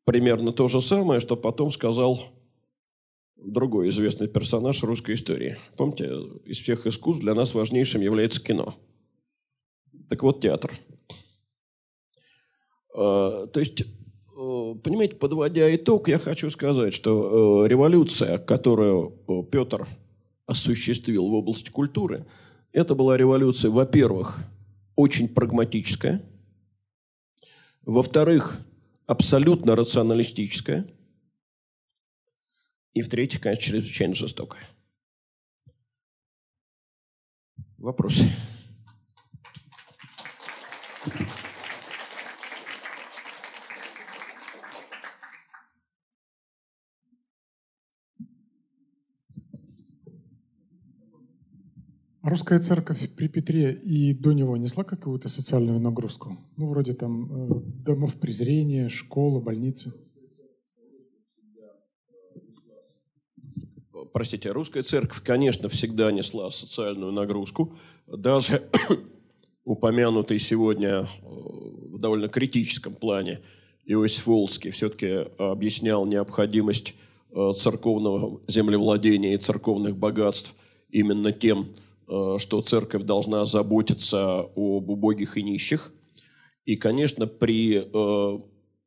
примерно 0.04 0.52
то 0.52 0.66
же 0.66 0.80
самое, 0.80 1.20
что 1.20 1.36
потом 1.36 1.70
сказал 1.70 2.18
другой 3.36 3.90
известный 3.90 4.28
персонаж 4.28 4.82
русской 4.82 5.14
истории. 5.14 5.56
Помните, 5.76 6.06
из 6.46 6.58
всех 6.58 6.86
искусств 6.86 7.22
для 7.22 7.34
нас 7.34 7.54
важнейшим 7.54 8.00
является 8.00 8.42
кино. 8.42 8.74
Так 10.08 10.22
вот, 10.24 10.40
театр. 10.40 10.76
Э, 12.92 13.46
то 13.52 13.60
есть 13.60 13.84
понимаете, 14.82 15.16
подводя 15.16 15.74
итог, 15.74 16.08
я 16.08 16.18
хочу 16.18 16.50
сказать, 16.50 16.94
что 16.94 17.64
э, 17.64 17.68
революция, 17.68 18.38
которую 18.38 19.18
э, 19.28 19.42
Петр 19.50 19.86
осуществил 20.46 21.28
в 21.28 21.34
области 21.34 21.70
культуры, 21.70 22.26
это 22.72 22.94
была 22.94 23.16
революция, 23.16 23.70
во-первых, 23.70 24.40
очень 24.94 25.28
прагматическая, 25.28 26.22
во-вторых, 27.82 28.58
абсолютно 29.06 29.76
рационалистическая, 29.76 30.86
и 32.94 33.02
в-третьих, 33.02 33.40
конечно, 33.40 33.62
чрезвычайно 33.64 34.14
жестокая. 34.14 34.66
Вопросы? 37.78 38.24
Русская 52.26 52.58
церковь 52.58 53.08
при 53.14 53.28
Петре 53.28 53.72
и 53.72 54.12
до 54.12 54.32
него 54.32 54.56
несла 54.56 54.82
какую-то 54.82 55.28
социальную 55.28 55.78
нагрузку? 55.78 56.36
Ну, 56.56 56.66
вроде 56.66 56.92
там 56.92 57.30
э, 57.30 57.60
домов 57.84 58.16
презрения, 58.16 58.88
школы, 58.88 59.40
больницы. 59.40 59.94
Простите, 64.12 64.50
русская 64.50 64.82
церковь, 64.82 65.22
конечно, 65.22 65.68
всегда 65.68 66.10
несла 66.10 66.50
социальную 66.50 67.12
нагрузку. 67.12 67.76
Даже 68.08 68.68
упомянутый 69.64 70.40
сегодня 70.40 70.88
э, 70.88 71.06
в 71.22 71.96
довольно 72.00 72.28
критическом 72.28 72.96
плане 72.96 73.38
Иосиф 73.84 74.26
Волский 74.26 74.72
все-таки 74.72 75.28
объяснял 75.38 76.04
необходимость 76.06 76.96
э, 77.30 77.52
церковного 77.56 78.40
землевладения 78.48 79.34
и 79.34 79.38
церковных 79.38 79.96
богатств 79.96 80.56
именно 80.90 81.30
тем, 81.30 81.68
что 82.06 82.62
церковь 82.62 83.02
должна 83.02 83.46
заботиться 83.46 84.40
об 84.40 84.88
убогих 84.88 85.36
и 85.36 85.42
нищих. 85.42 85.92
И, 86.64 86.76
конечно, 86.76 87.26
при 87.26 87.82
э, 87.82 88.38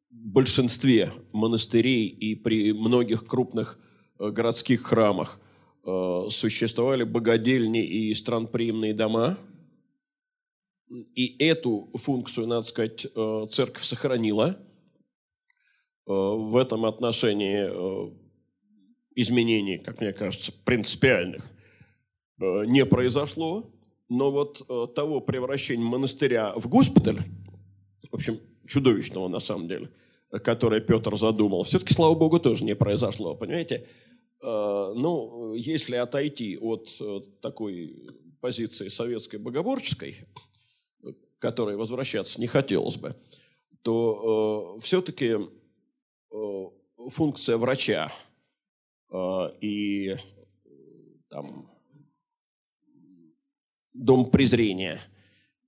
большинстве 0.10 1.12
монастырей 1.34 2.08
и 2.08 2.36
при 2.36 2.72
многих 2.72 3.26
крупных 3.26 3.80
э, 4.20 4.30
городских 4.30 4.84
храмах 4.84 5.42
существовали 6.30 7.04
богадельни 7.04 7.84
и 7.84 8.14
странприимные 8.14 8.94
дома. 8.94 9.38
И 11.16 11.36
эту 11.40 11.90
функцию, 11.96 12.48
надо 12.48 12.68
сказать, 12.68 13.08
церковь 13.52 13.84
сохранила. 13.84 14.60
В 16.06 16.58
этом 16.58 16.86
отношении 16.86 18.14
изменений, 19.16 19.80
как 19.80 20.02
мне 20.02 20.12
кажется, 20.12 20.52
принципиальных 20.66 21.46
Э, 21.46 21.59
не 22.40 22.86
произошло, 22.86 23.70
но 24.10 24.32
вот 24.32 24.66
э, 24.68 24.88
того 24.96 25.22
превращения 25.22 25.86
монастыря 25.86 26.54
в 26.56 26.68
госпиталь, 26.68 27.20
в 28.12 28.16
общем, 28.16 28.40
чудовищного 28.68 29.28
на 29.28 29.40
самом 29.40 29.68
деле, 29.68 29.92
которое 30.44 30.82
Петр 30.82 31.16
задумал, 31.16 31.64
все-таки, 31.64 31.94
слава 31.94 32.16
богу, 32.16 32.40
тоже 32.40 32.64
не 32.64 32.76
произошло, 32.76 33.36
понимаете? 33.36 33.88
Э, 34.42 34.94
ну, 34.96 35.54
если 35.54 35.96
отойти 35.96 36.58
от 36.58 36.90
такой 37.42 38.08
позиции 38.42 38.88
советской 38.88 39.38
богоборческой, 39.38 40.28
которой 41.38 41.78
возвращаться 41.78 42.42
не 42.42 42.48
хотелось 42.48 42.98
бы, 42.98 43.16
то 43.82 44.78
все-таки 44.82 45.38
функция 47.10 47.58
врача 47.58 48.12
и 49.62 50.18
там, 51.30 51.69
дом 54.00 54.26
презрения 54.26 55.02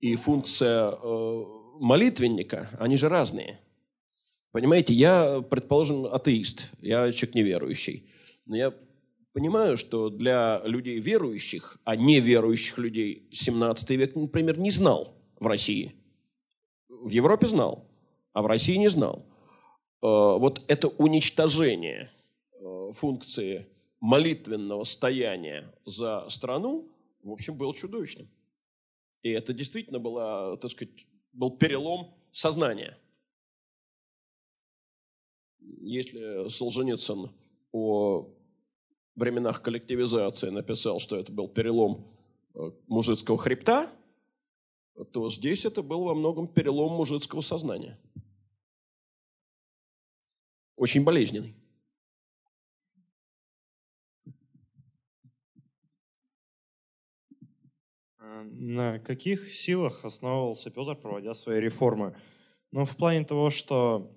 и 0.00 0.16
функция 0.16 0.90
э, 0.90 1.44
молитвенника, 1.78 2.68
они 2.78 2.96
же 2.96 3.08
разные. 3.08 3.60
Понимаете, 4.50 4.92
я, 4.92 5.40
предположим, 5.42 6.06
атеист, 6.06 6.70
я 6.80 7.12
человек 7.12 7.34
неверующий, 7.34 8.10
но 8.46 8.56
я 8.56 8.74
понимаю, 9.32 9.76
что 9.76 10.10
для 10.10 10.60
людей 10.64 10.98
верующих, 10.98 11.78
а 11.84 11.96
неверующих 11.96 12.78
людей 12.78 13.28
17 13.32 13.90
век, 13.90 14.16
например, 14.16 14.58
не 14.58 14.70
знал 14.70 15.14
в 15.38 15.46
России. 15.46 15.94
В 16.88 17.08
Европе 17.08 17.46
знал, 17.46 17.86
а 18.32 18.42
в 18.42 18.46
России 18.46 18.76
не 18.76 18.88
знал. 18.88 19.26
Э, 20.02 20.06
вот 20.06 20.62
это 20.68 20.88
уничтожение 20.88 22.10
э, 22.60 22.90
функции 22.94 23.66
молитвенного 24.00 24.84
стояния 24.84 25.64
за 25.84 26.24
страну– 26.28 26.88
в 27.22 27.30
общем, 27.30 27.56
был 27.56 27.72
чудовищным. 27.74 28.28
И 29.22 29.30
это 29.30 29.52
действительно 29.52 29.98
было, 29.98 30.56
так 30.58 30.70
сказать, 30.70 31.06
был 31.32 31.50
перелом 31.56 32.14
сознания. 32.30 32.98
Если 35.60 36.48
Солженицын 36.48 37.30
о 37.70 38.28
временах 39.14 39.62
коллективизации 39.62 40.50
написал, 40.50 40.98
что 40.98 41.16
это 41.16 41.30
был 41.32 41.48
перелом 41.48 42.06
э, 42.54 42.70
мужицкого 42.88 43.38
хребта, 43.38 43.90
то 45.12 45.30
здесь 45.30 45.64
это 45.64 45.82
был 45.82 46.04
во 46.04 46.14
многом 46.14 46.48
перелом 46.48 46.92
мужицкого 46.92 47.40
сознания. 47.40 47.98
очень 50.76 51.04
болезненный. 51.04 51.54
На 58.42 58.98
каких 58.98 59.52
силах 59.52 60.04
основывался 60.04 60.70
Петр, 60.70 60.96
проводя 60.96 61.34
свои 61.34 61.60
реформы? 61.60 62.16
Ну, 62.70 62.84
в 62.84 62.96
плане 62.96 63.24
того, 63.24 63.50
что 63.50 64.10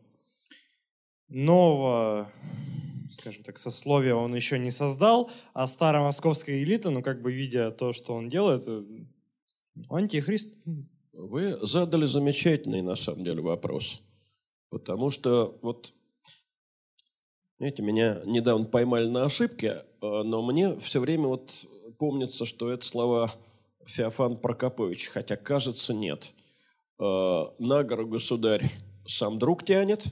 нового, 1.27 2.31
скажем 3.11 3.43
так, 3.43 3.57
сословия 3.57 4.15
он 4.15 4.35
еще 4.35 4.59
не 4.59 4.71
создал, 4.71 5.31
а 5.53 5.67
старая 5.67 6.03
московская 6.03 6.63
элита, 6.63 6.89
ну, 6.89 7.01
как 7.01 7.21
бы 7.21 7.33
видя 7.33 7.71
то, 7.71 7.93
что 7.93 8.13
он 8.13 8.29
делает, 8.29 8.63
э, 8.67 8.83
антихрист. 9.89 10.55
Вы 11.13 11.57
задали 11.65 12.05
замечательный, 12.05 12.81
на 12.81 12.95
самом 12.95 13.23
деле, 13.23 13.41
вопрос. 13.41 14.01
Потому 14.69 15.09
что 15.11 15.57
вот, 15.61 15.93
знаете, 17.57 17.81
меня 17.81 18.21
недавно 18.25 18.65
поймали 18.65 19.07
на 19.07 19.25
ошибке, 19.25 19.83
э, 20.01 20.23
но 20.23 20.41
мне 20.41 20.77
все 20.79 20.99
время 20.99 21.27
вот 21.27 21.65
помнится, 21.97 22.45
что 22.45 22.71
это 22.71 22.85
слова 22.85 23.31
Феофан 23.85 24.37
Прокопович, 24.37 25.07
хотя, 25.09 25.35
кажется, 25.35 25.93
нет. 25.93 26.31
Э, 26.99 27.45
на 27.59 27.83
гору 27.83 28.07
государь 28.07 28.71
сам 29.07 29.39
друг 29.39 29.65
тянет, 29.65 30.05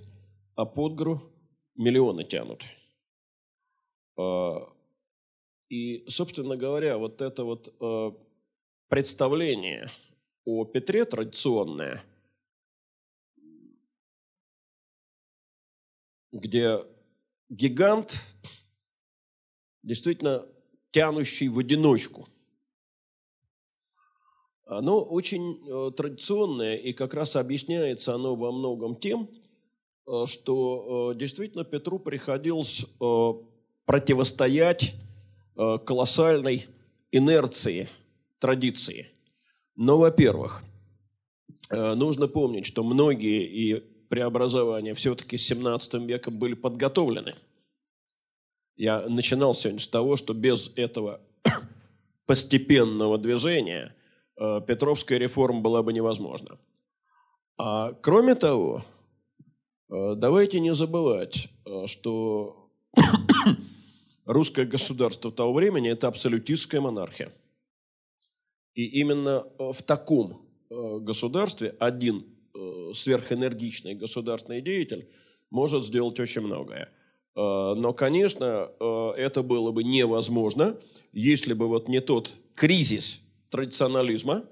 а 0.55 0.65
под 0.65 0.95
гору 0.95 1.21
миллионы 1.75 2.23
тянут. 2.23 2.63
Э, 4.17 4.59
и, 5.69 6.05
собственно 6.07 6.55
говоря, 6.55 6.97
вот 6.97 7.21
это 7.21 7.43
вот 7.43 7.73
представление 8.89 9.89
о 10.45 10.65
Петре 10.65 11.05
традиционное, 11.05 12.03
где 16.31 16.79
гигант, 17.49 18.27
действительно 19.81 20.45
тянущий 20.91 21.47
в 21.47 21.57
одиночку. 21.57 22.27
Оно 24.65 25.01
очень 25.01 25.59
э, 25.67 25.91
традиционное, 25.91 26.75
и 26.75 26.93
как 26.93 27.13
раз 27.13 27.35
объясняется 27.35 28.15
оно 28.15 28.35
во 28.35 28.51
многом 28.51 28.95
тем, 28.95 29.29
э, 30.07 30.25
что 30.27 31.11
э, 31.11 31.17
действительно 31.17 31.63
Петру 31.63 31.99
приходилось 31.99 32.85
противостоять 33.85 34.95
колоссальной 35.55 36.65
инерции 37.11 37.89
традиции. 38.39 39.07
Но, 39.75 39.97
во-первых, 39.97 40.63
нужно 41.69 42.27
помнить, 42.27 42.65
что 42.65 42.83
многие 42.83 43.43
и 43.43 43.75
преобразования 44.07 44.95
все-таки 44.95 45.37
с 45.37 45.45
17 45.45 45.95
веком 46.05 46.39
были 46.39 46.53
подготовлены– 46.53 47.33
я 48.75 49.01
начинал 49.07 49.53
сегодня 49.53 49.79
с 49.79 49.87
того, 49.87 50.17
что 50.17 50.33
без 50.33 50.71
этого 50.75 51.21
постепенного 52.25 53.17
движения 53.17 53.95
Петровская 54.35 55.17
реформа 55.17 55.61
была 55.61 55.83
бы 55.83 55.93
невозможна. 55.93 56.57
А 57.57 57.93
кроме 58.01 58.35
того, 58.35 58.83
э, 59.89 60.15
давайте 60.15 60.59
не 60.59 60.73
забывать, 60.73 61.49
э, 61.65 61.85
что 61.87 62.69
русское 64.25 64.65
государство 64.65 65.31
того 65.31 65.53
времени– 65.53 65.89
это 65.91 66.07
абсолютистская 66.07 66.81
монархия. 66.81 67.31
И 68.73 68.85
именно 69.01 69.45
в 69.59 69.83
таком 69.83 70.41
государстве 70.69 71.75
один 71.79 72.25
сверхэнергичный 72.93 73.93
государственный 73.93 74.61
деятель 74.61 75.07
может 75.51 75.85
сделать 75.85 76.19
очень 76.19 76.41
многое– 76.41 76.89
Э, 77.35 77.73
но, 77.75 77.93
конечно, 77.93 78.69
э, 78.79 79.11
это 79.17 79.43
было 79.43 79.71
бы 79.71 79.83
невозможно, 79.83 80.77
если 81.11 81.53
бы 81.53 81.67
вот 81.67 81.87
не 81.87 81.99
тот 81.99 82.33
кризис 82.55 83.19
традиционализма, 83.53 84.43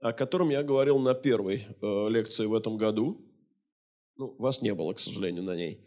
о 0.00 0.12
котором 0.12 0.50
я 0.50 0.62
говорил 0.62 1.00
на 1.00 1.14
первой 1.14 1.66
э, 1.82 2.08
лекции 2.08 2.46
в 2.46 2.54
этом 2.54 2.76
году. 2.76 3.20
Ну, 4.16 4.36
вас 4.38 4.62
не 4.62 4.72
было, 4.72 4.92
к 4.92 5.00
сожалению, 5.00 5.42
на 5.42 5.56
ней. 5.56 5.80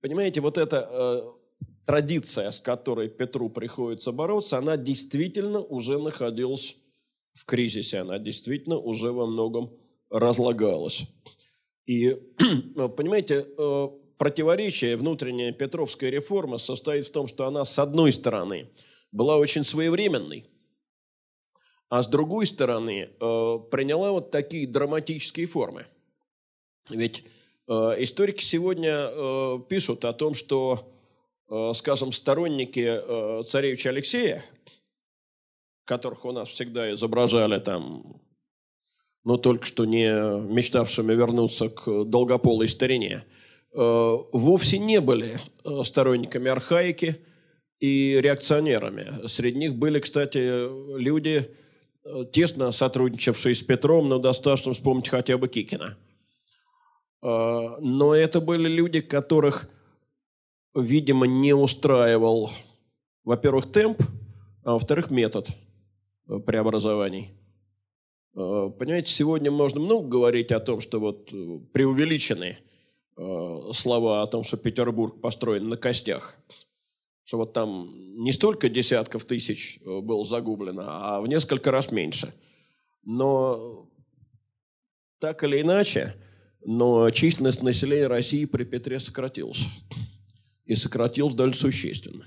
Понимаете, 0.00 0.40
вот 0.40 0.56
эта 0.58 1.34
традиция, 1.84 2.50
с 2.50 2.58
которой 2.58 3.08
Петру 3.08 3.50
приходится 3.50 4.12
бороться, 4.12 4.58
она 4.58 4.76
действительно 4.76 5.60
уже 5.60 5.98
находилась 5.98 6.76
в 7.34 7.44
кризисе, 7.44 7.98
она 7.98 8.18
действительно 8.18 8.78
уже 8.78 9.12
во 9.12 9.26
многом 9.26 9.70
разлагалась. 10.10 11.04
И, 11.86 12.16
понимаете, 12.96 13.46
э, 13.58 13.88
противоречие 14.18 14.96
внутренняя 14.96 15.52
Петровская 15.52 16.10
реформа 16.10 16.58
состоит 16.58 17.06
в 17.06 17.12
том, 17.12 17.26
что 17.28 17.46
она, 17.46 17.64
с 17.64 17.78
одной 17.78 18.12
стороны, 18.12 18.70
была 19.12 19.36
очень 19.36 19.64
своевременной, 19.64 20.46
а 21.88 22.02
с 22.02 22.08
другой 22.08 22.46
стороны, 22.46 23.10
э, 23.10 23.58
приняла 23.70 24.12
вот 24.12 24.30
такие 24.30 24.66
драматические 24.66 25.46
формы. 25.46 25.86
Ведь 26.90 27.24
э, 27.68 27.72
историки 27.98 28.42
сегодня 28.42 29.60
пишут 29.68 30.04
о 30.04 30.12
том, 30.12 30.34
что, 30.34 30.92
скажем, 31.74 32.12
сторонники 32.12 33.44
царевича 33.44 33.90
Алексея, 33.90 34.44
которых 35.84 36.24
у 36.24 36.32
нас 36.32 36.48
всегда 36.48 36.92
изображали 36.92 37.58
там 37.60 38.22
но 39.24 39.36
только 39.36 39.64
что 39.64 39.84
не 39.84 40.10
мечтавшими 40.52 41.12
вернуться 41.14 41.68
к 41.68 42.04
долгополой 42.04 42.68
старине, 42.68 43.24
э, 43.72 44.16
вовсе 44.32 44.78
не 44.78 45.00
были 45.00 45.40
э, 45.64 45.82
сторонниками 45.84 46.50
архаики 46.50 47.24
и 47.82 48.20
реакционерами. 48.20 49.26
Среди 49.26 49.58
них 49.58 49.74
были, 49.74 50.00
кстати, 50.00 50.96
люди, 50.96 51.50
э, 52.04 52.24
тесно 52.32 52.72
сотрудничавшие 52.72 53.54
с 53.54 53.62
Петром, 53.62 54.08
но 54.08 54.18
достаточно 54.18 54.72
вспомнить 54.72 55.08
хотя 55.08 55.36
бы 55.36 55.48
Кикина. 55.48 55.96
Но 57.24 58.16
это 58.16 58.40
были 58.40 58.68
люди, 58.68 59.00
которых, 59.00 59.70
видимо, 60.74 61.28
не 61.28 61.54
устраивал, 61.54 62.50
во-первых, 63.22 63.70
темп, 63.70 64.02
а 64.64 64.72
во-вторых, 64.72 65.12
метод 65.12 65.46
преобразований– 66.44 67.30
Э, 68.34 68.70
понимаете, 68.78 69.12
сегодня 69.12 69.50
можно 69.50 69.80
много 69.80 70.08
говорить 70.08 70.52
о 70.52 70.60
том, 70.60 70.80
что 70.80 71.00
вот 71.00 71.32
э, 71.32 71.58
преувеличены 71.72 72.58
э, 73.16 73.60
слова 73.72 74.22
о 74.22 74.26
том, 74.26 74.44
что 74.44 74.56
Петербург 74.56 75.20
построен 75.20 75.68
на 75.68 75.76
костях. 75.76 76.36
Что 77.24 77.38
вот 77.38 77.52
там 77.52 77.90
не 78.22 78.32
столько 78.32 78.68
десятков 78.68 79.24
тысяч 79.24 79.80
было 79.84 80.24
загублено, 80.24 80.82
а 80.86 81.20
в 81.20 81.28
несколько 81.28 81.70
раз 81.70 81.92
меньше. 81.92 82.34
Но 83.04 83.88
так 85.18 85.44
или 85.44 85.60
иначе, 85.60 86.14
но 86.64 87.10
численность 87.10 87.62
населения 87.62 88.06
России 88.06 88.44
при 88.44 88.64
Петре 88.64 88.98
сократилась. 89.00 89.66
И 90.64 90.74
сократилась 90.74 91.34
довольно 91.34 91.56
существенно. 91.56 92.26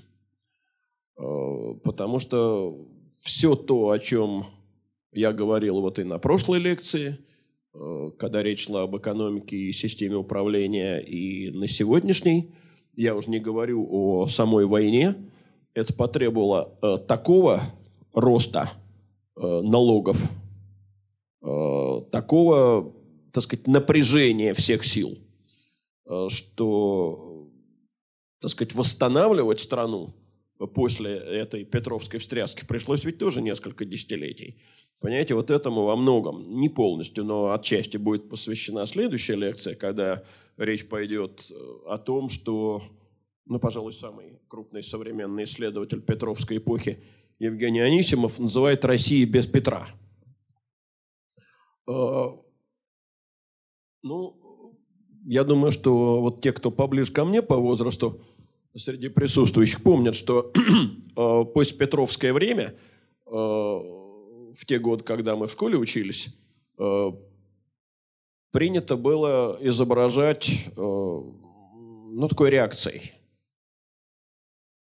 Потому 1.14 2.20
что 2.20 2.86
все 3.18 3.54
то, 3.56 3.90
о 3.90 3.98
чем 3.98 4.46
я 5.12 5.32
говорил 5.32 5.80
вот 5.80 5.98
и 5.98 6.04
на 6.04 6.18
прошлой 6.18 6.58
лекции, 6.58 7.18
э, 7.74 8.10
когда 8.18 8.42
речь 8.42 8.66
шла 8.66 8.82
об 8.82 8.96
экономике 8.96 9.56
и 9.56 9.72
системе 9.72 10.16
управления, 10.16 10.98
и 10.98 11.50
на 11.50 11.66
сегодняшней. 11.66 12.52
Я 12.96 13.14
уже 13.14 13.30
не 13.30 13.38
говорю 13.38 13.86
о 13.88 14.26
самой 14.26 14.64
войне. 14.64 15.14
Это 15.74 15.92
потребовало 15.94 16.76
э, 16.82 16.98
такого 17.06 17.60
роста 18.12 18.70
э, 19.36 19.60
налогов, 19.62 20.22
такого, 22.10 22.92
так 23.30 23.42
сказать, 23.44 23.68
напряжения 23.68 24.52
всех 24.52 24.84
сил, 24.84 25.16
что, 26.28 27.48
так 28.40 28.50
сказать, 28.50 28.74
восстанавливать 28.74 29.60
страну 29.60 30.12
после 30.58 31.16
этой 31.16 31.64
Петровской 31.64 32.18
встряски 32.18 32.64
пришлось 32.64 33.04
ведь 33.04 33.18
тоже 33.18 33.42
несколько 33.42 33.84
десятилетий. 33.84 34.56
Понимаете, 35.00 35.34
вот 35.34 35.50
этому 35.50 35.82
во 35.84 35.96
многом, 35.96 36.58
не 36.58 36.70
полностью, 36.70 37.24
но 37.24 37.52
отчасти 37.52 37.98
будет 37.98 38.30
посвящена 38.30 38.86
следующая 38.86 39.36
лекция, 39.36 39.74
когда 39.74 40.22
речь 40.56 40.88
пойдет 40.88 41.50
э, 41.50 41.54
о 41.86 41.98
том, 41.98 42.30
что, 42.30 42.82
ну, 43.44 43.58
пожалуй, 43.58 43.92
самый 43.92 44.40
крупный 44.48 44.82
современный 44.82 45.44
исследователь 45.44 46.00
Петровской 46.00 46.56
эпохи 46.56 47.02
Евгений 47.38 47.80
Анисимов 47.80 48.38
называет 48.38 48.86
Россию 48.86 49.28
без 49.30 49.46
Петра. 49.46 49.86
Э, 51.86 52.28
ну, 54.02 54.46
я 55.26 55.44
думаю, 55.44 55.72
что 55.72 56.22
вот 56.22 56.40
те, 56.40 56.52
кто 56.52 56.70
поближе 56.70 57.12
ко 57.12 57.26
мне 57.26 57.42
по 57.42 57.56
возрасту, 57.56 58.22
среди 58.76 59.08
присутствующих 59.08 59.82
помнят, 59.82 60.14
что 60.14 60.52
э, 61.16 61.44
постпетровское 61.54 62.32
время 62.32 62.74
в 64.56 64.64
те 64.66 64.78
годы, 64.78 65.04
когда 65.04 65.36
мы 65.36 65.48
в 65.48 65.52
школе 65.52 65.76
учились, 65.76 66.28
э, 66.78 67.12
принято 68.52 68.96
было 68.96 69.58
изображать 69.60 70.48
э, 70.48 70.80
ну, 70.80 72.28
такой 72.28 72.50
реакцией. 72.50 73.12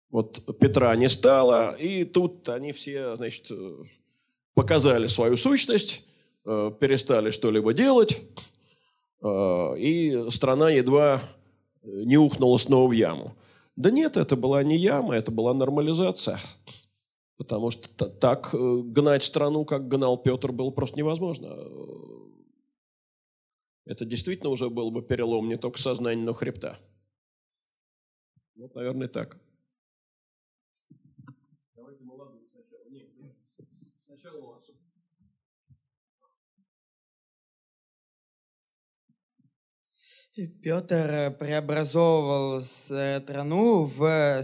Вот 0.10 0.58
Петра 0.60 0.94
не 0.98 1.08
стало, 1.08 1.72
и 1.80 2.04
тут 2.04 2.50
они 2.50 2.74
все, 2.74 3.16
значит, 3.16 3.50
э, 3.50 3.78
показали 4.54 5.08
свою 5.08 5.38
сущность, 5.38 6.04
э, 6.44 6.72
перестали 6.80 7.30
что-либо 7.30 7.74
делать, 7.74 8.22
э, 9.24 9.76
и 9.78 10.26
страна 10.30 10.70
едва 10.70 11.22
не 11.84 12.18
ухнула 12.18 12.58
снова 12.58 12.90
в 12.90 12.92
яму. 12.92 13.38
Да 13.82 13.90
нет, 13.90 14.16
это 14.16 14.36
была 14.36 14.62
не 14.62 14.78
яма, 14.78 15.16
это 15.16 15.32
была 15.32 15.56
нормализация. 15.56 16.40
Потому 17.38 17.72
что 17.72 18.08
так 18.08 18.54
гнать 18.54 19.24
страну, 19.24 19.66
как 19.66 19.88
гнал 19.88 20.22
Петр, 20.22 20.52
было 20.52 20.70
просто 20.70 21.00
невозможно. 21.00 21.48
Это 23.88 24.06
действительно 24.06 24.52
уже 24.52 24.70
был 24.70 24.92
бы 24.92 25.02
перелом 25.02 25.50
не 25.50 25.58
только 25.58 25.82
сознания, 25.82 26.24
но 26.24 26.34
хребта. 26.36 26.78
Вот, 28.56 28.76
наверное, 28.76 29.08
так. 29.08 29.40
Петр 40.36 41.36
преобразовывал 41.40 42.62
страну 42.62 43.84
в, 43.84 44.42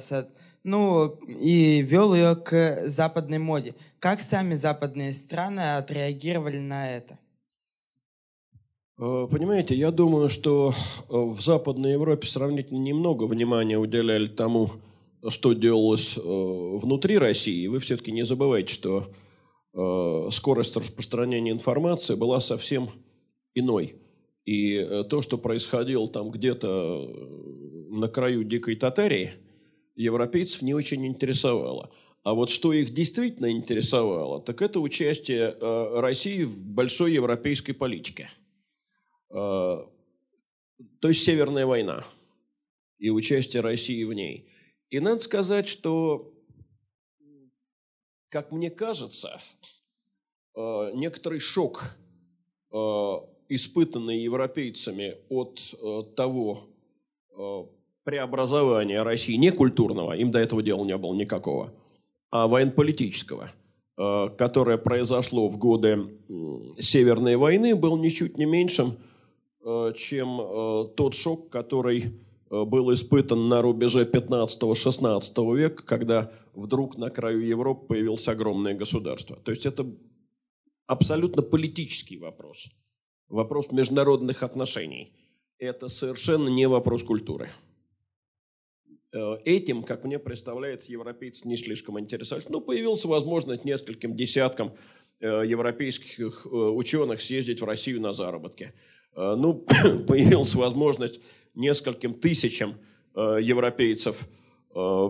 ну, 0.63 1.07
и 1.27 1.81
вел 1.81 2.13
ее 2.13 2.35
к 2.35 2.87
западной 2.87 3.37
моде. 3.37 3.73
Как 3.99 4.19
сами 4.19 4.53
западные 4.53 5.13
страны 5.13 5.77
отреагировали 5.77 6.59
на 6.59 6.91
это? 6.91 7.17
Э, 8.99 9.27
понимаете, 9.29 9.75
я 9.75 9.91
думаю, 9.91 10.27
что 10.29 10.73
э, 10.73 11.03
в 11.09 11.39
Западной 11.39 11.93
Европе 11.93 12.27
сравнительно 12.27 12.79
немного 12.79 13.23
внимания 13.25 13.77
уделяли 13.77 14.27
тому, 14.27 14.71
что 15.29 15.53
делалось 15.53 16.17
э, 16.17 16.21
внутри 16.21 17.17
России. 17.17 17.67
Вы 17.67 17.79
все-таки 17.79 18.11
не 18.11 18.23
забывайте, 18.23 18.73
что 18.73 19.07
скорость 20.31 20.75
распространения 20.75 21.51
информации 21.51 22.15
была 22.15 22.39
совсем 22.39 22.89
иной. 23.53 23.93
И 24.47 25.03
то, 25.09 25.21
что 25.21 25.37
происходило 25.37 26.07
там 26.07 26.31
где-то 26.31 27.87
на 27.91 28.07
краю 28.07 28.43
дикой 28.43 28.75
Татарии, 28.75 29.33
европейцев 29.95 30.63
не 30.63 30.73
очень 30.73 31.05
интересовало. 31.05 31.91
А 32.23 32.33
вот 32.33 32.49
что 32.49 32.73
их 32.73 32.93
действительно 32.93 33.51
интересовало, 33.51 34.41
так 34.41 34.63
это 34.63 34.79
участие 34.79 35.55
России 35.99 36.43
в 36.43 36.65
большой 36.65 37.13
европейской 37.13 37.73
политике– 37.73 38.31
Э, 39.29 39.85
то 40.99 41.07
есть 41.07 41.23
Северная 41.23 41.65
война 41.65 42.03
и 42.97 43.09
участие 43.09 43.61
России 43.61 44.03
в 44.03 44.13
ней. 44.13 44.49
И 44.89 44.99
надо 44.99 45.19
сказать, 45.19 45.67
что, 45.67 46.33
как 48.29 48.51
мне 48.51 48.71
кажется, 48.71 49.39
э, 50.55 50.91
некоторый 50.93 51.39
шок, 51.39 51.97
э, 52.71 53.13
испытанный 53.49 54.19
европейцами 54.19 55.15
от 55.29 56.15
того 56.15 56.67
преобразования 58.03 59.03
России, 59.03 59.35
не 59.35 59.51
культурного, 59.51 60.13
им 60.13 60.31
до 60.31 60.39
этого 60.39 60.63
дела 60.63 60.85
не 60.85 60.97
было 60.97 61.13
никакого, 61.13 61.73
а 62.31 62.47
военно-политического, 62.47 63.51
которое 63.95 64.77
произошло 64.77 65.49
в 65.49 65.57
годы 65.57 66.07
Северной 66.79 67.35
войны, 67.35 67.75
был 67.75 67.97
ничуть 67.97 68.37
не 68.37 68.45
меньшим, 68.45 68.97
Э, 69.69 69.91
чем 69.97 70.39
э, 70.39 70.87
тот 70.95 71.13
шок, 71.13 71.49
который 71.49 72.05
э, 72.05 72.63
был 72.63 72.93
испытан 72.93 73.49
на 73.49 73.61
рубеже 73.61 74.05
15-16 74.05 75.57
века, 75.57 75.83
когда 75.83 76.31
вдруг 76.53 76.97
на 76.97 77.09
краю 77.09 77.41
Европы 77.41 77.87
появилось 77.87 78.29
огромное 78.29 78.75
государство. 78.75 79.35
То 79.35 79.51
есть 79.51 79.65
это 79.65 79.85
абсолютно 80.85 81.41
политический 81.41 82.17
вопрос, 82.17 82.69
вопрос 83.29 83.71
международных 83.71 84.43
отношений. 84.43 85.13
Это 85.59 85.87
совершенно 85.87 86.49
не 86.49 86.67
вопрос 86.67 87.03
культуры. 87.03 87.49
Этим, 89.45 89.83
как 89.83 90.03
мне 90.03 90.19
представляется, 90.19 90.91
европейцы 90.91 91.47
не 91.47 91.55
слишком 91.57 91.99
интересовались. 91.99 92.49
Ну, 92.49 92.61
появилась 92.61 93.05
возможность 93.05 93.65
нескольким 93.65 94.15
десяткам 94.15 94.71
европейских 95.19 96.45
ученых 96.45 97.21
съездить 97.21 97.61
в 97.61 97.65
Россию 97.65 98.01
на 98.01 98.13
заработки– 98.13 98.73
Э, 99.17 99.35
ну, 99.35 99.65
появилась 100.07 100.55
возможность 100.55 101.19
нескольким 101.55 102.13
тысячам 102.13 102.75
э, 103.15 103.39
европейцев 103.41 104.27
э, 104.75 105.09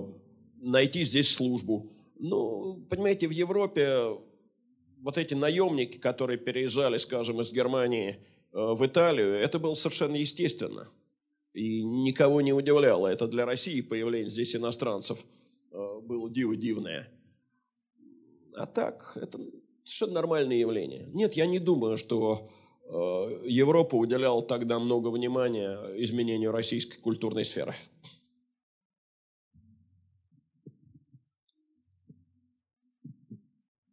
найти 0.62 1.04
здесь 1.04 1.30
службу. 1.30 1.92
Ну, 2.18 2.86
понимаете, 2.90 3.28
в 3.28 3.32
Европе 3.32 4.18
вот 5.02 5.18
эти 5.18 5.34
наемники, 5.34 5.98
которые 5.98 6.38
переезжали, 6.38 6.98
скажем, 6.98 7.42
из 7.42 7.52
Германии 7.52 8.18
в 8.52 8.86
Италию, 8.86 9.34
это 9.34 9.60
было 9.60 9.74
совершенно 9.74 10.16
естественно. 10.16 10.88
И 11.54 11.84
никого 11.84 12.42
не 12.42 12.54
удивляло. 12.54 13.08
Это 13.08 13.28
для 13.28 13.46
России 13.46 13.82
появление 13.82 14.30
здесь 14.30 14.56
иностранцев 14.56 15.24
было 15.72 16.30
диво 16.30 16.56
дивное. 16.56 17.08
А 18.56 18.66
так, 18.66 19.18
это 19.22 19.40
совершенно 19.84 20.14
нормальное 20.14 20.58
явление. 20.58 21.08
Нет, 21.14 21.34
я 21.34 21.46
не 21.46 21.60
думаю, 21.60 21.98
что 21.98 22.50
Э, 22.90 23.42
Европа 23.46 23.96
уделяла 23.96 24.42
тогда 24.42 24.80
много 24.80 25.10
внимания 25.10 25.78
изменению 25.98 26.52
российской 26.52 26.98
культурной 26.98 27.44
сферы. 27.44 27.76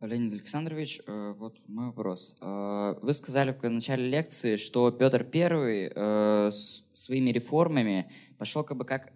Леонид 0.07 0.35
Александрович, 0.35 1.01
э, 1.07 1.35
вот 1.39 1.57
мой 1.67 1.87
вопрос. 1.87 2.37
Э, 2.41 2.95
вы 3.01 3.13
сказали 3.15 3.53
в 3.53 3.71
начале 3.71 4.09
лекции, 4.09 4.57
что 4.57 4.91
Петр 4.91 5.27
I 5.33 6.51
своими 6.93 7.31
реформами 7.31 8.11
пошел 8.39 8.65
как 8.65 8.77
бы 8.77 8.85
как 8.85 9.13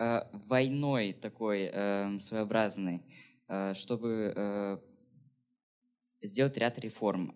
войной 0.46 1.12
такой 1.12 1.70
своеобразной, 2.18 3.02
чтобы 3.74 4.80
сделать 6.22 6.56
ряд 6.56 6.78
реформ. 6.78 7.34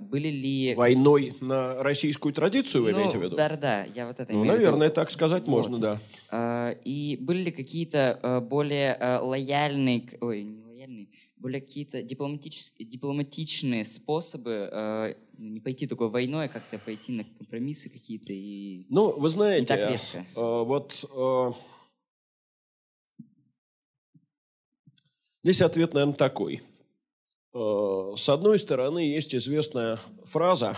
Были 0.00 0.28
ли... 0.28 0.74
Войной 0.74 1.34
на 1.40 1.82
российскую 1.82 2.32
традицию 2.32 2.84
вы 2.84 2.92
ну, 2.92 2.98
имеете 2.98 3.18
в 3.18 3.22
виду? 3.22 3.36
Да-да, 3.36 3.84
я 3.84 4.06
вот 4.06 4.18
это 4.18 4.32
Ну, 4.32 4.44
наверное, 4.44 4.90
так 4.90 5.10
сказать 5.10 5.46
вот. 5.46 5.50
можно, 5.70 5.98
да. 6.30 6.74
И 6.84 7.18
были 7.20 7.44
ли 7.44 7.50
какие-то 7.52 8.44
более 8.48 9.18
лояльные, 9.20 10.08
ой, 10.20 10.42
не 10.42 10.62
лояльные, 10.62 11.08
более 11.44 11.60
какие-то 11.60 12.02
дипломатические, 12.02 12.88
дипломатичные 12.88 13.84
способы 13.84 14.68
а, 14.72 15.14
не 15.38 15.60
пойти 15.60 15.86
такой 15.86 16.08
войной, 16.08 16.46
а 16.46 16.48
как-то 16.48 16.78
пойти 16.78 17.12
на 17.12 17.24
компромиссы 17.24 17.88
какие-то 17.88 18.32
и 18.32 18.86
Ну, 18.88 19.18
вы 19.18 19.28
знаете, 19.30 19.60
не 19.60 19.66
так 19.66 19.90
резко. 19.90 20.26
А, 20.34 20.64
вот... 20.64 21.04
А... 21.16 21.52
Здесь 25.42 25.60
ответ, 25.60 25.94
наверное, 25.94 26.16
такой– 26.16 26.62
Э, 27.54 28.14
с 28.16 28.28
одной 28.28 28.58
стороны, 28.58 28.98
есть 28.98 29.34
известная 29.34 29.98
фраза, 30.24 30.76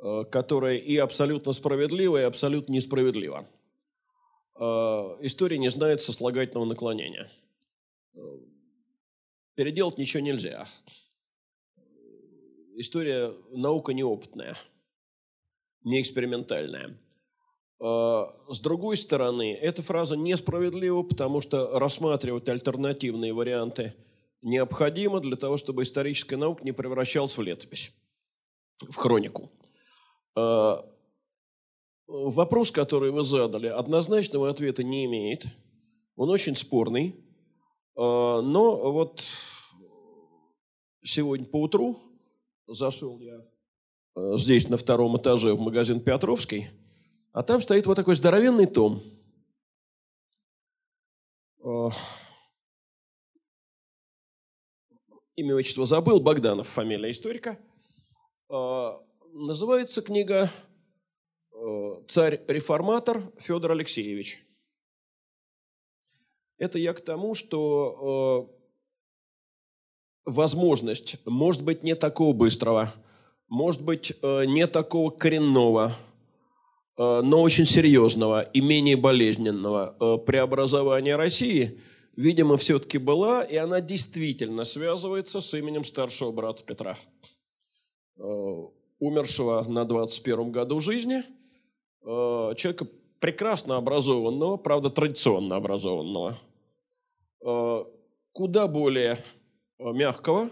э, 0.00 0.24
которая 0.30 0.76
и 0.76 0.96
абсолютно 0.96 1.52
справедлива, 1.52 2.20
и 2.20 2.24
абсолютно 2.24 2.72
несправедлива. 2.72 3.46
Э, 4.58 5.16
история 5.20 5.58
не 5.58 5.70
знает 5.70 6.02
сослагательного 6.02 6.64
наклонения. 6.64 7.28
Переделать 9.54 9.98
ничего 9.98 10.22
нельзя. 10.22 10.66
История 12.76 13.32
наука 13.50 13.92
неопытная, 13.92 14.56
не 15.82 16.00
экспериментальная. 16.00 16.98
С 17.78 18.60
другой 18.60 18.96
стороны, 18.96 19.54
эта 19.54 19.82
фраза 19.82 20.16
несправедлива, 20.16 21.02
потому 21.02 21.40
что 21.40 21.78
рассматривать 21.78 22.48
альтернативные 22.48 23.32
варианты– 23.32 23.94
необходимо 24.44 25.20
для 25.20 25.36
того, 25.36 25.56
чтобы 25.56 25.82
историческая 25.82 26.36
наука 26.36 26.62
не 26.62 26.72
превращалась 26.72 27.36
в 27.36 27.42
летопись, 27.42 27.92
в 28.78 28.94
хронику. 28.94 29.50
А, 30.36 30.84
вопрос, 32.06 32.70
который 32.70 33.10
вы 33.10 33.24
задали, 33.24 33.66
однозначного 33.66 34.50
ответа 34.50 34.84
не 34.84 35.06
имеет. 35.06 35.46
Он 36.14 36.28
очень 36.28 36.56
спорный. 36.56 37.16
А, 37.96 38.40
но 38.42 38.92
вот 38.92 39.22
сегодня 41.02 41.46
по 41.46 41.62
утру 41.62 41.98
зашел 42.66 43.18
я 43.20 43.44
а, 44.14 44.36
здесь 44.36 44.68
на 44.68 44.76
втором 44.76 45.16
этаже 45.16 45.54
в 45.54 45.60
магазин 45.60 46.00
Петровский, 46.00 46.68
а 47.32 47.42
там 47.42 47.60
стоит 47.60 47.86
вот 47.86 47.94
такой 47.94 48.14
здоровенный 48.16 48.66
том– 48.66 49.00
имя, 55.36 55.54
отчество 55.54 55.86
забыл, 55.86 56.20
Богданов, 56.20 56.68
фамилия 56.68 57.10
историка. 57.10 57.58
А, 58.50 59.02
называется 59.32 60.02
книга 60.02 60.50
царь-реформатор 62.06 63.32
Федор 63.38 63.72
Алексеевич. 63.72 64.43
Это 66.58 66.78
я 66.78 66.92
к 66.92 67.00
тому, 67.00 67.34
что 67.34 68.48
э, 70.26 70.30
возможность, 70.30 71.16
может 71.24 71.64
быть, 71.64 71.82
не 71.82 71.94
такого 71.96 72.32
быстрого, 72.32 72.92
может 73.48 73.82
быть, 73.82 74.12
э, 74.22 74.44
не 74.46 74.66
такого 74.66 75.10
коренного, 75.10 75.96
э, 76.96 77.20
но 77.22 77.42
очень 77.42 77.66
серьезного 77.66 78.42
и 78.42 78.60
менее 78.60 78.96
болезненного 78.96 79.96
э, 79.98 80.18
преобразования 80.24 81.16
России, 81.16 81.80
видимо, 82.14 82.56
все-таки 82.56 82.98
была, 82.98 83.42
и 83.42 83.56
она 83.56 83.80
действительно 83.80 84.64
связывается 84.64 85.40
с 85.40 85.54
именем 85.54 85.84
старшего 85.84 86.30
брата 86.30 86.62
Петра, 86.64 86.96
э, 88.16 88.62
умершего 89.00 89.64
на 89.68 89.84
21 89.84 90.52
году 90.52 90.78
жизни, 90.78 91.24
э, 92.02 92.54
человека 92.56 92.86
прекрасно 93.24 93.78
образованного, 93.78 94.58
правда, 94.58 94.90
традиционно 94.90 95.56
образованного, 95.56 96.36
э, 97.40 97.84
куда 98.32 98.68
более 98.68 99.18
э, 99.78 99.92
мягкого 99.92 100.50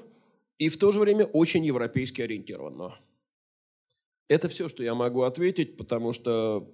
и 0.56 0.70
в 0.70 0.78
то 0.78 0.90
же 0.90 1.00
время 1.00 1.26
очень 1.26 1.66
европейски 1.66 2.22
ориентированного. 2.22 2.96
Это 4.28 4.48
все, 4.48 4.70
что 4.70 4.82
я 4.82 4.94
могу 4.94 5.20
ответить, 5.20 5.76
потому 5.76 6.14
что, 6.14 6.66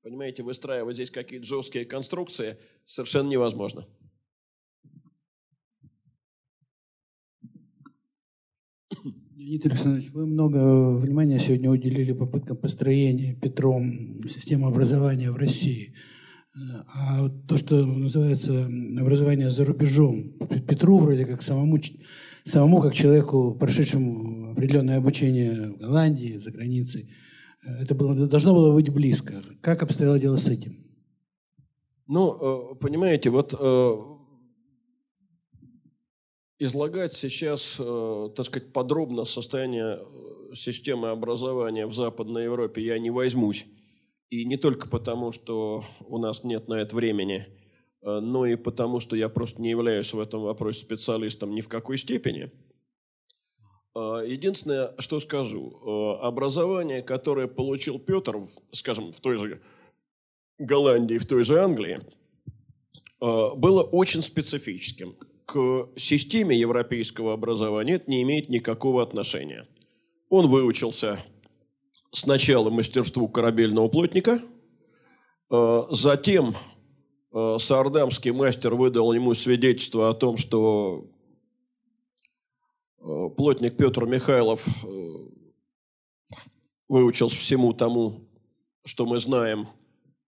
понимаете, 0.00 0.42
выстраивать 0.42 0.96
здесь 0.96 1.10
какие-то 1.10 1.44
жесткие 1.44 1.84
конструкции 1.84 2.56
совершенно 2.86 3.28
невозможно. 3.28 3.84
Леонид 9.48 9.64
Александрович, 9.64 10.10
вы 10.12 10.26
много 10.26 10.94
внимания 10.98 11.38
сегодня 11.38 11.70
уделили 11.70 12.12
попыткам 12.12 12.58
построения 12.58 13.34
Петром 13.34 14.22
системы 14.28 14.68
образования 14.68 15.30
в 15.30 15.36
России. 15.36 15.94
А 16.94 17.30
то, 17.48 17.56
что 17.56 17.86
называется 17.86 18.68
образование 19.00 19.48
за 19.48 19.64
рубежом, 19.64 20.34
Петру 20.68 20.98
вроде 20.98 21.24
как 21.24 21.40
самому, 21.40 21.78
самому 22.44 22.82
как 22.82 22.92
человеку, 22.92 23.54
прошедшему 23.54 24.52
определенное 24.52 24.98
обучение 24.98 25.70
в 25.70 25.78
Голландии, 25.78 26.36
за 26.36 26.50
границей, 26.50 27.08
это 27.64 27.94
было, 27.94 28.26
должно 28.26 28.52
было 28.54 28.74
быть 28.74 28.90
близко. 28.90 29.42
Как 29.62 29.82
обстояло 29.82 30.18
дело 30.18 30.36
с 30.36 30.46
этим? 30.46 30.76
Ну, 32.06 32.34
э, 32.34 32.74
понимаете, 32.74 33.30
вот 33.30 33.54
э, 33.58 33.96
излагать 36.58 37.14
сейчас, 37.14 37.76
э, 37.78 38.30
так 38.34 38.46
сказать, 38.46 38.72
подробно 38.72 39.24
состояние 39.24 40.00
э, 40.00 40.54
системы 40.54 41.10
образования 41.10 41.86
в 41.86 41.94
Западной 41.94 42.44
Европе 42.44 42.82
я 42.82 42.98
не 42.98 43.10
возьмусь. 43.10 43.66
И 44.30 44.44
не 44.44 44.56
только 44.56 44.88
потому, 44.88 45.32
что 45.32 45.84
у 46.00 46.18
нас 46.18 46.44
нет 46.44 46.68
на 46.68 46.74
это 46.74 46.94
времени, 46.96 47.46
э, 48.02 48.20
но 48.20 48.44
и 48.44 48.56
потому, 48.56 49.00
что 49.00 49.14
я 49.16 49.28
просто 49.28 49.62
не 49.62 49.70
являюсь 49.70 50.12
в 50.12 50.20
этом 50.20 50.42
вопросе 50.42 50.80
специалистом 50.80 51.54
ни 51.54 51.60
в 51.60 51.68
какой 51.68 51.98
степени. 51.98 52.50
Единственное, 53.94 54.94
что 55.00 55.18
скажу, 55.18 56.18
образование, 56.20 57.02
которое 57.02 57.48
получил 57.48 57.98
Петр, 57.98 58.36
скажем, 58.70 59.12
в 59.12 59.18
той 59.18 59.38
же 59.38 59.60
Голландии, 60.56 61.18
в 61.18 61.26
той 61.26 61.42
же 61.42 61.58
Англии, 61.58 61.98
было 63.18 63.82
очень 63.82 64.22
специфическим 64.22 65.16
к 65.48 65.88
системе 65.96 66.54
европейского 66.54 67.32
образования 67.32 67.94
это 67.94 68.10
не 68.10 68.22
имеет 68.22 68.50
никакого 68.50 69.02
отношения. 69.02 69.66
Он 70.28 70.46
выучился 70.46 71.18
сначала 72.12 72.68
мастерству 72.68 73.26
корабельного 73.28 73.88
плотника, 73.88 74.42
э, 75.50 75.82
затем 75.90 76.54
э, 77.32 77.56
саардамский 77.58 78.32
мастер 78.32 78.74
выдал 78.74 79.14
ему 79.14 79.32
свидетельство 79.32 80.10
о 80.10 80.14
том, 80.14 80.36
что 80.36 81.06
э, 83.00 83.30
плотник 83.34 83.78
Петр 83.78 84.04
Михайлов 84.04 84.68
выучился 86.88 87.36
всему 87.36 87.72
тому, 87.72 88.20
что 88.84 89.06
мы 89.06 89.18
знаем, 89.18 89.66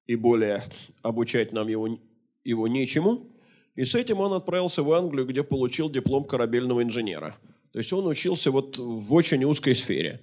и 0.06 0.16
более 0.16 0.64
обучать 1.02 1.52
нам 1.52 1.68
его, 1.68 1.98
его 2.42 2.68
нечему. 2.68 3.29
И 3.80 3.86
с 3.86 3.94
этим 3.94 4.20
он 4.20 4.34
отправился 4.34 4.82
в 4.82 4.92
Англию, 4.92 5.26
где 5.26 5.42
получил 5.42 5.88
диплом 5.88 6.24
корабельного 6.24 6.82
инженера. 6.82 7.38
То 7.72 7.78
есть 7.78 7.90
он 7.94 8.06
учился 8.06 8.50
вот 8.50 8.76
в 8.76 9.14
очень 9.14 9.42
узкой 9.44 9.74
сфере. 9.74 10.20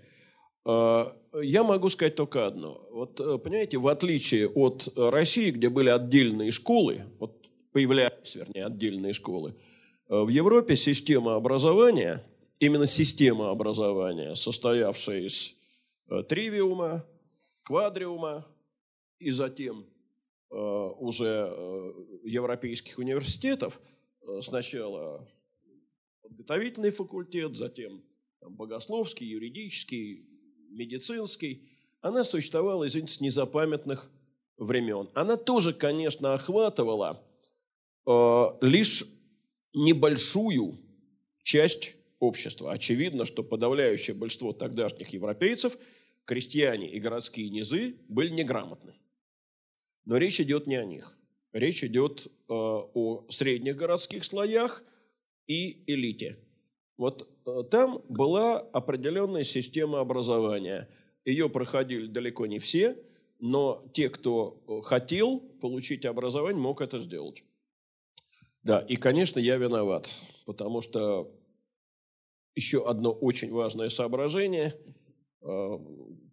А, 0.63 1.11
я 1.41 1.63
могу 1.63 1.89
сказать 1.89 2.13
только 2.13 2.45
одно. 2.45 2.87
Вот, 2.91 3.19
э, 3.19 3.39
понимаете, 3.39 3.79
в 3.79 3.87
отличие 3.87 4.47
от 4.47 4.87
России, 4.95 5.49
где 5.49 5.69
были 5.69 5.89
отдельные 5.89 6.51
школы, 6.51 7.01
вот 7.17 7.47
появлялись, 7.71 8.35
вернее, 8.35 8.67
отдельные 8.67 9.13
школы, 9.13 9.55
э, 10.07 10.19
в 10.19 10.29
Европе 10.29 10.75
система 10.75 11.33
образования, 11.33 12.23
именно 12.59 12.85
система 12.85 13.49
образования, 13.49 14.35
состоявшая 14.35 15.21
из 15.21 15.55
э, 16.11 16.21
тривиума, 16.21 17.07
квадриума 17.63 18.45
и 19.17 19.31
затем 19.31 19.87
уже 20.49 21.49
э, 21.49 21.93
европейских 22.23 22.97
университетов, 22.97 23.79
э, 24.21 24.41
сначала 24.41 25.27
подготовительный 26.21 26.91
факультет, 26.91 27.55
затем 27.55 28.03
богословский, 28.41 29.27
юридический, 29.27 30.25
медицинский, 30.69 31.67
она 32.01 32.23
существовала, 32.23 32.87
извините, 32.87 33.13
с 33.13 33.21
незапамятных 33.21 34.09
времен. 34.57 35.09
Она 35.13 35.37
тоже, 35.37 35.73
конечно, 35.73 36.33
охватывала 36.33 37.21
э, 38.05 38.45
лишь 38.61 39.05
небольшую 39.73 40.77
часть 41.43 41.95
общества. 42.19 42.71
Очевидно, 42.71 43.25
что 43.25 43.43
подавляющее 43.43 44.15
большинство 44.15 44.53
тогдашних 44.53 45.09
европейцев, 45.09 45.77
крестьяне 46.25 46.89
и 46.89 46.99
городские 46.99 47.49
низы, 47.49 47.95
были 48.07 48.29
неграмотны. 48.29 48.95
Но 50.07 50.15
речь 50.15 50.39
идет 50.39 50.67
не 50.67 50.75
о 50.75 50.85
них. 50.85 51.17
Речь 51.51 51.83
идет 51.83 52.27
э, 52.27 52.29
о 52.47 53.25
средних 53.27 53.75
городских 53.75 54.23
слоях 54.23 54.85
и 55.47 55.83
элите. 55.85 56.37
Вот 56.95 57.29
э, 57.45 57.63
там 57.69 58.01
была 58.07 58.57
определенная 58.57 59.43
система 59.43 59.99
образования. 59.99 60.87
Ее 61.25 61.49
проходили 61.49 62.07
далеко 62.07 62.45
не 62.45 62.59
все, 62.59 62.95
но 63.39 63.85
те, 63.93 64.09
кто 64.09 64.63
э, 64.65 64.81
хотел 64.81 65.39
получить 65.39 66.05
образование, 66.05 66.61
мог 66.61 66.79
это 66.79 67.01
сделать. 67.01 67.43
Да, 68.63 68.79
и, 68.79 68.95
конечно, 68.95 69.41
я 69.41 69.57
виноват, 69.57 70.09
потому 70.45 70.81
что 70.81 71.29
еще 72.55 72.87
одно 72.87 73.11
очень 73.11 73.51
важное 73.51 73.89
соображение, 73.89 74.73
э, 75.41 75.79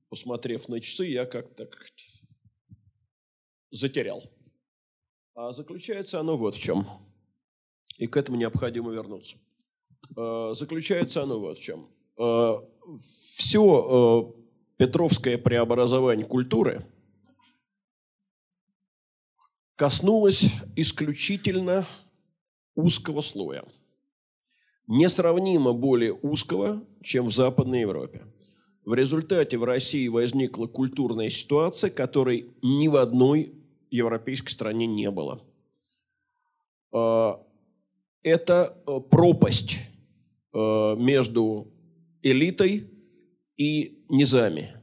посмотрев 0.08 0.68
на 0.68 0.80
часы, 0.80 1.06
я 1.06 1.26
как-то 1.26 1.66
затерял. 3.74 4.22
А 5.34 5.52
заключается 5.52 6.20
оно 6.20 6.36
вот 6.36 6.54
в 6.54 6.60
чем. 6.60 6.86
И 7.98 8.06
к 8.06 8.16
этому 8.16 8.38
необходимо 8.38 8.92
вернуться. 8.92 9.36
А, 10.16 10.54
заключается 10.54 11.22
оно 11.22 11.40
вот 11.40 11.58
в 11.58 11.62
чем. 11.62 11.88
А, 12.16 12.62
Все 13.36 13.62
а, 13.62 14.32
Петровское 14.76 15.38
преобразование 15.38 16.26
культуры 16.26 16.84
коснулось 19.76 20.50
исключительно 20.76 21.84
узкого 22.76 23.20
слоя. 23.20 23.64
Несравнимо 24.86 25.72
более 25.72 26.12
узкого, 26.12 26.84
чем 27.02 27.26
в 27.26 27.34
Западной 27.34 27.80
Европе. 27.80 28.24
В 28.84 28.92
результате 28.94 29.56
в 29.56 29.64
России 29.64 30.08
возникла 30.08 30.66
культурная 30.66 31.30
ситуация, 31.30 31.90
которой 31.90 32.54
ни 32.62 32.86
в 32.88 32.96
одной 32.96 33.63
европейской 33.94 34.50
стране 34.50 34.86
не 34.86 35.10
было. 35.10 35.40
А, 36.92 37.40
это 38.22 38.82
э, 38.86 39.00
пропасть 39.10 39.78
э, 40.52 40.96
между 40.98 41.72
элитой 42.22 42.90
и 43.56 44.04
низами. 44.08 44.74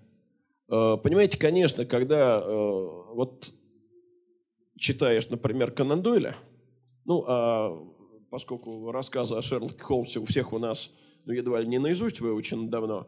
Понимаете, 0.67 1.37
конечно, 1.37 1.85
когда 1.85 2.39
э, 2.39 2.49
вот 3.13 3.51
читаешь, 4.77 5.27
например, 5.29 5.71
Конан 5.71 6.01
Дойля, 6.01 6.37
ну, 7.03 7.25
а 7.27 7.77
поскольку 8.29 8.89
рассказы 8.91 9.35
о 9.35 9.41
Шерлоке 9.41 9.79
Холмсе 9.79 10.19
у 10.19 10.25
всех 10.25 10.53
у 10.53 10.59
нас, 10.59 10.91
ну, 11.25 11.33
едва 11.33 11.59
ли 11.59 11.67
не 11.67 11.77
наизусть 11.77 12.21
выучены 12.21 12.69
давно, 12.69 13.07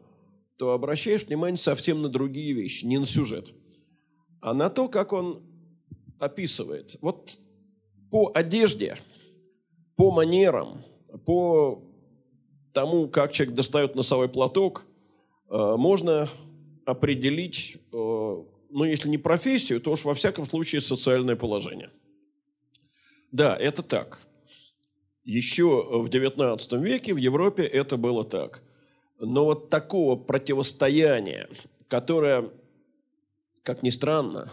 то 0.58 0.72
обращаешь 0.72 1.24
внимание 1.24 1.56
совсем 1.56 2.02
на 2.02 2.10
другие 2.10 2.52
вещи, 2.52 2.84
не 2.84 2.98
на 2.98 3.06
сюжет, 3.06 3.54
а 4.42 4.52
на 4.52 4.68
то, 4.68 4.88
как 4.88 5.14
он 5.14 5.42
описывает. 6.18 6.96
Вот 7.00 7.38
по 8.10 8.30
одежде, 8.34 8.98
по 9.96 10.10
манерам, 10.10 10.82
по 11.26 11.82
тому, 12.72 13.08
как 13.08 13.32
человек 13.32 13.54
достает 13.54 13.94
носовой 13.94 14.28
платок, 14.28 14.84
э, 15.48 15.74
можно 15.76 16.28
определить, 16.84 17.76
э, 17.76 17.76
ну, 17.92 18.84
если 18.84 19.08
не 19.08 19.18
профессию, 19.18 19.80
то 19.80 19.92
уж 19.92 20.04
во 20.04 20.14
всяком 20.14 20.46
случае 20.48 20.80
социальное 20.80 21.36
положение. 21.36 21.90
Да, 23.32 23.56
это 23.56 23.82
так. 23.82 24.20
Еще 25.24 25.64
в 25.64 26.06
XIX 26.06 26.82
веке 26.82 27.14
в 27.14 27.16
Европе 27.16 27.64
это 27.64 27.96
было 27.96 28.24
так. 28.24 28.62
Но 29.18 29.44
вот 29.44 29.70
такого 29.70 30.16
противостояния, 30.16 31.48
которое, 31.88 32.50
как 33.62 33.82
ни 33.82 33.90
странно, 33.90 34.52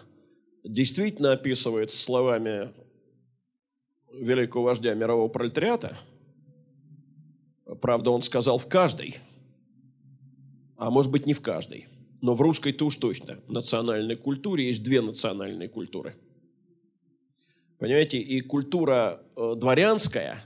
действительно 0.63 1.31
описывается 1.31 1.97
словами 1.97 2.69
великого 4.13 4.65
вождя 4.65 4.93
мирового 4.93 5.27
пролетариата, 5.27 5.97
правда, 7.81 8.11
он 8.11 8.21
сказал 8.21 8.57
в 8.57 8.67
каждой, 8.67 9.17
а 10.77 10.89
может 10.89 11.11
быть 11.11 11.25
не 11.25 11.33
в 11.33 11.41
каждой, 11.41 11.87
но 12.21 12.35
в 12.35 12.41
русской-то 12.41 12.85
уж 12.85 12.97
точно, 12.97 13.39
национальной 13.47 14.15
культуре 14.15 14.67
есть 14.67 14.83
две 14.83 15.01
национальные 15.01 15.69
культуры. 15.69 16.15
Понимаете, 17.79 18.19
и 18.19 18.41
культура 18.41 19.23
э, 19.35 19.55
дворянская, 19.55 20.43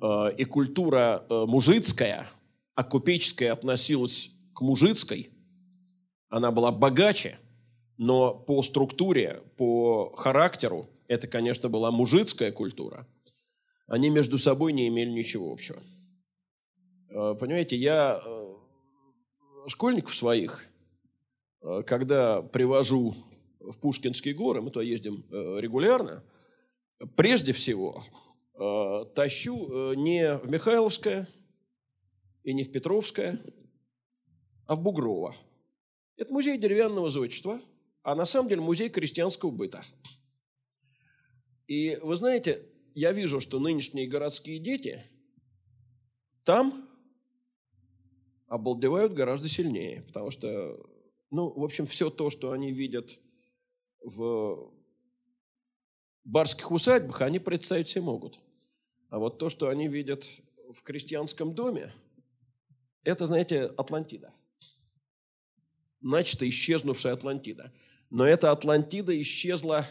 э, 0.00 0.34
и 0.38 0.44
культура 0.44 1.26
э, 1.28 1.44
мужицкая, 1.46 2.26
а 2.74 2.84
купеческая 2.84 3.52
относилась 3.52 4.30
к 4.54 4.62
мужицкой, 4.62 5.30
она 6.30 6.50
была 6.50 6.72
богаче, 6.72 7.38
но 8.00 8.32
по 8.32 8.62
структуре, 8.62 9.42
по 9.58 10.14
характеру 10.16 10.88
это, 11.06 11.28
конечно, 11.28 11.68
была 11.68 11.90
мужицкая 11.90 12.50
культура, 12.50 13.06
они 13.88 14.08
между 14.08 14.38
собой 14.38 14.72
не 14.72 14.88
имели 14.88 15.10
ничего 15.10 15.52
общего. 15.52 15.82
Э, 17.10 17.34
понимаете, 17.38 17.76
я 17.76 18.18
э, 18.24 18.54
школьников 19.66 20.14
своих, 20.14 20.64
э, 21.60 21.82
когда 21.86 22.40
привожу 22.40 23.14
в 23.58 23.78
Пушкинские 23.78 24.32
горы, 24.32 24.62
мы 24.62 24.70
туда 24.70 24.82
ездим 24.82 25.22
регулярно, 25.30 26.24
прежде 27.16 27.52
всего 27.52 28.02
тащу 29.14 29.92
не 29.92 30.38
в 30.38 30.50
Михайловское 30.50 31.28
и 32.44 32.54
не 32.54 32.64
в 32.64 32.72
Петровское, 32.72 33.38
а 34.66 34.74
в 34.74 34.80
Бугрово. 34.80 35.36
Это 36.16 36.32
музей 36.32 36.56
деревянного 36.56 37.10
зодчества, 37.10 37.60
а 38.02 38.14
на 38.14 38.26
самом 38.26 38.48
деле 38.48 38.60
музей 38.60 38.88
крестьянского 38.88 39.50
быта. 39.50 39.84
И 41.66 41.98
вы 42.02 42.16
знаете, 42.16 42.66
я 42.94 43.12
вижу, 43.12 43.40
что 43.40 43.58
нынешние 43.60 44.08
городские 44.08 44.58
дети 44.58 45.04
там 46.44 46.88
обалдевают 48.48 49.12
гораздо 49.12 49.48
сильнее, 49.48 50.02
потому 50.02 50.30
что, 50.30 50.84
ну, 51.30 51.50
в 51.50 51.62
общем, 51.62 51.86
все 51.86 52.10
то, 52.10 52.30
что 52.30 52.50
они 52.50 52.72
видят 52.72 53.20
в 54.02 54.72
барских 56.24 56.72
усадьбах, 56.72 57.22
они 57.22 57.38
представить 57.38 57.88
себе 57.88 58.02
могут. 58.02 58.40
А 59.08 59.18
вот 59.18 59.38
то, 59.38 59.50
что 59.50 59.68
они 59.68 59.88
видят 59.88 60.26
в 60.72 60.82
крестьянском 60.82 61.54
доме, 61.54 61.92
это, 63.04 63.26
знаете, 63.26 63.64
Атлантида. 63.64 64.32
Начисто 66.00 66.48
исчезнувшая 66.48 67.12
Атлантида. 67.12 67.72
Но 68.10 68.24
эта 68.24 68.50
Атлантида 68.50 69.20
исчезла 69.20 69.86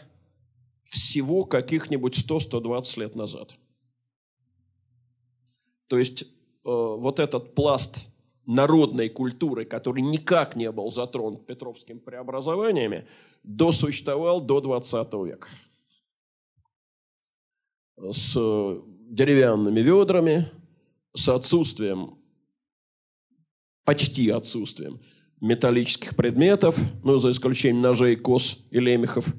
всего 0.82 1.44
каких-нибудь 1.44 2.18
100-120 2.28 3.00
лет 3.00 3.14
назад. 3.14 3.56
То 5.86 5.98
есть 5.98 6.22
э, 6.22 6.26
вот 6.64 7.20
этот 7.20 7.54
пласт 7.54 8.10
народной 8.46 9.08
культуры, 9.08 9.64
который 9.64 10.02
никак 10.02 10.56
не 10.56 10.70
был 10.72 10.90
затронут 10.90 11.46
петровскими 11.46 11.98
преобразованиями, 11.98 13.06
досуществовал 13.42 14.40
до 14.40 14.60
20 14.60 15.12
века. 15.24 15.48
С 17.96 18.32
деревянными 19.08 19.80
ведрами, 19.80 20.50
с 21.14 21.28
отсутствием, 21.28 22.18
почти 23.84 24.30
отсутствием 24.30 25.00
металлических 25.40 26.16
предметов, 26.16 26.78
ну, 27.02 27.18
за 27.18 27.30
исключением 27.30 27.82
ножей, 27.82 28.16
кос 28.16 28.58
и 28.70 28.80
лемехов– 28.80 29.26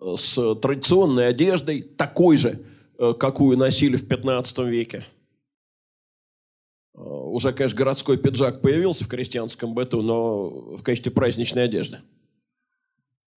с 0.00 0.54
традиционной 0.56 1.28
одеждой, 1.28 1.82
такой 1.82 2.36
же, 2.36 2.64
э, 2.98 3.14
какую 3.18 3.58
носили 3.58 3.96
в 3.96 4.06
15 4.06 4.58
веке. 4.60 5.04
Э, 6.94 7.00
уже, 7.00 7.52
конечно, 7.52 7.78
городской 7.78 8.18
пиджак 8.18 8.62
появился 8.62 9.04
в 9.04 9.08
крестьянском 9.08 9.74
быту, 9.74 10.02
но 10.02 10.76
в 10.76 10.82
качестве 10.82 11.12
праздничной 11.12 11.64
одежды. 11.64 11.98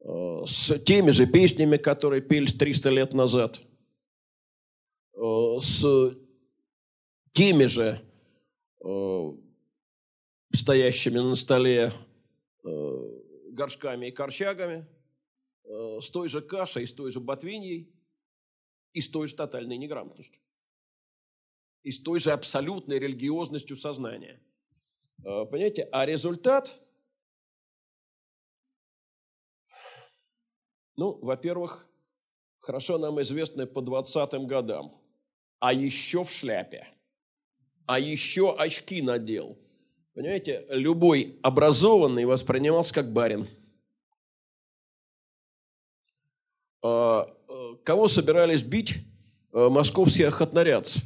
Э, 0.01 0.43
с 0.45 0.77
теми 0.79 1.11
же 1.11 1.25
песнями, 1.25 1.77
которые 1.77 2.21
пелись 2.21 2.53
300 2.53 2.89
лет 2.89 3.13
назад. 3.13 3.61
С 5.13 6.15
теми 7.33 7.65
же 7.65 8.01
стоящими 10.53 11.19
на 11.19 11.35
столе 11.35 11.91
горшками 13.53 14.07
и 14.07 14.11
корчагами– 14.11 14.85
Э, 15.71 16.01
с 16.01 16.09
той 16.09 16.27
же 16.27 16.41
кашей, 16.41 16.85
с 16.85 16.93
той 16.93 17.11
же 17.11 17.19
ботвиньей 17.19 17.93
и 18.93 19.01
с 19.01 19.09
той 19.09 19.27
же 19.27 19.35
тотальной 19.35 19.77
неграмотностью. 19.77 20.41
И 21.83 21.91
с 21.91 22.01
той 22.01 22.19
же 22.19 22.31
абсолютной 22.31 22.99
религиозностью 22.99 23.77
сознания. 23.77 24.41
Э, 25.19 25.45
понимаете? 25.45 25.87
А 25.91 26.05
результат, 26.05 26.83
ну, 30.97 31.17
во-первых, 31.21 31.87
хорошо 32.59 32.97
нам 32.97 33.21
известны 33.21 33.65
по 33.65 33.79
20-м 33.79 34.47
годам, 34.47 35.01
а 35.59 35.73
еще 35.73 36.25
в 36.25 36.31
шляпе, 36.31 36.87
а 37.85 37.97
еще 37.97 38.55
очки 38.57 39.01
надел. 39.01 39.57
Понимаете, 40.13 40.65
любой 40.69 41.39
образованный 41.41 42.25
воспринимался 42.25 42.93
как 42.93 43.11
барин– 43.11 43.47
А, 46.81 47.31
э, 47.47 47.75
кого 47.83 48.07
собирались 48.07 48.63
бить 48.63 48.97
э, 49.53 49.69
московские 49.69 50.27
охотнорядцы, 50.27 51.01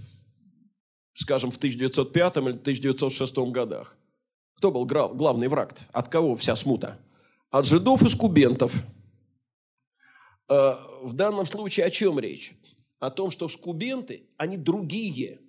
скажем, 1.14 1.52
в 1.52 1.58
1905 1.58 2.38
или 2.38 2.50
1906 2.52 3.38
годах? 3.52 3.98
Кто 4.56 4.72
был 4.72 4.86
главный 4.86 5.50
враг? 5.50 5.74
От 5.92 6.08
кого 6.08 6.36
вся 6.36 6.56
смута? 6.56 6.98
От 7.52 7.66
жидов 7.66 8.04
и 8.04 8.10
скубентов. 8.10 8.74
А, 10.48 10.80
в 11.02 11.14
данном 11.14 11.46
случае 11.46 11.88
о 11.88 11.90
чем 11.90 12.20
речь? 12.20 12.54
О 13.00 13.12
том, 13.12 13.30
что 13.30 13.50
скубенты, 13.50 14.30
они 14.38 14.56
другие. 14.56 15.42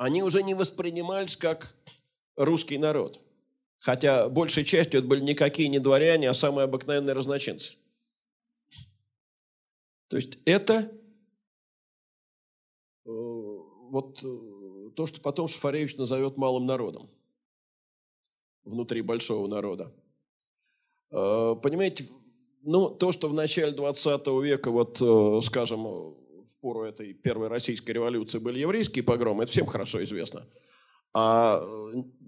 Они 0.00 0.22
уже 0.22 0.42
не 0.42 0.54
воспринимались 0.54 1.36
как 1.36 1.76
русский 2.34 2.78
народ. 2.78 3.20
Хотя 3.80 4.30
большей 4.30 4.64
частью 4.64 5.00
это 5.00 5.08
были 5.08 5.20
никакие 5.20 5.68
не 5.68 5.78
дворяне, 5.78 6.30
а 6.30 6.32
самые 6.32 6.64
обыкновенные 6.64 7.12
разночинцы. 7.12 7.74
То 10.08 10.16
есть 10.16 10.38
это 10.46 10.90
э, 13.04 13.10
вот 13.10 14.24
э, 14.24 14.90
то, 14.96 15.06
что 15.06 15.20
потом 15.20 15.48
Шафаревич 15.48 15.98
назовет 15.98 16.38
малым 16.38 16.64
народом 16.64 17.10
внутри 18.64 19.02
большого 19.02 19.46
народа. 19.48 19.92
Э, 21.12 21.56
понимаете, 21.62 22.08
ну, 22.62 22.88
то, 22.88 23.12
что 23.12 23.28
в 23.28 23.34
начале 23.34 23.72
20 23.72 24.26
века, 24.42 24.70
вот, 24.70 24.96
скажем, 25.44 26.16
в 26.50 26.56
пору 26.58 26.82
этой 26.82 27.12
первой 27.12 27.48
российской 27.48 27.92
революции 27.92 28.38
были 28.38 28.58
еврейские 28.58 29.04
погромы, 29.04 29.44
это 29.44 29.52
всем 29.52 29.66
хорошо 29.66 30.02
известно. 30.02 30.46
А 31.12 31.62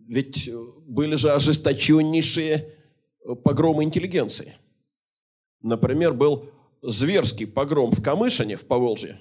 ведь 0.09 0.51
были 0.87 1.17
же 1.17 1.33
ожесточеннейшие 1.33 2.75
погромы 3.45 3.85
интеллигенции. 3.85 4.55
Например, 5.61 6.13
был 6.13 6.51
зверский 6.83 7.47
погром 7.47 7.91
в 7.93 8.03
Камышине, 8.03 8.57
в 8.57 8.67
Поволжье, 8.67 9.21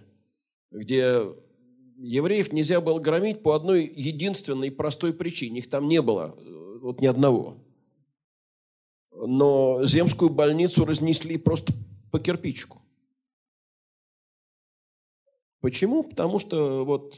где 0.72 1.22
евреев 1.98 2.52
нельзя 2.52 2.82
было 2.82 3.00
громить 3.00 3.44
по 3.44 3.54
одной 3.54 3.92
единственной 3.96 4.72
простой 4.72 5.14
причине. 5.14 5.60
Их 5.60 5.70
там 5.70 5.88
не 5.88 6.02
было, 6.02 6.36
э, 6.38 6.78
вот 6.82 7.02
ни 7.02 7.06
одного. 7.06 7.58
Но 9.12 9.84
земскую 9.86 10.32
больницу 10.32 10.86
разнесли 10.86 11.38
просто 11.38 11.74
по 12.12 12.20
кирпичику. 12.20 12.81
Почему? 15.62 16.04
Потому 16.04 16.40
что 16.40 16.84
вот, 16.84 17.16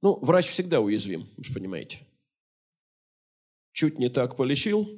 ну, 0.00 0.18
врач 0.20 0.46
всегда 0.48 0.80
уязвим, 0.80 1.26
вы 1.36 1.44
же 1.44 1.52
понимаете. 1.52 2.06
Чуть 3.72 3.98
не 3.98 4.08
так 4.08 4.36
полечил, 4.36 4.88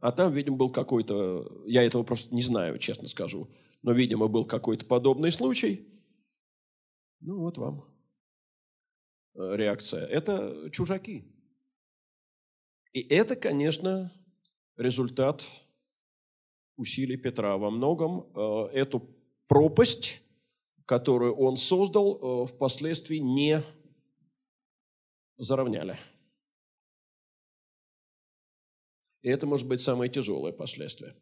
а 0.00 0.12
там, 0.12 0.32
видимо, 0.34 0.56
был 0.56 0.70
какой-то, 0.70 1.62
я 1.66 1.82
этого 1.82 2.02
просто 2.02 2.34
не 2.34 2.42
знаю, 2.42 2.78
честно 2.78 3.08
скажу, 3.08 3.48
но, 3.82 3.92
видимо, 3.92 4.28
был 4.28 4.44
какой-то 4.44 4.84
подобный 4.84 5.32
случай. 5.32 5.88
Ну, 7.20 7.38
вот 7.38 7.56
вам. 7.56 7.84
э, 9.34 9.56
реакция, 9.56 10.04
это 10.06 10.70
чужаки. 10.70 11.24
И 12.92 13.00
это, 13.00 13.34
конечно, 13.34 14.12
результат 14.76 15.48
усилий 16.76 17.16
Петра. 17.16 17.56
Во 17.56 17.70
многом 17.70 18.30
э, 18.34 18.68
эту 18.72 19.08
пропасть, 19.46 20.22
которую 20.86 21.34
он 21.34 21.56
создал, 21.56 22.44
э, 22.44 22.46
впоследствии 22.46 23.18
не 23.18 23.62
заровняли. 25.36 25.98
И 29.22 29.28
это 29.28 29.46
может 29.46 29.66
быть 29.66 29.80
самое 29.80 30.10
тяжелое 30.10 30.52
последствие. 30.52 31.14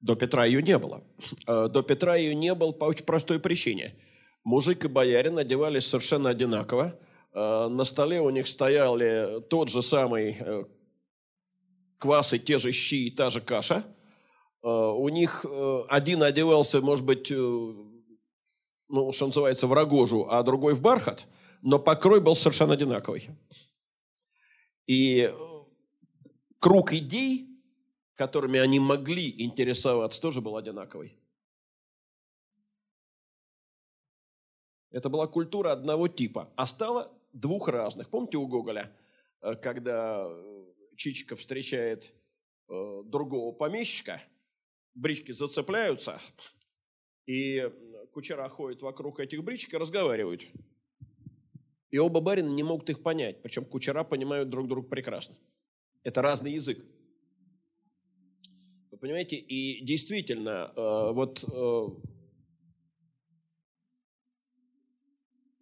До 0.00 0.16
Петра 0.16 0.46
ее 0.46 0.62
не 0.62 0.78
было. 0.78 1.04
Э, 1.46 1.68
до 1.68 1.82
Петра 1.82 2.16
ее 2.16 2.34
не 2.34 2.54
было 2.54 2.72
по 2.72 2.84
очень 2.84 3.04
простой 3.04 3.38
причине. 3.38 3.94
Мужик 4.50 4.84
и 4.84 4.88
боярин 4.88 5.38
одевались 5.38 5.86
совершенно 5.86 6.30
одинаково. 6.30 6.98
Э, 7.32 7.68
на 7.68 7.84
столе 7.84 8.20
у 8.20 8.30
них 8.30 8.48
стояли 8.48 9.40
тот 9.48 9.68
же 9.68 9.80
самый 9.80 10.36
э, 10.40 10.64
квас 11.98 12.32
и 12.34 12.40
те 12.40 12.58
же 12.58 12.72
щи 12.72 13.06
и 13.06 13.10
та 13.10 13.30
же 13.30 13.40
каша. 13.40 13.84
У 14.62 15.08
них 15.08 15.46
один 15.88 16.22
одевался, 16.22 16.82
может 16.82 17.06
быть, 17.06 17.30
ну, 17.30 19.12
что 19.12 19.26
называется, 19.26 19.66
в 19.66 19.72
рогожу, 19.72 20.26
а 20.28 20.42
другой 20.42 20.74
в 20.74 20.82
бархат, 20.82 21.24
но 21.62 21.78
покрой 21.78 22.20
был 22.20 22.36
совершенно 22.36 22.74
одинаковый. 22.74 23.30
И 24.86 25.32
круг 26.58 26.92
идей 26.92 27.50
которыми 28.20 28.60
они 28.60 28.78
могли 28.78 29.34
интересоваться, 29.42 30.20
тоже 30.20 30.42
был 30.42 30.58
одинаковый. 30.58 31.16
Это 34.90 35.08
была 35.08 35.26
культура 35.26 35.72
одного 35.72 36.08
типа, 36.08 36.52
а 36.56 36.66
стало 36.66 37.12
двух 37.32 37.68
разных. 37.68 38.10
Помните 38.10 38.38
у 38.38 38.46
Гоголя, 38.46 38.90
э, 39.40 39.54
когда 39.54 40.26
э, 40.28 40.64
Чичиков 40.96 41.38
встречает 41.38 42.12
э, 42.68 43.02
другого 43.04 43.52
помещика, 43.52 44.20
брички 44.94 45.32
зацепляются, 45.32 46.20
и 47.26 47.70
кучера 48.12 48.48
ходят 48.48 48.82
вокруг 48.82 49.20
этих 49.20 49.44
бричек 49.44 49.74
и 49.74 49.78
разговаривают. 49.78 50.42
И 51.90 51.98
оба 51.98 52.20
барина 52.20 52.48
не 52.48 52.62
могут 52.62 52.90
их 52.90 53.02
понять, 53.02 53.42
причем 53.42 53.64
кучера 53.64 54.04
понимают 54.04 54.48
друг 54.48 54.68
друга 54.68 54.88
прекрасно. 54.88 55.36
Это 56.02 56.22
разный 56.22 56.52
язык 56.52 56.84
понимаете, 59.00 59.36
и 59.36 59.82
действительно, 59.84 60.72
вот, 60.76 61.44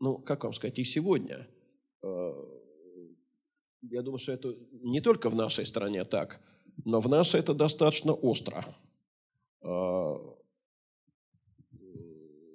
ну, 0.01 0.19
как 0.19 0.45
вам 0.45 0.53
сказать, 0.53 0.79
и 0.79 0.85
сегодня, 0.85 1.49
э, 2.03 2.33
я 3.83 4.03
думаю, 4.03 4.19
что 4.19 4.33
это 4.33 4.55
не 4.73 5.01
только 5.01 5.31
в 5.31 5.35
нашей 5.35 5.66
стране 5.66 6.05
так, 6.05 6.41
но 6.85 7.01
в 7.01 7.09
нашей 7.09 7.41
это 7.41 7.55
достаточно 7.55 8.12
остро. 8.12 8.65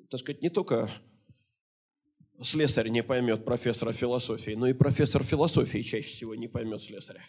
Так 0.10 0.20
сказать, 0.20 0.42
не 0.42 0.50
только 0.50 0.90
слесарь 2.42 2.90
не 2.90 3.04
поймет 3.04 3.46
профессора 3.46 3.92
философии, 3.92 4.52
но 4.52 4.68
и 4.68 4.74
профессор 4.74 5.24
философии 5.24 5.82
чаще 5.82 6.08
всего 6.08 6.36
не 6.36 6.48
поймет 6.48 6.82
слесаря. 6.82 7.22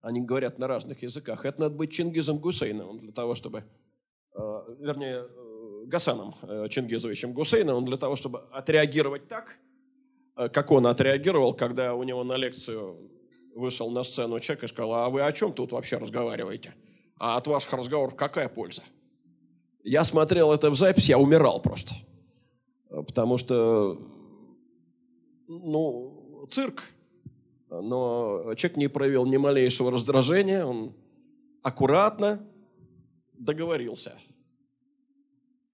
Они 0.00 0.20
говорят 0.20 0.58
на 0.58 0.66
разных 0.66 1.02
языках. 1.02 1.44
Это 1.44 1.60
надо 1.60 1.76
быть 1.76 1.92
Чингизом 1.92 2.38
Гусейновым 2.38 2.98
для 2.98 3.12
того, 3.12 3.34
чтобы, 3.36 3.64
э, 4.34 4.40
вернее, 4.80 5.24
э, 5.28 5.41
Гасаном 5.86 6.34
э, 6.42 6.68
Чингизовичем 6.68 7.32
Гусейновым 7.32 7.84
для 7.84 7.96
того, 7.96 8.16
чтобы 8.16 8.40
отреагировать 8.52 9.28
так, 9.28 9.58
как 10.34 10.70
он 10.70 10.86
отреагировал, 10.86 11.52
когда 11.52 11.94
у 11.94 12.02
него 12.04 12.24
на 12.24 12.36
лекцию 12.36 13.10
вышел 13.54 13.90
на 13.90 14.02
сцену 14.02 14.40
человек 14.40 14.64
и 14.64 14.68
сказал, 14.68 14.94
а 14.94 15.10
вы 15.10 15.22
о 15.22 15.32
чем 15.32 15.52
тут 15.52 15.72
вообще 15.72 15.98
разговариваете? 15.98 16.74
А 17.18 17.36
от 17.36 17.46
ваших 17.46 17.72
разговоров 17.74 18.16
какая 18.16 18.48
польза? 18.48 18.82
Я 19.84 20.04
смотрел 20.04 20.52
это 20.52 20.70
в 20.70 20.76
запись, 20.76 21.08
я 21.08 21.18
умирал 21.18 21.60
просто. 21.60 21.94
Потому 22.88 23.38
что, 23.38 24.00
ну, 25.48 26.46
цирк, 26.50 26.82
но 27.68 28.54
человек 28.56 28.76
не 28.76 28.88
проявил 28.88 29.24
ни 29.26 29.36
малейшего 29.36 29.90
раздражения, 29.90 30.64
он 30.64 30.94
аккуратно 31.62 32.46
договорился. 33.32 34.18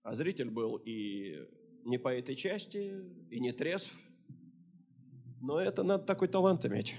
А 0.08 0.14
зритель 0.14 0.48
был 0.48 0.80
и 0.86 1.46
не 1.84 1.98
по 1.98 2.08
этой 2.08 2.34
части, 2.34 2.94
и 3.28 3.40
не 3.40 3.52
трезв. 3.52 3.92
Но 5.42 5.60
это 5.60 5.82
надо 5.82 6.04
такой 6.04 6.28
талант 6.28 6.64
иметь. 6.64 6.96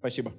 Спасибо. 0.00 0.34